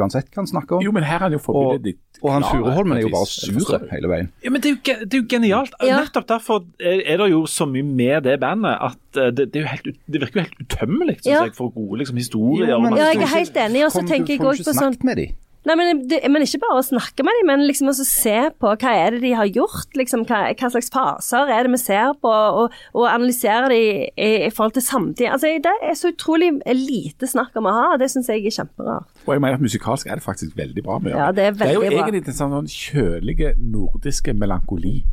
uansett 0.00 0.30
hva 0.32 0.40
han 0.40 0.48
snakker 0.48 0.78
om. 0.78 0.84
Jo, 0.86 0.92
men 0.96 1.04
her 1.04 1.18
er 1.18 1.26
han 1.26 1.34
jo 1.36 1.40
og, 1.42 1.44
forbildet 1.44 1.84
ditt. 1.90 2.20
og 2.22 2.30
han 2.32 2.46
klare, 2.46 2.62
Furuholmen 2.62 2.96
er 2.96 3.02
jo 3.04 3.10
bare. 3.12 3.28
Det 3.28 3.64
sur 3.66 3.84
hele 3.92 4.08
veien. 4.08 4.30
Ja, 4.44 4.52
men 4.54 4.64
det 4.64 4.70
er, 4.70 4.78
jo, 4.78 4.96
det 5.04 5.18
er 5.18 5.20
jo 5.20 5.28
genialt. 5.28 5.76
Ja. 5.84 6.00
Nettopp 6.00 6.28
derfor 6.30 6.64
er, 6.80 7.02
er 7.04 7.20
det 7.20 7.28
jo 7.34 7.44
så 7.50 7.68
mye 7.68 7.84
med 7.84 8.24
det 8.24 8.38
bandet 8.40 8.80
at 8.88 9.20
eh, 9.20 9.28
det, 9.28 9.50
det, 9.52 9.60
er 9.60 9.66
jo 9.66 9.72
helt, 9.74 10.00
det 10.08 10.24
virker 10.24 10.40
jo 10.40 10.46
helt 10.48 10.64
utømmelig, 10.64 11.18
Ja. 11.26 11.44
jeg, 11.44 11.54
for 11.58 11.68
gode 11.76 12.00
liksom, 12.00 12.16
historier. 12.22 12.72
Jo, 12.72 12.80
men- 12.80 12.96
Ja, 12.96 13.12
jeg 13.12 13.22
er 13.28 13.34
helt 13.36 13.56
enig, 13.66 13.84
og 13.84 13.92
så 13.92 14.06
tenker 14.06 14.32
du 14.32 14.32
jeg 14.32 14.40
får 14.40 14.54
ikke 14.56 14.70
på 14.70 14.72
sånn 14.72 14.80
snakket 14.80 15.04
med 15.04 15.16
de. 15.20 15.28
Nei, 15.64 15.76
men, 15.78 16.00
det, 16.10 16.18
men 16.26 16.42
ikke 16.42 16.58
bare 16.64 16.80
å 16.80 16.82
snakke 16.82 17.22
med 17.22 17.36
dem, 17.38 17.46
men 17.46 17.60
liksom 17.68 17.86
også 17.92 18.04
se 18.08 18.34
på 18.58 18.72
hva 18.82 18.92
er 18.98 19.14
det 19.14 19.20
de 19.22 19.30
har 19.38 19.46
gjort, 19.46 19.92
liksom, 19.94 20.24
hva, 20.26 20.40
hva 20.58 20.70
slags 20.74 20.90
faser 20.90 21.52
er 21.54 21.62
det 21.68 21.70
vi 21.76 21.78
ser 21.78 22.16
på, 22.18 22.32
og, 22.32 22.74
og 22.98 23.06
analysere 23.06 23.68
dem 23.70 23.78
i, 23.78 24.42
i 24.48 24.50
forhold 24.50 24.74
til 24.74 24.82
samtid. 24.82 25.28
Altså, 25.30 25.52
det 25.62 25.74
er 25.86 25.94
så 25.94 26.10
utrolig 26.10 26.50
lite 26.74 27.28
snakk 27.30 27.54
om 27.60 27.68
å 27.70 27.76
ha, 27.76 27.84
og 27.94 28.02
det 28.02 28.10
syns 28.10 28.26
jeg 28.32 28.42
er 28.50 28.56
kjemperart. 28.58 29.06
Og 29.22 29.32
jeg 29.36 29.44
mener 29.44 29.60
at 29.60 29.62
musikalsk 29.62 30.10
er 30.10 30.18
det 30.18 30.26
faktisk 30.26 30.56
veldig 30.58 30.82
bra. 30.82 30.98
med 30.98 31.14
å 31.14 31.22
Ja, 31.22 31.30
det 31.32 31.44
er 31.46 31.52
det 31.60 31.68
er 31.68 31.74
jo 31.78 31.84
bra. 31.86 31.92
egentlig 32.08 32.24
en 32.26 32.40
sånn 32.42 32.56
sånn 32.58 32.72
kjølige 32.74 33.54
nordiske 33.62 34.34
melankoli, 34.34 35.04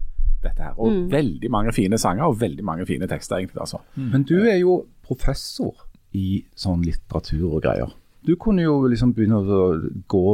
dette 0.42 0.64
her. 0.64 0.74
Og 0.80 0.90
Mm. 0.92 1.10
veldig 1.12 1.50
mange 1.52 1.74
fine 1.76 1.98
sanger 2.02 2.24
og 2.26 2.40
veldig 2.42 2.64
mange 2.66 2.86
fine 2.90 3.06
tekster, 3.08 3.38
egentlig. 3.38 3.60
altså. 3.62 3.82
Men 3.96 4.24
du 4.24 4.40
er 4.50 4.58
jo 4.64 4.86
professor 5.06 5.76
i 6.16 6.44
sånn 6.58 6.82
litteratur 6.84 7.54
og 7.54 7.62
greier. 7.62 7.92
Du 8.28 8.36
kunne 8.36 8.66
jo 8.66 8.82
liksom 8.90 9.14
begynne 9.16 9.40
å 9.40 9.70
gå 10.12 10.26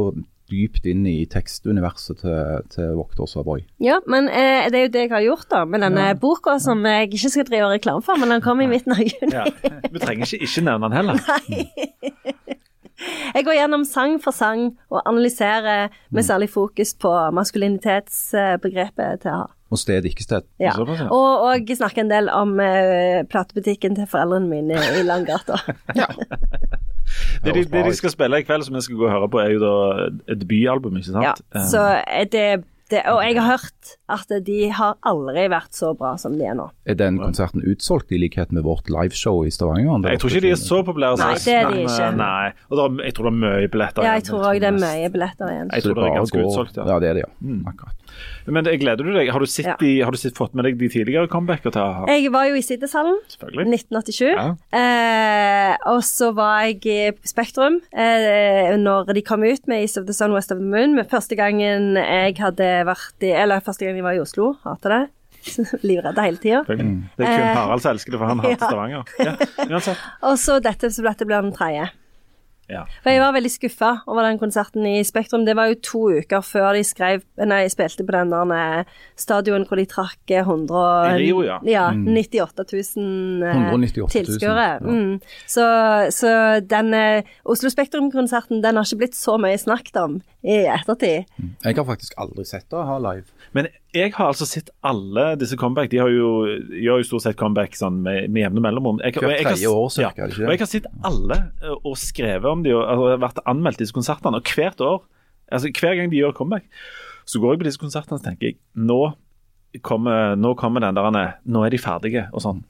dypt 0.50 0.86
inn 0.86 1.06
i 1.10 1.24
tekstuniverset 1.30 2.20
til, 2.22 2.66
til 2.70 2.92
Vokters 2.98 3.34
og 3.38 3.48
Boy. 3.48 3.64
Ja, 3.82 3.98
men 4.10 4.28
eh, 4.30 4.68
det 4.70 4.78
er 4.78 4.84
jo 4.86 4.92
det 4.94 5.04
jeg 5.06 5.14
har 5.14 5.24
gjort 5.24 5.48
da, 5.50 5.64
med 5.66 5.82
denne 5.82 6.06
boka 6.22 6.56
som 6.62 6.84
jeg 6.86 7.10
ikke 7.10 7.32
skal 7.34 7.48
drive 7.48 7.72
reklame 7.74 8.04
for, 8.06 8.18
men 8.20 8.30
den 8.34 8.44
kom 8.44 8.62
i 8.62 8.68
midten 8.70 8.94
av 8.94 9.02
juni. 9.02 9.32
Ja. 9.34 9.46
Vi 9.90 10.02
trenger 10.02 10.28
ikke, 10.28 10.46
ikke 10.46 10.66
nevne 10.68 10.90
den 10.90 10.98
heller. 11.00 11.16
Jeg 13.36 13.44
går 13.44 13.58
gjennom 13.58 13.82
sang 13.84 14.16
for 14.22 14.32
sang 14.32 14.70
og 14.88 15.02
analyserer 15.02 15.92
med 16.14 16.24
særlig 16.24 16.48
fokus 16.48 16.94
på 16.96 17.10
maskulinitetsbegrepet 17.36 19.20
til 19.26 19.34
å 19.34 19.42
ha. 19.42 19.52
Og 19.74 19.80
sted, 19.82 20.06
ikke 20.06 20.22
sted. 20.22 20.46
Ja. 20.62 20.76
Og, 20.78 21.10
og 21.10 21.74
snakker 21.74 22.04
en 22.04 22.12
del 22.12 22.30
om 22.30 22.54
uh, 22.62 23.26
platebutikken 23.28 23.98
til 23.98 24.06
foreldrene 24.08 24.46
mine 24.48 24.78
i 24.94 25.02
Langgata. 25.04 25.58
Det 27.44 27.54
de, 27.54 27.64
det 27.72 27.84
de 27.86 27.92
skal 27.96 28.10
spille 28.10 28.40
i 28.40 28.46
kveld, 28.46 28.64
som 28.66 28.74
vi 28.74 28.80
skal 28.86 28.96
gå 28.96 29.04
og 29.08 29.12
høre 29.16 29.28
på, 29.32 29.42
er 29.42 29.52
jo 29.56 29.60
da 29.62 29.74
et 30.32 30.40
debutalbum, 30.42 30.96
ikke 31.00 31.12
sant? 31.12 31.22
Ja, 31.24 31.34
Eh, 31.54 31.68
så 31.70 31.82
er 32.06 32.24
det, 32.32 32.64
det 32.90 33.00
Og 33.10 33.18
jeg 33.24 33.34
har 33.42 33.46
hørt 33.56 33.96
at 34.14 34.30
de 34.46 34.58
har 34.70 34.94
aldri 35.02 35.48
vært 35.50 35.74
så 35.74 35.88
bra 35.98 36.12
som 36.22 36.36
de 36.38 36.44
er 36.46 36.54
nå. 36.54 36.68
Er 36.86 36.94
den 36.94 37.18
konserten 37.18 37.64
utsolgt, 37.66 38.12
i 38.14 38.18
likhet 38.22 38.52
med 38.54 38.62
vårt 38.62 38.86
liveshow 38.90 39.40
i 39.46 39.50
Stavanger? 39.50 40.06
jeg 40.10 40.20
tror 40.22 40.30
ikke 40.30 40.44
de 40.46 40.50
er 40.54 40.60
så 40.60 40.82
populære. 40.86 41.18
Nei, 41.18 41.32
det 41.34 41.54
er 41.56 41.70
de 41.72 41.80
ikke. 41.82 41.96
eh, 42.06 42.14
Nei, 42.20 42.52
og 42.70 42.78
er, 42.84 43.04
jeg 43.08 43.14
tror 43.18 43.30
det 43.30 43.32
er 43.34 43.40
mye 43.42 43.68
billetter. 43.74 44.02
igjen. 44.02 44.06
Ja, 44.06 44.12
jeg 44.20 44.24
tror 44.28 44.46
òg 44.52 44.60
det 44.62 44.68
er 44.70 44.78
mye 44.78 45.10
billetter 45.16 45.50
igjen. 45.50 45.70
Jeg 45.74 45.82
tror 45.82 45.94
det 45.98 46.04
er 46.06 46.14
ganske 46.20 46.44
utsolgt, 46.46 46.76
ja. 46.76 46.86
Ja, 46.86 46.98
det 47.02 47.08
er 47.10 47.14
det, 47.18 47.24
ja. 47.26 47.58
Akkurat. 47.72 48.05
Men 48.46 48.64
det, 48.66 48.76
gleder 48.80 49.02
du 49.04 49.12
deg? 49.16 49.30
Har 49.34 49.42
du, 49.42 49.46
sett 49.50 49.66
Ja. 49.66 49.74
de, 49.80 49.90
har 50.06 50.14
du 50.14 50.18
sett, 50.20 50.36
fått 50.38 50.54
med 50.54 50.64
deg 50.68 50.76
de 50.78 50.88
tidligere 50.92 51.28
comebacker 51.28 51.72
til 51.74 51.82
a-ha? 51.82 52.06
Jeg 52.12 52.30
var 52.34 52.46
jo 52.50 52.54
i 52.58 52.62
Siddishallen 52.62 53.18
1987. 53.26 54.28
Ja. 54.30 54.46
Eh, 54.76 55.76
og 55.90 56.02
så 56.06 56.30
var 56.36 56.62
jeg 56.68 56.86
i 56.86 56.98
Spektrum 57.26 57.80
eh, 57.92 58.76
når 58.78 59.12
de 59.16 59.22
kom 59.26 59.42
ut 59.46 59.66
med 59.66 59.82
East 59.82 59.98
of 59.98 60.06
the 60.06 60.14
Sun, 60.16 60.32
West 60.36 60.52
of 60.54 60.58
the 60.62 60.64
Moon. 60.64 60.94
Men 60.94 61.08
første 61.10 61.36
gangen 61.38 61.96
jeg 61.98 62.36
hadde 62.38 62.70
vært 62.88 63.26
i 63.26 63.34
Eller 63.36 63.60
første 63.64 63.84
gangen 63.86 64.00
jeg 64.02 64.06
var 64.06 64.16
i 64.18 64.22
Oslo. 64.22 64.52
Hater 64.64 64.94
det. 64.94 65.02
Livredd 65.86 66.18
hele 66.18 66.40
tida. 66.42 66.62
Det 66.66 66.74
er 66.74 66.80
kun 66.82 66.96
Eh, 67.22 67.52
Harald 67.54 67.82
som 67.84 67.92
elsker 67.94 68.14
det, 68.14 68.18
for 68.18 68.30
han 68.30 68.40
hater 68.42 68.56
ja. 68.56 68.66
Stavanger. 68.66 69.04
Ja, 69.22 69.36
uansett. 69.68 70.02
Og 70.30 70.38
så 70.42 70.58
dette, 70.62 70.90
så 70.94 71.04
dette 71.06 71.26
blir 71.28 71.42
den 71.42 71.54
tredje. 71.54 71.88
Ja. 72.72 72.82
For 73.04 73.14
jeg 73.14 73.22
var 73.22 73.34
veldig 73.36 73.50
skuffa 73.52 73.90
over 74.10 74.26
den 74.26 74.40
konserten 74.40 74.86
i 74.88 74.98
Spektrum. 75.06 75.44
Det 75.46 75.54
var 75.58 75.70
jo 75.70 75.78
to 75.86 76.02
uker 76.18 76.42
før 76.42 76.72
de 76.74 76.82
skrev 76.86 77.22
Nei, 77.46 77.62
spilte 77.70 78.02
på 78.06 78.14
den 78.14 78.32
der 78.32 78.52
eh, 78.56 78.94
stadion 79.18 79.66
hvor 79.68 79.78
de 79.78 79.86
trakk 79.90 80.32
eh, 80.34 80.42
100 80.42 81.18
Rio, 81.20 81.42
ja. 81.46 81.58
ja 81.68 81.86
98 81.94 82.66
000 82.96 83.46
eh, 83.46 83.60
198 83.70 84.10
tilskuere. 84.16 84.66
ja. 84.66 84.78
Mm. 84.82 85.20
Så, 85.46 85.66
så 86.14 86.30
den 86.64 86.94
eh, 86.96 87.34
Oslo 87.44 87.70
Spektrum-konserten 87.70 88.64
den 88.64 88.80
har 88.80 88.88
ikke 88.88 89.04
blitt 89.04 89.18
så 89.18 89.36
mye 89.40 89.58
snakket 89.60 90.00
om 90.02 90.20
i 90.46 90.62
ettertid. 90.70 91.30
Jeg 91.64 91.78
har 91.78 91.86
faktisk 91.86 92.14
aldri 92.22 92.46
sett 92.46 92.66
det 92.70 92.82
ha 92.88 92.98
live. 93.02 93.26
Men 93.56 93.70
jeg 93.96 94.12
har 94.14 94.30
altså 94.30 94.46
sett 94.48 94.70
alle 94.86 95.24
disse 95.40 95.56
comeback. 95.58 95.90
De 95.92 96.00
har 96.02 96.10
jo, 96.12 96.30
gjør 96.70 97.02
jo 97.02 97.08
stort 97.08 97.24
sett 97.26 97.38
comeback 97.40 97.76
sånn 97.78 97.98
med, 98.04 98.30
med 98.30 98.44
jevne 98.44 98.62
mellomrom. 98.64 99.00
Jeg, 99.04 99.16
jeg, 99.18 99.40
jeg, 99.40 99.58
jeg 99.64 99.72
år, 99.72 99.90
ja? 100.02 100.12
Og 100.12 100.52
jeg 100.52 100.62
har 100.62 100.70
sett 100.70 100.88
alle 101.06 101.40
eh, 101.62 101.74
og 101.76 101.96
skrevet 102.00 102.48
om 102.50 102.64
de 102.66 102.74
og 102.76 102.84
altså, 102.84 103.12
vært 103.24 103.42
anmeldt 103.50 103.82
disse 103.82 103.96
konsertene. 103.96 104.40
Og 104.40 104.54
hvert 104.56 104.82
år, 104.84 105.04
altså 105.50 105.72
hver 105.72 105.98
gang 106.00 106.12
de 106.12 106.20
gjør 106.20 106.36
comeback, 106.36 106.68
så 107.26 107.42
går 107.42 107.56
jeg 107.56 107.62
på 107.62 107.68
disse 107.70 107.82
konsertene 107.82 108.18
og 108.18 108.22
så 108.22 108.30
tenker 108.30 108.52
jeg 108.52 108.60
nå 108.78 109.00
kommer, 109.84 110.36
nå 110.38 110.54
kommer 110.56 110.84
den 110.84 110.96
der 110.96 111.34
Nå 111.44 111.64
er 111.66 111.74
de 111.74 111.80
ferdige, 111.80 112.28
og 112.32 112.44
sånn. 112.44 112.62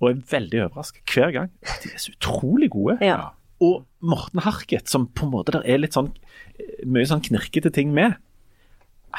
Og 0.00 0.10
jeg 0.10 0.18
er 0.18 0.28
veldig 0.30 0.62
overrasket 0.66 1.16
hver 1.16 1.32
gang. 1.34 1.50
De 1.82 1.90
er 1.92 2.00
så 2.00 2.12
utrolig 2.12 2.68
gode. 2.72 2.98
Ja. 3.04 3.32
Og 3.64 3.86
Morten 4.04 4.42
Harket, 4.44 4.90
som 4.92 5.08
på 5.08 5.26
en 5.26 5.32
måte 5.32 5.56
der 5.56 5.64
er 5.64 5.80
litt 5.80 5.96
sånn 5.96 6.10
eh, 6.58 6.84
mye 6.84 7.08
sånn 7.08 7.24
knirkete 7.24 7.72
ting 7.72 7.94
med, 7.96 8.18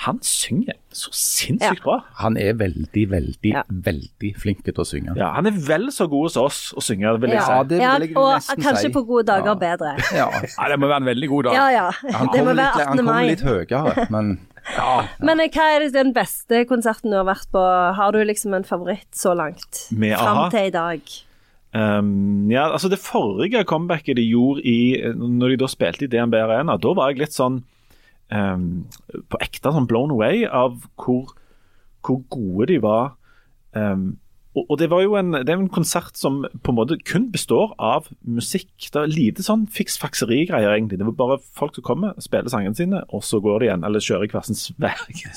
han 0.03 0.19
synger 0.25 0.75
så 0.93 1.09
sinnssykt 1.13 1.81
bra. 1.83 1.99
Han 2.21 2.37
er 2.37 2.53
veldig, 2.59 3.03
veldig, 3.11 3.51
Ja. 3.53 3.63
veldig 3.69 4.31
flink 4.37 4.63
til 4.65 4.73
å 4.73 4.85
synge. 4.85 5.15
Ja, 5.17 5.31
Han 5.33 5.47
er 5.47 5.51
vel 5.51 5.87
så 5.93 6.07
god 6.09 6.27
hos 6.29 6.37
oss 6.37 6.59
å 6.77 6.81
synge, 6.81 7.15
vil 7.21 7.29
jeg 7.31 7.39
Ja, 7.41 7.61
si. 7.63 7.67
det 7.69 7.79
Ja, 7.81 7.97
vil 7.97 8.07
jeg 8.09 8.17
og 8.17 8.33
nesten 8.35 8.63
kanskje 8.63 8.81
si. 8.87 8.93
på 8.93 9.05
gode 9.07 9.25
dager 9.25 9.53
Ja. 9.53 9.55
bedre. 9.55 9.95
Ja. 10.13 10.29
Ja, 10.57 10.67
det 10.69 10.79
må 10.79 10.87
være 10.87 11.01
en 11.01 11.09
veldig 11.15 11.29
god 11.29 11.43
dag. 11.45 11.53
Ja, 11.53 11.67
ja. 11.69 11.91
Han 12.17 12.27
kommer 12.29 12.53
litt, 12.53 12.77
han 12.77 12.97
18. 12.97 13.05
kommer 13.05 13.27
litt 13.27 13.41
høyere, 13.41 14.09
men 14.11 14.39
ja. 14.77 15.07
Men 15.21 15.39
eh, 15.39 15.47
hva 15.49 15.67
er 15.77 15.89
den 15.91 16.13
beste 16.13 16.65
konserten 16.67 17.09
du 17.11 17.15
har 17.17 17.25
vært 17.25 17.47
på? 17.51 17.61
Har 17.95 18.11
du 18.11 18.19
liksom 18.25 18.53
en 18.53 18.63
favoritt 18.63 19.11
så 19.15 19.33
langt? 19.35 19.87
Med 19.91 20.17
Fram 20.17 20.37
a-ha? 20.37 20.49
til 20.49 20.67
i 20.67 20.69
dag. 20.69 21.01
Um, 21.73 22.49
ja, 22.49 22.71
altså 22.71 22.89
Det 22.89 22.97
forrige 22.99 23.65
comebacket 23.67 24.15
de 24.15 24.23
gjorde 24.31 24.61
i 24.65 25.01
Når 25.13 25.49
de 25.49 25.57
da 25.57 25.67
spilte 25.67 26.03
i 26.03 26.07
DNB 26.07 26.33
Arena, 26.39 26.77
da 26.79 26.93
var 26.93 27.09
jeg 27.11 27.19
litt 27.19 27.35
sånn 27.35 27.63
um, 28.34 28.86
på 29.30 29.39
ekte 29.43 29.73
sånn 29.73 29.88
blown 29.89 30.13
away 30.15 30.45
av 30.45 30.80
hvor, 30.99 31.34
hvor 32.05 32.21
gode 32.34 32.69
de 32.71 32.80
var. 32.84 33.15
Um, 33.78 34.17
Og, 34.69 34.77
det 34.79 34.89
var 34.89 35.01
jo 35.03 35.15
en, 35.19 35.31
det 35.31 35.49
er 35.53 35.59
en 35.59 35.69
konsert 35.69 36.17
som 36.17 36.41
på 36.63 36.71
en 36.73 36.77
måte 36.79 36.97
kun 37.05 37.29
består 37.33 37.75
av 37.77 38.07
musikk. 38.25 38.69
Det 38.93 39.01
er 39.03 39.11
lite 39.11 39.43
sånn 39.45 39.67
fiks-fakseri-greier, 39.69 40.71
egentlig. 40.73 40.97
Det 41.01 41.05
er 41.07 41.11
bare 41.19 41.37
folk 41.57 41.75
som 41.77 41.83
kommer, 41.85 42.13
spiller 42.23 42.49
sangene 42.49 42.75
sine, 42.77 43.03
og 43.13 43.23
så 43.27 43.39
går 43.43 43.59
de 43.59 43.69
igjen. 43.69 43.85
Eller 43.87 43.99
kjører 44.03 44.25
i 44.27 44.31
hver 44.33 44.47
sin 44.47 44.57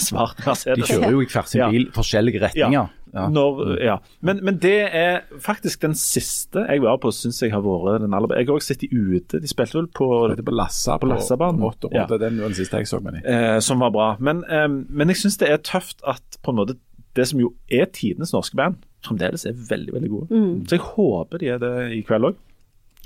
svart 0.00 0.40
Mercedes. 0.46 0.86
De 0.86 0.88
kjører 0.94 1.14
jo 1.16 1.22
i 1.24 1.28
hver 1.30 1.46
sin 1.50 1.60
Ja. 1.60 1.68
bil, 1.70 1.88
forskjellige 1.94 2.42
retninger. 2.46 2.72
Ja. 3.10 3.26
Når, 3.28 3.56
ja. 3.82 3.96
Men, 4.22 4.38
men 4.46 4.58
det 4.62 4.76
er 4.94 5.24
faktisk 5.42 5.80
den 5.82 5.96
siste 5.98 6.62
jeg 6.68 6.82
var 6.84 7.00
på, 7.02 7.10
syns 7.10 7.40
jeg 7.42 7.50
har 7.50 7.64
vært 7.64 8.04
den 8.04 8.14
aller. 8.14 8.36
Jeg 8.38 8.46
har 8.46 8.54
også 8.60 8.70
sett 8.74 8.84
de 8.84 8.90
ute. 8.94 9.40
De 9.42 9.50
spilte 9.50 9.80
vel 9.80 9.88
på 9.90 10.06
på 10.46 10.54
Lassa 10.54 10.94
På 11.02 11.08
Lassabanen. 11.10 11.58
Rått 11.64 11.88
og 11.88 11.96
Ja. 11.96 12.04
Den 12.06 12.38
var 12.38 12.52
den 12.52 12.54
siste 12.60 12.78
jeg 12.78 12.86
så 12.86 13.00
med 13.02 13.18
dem. 13.18 13.26
eh, 13.26 13.58
som 13.66 13.82
var 13.82 13.90
bra. 13.90 14.12
Men, 14.20 14.44
eh, 14.46 14.68
men 14.68 15.08
jeg 15.10 15.16
syns 15.24 15.38
det 15.42 15.50
er 15.50 15.58
tøft 15.58 16.04
at 16.06 16.22
på 16.44 16.52
en 16.54 16.60
måte 16.62 16.78
det 17.18 17.26
som 17.30 17.40
jo 17.42 17.54
er 17.72 17.88
tidenes 17.94 18.34
norske 18.34 18.58
band, 18.58 18.78
fremdeles 19.06 19.46
er 19.48 19.56
veldig 19.56 19.96
veldig 19.96 20.10
gode. 20.12 20.44
Så 20.68 20.76
jeg 20.76 20.84
håper 20.92 21.42
de 21.42 21.50
er 21.54 21.60
det 21.62 21.74
i 21.96 22.04
kveld 22.06 22.30
òg. 22.30 22.38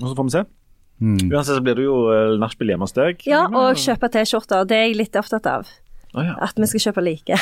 Og 0.01 0.07
så 0.09 0.15
får 0.19 0.29
vi 0.29 0.35
se. 0.35 0.45
Mm. 1.05 1.31
Uansett 1.33 1.57
så 1.59 1.63
blir 1.65 1.79
det 1.79 1.87
jo 1.87 1.97
uh, 2.07 2.35
nachspiel 2.41 2.73
hjemme 2.73 2.87
hos 2.87 2.95
deg. 2.97 3.25
Ja, 3.29 3.45
og 3.49 3.81
kjøpe 3.81 4.11
T-skjorter. 4.15 4.67
Det 4.69 4.77
er 4.79 4.87
jeg 4.89 4.99
litt 4.99 5.19
opptatt 5.19 5.47
av. 5.51 5.71
Oh, 6.15 6.23
ja. 6.23 6.37
At 6.43 6.59
vi 6.59 6.69
skal 6.71 6.89
kjøpe 6.89 7.03
like. 7.03 7.39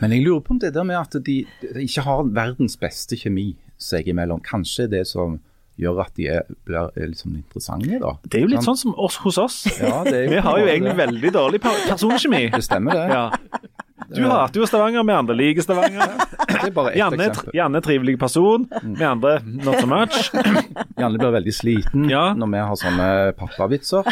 Men 0.00 0.14
jeg 0.14 0.24
lurer 0.24 0.44
på 0.44 0.54
om 0.54 0.60
det 0.62 0.72
der 0.76 0.86
med 0.88 0.96
at 0.96 1.18
de, 1.26 1.42
de 1.60 1.84
ikke 1.84 2.04
har 2.06 2.22
verdens 2.32 2.78
beste 2.80 3.18
kjemi 3.20 3.50
seg 3.80 4.08
imellom, 4.08 4.40
kanskje 4.44 4.88
det 4.88 5.02
som 5.10 5.36
gjør 5.80 6.04
at 6.04 6.14
de 6.16 6.28
er, 6.30 6.46
blir 6.64 6.92
er 6.94 7.10
liksom 7.10 7.34
interessante, 7.34 7.98
da? 8.00 8.14
Det 8.22 8.38
er 8.38 8.44
jo 8.44 8.50
litt 8.52 8.64
sånn 8.64 8.78
som 8.78 8.94
oss 8.94 9.18
hos 9.24 9.40
oss. 9.42 9.56
Ja, 9.82 10.04
det 10.06 10.14
er 10.14 10.22
jo 10.22 10.32
Vi 10.36 10.42
har 10.46 10.60
jo 10.62 10.68
egentlig 10.70 10.96
veldig 11.02 11.32
dårlig 11.34 11.60
personkjemi. 11.64 12.44
Det 12.54 12.62
stemmer, 12.64 13.00
det. 13.02 13.18
Ja. 13.18 13.72
Du 14.14 14.24
hater 14.26 14.58
jo 14.60 14.66
Stavanger, 14.66 15.04
vi 15.06 15.12
andre 15.14 15.34
liker 15.38 15.62
Stavanger. 15.62 16.08
Det 16.48 16.56
er 16.66 16.72
bare 16.74 16.90
ett 16.90 16.98
Janne, 16.98 17.28
eksempel. 17.28 17.54
Janne 17.54 17.78
er 17.78 17.84
trivelig 17.86 18.14
person, 18.18 18.64
vi 18.82 19.04
andre 19.06 19.36
not 19.46 19.78
so 19.80 19.86
much. 19.86 20.16
Janne 21.00 21.20
blir 21.20 21.30
veldig 21.36 21.54
sliten 21.54 22.08
Ja. 22.10 22.24
når 22.34 22.50
vi 22.52 22.62
har 22.66 22.80
sånne 22.80 23.08
pappavitser. 23.38 24.02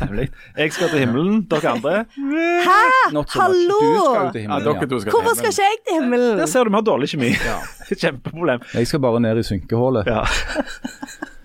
Nemlig. 0.00 0.30
Jeg 0.56 0.72
skal 0.76 0.90
til 0.94 1.02
himmelen, 1.04 1.42
dere 1.52 1.74
andre. 1.76 1.94
Not 3.12 3.30
so 3.30 3.40
Hallo! 3.44 3.78
much. 3.78 3.84
Du 3.84 4.00
skal 4.00 4.24
jo 4.24 4.32
til 4.32 4.42
Ja, 4.42 4.48
himmelen. 4.48 4.64
dere 4.80 4.90
to 4.94 5.00
skal 5.04 5.12
Hvorfor 5.18 5.36
skal 5.36 5.52
ikke 5.52 5.68
jeg 5.68 5.82
til 5.86 6.00
himmelen? 6.00 6.38
Der 6.40 6.46
ser 6.54 6.64
du 6.64 6.70
vi 6.72 6.80
har 6.80 6.88
dårlig 6.88 7.12
kjemi. 7.14 7.34
Kjempeproblem. 8.00 8.64
Jeg 8.74 8.86
skal 8.90 9.00
bare 9.04 9.20
ned 9.20 9.38
i 9.44 9.46
synkehullet. 9.52 10.08
Ja. 10.08 10.24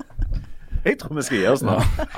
Jeg 0.85 0.99
tror 1.01 1.17
vi 1.17 1.23
skal 1.25 1.39
gi 1.41 1.47
oss 1.49 1.63
nå. 1.65 1.75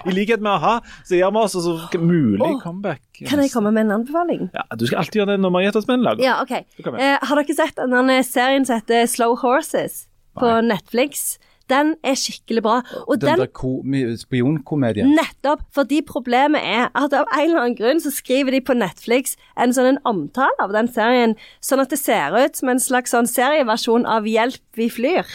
I 0.07 0.13
likhet 0.15 0.41
med 0.43 0.51
a-ha, 0.57 0.73
så 1.07 1.15
gir 1.15 1.31
vi 1.31 1.39
oss 1.39 1.55
og 1.55 1.63
så 1.63 2.01
mulig 2.01 2.43
Åh, 2.43 2.57
comeback. 2.63 3.01
Kan 3.23 3.39
jeg 3.39 3.53
komme 3.53 3.71
med 3.71 3.85
en 3.87 3.95
anbefaling? 4.01 4.49
Ja, 4.53 4.65
du 4.75 4.83
skal 4.89 5.01
alltid 5.03 5.21
gjøre 5.21 5.35
det 5.35 5.41
når 5.45 5.53
vi 5.55 5.61
har 5.61 5.69
gitt 5.69 5.79
oss 5.79 5.87
med 5.87 5.99
en 5.99 6.05
lag. 6.09 6.23
Ja, 6.23 6.37
OK. 6.43 6.51
Eh, 6.57 7.17
har 7.29 7.41
dere 7.41 7.55
sett 7.57 7.79
denne 7.79 8.17
serien 8.27 8.67
som 8.67 8.81
heter 8.81 9.07
Slow 9.07 9.37
Horses 9.39 10.03
på 10.37 10.51
Netflix? 10.67 11.37
Den 11.71 11.95
er 12.03 12.15
skikkelig 12.19 12.63
bra. 12.63 12.77
Og 13.07 13.21
Den 13.21 13.41
den, 13.43 13.47
der 13.47 14.17
spionkomedien. 14.21 15.11
Nettopp, 15.17 15.65
fordi 15.75 16.01
problemet 16.07 16.61
er 16.63 16.87
at 16.95 17.13
av 17.13 17.27
en 17.33 17.43
eller 17.43 17.63
annen 17.65 17.77
grunn 17.77 18.01
så 18.03 18.11
skriver 18.13 18.55
de 18.55 18.61
på 18.63 18.75
Netflix 18.77 19.35
en 19.59 19.73
sånn 19.75 19.91
en 19.93 20.01
omtale 20.07 20.55
av 20.63 20.73
den 20.75 20.89
serien, 20.91 21.35
sånn 21.63 21.81
at 21.83 21.93
det 21.93 21.99
ser 22.01 22.35
ut 22.37 22.57
som 22.59 22.71
en 22.71 22.81
slags 22.81 23.13
sånn 23.15 23.29
serieversjon 23.29 24.07
av 24.09 24.27
Hjelp, 24.27 24.61
vi 24.77 24.89
flyr. 24.93 25.25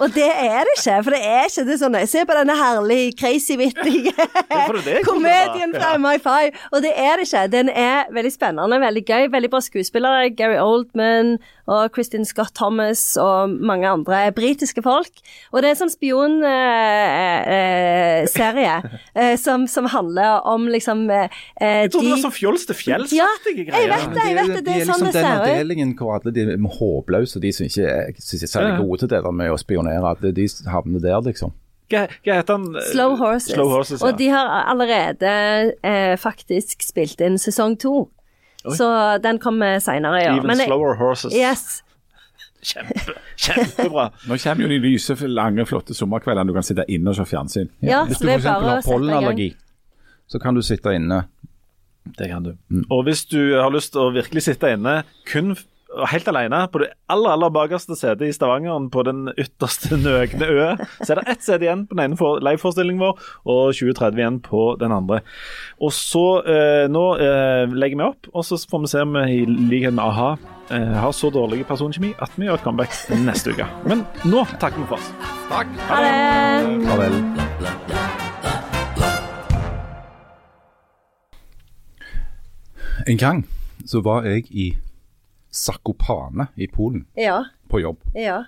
Og 0.00 0.10
det 0.14 0.28
er 0.28 0.66
det 0.68 0.76
ikke, 0.76 0.96
for 1.06 1.16
det 1.16 1.20
er 1.24 1.46
ikke 1.48 1.66
det 1.68 1.78
sånn 1.80 1.98
Se 2.10 2.22
på 2.26 2.34
denne 2.36 2.54
herlige, 2.56 3.14
crazy, 3.18 3.56
vittige 3.58 4.12
komedien 5.08 5.74
fra 5.74 5.94
MI5. 5.98 6.58
Og 6.72 6.84
det 6.84 6.92
er 6.96 7.18
det 7.18 7.26
ikke. 7.28 7.46
Den 7.52 7.70
er 7.72 8.10
veldig 8.14 8.32
spennende, 8.34 8.80
veldig 8.82 9.04
gøy, 9.06 9.28
veldig 9.32 9.50
bra 9.52 9.60
skuespillere. 9.64 10.30
Gary 10.36 10.58
Oldman 10.60 11.38
og 11.70 11.92
Kristin 11.94 12.26
Scott 12.26 12.54
Thomas 12.58 13.16
og 13.20 13.50
mange 13.50 13.86
andre 13.88 14.32
britiske 14.34 14.82
folk. 14.84 15.10
Og 15.52 15.62
det 15.62 15.68
er 15.68 15.74
en 15.76 15.82
sånn 15.84 15.94
spionserie 15.94 16.50
eh, 19.20 19.36
som, 19.40 19.66
som 19.70 19.84
handler 19.92 20.40
om 20.50 20.68
liksom 20.70 21.10
eh, 21.14 21.28
Jeg 21.60 21.90
trodde 21.94 22.06
det 22.08 22.16
var 22.16 22.24
sånn 22.26 22.38
fjols 22.40 22.66
til 22.68 22.76
fjells. 22.78 23.10
Ja, 23.14 23.30
greier. 23.46 23.70
jeg 23.70 23.88
vet 23.94 24.10
det, 24.16 24.24
jeg 24.26 24.36
vet 24.40 24.50
det. 24.50 24.60
Det 24.60 24.64
de 24.66 24.74
er 24.74 24.84
sånn 24.88 25.00
liksom 25.00 25.06
det 25.06 25.14
den 25.14 25.24
ser 25.24 25.30
ut. 25.30 25.46
avdelingen 25.46 25.90
hvor 25.98 26.08
alle 26.18 26.30
de 26.34 26.40
er 26.44 26.58
håpløse, 26.80 27.36
de 27.42 27.50
som 27.54 27.64
ikke 27.66 27.86
er, 27.86 28.14
er 28.18 28.46
særlig 28.50 28.74
gode 28.82 28.96
til 29.02 29.08
det 29.14 29.20
der 29.24 29.34
med 29.42 29.48
å 29.54 29.58
spionere, 29.60 30.06
at 30.10 30.20
de 30.36 30.44
havner 30.70 31.00
der, 31.04 31.20
liksom. 31.26 31.50
Hva, 31.90 32.04
hva 32.22 32.38
heter 32.38 32.54
han? 32.54 32.66
Slow 32.92 33.16
Horses. 33.18 33.54
Slow 33.56 33.70
Horses, 33.72 33.98
ja. 33.98 34.06
Og 34.06 34.18
de 34.20 34.28
har 34.30 34.46
allerede 34.70 35.30
eh, 35.82 36.14
faktisk 36.20 36.84
spilt 36.86 37.22
inn 37.24 37.38
sesong 37.40 37.74
to. 37.82 37.94
Så 38.60 38.88
den 39.24 39.38
kommer 39.40 39.78
seinere 39.80 40.20
ja. 40.22 40.34
Even 40.36 40.50
Men 40.52 40.60
Slower 40.66 40.98
Horses. 41.00 41.32
Yes. 41.36 41.82
Kjempe, 42.60 43.14
kjempebra. 43.40 44.10
Nå 44.28 44.36
kommer 44.42 44.66
jo 44.66 44.68
de 44.68 44.78
lyse, 44.84 45.16
lange, 45.32 45.64
flotte 45.68 45.96
sommerkveldene 45.96 46.50
du 46.50 46.56
kan 46.56 46.66
sitte 46.66 46.84
inne 46.92 47.12
og 47.12 47.16
se 47.16 47.24
fjernsyn. 47.30 47.70
Ja, 47.80 48.02
Hvis 48.04 48.20
så 48.20 48.26
du 48.26 48.32
f.eks. 48.34 48.48
har 48.50 48.82
pollenallergi, 48.84 49.54
så 50.28 50.40
kan 50.42 50.58
du 50.58 50.60
sitte 50.64 50.92
inne. 50.96 51.22
Det 52.18 52.28
kan 52.28 52.44
du. 52.44 52.52
Og 52.90 53.04
hvis 53.08 53.24
du 53.30 53.38
har 53.56 53.72
lyst 53.72 53.94
til 53.94 54.04
å 54.04 54.12
virkelig 54.12 54.44
sitte 54.44 54.74
inne 54.76 55.00
kun 55.30 55.54
helt 56.10 56.28
alene 56.30 56.60
på 56.70 56.78
det 56.84 56.90
aller 57.10 57.32
aller 57.34 57.50
bakerste 57.50 57.96
setet 57.98 58.28
i 58.28 58.32
Stavanger, 58.36 58.84
på 58.94 59.02
den 59.08 59.24
ytterste 59.34 59.96
nøgne 59.98 60.46
ø, 60.46 60.68
så 61.02 61.12
er 61.16 61.20
det 61.20 61.24
ett 61.34 61.42
sete 61.42 61.66
igjen 61.66 61.86
på 61.90 61.96
den 61.98 62.04
ene 62.12 62.16
for- 62.20 62.38
liveforestillingen 62.46 63.02
vår, 63.02 63.18
og 63.50 63.72
2030 63.74 64.20
igjen 64.22 64.38
på 64.46 64.62
den 64.80 64.94
andre. 64.94 65.20
Og 65.82 65.90
så 65.96 66.24
eh, 66.46 66.86
Nå 66.90 67.04
eh, 67.18 67.66
legger 67.74 67.98
vi 67.98 68.06
opp, 68.06 68.30
og 68.34 68.46
så 68.46 68.58
får 68.70 68.84
vi 68.86 68.92
se 68.94 69.02
om 69.02 69.18
vi 69.18 69.40
i 69.40 69.44
likhet 69.50 69.96
med 69.96 70.04
a-ha 70.06 70.30
eh, 70.70 70.94
har 71.02 71.12
så 71.16 71.30
dårlig 71.34 71.64
personkjemi 71.66 72.14
at 72.22 72.38
vi 72.38 72.46
gjør 72.46 72.60
et 72.60 72.66
comeback 72.68 72.94
neste 73.26 73.50
uke. 73.56 73.66
Men 73.90 74.06
nå 74.30 74.46
takker 74.62 74.78
vi 74.84 74.88
for 74.92 75.00
oss. 75.02 75.10
Takk. 75.50 75.74
Ha 75.90 76.02
det. 76.06 76.14
Farvel. 76.86 78.20
En 83.06 83.16
gang 83.18 83.44
så 83.86 84.00
var 84.04 84.22
jeg 84.28 84.44
i 84.50 84.66
Zakopane 85.52 86.48
i 86.56 86.66
Polen 86.66 87.06
Ja. 87.16 87.44
på 87.68 87.80
jobb 87.80 87.98
Ja. 88.14 88.44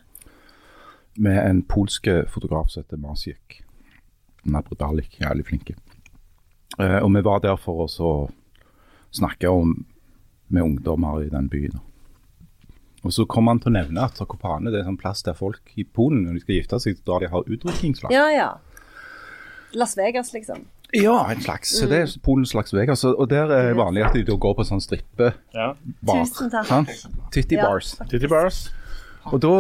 med 1.17 1.39
en 1.51 1.63
polsk 1.63 2.07
fotograf 2.29 2.71
som 2.71 2.83
heter 2.83 2.97
Masiek 2.97 3.63
Nabrodalik. 4.45 5.19
Jævlig 5.21 5.47
flinke. 5.47 5.75
Eh, 6.79 6.99
og 7.03 7.13
vi 7.15 7.21
var 7.23 7.41
der 7.41 7.57
for 7.57 7.87
å 7.87 8.31
snakke 9.13 9.49
om 9.51 9.85
med 10.49 10.63
ungdommer 10.63 11.23
i 11.25 11.29
den 11.29 11.49
byen. 11.49 11.81
Og 13.05 13.11
så 13.13 13.27
kom 13.27 13.47
han 13.49 13.59
til 13.61 13.73
å 13.73 13.75
nevne 13.75 14.05
at 14.05 14.15
Zakopane 14.17 14.71
det 14.71 14.79
er 14.81 14.85
en 14.87 14.93
sånn 14.97 15.01
plass 15.01 15.23
der 15.23 15.35
folk 15.35 15.73
i 15.77 15.85
Polen, 15.85 16.25
når 16.25 16.35
de 16.35 16.41
skal 16.41 16.55
gifte 16.55 16.79
seg, 16.81 17.01
da 17.05 17.19
de 17.19 17.29
har 17.33 17.43
utdrikningslag. 17.49 18.11
ja, 18.13 18.29
ja. 18.31 18.51
Las 19.75 19.97
Vegas, 19.97 20.33
liksom. 20.35 20.67
Ja, 20.93 21.17
en 21.33 21.41
slags. 21.41 21.73
Det 21.89 21.99
er 21.99 22.11
Polens 22.25 22.53
slags 22.53 22.75
Vegas. 22.75 23.05
Og 23.09 23.19
og 23.21 23.31
der 23.31 23.49
er 23.49 23.69
det 23.71 23.77
vanlig 23.79 24.05
at 24.05 24.13
de 24.17 24.25
da 24.29 24.37
går 24.37 24.55
på 24.59 24.65
sånn 24.69 24.83
strippebar. 24.85 25.35
Ja. 25.55 25.73
Tusen 26.05 26.51
takk. 26.53 26.67
Sant? 26.69 26.91
Titty 27.33 27.57
Ja. 27.57 27.69
bars. 27.71 27.95
Titty 28.11 28.29
Bars. 28.29 28.71
Og 29.31 29.41
da, 29.41 29.53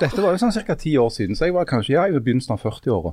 Dette 0.00 0.22
var 0.22 0.36
jo 0.36 0.38
sånn 0.38 0.54
ca. 0.66 0.74
ti 0.78 0.94
år 0.96 1.10
siden, 1.10 1.34
så 1.36 1.48
jeg 1.48 1.54
var 1.54 1.64
kanskje 1.66 1.96
ja, 1.96 2.06
i 2.06 2.12
begynnelsen 2.18 2.54
av 2.54 2.62
40-åra. 2.62 3.12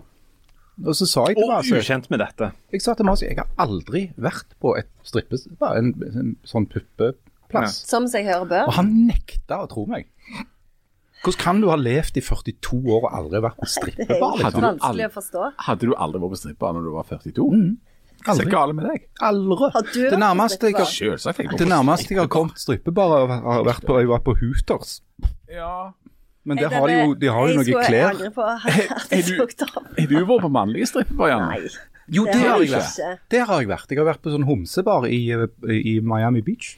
Og 0.86 0.93
så 0.93 1.07
sa 1.09 1.24
jeg 1.28 1.39
til 1.39 1.49
Og 1.49 1.72
ukjent 1.82 2.09
med 2.13 2.20
dette. 2.22 2.51
Jeg 2.72 2.82
sa 2.82 2.93
til 2.93 3.05
Masi 3.05 3.26
jeg 3.26 3.38
har 3.39 3.47
aldri 3.57 4.11
vært 4.15 4.53
på 4.61 4.76
et 4.78 4.88
strippebar, 5.03 5.78
en, 5.80 5.93
en 6.05 6.36
sånn 6.45 6.68
puppeplass. 6.70 7.80
Som 7.89 8.05
seg 8.07 8.26
hører 8.30 8.45
bør. 8.45 8.68
Og 8.70 8.74
han 8.78 8.91
nekta 9.07 9.63
å 9.63 9.70
tro 9.72 9.88
meg. 9.89 10.05
Hvordan 11.24 11.39
kan 11.41 11.61
du 11.61 11.68
ha 11.72 11.76
levd 11.76 12.18
i 12.18 12.22
42 12.22 12.78
år 12.93 13.03
og 13.07 13.11
aldri 13.18 13.41
vært 13.43 13.57
på 13.59 13.68
strippebar? 13.78 14.38
Hadde 14.38 14.43
Liksom? 14.43 14.61
du 14.61 14.68
Vanskelig 14.68 14.89
aldri- 14.89 15.07
å 15.09 15.13
forstå. 15.18 15.51
Hadde 15.68 15.89
du 15.89 15.93
aldri 15.97 16.22
vært 16.24 16.34
på 16.36 16.39
strippebar 16.43 16.74
når 16.78 16.84
du 16.88 16.91
var 16.97 17.07
42? 17.09 17.47
Hva 18.18 18.34
er 18.34 18.34
Aldri. 18.34 18.49
gale 18.51 18.74
med 18.74 18.86
deg? 18.89 19.03
Aldri. 19.22 19.68
Har 19.74 19.84
du 19.93 19.99
Det 20.09 20.20
nærmeste 20.20 20.72
jeg? 20.72 20.86
Selvsagt. 20.89 21.38
jeg 21.39 21.57
det 21.59 21.68
nærmeste 21.70 22.09
jeg 22.15 22.20
har 22.20 22.28
kommet 22.34 22.57
strippebar, 22.59 23.28
har 23.30 23.63
vært 23.68 23.86
på, 23.86 23.99
jeg 24.01 24.09
var 24.09 24.20
på 24.26 24.34
Hooters. 24.39 25.01
Ja. 25.53 25.91
Men 26.47 26.57
der 26.57 26.70
har 26.72 26.88
de 26.88 26.93
jo, 26.95 27.13
de 27.13 27.28
har 27.28 27.47
jo 27.51 27.59
noe 27.59 27.84
klær. 27.86 28.18
på. 28.34 28.41
Har 28.41 30.07
du 30.07 30.15
vært 30.26 30.41
på 30.41 30.49
mannlige 30.51 30.88
strippebar, 30.89 31.30
Janne? 31.30 31.59
Nei. 31.59 31.70
Jo, 32.09 32.24
Det 32.26 32.34
det 32.34 32.41
har 32.47 32.61
jeg 32.63 32.72
vært. 32.72 33.24
Der 33.30 33.45
har 33.45 33.59
jeg 33.61 33.68
vært. 33.68 33.89
Jeg 33.91 33.99
har 33.99 34.05
vært 34.07 34.22
på 34.24 34.32
sånn 34.32 34.45
homsebar 34.47 35.07
i, 35.11 35.22
i 35.76 35.99
Miami 35.99 36.41
Beach. 36.41 36.78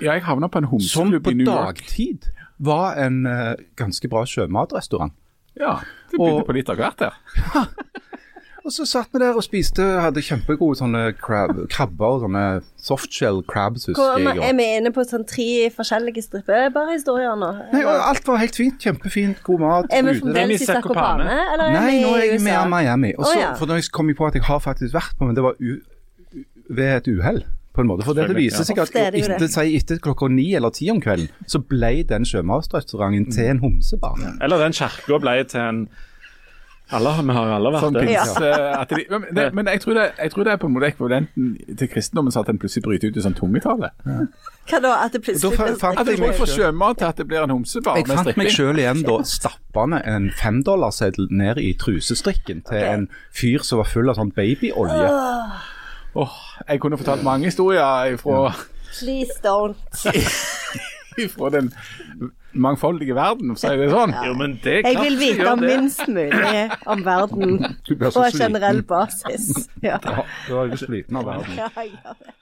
Ja, 0.00 0.14
jeg 0.16 0.22
havna 0.24 0.48
på 0.48 0.58
en 0.62 0.64
Som 0.80 1.10
homseklubb 1.12 1.28
i 1.28 1.34
New 1.34 1.46
York. 1.46 1.76
dagtid 1.76 2.30
var 2.60 2.98
en 3.00 3.22
uh, 3.26 3.54
ganske 3.80 4.08
bra 4.12 4.24
sjømatrestaurant. 4.28 5.12
Ja, 5.58 5.78
det 6.10 6.18
begynte 6.18 6.42
Og- 6.42 6.46
på 6.46 6.56
litt 6.56 6.70
av 6.72 6.80
hvert 6.80 7.00
der. 7.00 7.16
Og 8.60 8.72
så 8.74 8.84
satt 8.84 9.08
vi 9.14 9.18
der 9.22 9.32
og 9.32 9.40
spiste, 9.42 9.80
hadde 10.04 10.20
kjempegode 10.20 10.76
sånne 10.76 11.00
krab, 11.16 11.62
krabber, 11.72 12.18
sånne 12.20 12.42
softshell 12.76 13.40
crabs, 13.48 13.86
Hvor, 13.88 14.18
husker 14.18 14.36
jeg. 14.36 14.50
er 14.50 14.56
vi 14.58 14.66
inne 14.76 14.92
på 14.92 15.04
sånn 15.08 15.24
tre 15.28 15.70
forskjellige 15.72 16.26
strippebarhistorier 16.26 17.38
nå? 17.40 17.48
nei, 17.72 17.80
og 17.88 18.04
alt 18.10 18.28
var 18.28 18.42
helt 18.42 18.58
fint. 18.60 18.76
Kjempefint, 18.84 19.40
god 19.46 19.64
mat. 19.64 19.88
Er 19.96 20.04
vi 20.04 20.18
fremdeles 20.20 20.60
i 20.60 20.68
Sarkopane? 20.68 21.38
eller 21.54 21.64
er 21.70 21.78
Nei, 21.78 21.94
nå 22.04 22.12
er 22.18 22.26
jeg 22.34 22.42
med 22.44 22.68
Miami. 22.74 23.14
Og 23.16 23.24
så, 23.24 23.32
Å, 23.32 23.40
ja. 23.40 23.54
For 23.56 23.70
da 23.70 23.80
kom 23.96 24.12
jeg 24.12 24.20
på 24.20 24.28
at 24.28 24.36
jeg 24.36 24.44
har 24.44 24.60
faktisk 24.60 24.94
vært 24.94 25.16
på, 25.16 25.30
men 25.30 25.40
det 25.40 25.46
var 25.48 25.56
ved 26.68 26.92
et 27.00 27.10
uhell. 27.16 27.42
På 27.70 27.84
en 27.84 27.86
måte, 27.86 28.02
for 28.02 28.18
det 28.18 28.26
viser 28.34 28.66
seg 28.66 28.80
at 28.82 28.90
jo 28.90 29.24
etter, 29.30 29.46
si, 29.46 29.76
etter 29.78 30.00
klokka 30.02 30.26
ni 30.26 30.48
eller 30.58 30.72
ti 30.74 30.88
om 30.90 30.98
kvelden, 31.02 31.28
så 31.46 31.60
ble 31.62 32.00
den 32.08 32.26
sjømatrestauranten 32.26 33.30
til 33.30 33.52
en 33.52 33.60
homsebar. 33.62 34.18
Eller 34.42 34.64
den 34.64 34.74
kirka 34.74 35.20
ble 35.22 35.36
til 35.46 35.60
en 35.62 35.84
alle, 36.90 37.10
Vi 37.22 37.32
har 37.32 37.46
jo 37.46 37.54
alle 37.54 37.70
vært 37.70 37.84
Sånn 37.84 37.94
det. 37.94 38.14
at 38.18 38.90
de, 38.90 39.04
men, 39.10 39.26
det, 39.36 39.44
men 39.54 39.68
jeg, 39.70 39.80
tror 39.84 39.94
det, 39.94 40.06
jeg 40.18 40.32
tror 40.34 40.46
det 40.46 40.52
er 40.52 40.60
på 40.60 40.66
en 40.66 40.74
måte 40.74 40.88
ekvivalenten 40.90 41.76
til 41.78 41.90
kristendommen, 41.92 42.34
så 42.34 42.42
at 42.42 42.50
den 42.50 42.58
plutselig 42.58 42.82
bryter 42.86 43.12
ut 43.12 43.18
i 43.20 43.22
sånn 43.22 43.36
tungetale. 43.38 43.92
Hva 44.02 44.80
da? 44.82 44.94
At 45.04 45.14
det 45.14 45.22
plutselig 45.22 45.54
Da 45.54 45.68
blir 45.68 45.78
fant 45.78 46.00
At 46.00 46.08
det 46.08 46.16
jeg 46.16 46.24
går 46.24 46.34
fra 46.40 46.48
sjømat 46.50 46.98
til 46.98 47.08
at 47.12 47.20
det 47.22 47.26
blir 47.30 47.44
en 47.46 47.54
homsebar 47.54 48.00
Jeg 48.00 48.08
med 48.10 48.18
fant 48.18 48.40
meg 48.40 48.50
sjøl 48.54 48.82
igjen 48.82 49.04
da 49.06 49.20
stappende 49.26 50.02
en 50.10 50.30
femdollarseddel 50.40 51.30
ned 51.30 51.62
i 51.62 51.72
trusestrikken 51.78 52.64
til 52.66 52.86
en 52.88 53.06
fyr 53.30 53.62
som 53.66 53.82
var 53.84 53.90
full 53.90 54.10
av 54.10 54.18
sånn 54.18 54.34
babyolje. 54.34 55.12
Åh, 56.14 56.36
jeg 56.68 56.80
kunne 56.80 56.98
fortalt 56.98 57.22
mange 57.22 57.44
historier 57.50 58.04
ifra 58.16 58.52
Please 58.98 59.30
don't. 59.44 60.06
ifra 61.24 61.50
den 61.54 61.68
mangfoldige 62.52 63.14
verden, 63.14 63.52
for 63.54 63.58
å 63.58 63.60
si 63.62 63.76
det 63.78 63.90
sånn. 63.92 64.12
Jo, 64.26 64.32
men 64.34 64.56
det 64.64 64.80
er 64.80 64.88
Jeg 64.88 64.98
vil 65.04 65.18
vite 65.20 65.46
om 65.52 65.60
det. 65.62 65.68
minst 65.76 66.02
mulig 66.10 66.64
om 66.90 67.04
verden 67.06 67.52
på 67.86 68.10
sliten. 68.10 68.40
generell 68.40 68.82
basis. 68.82 69.50
Ja. 69.86 69.98
Ja, 70.02 70.24
du 70.48 70.56
er 70.58 70.72
jo 70.72 70.80
sliten 70.80 71.16
av 71.20 71.28
verden. 71.30 71.54
Ja, 71.56 71.68
jeg 71.78 71.92
gjør 71.94 72.18
det. 72.18 72.34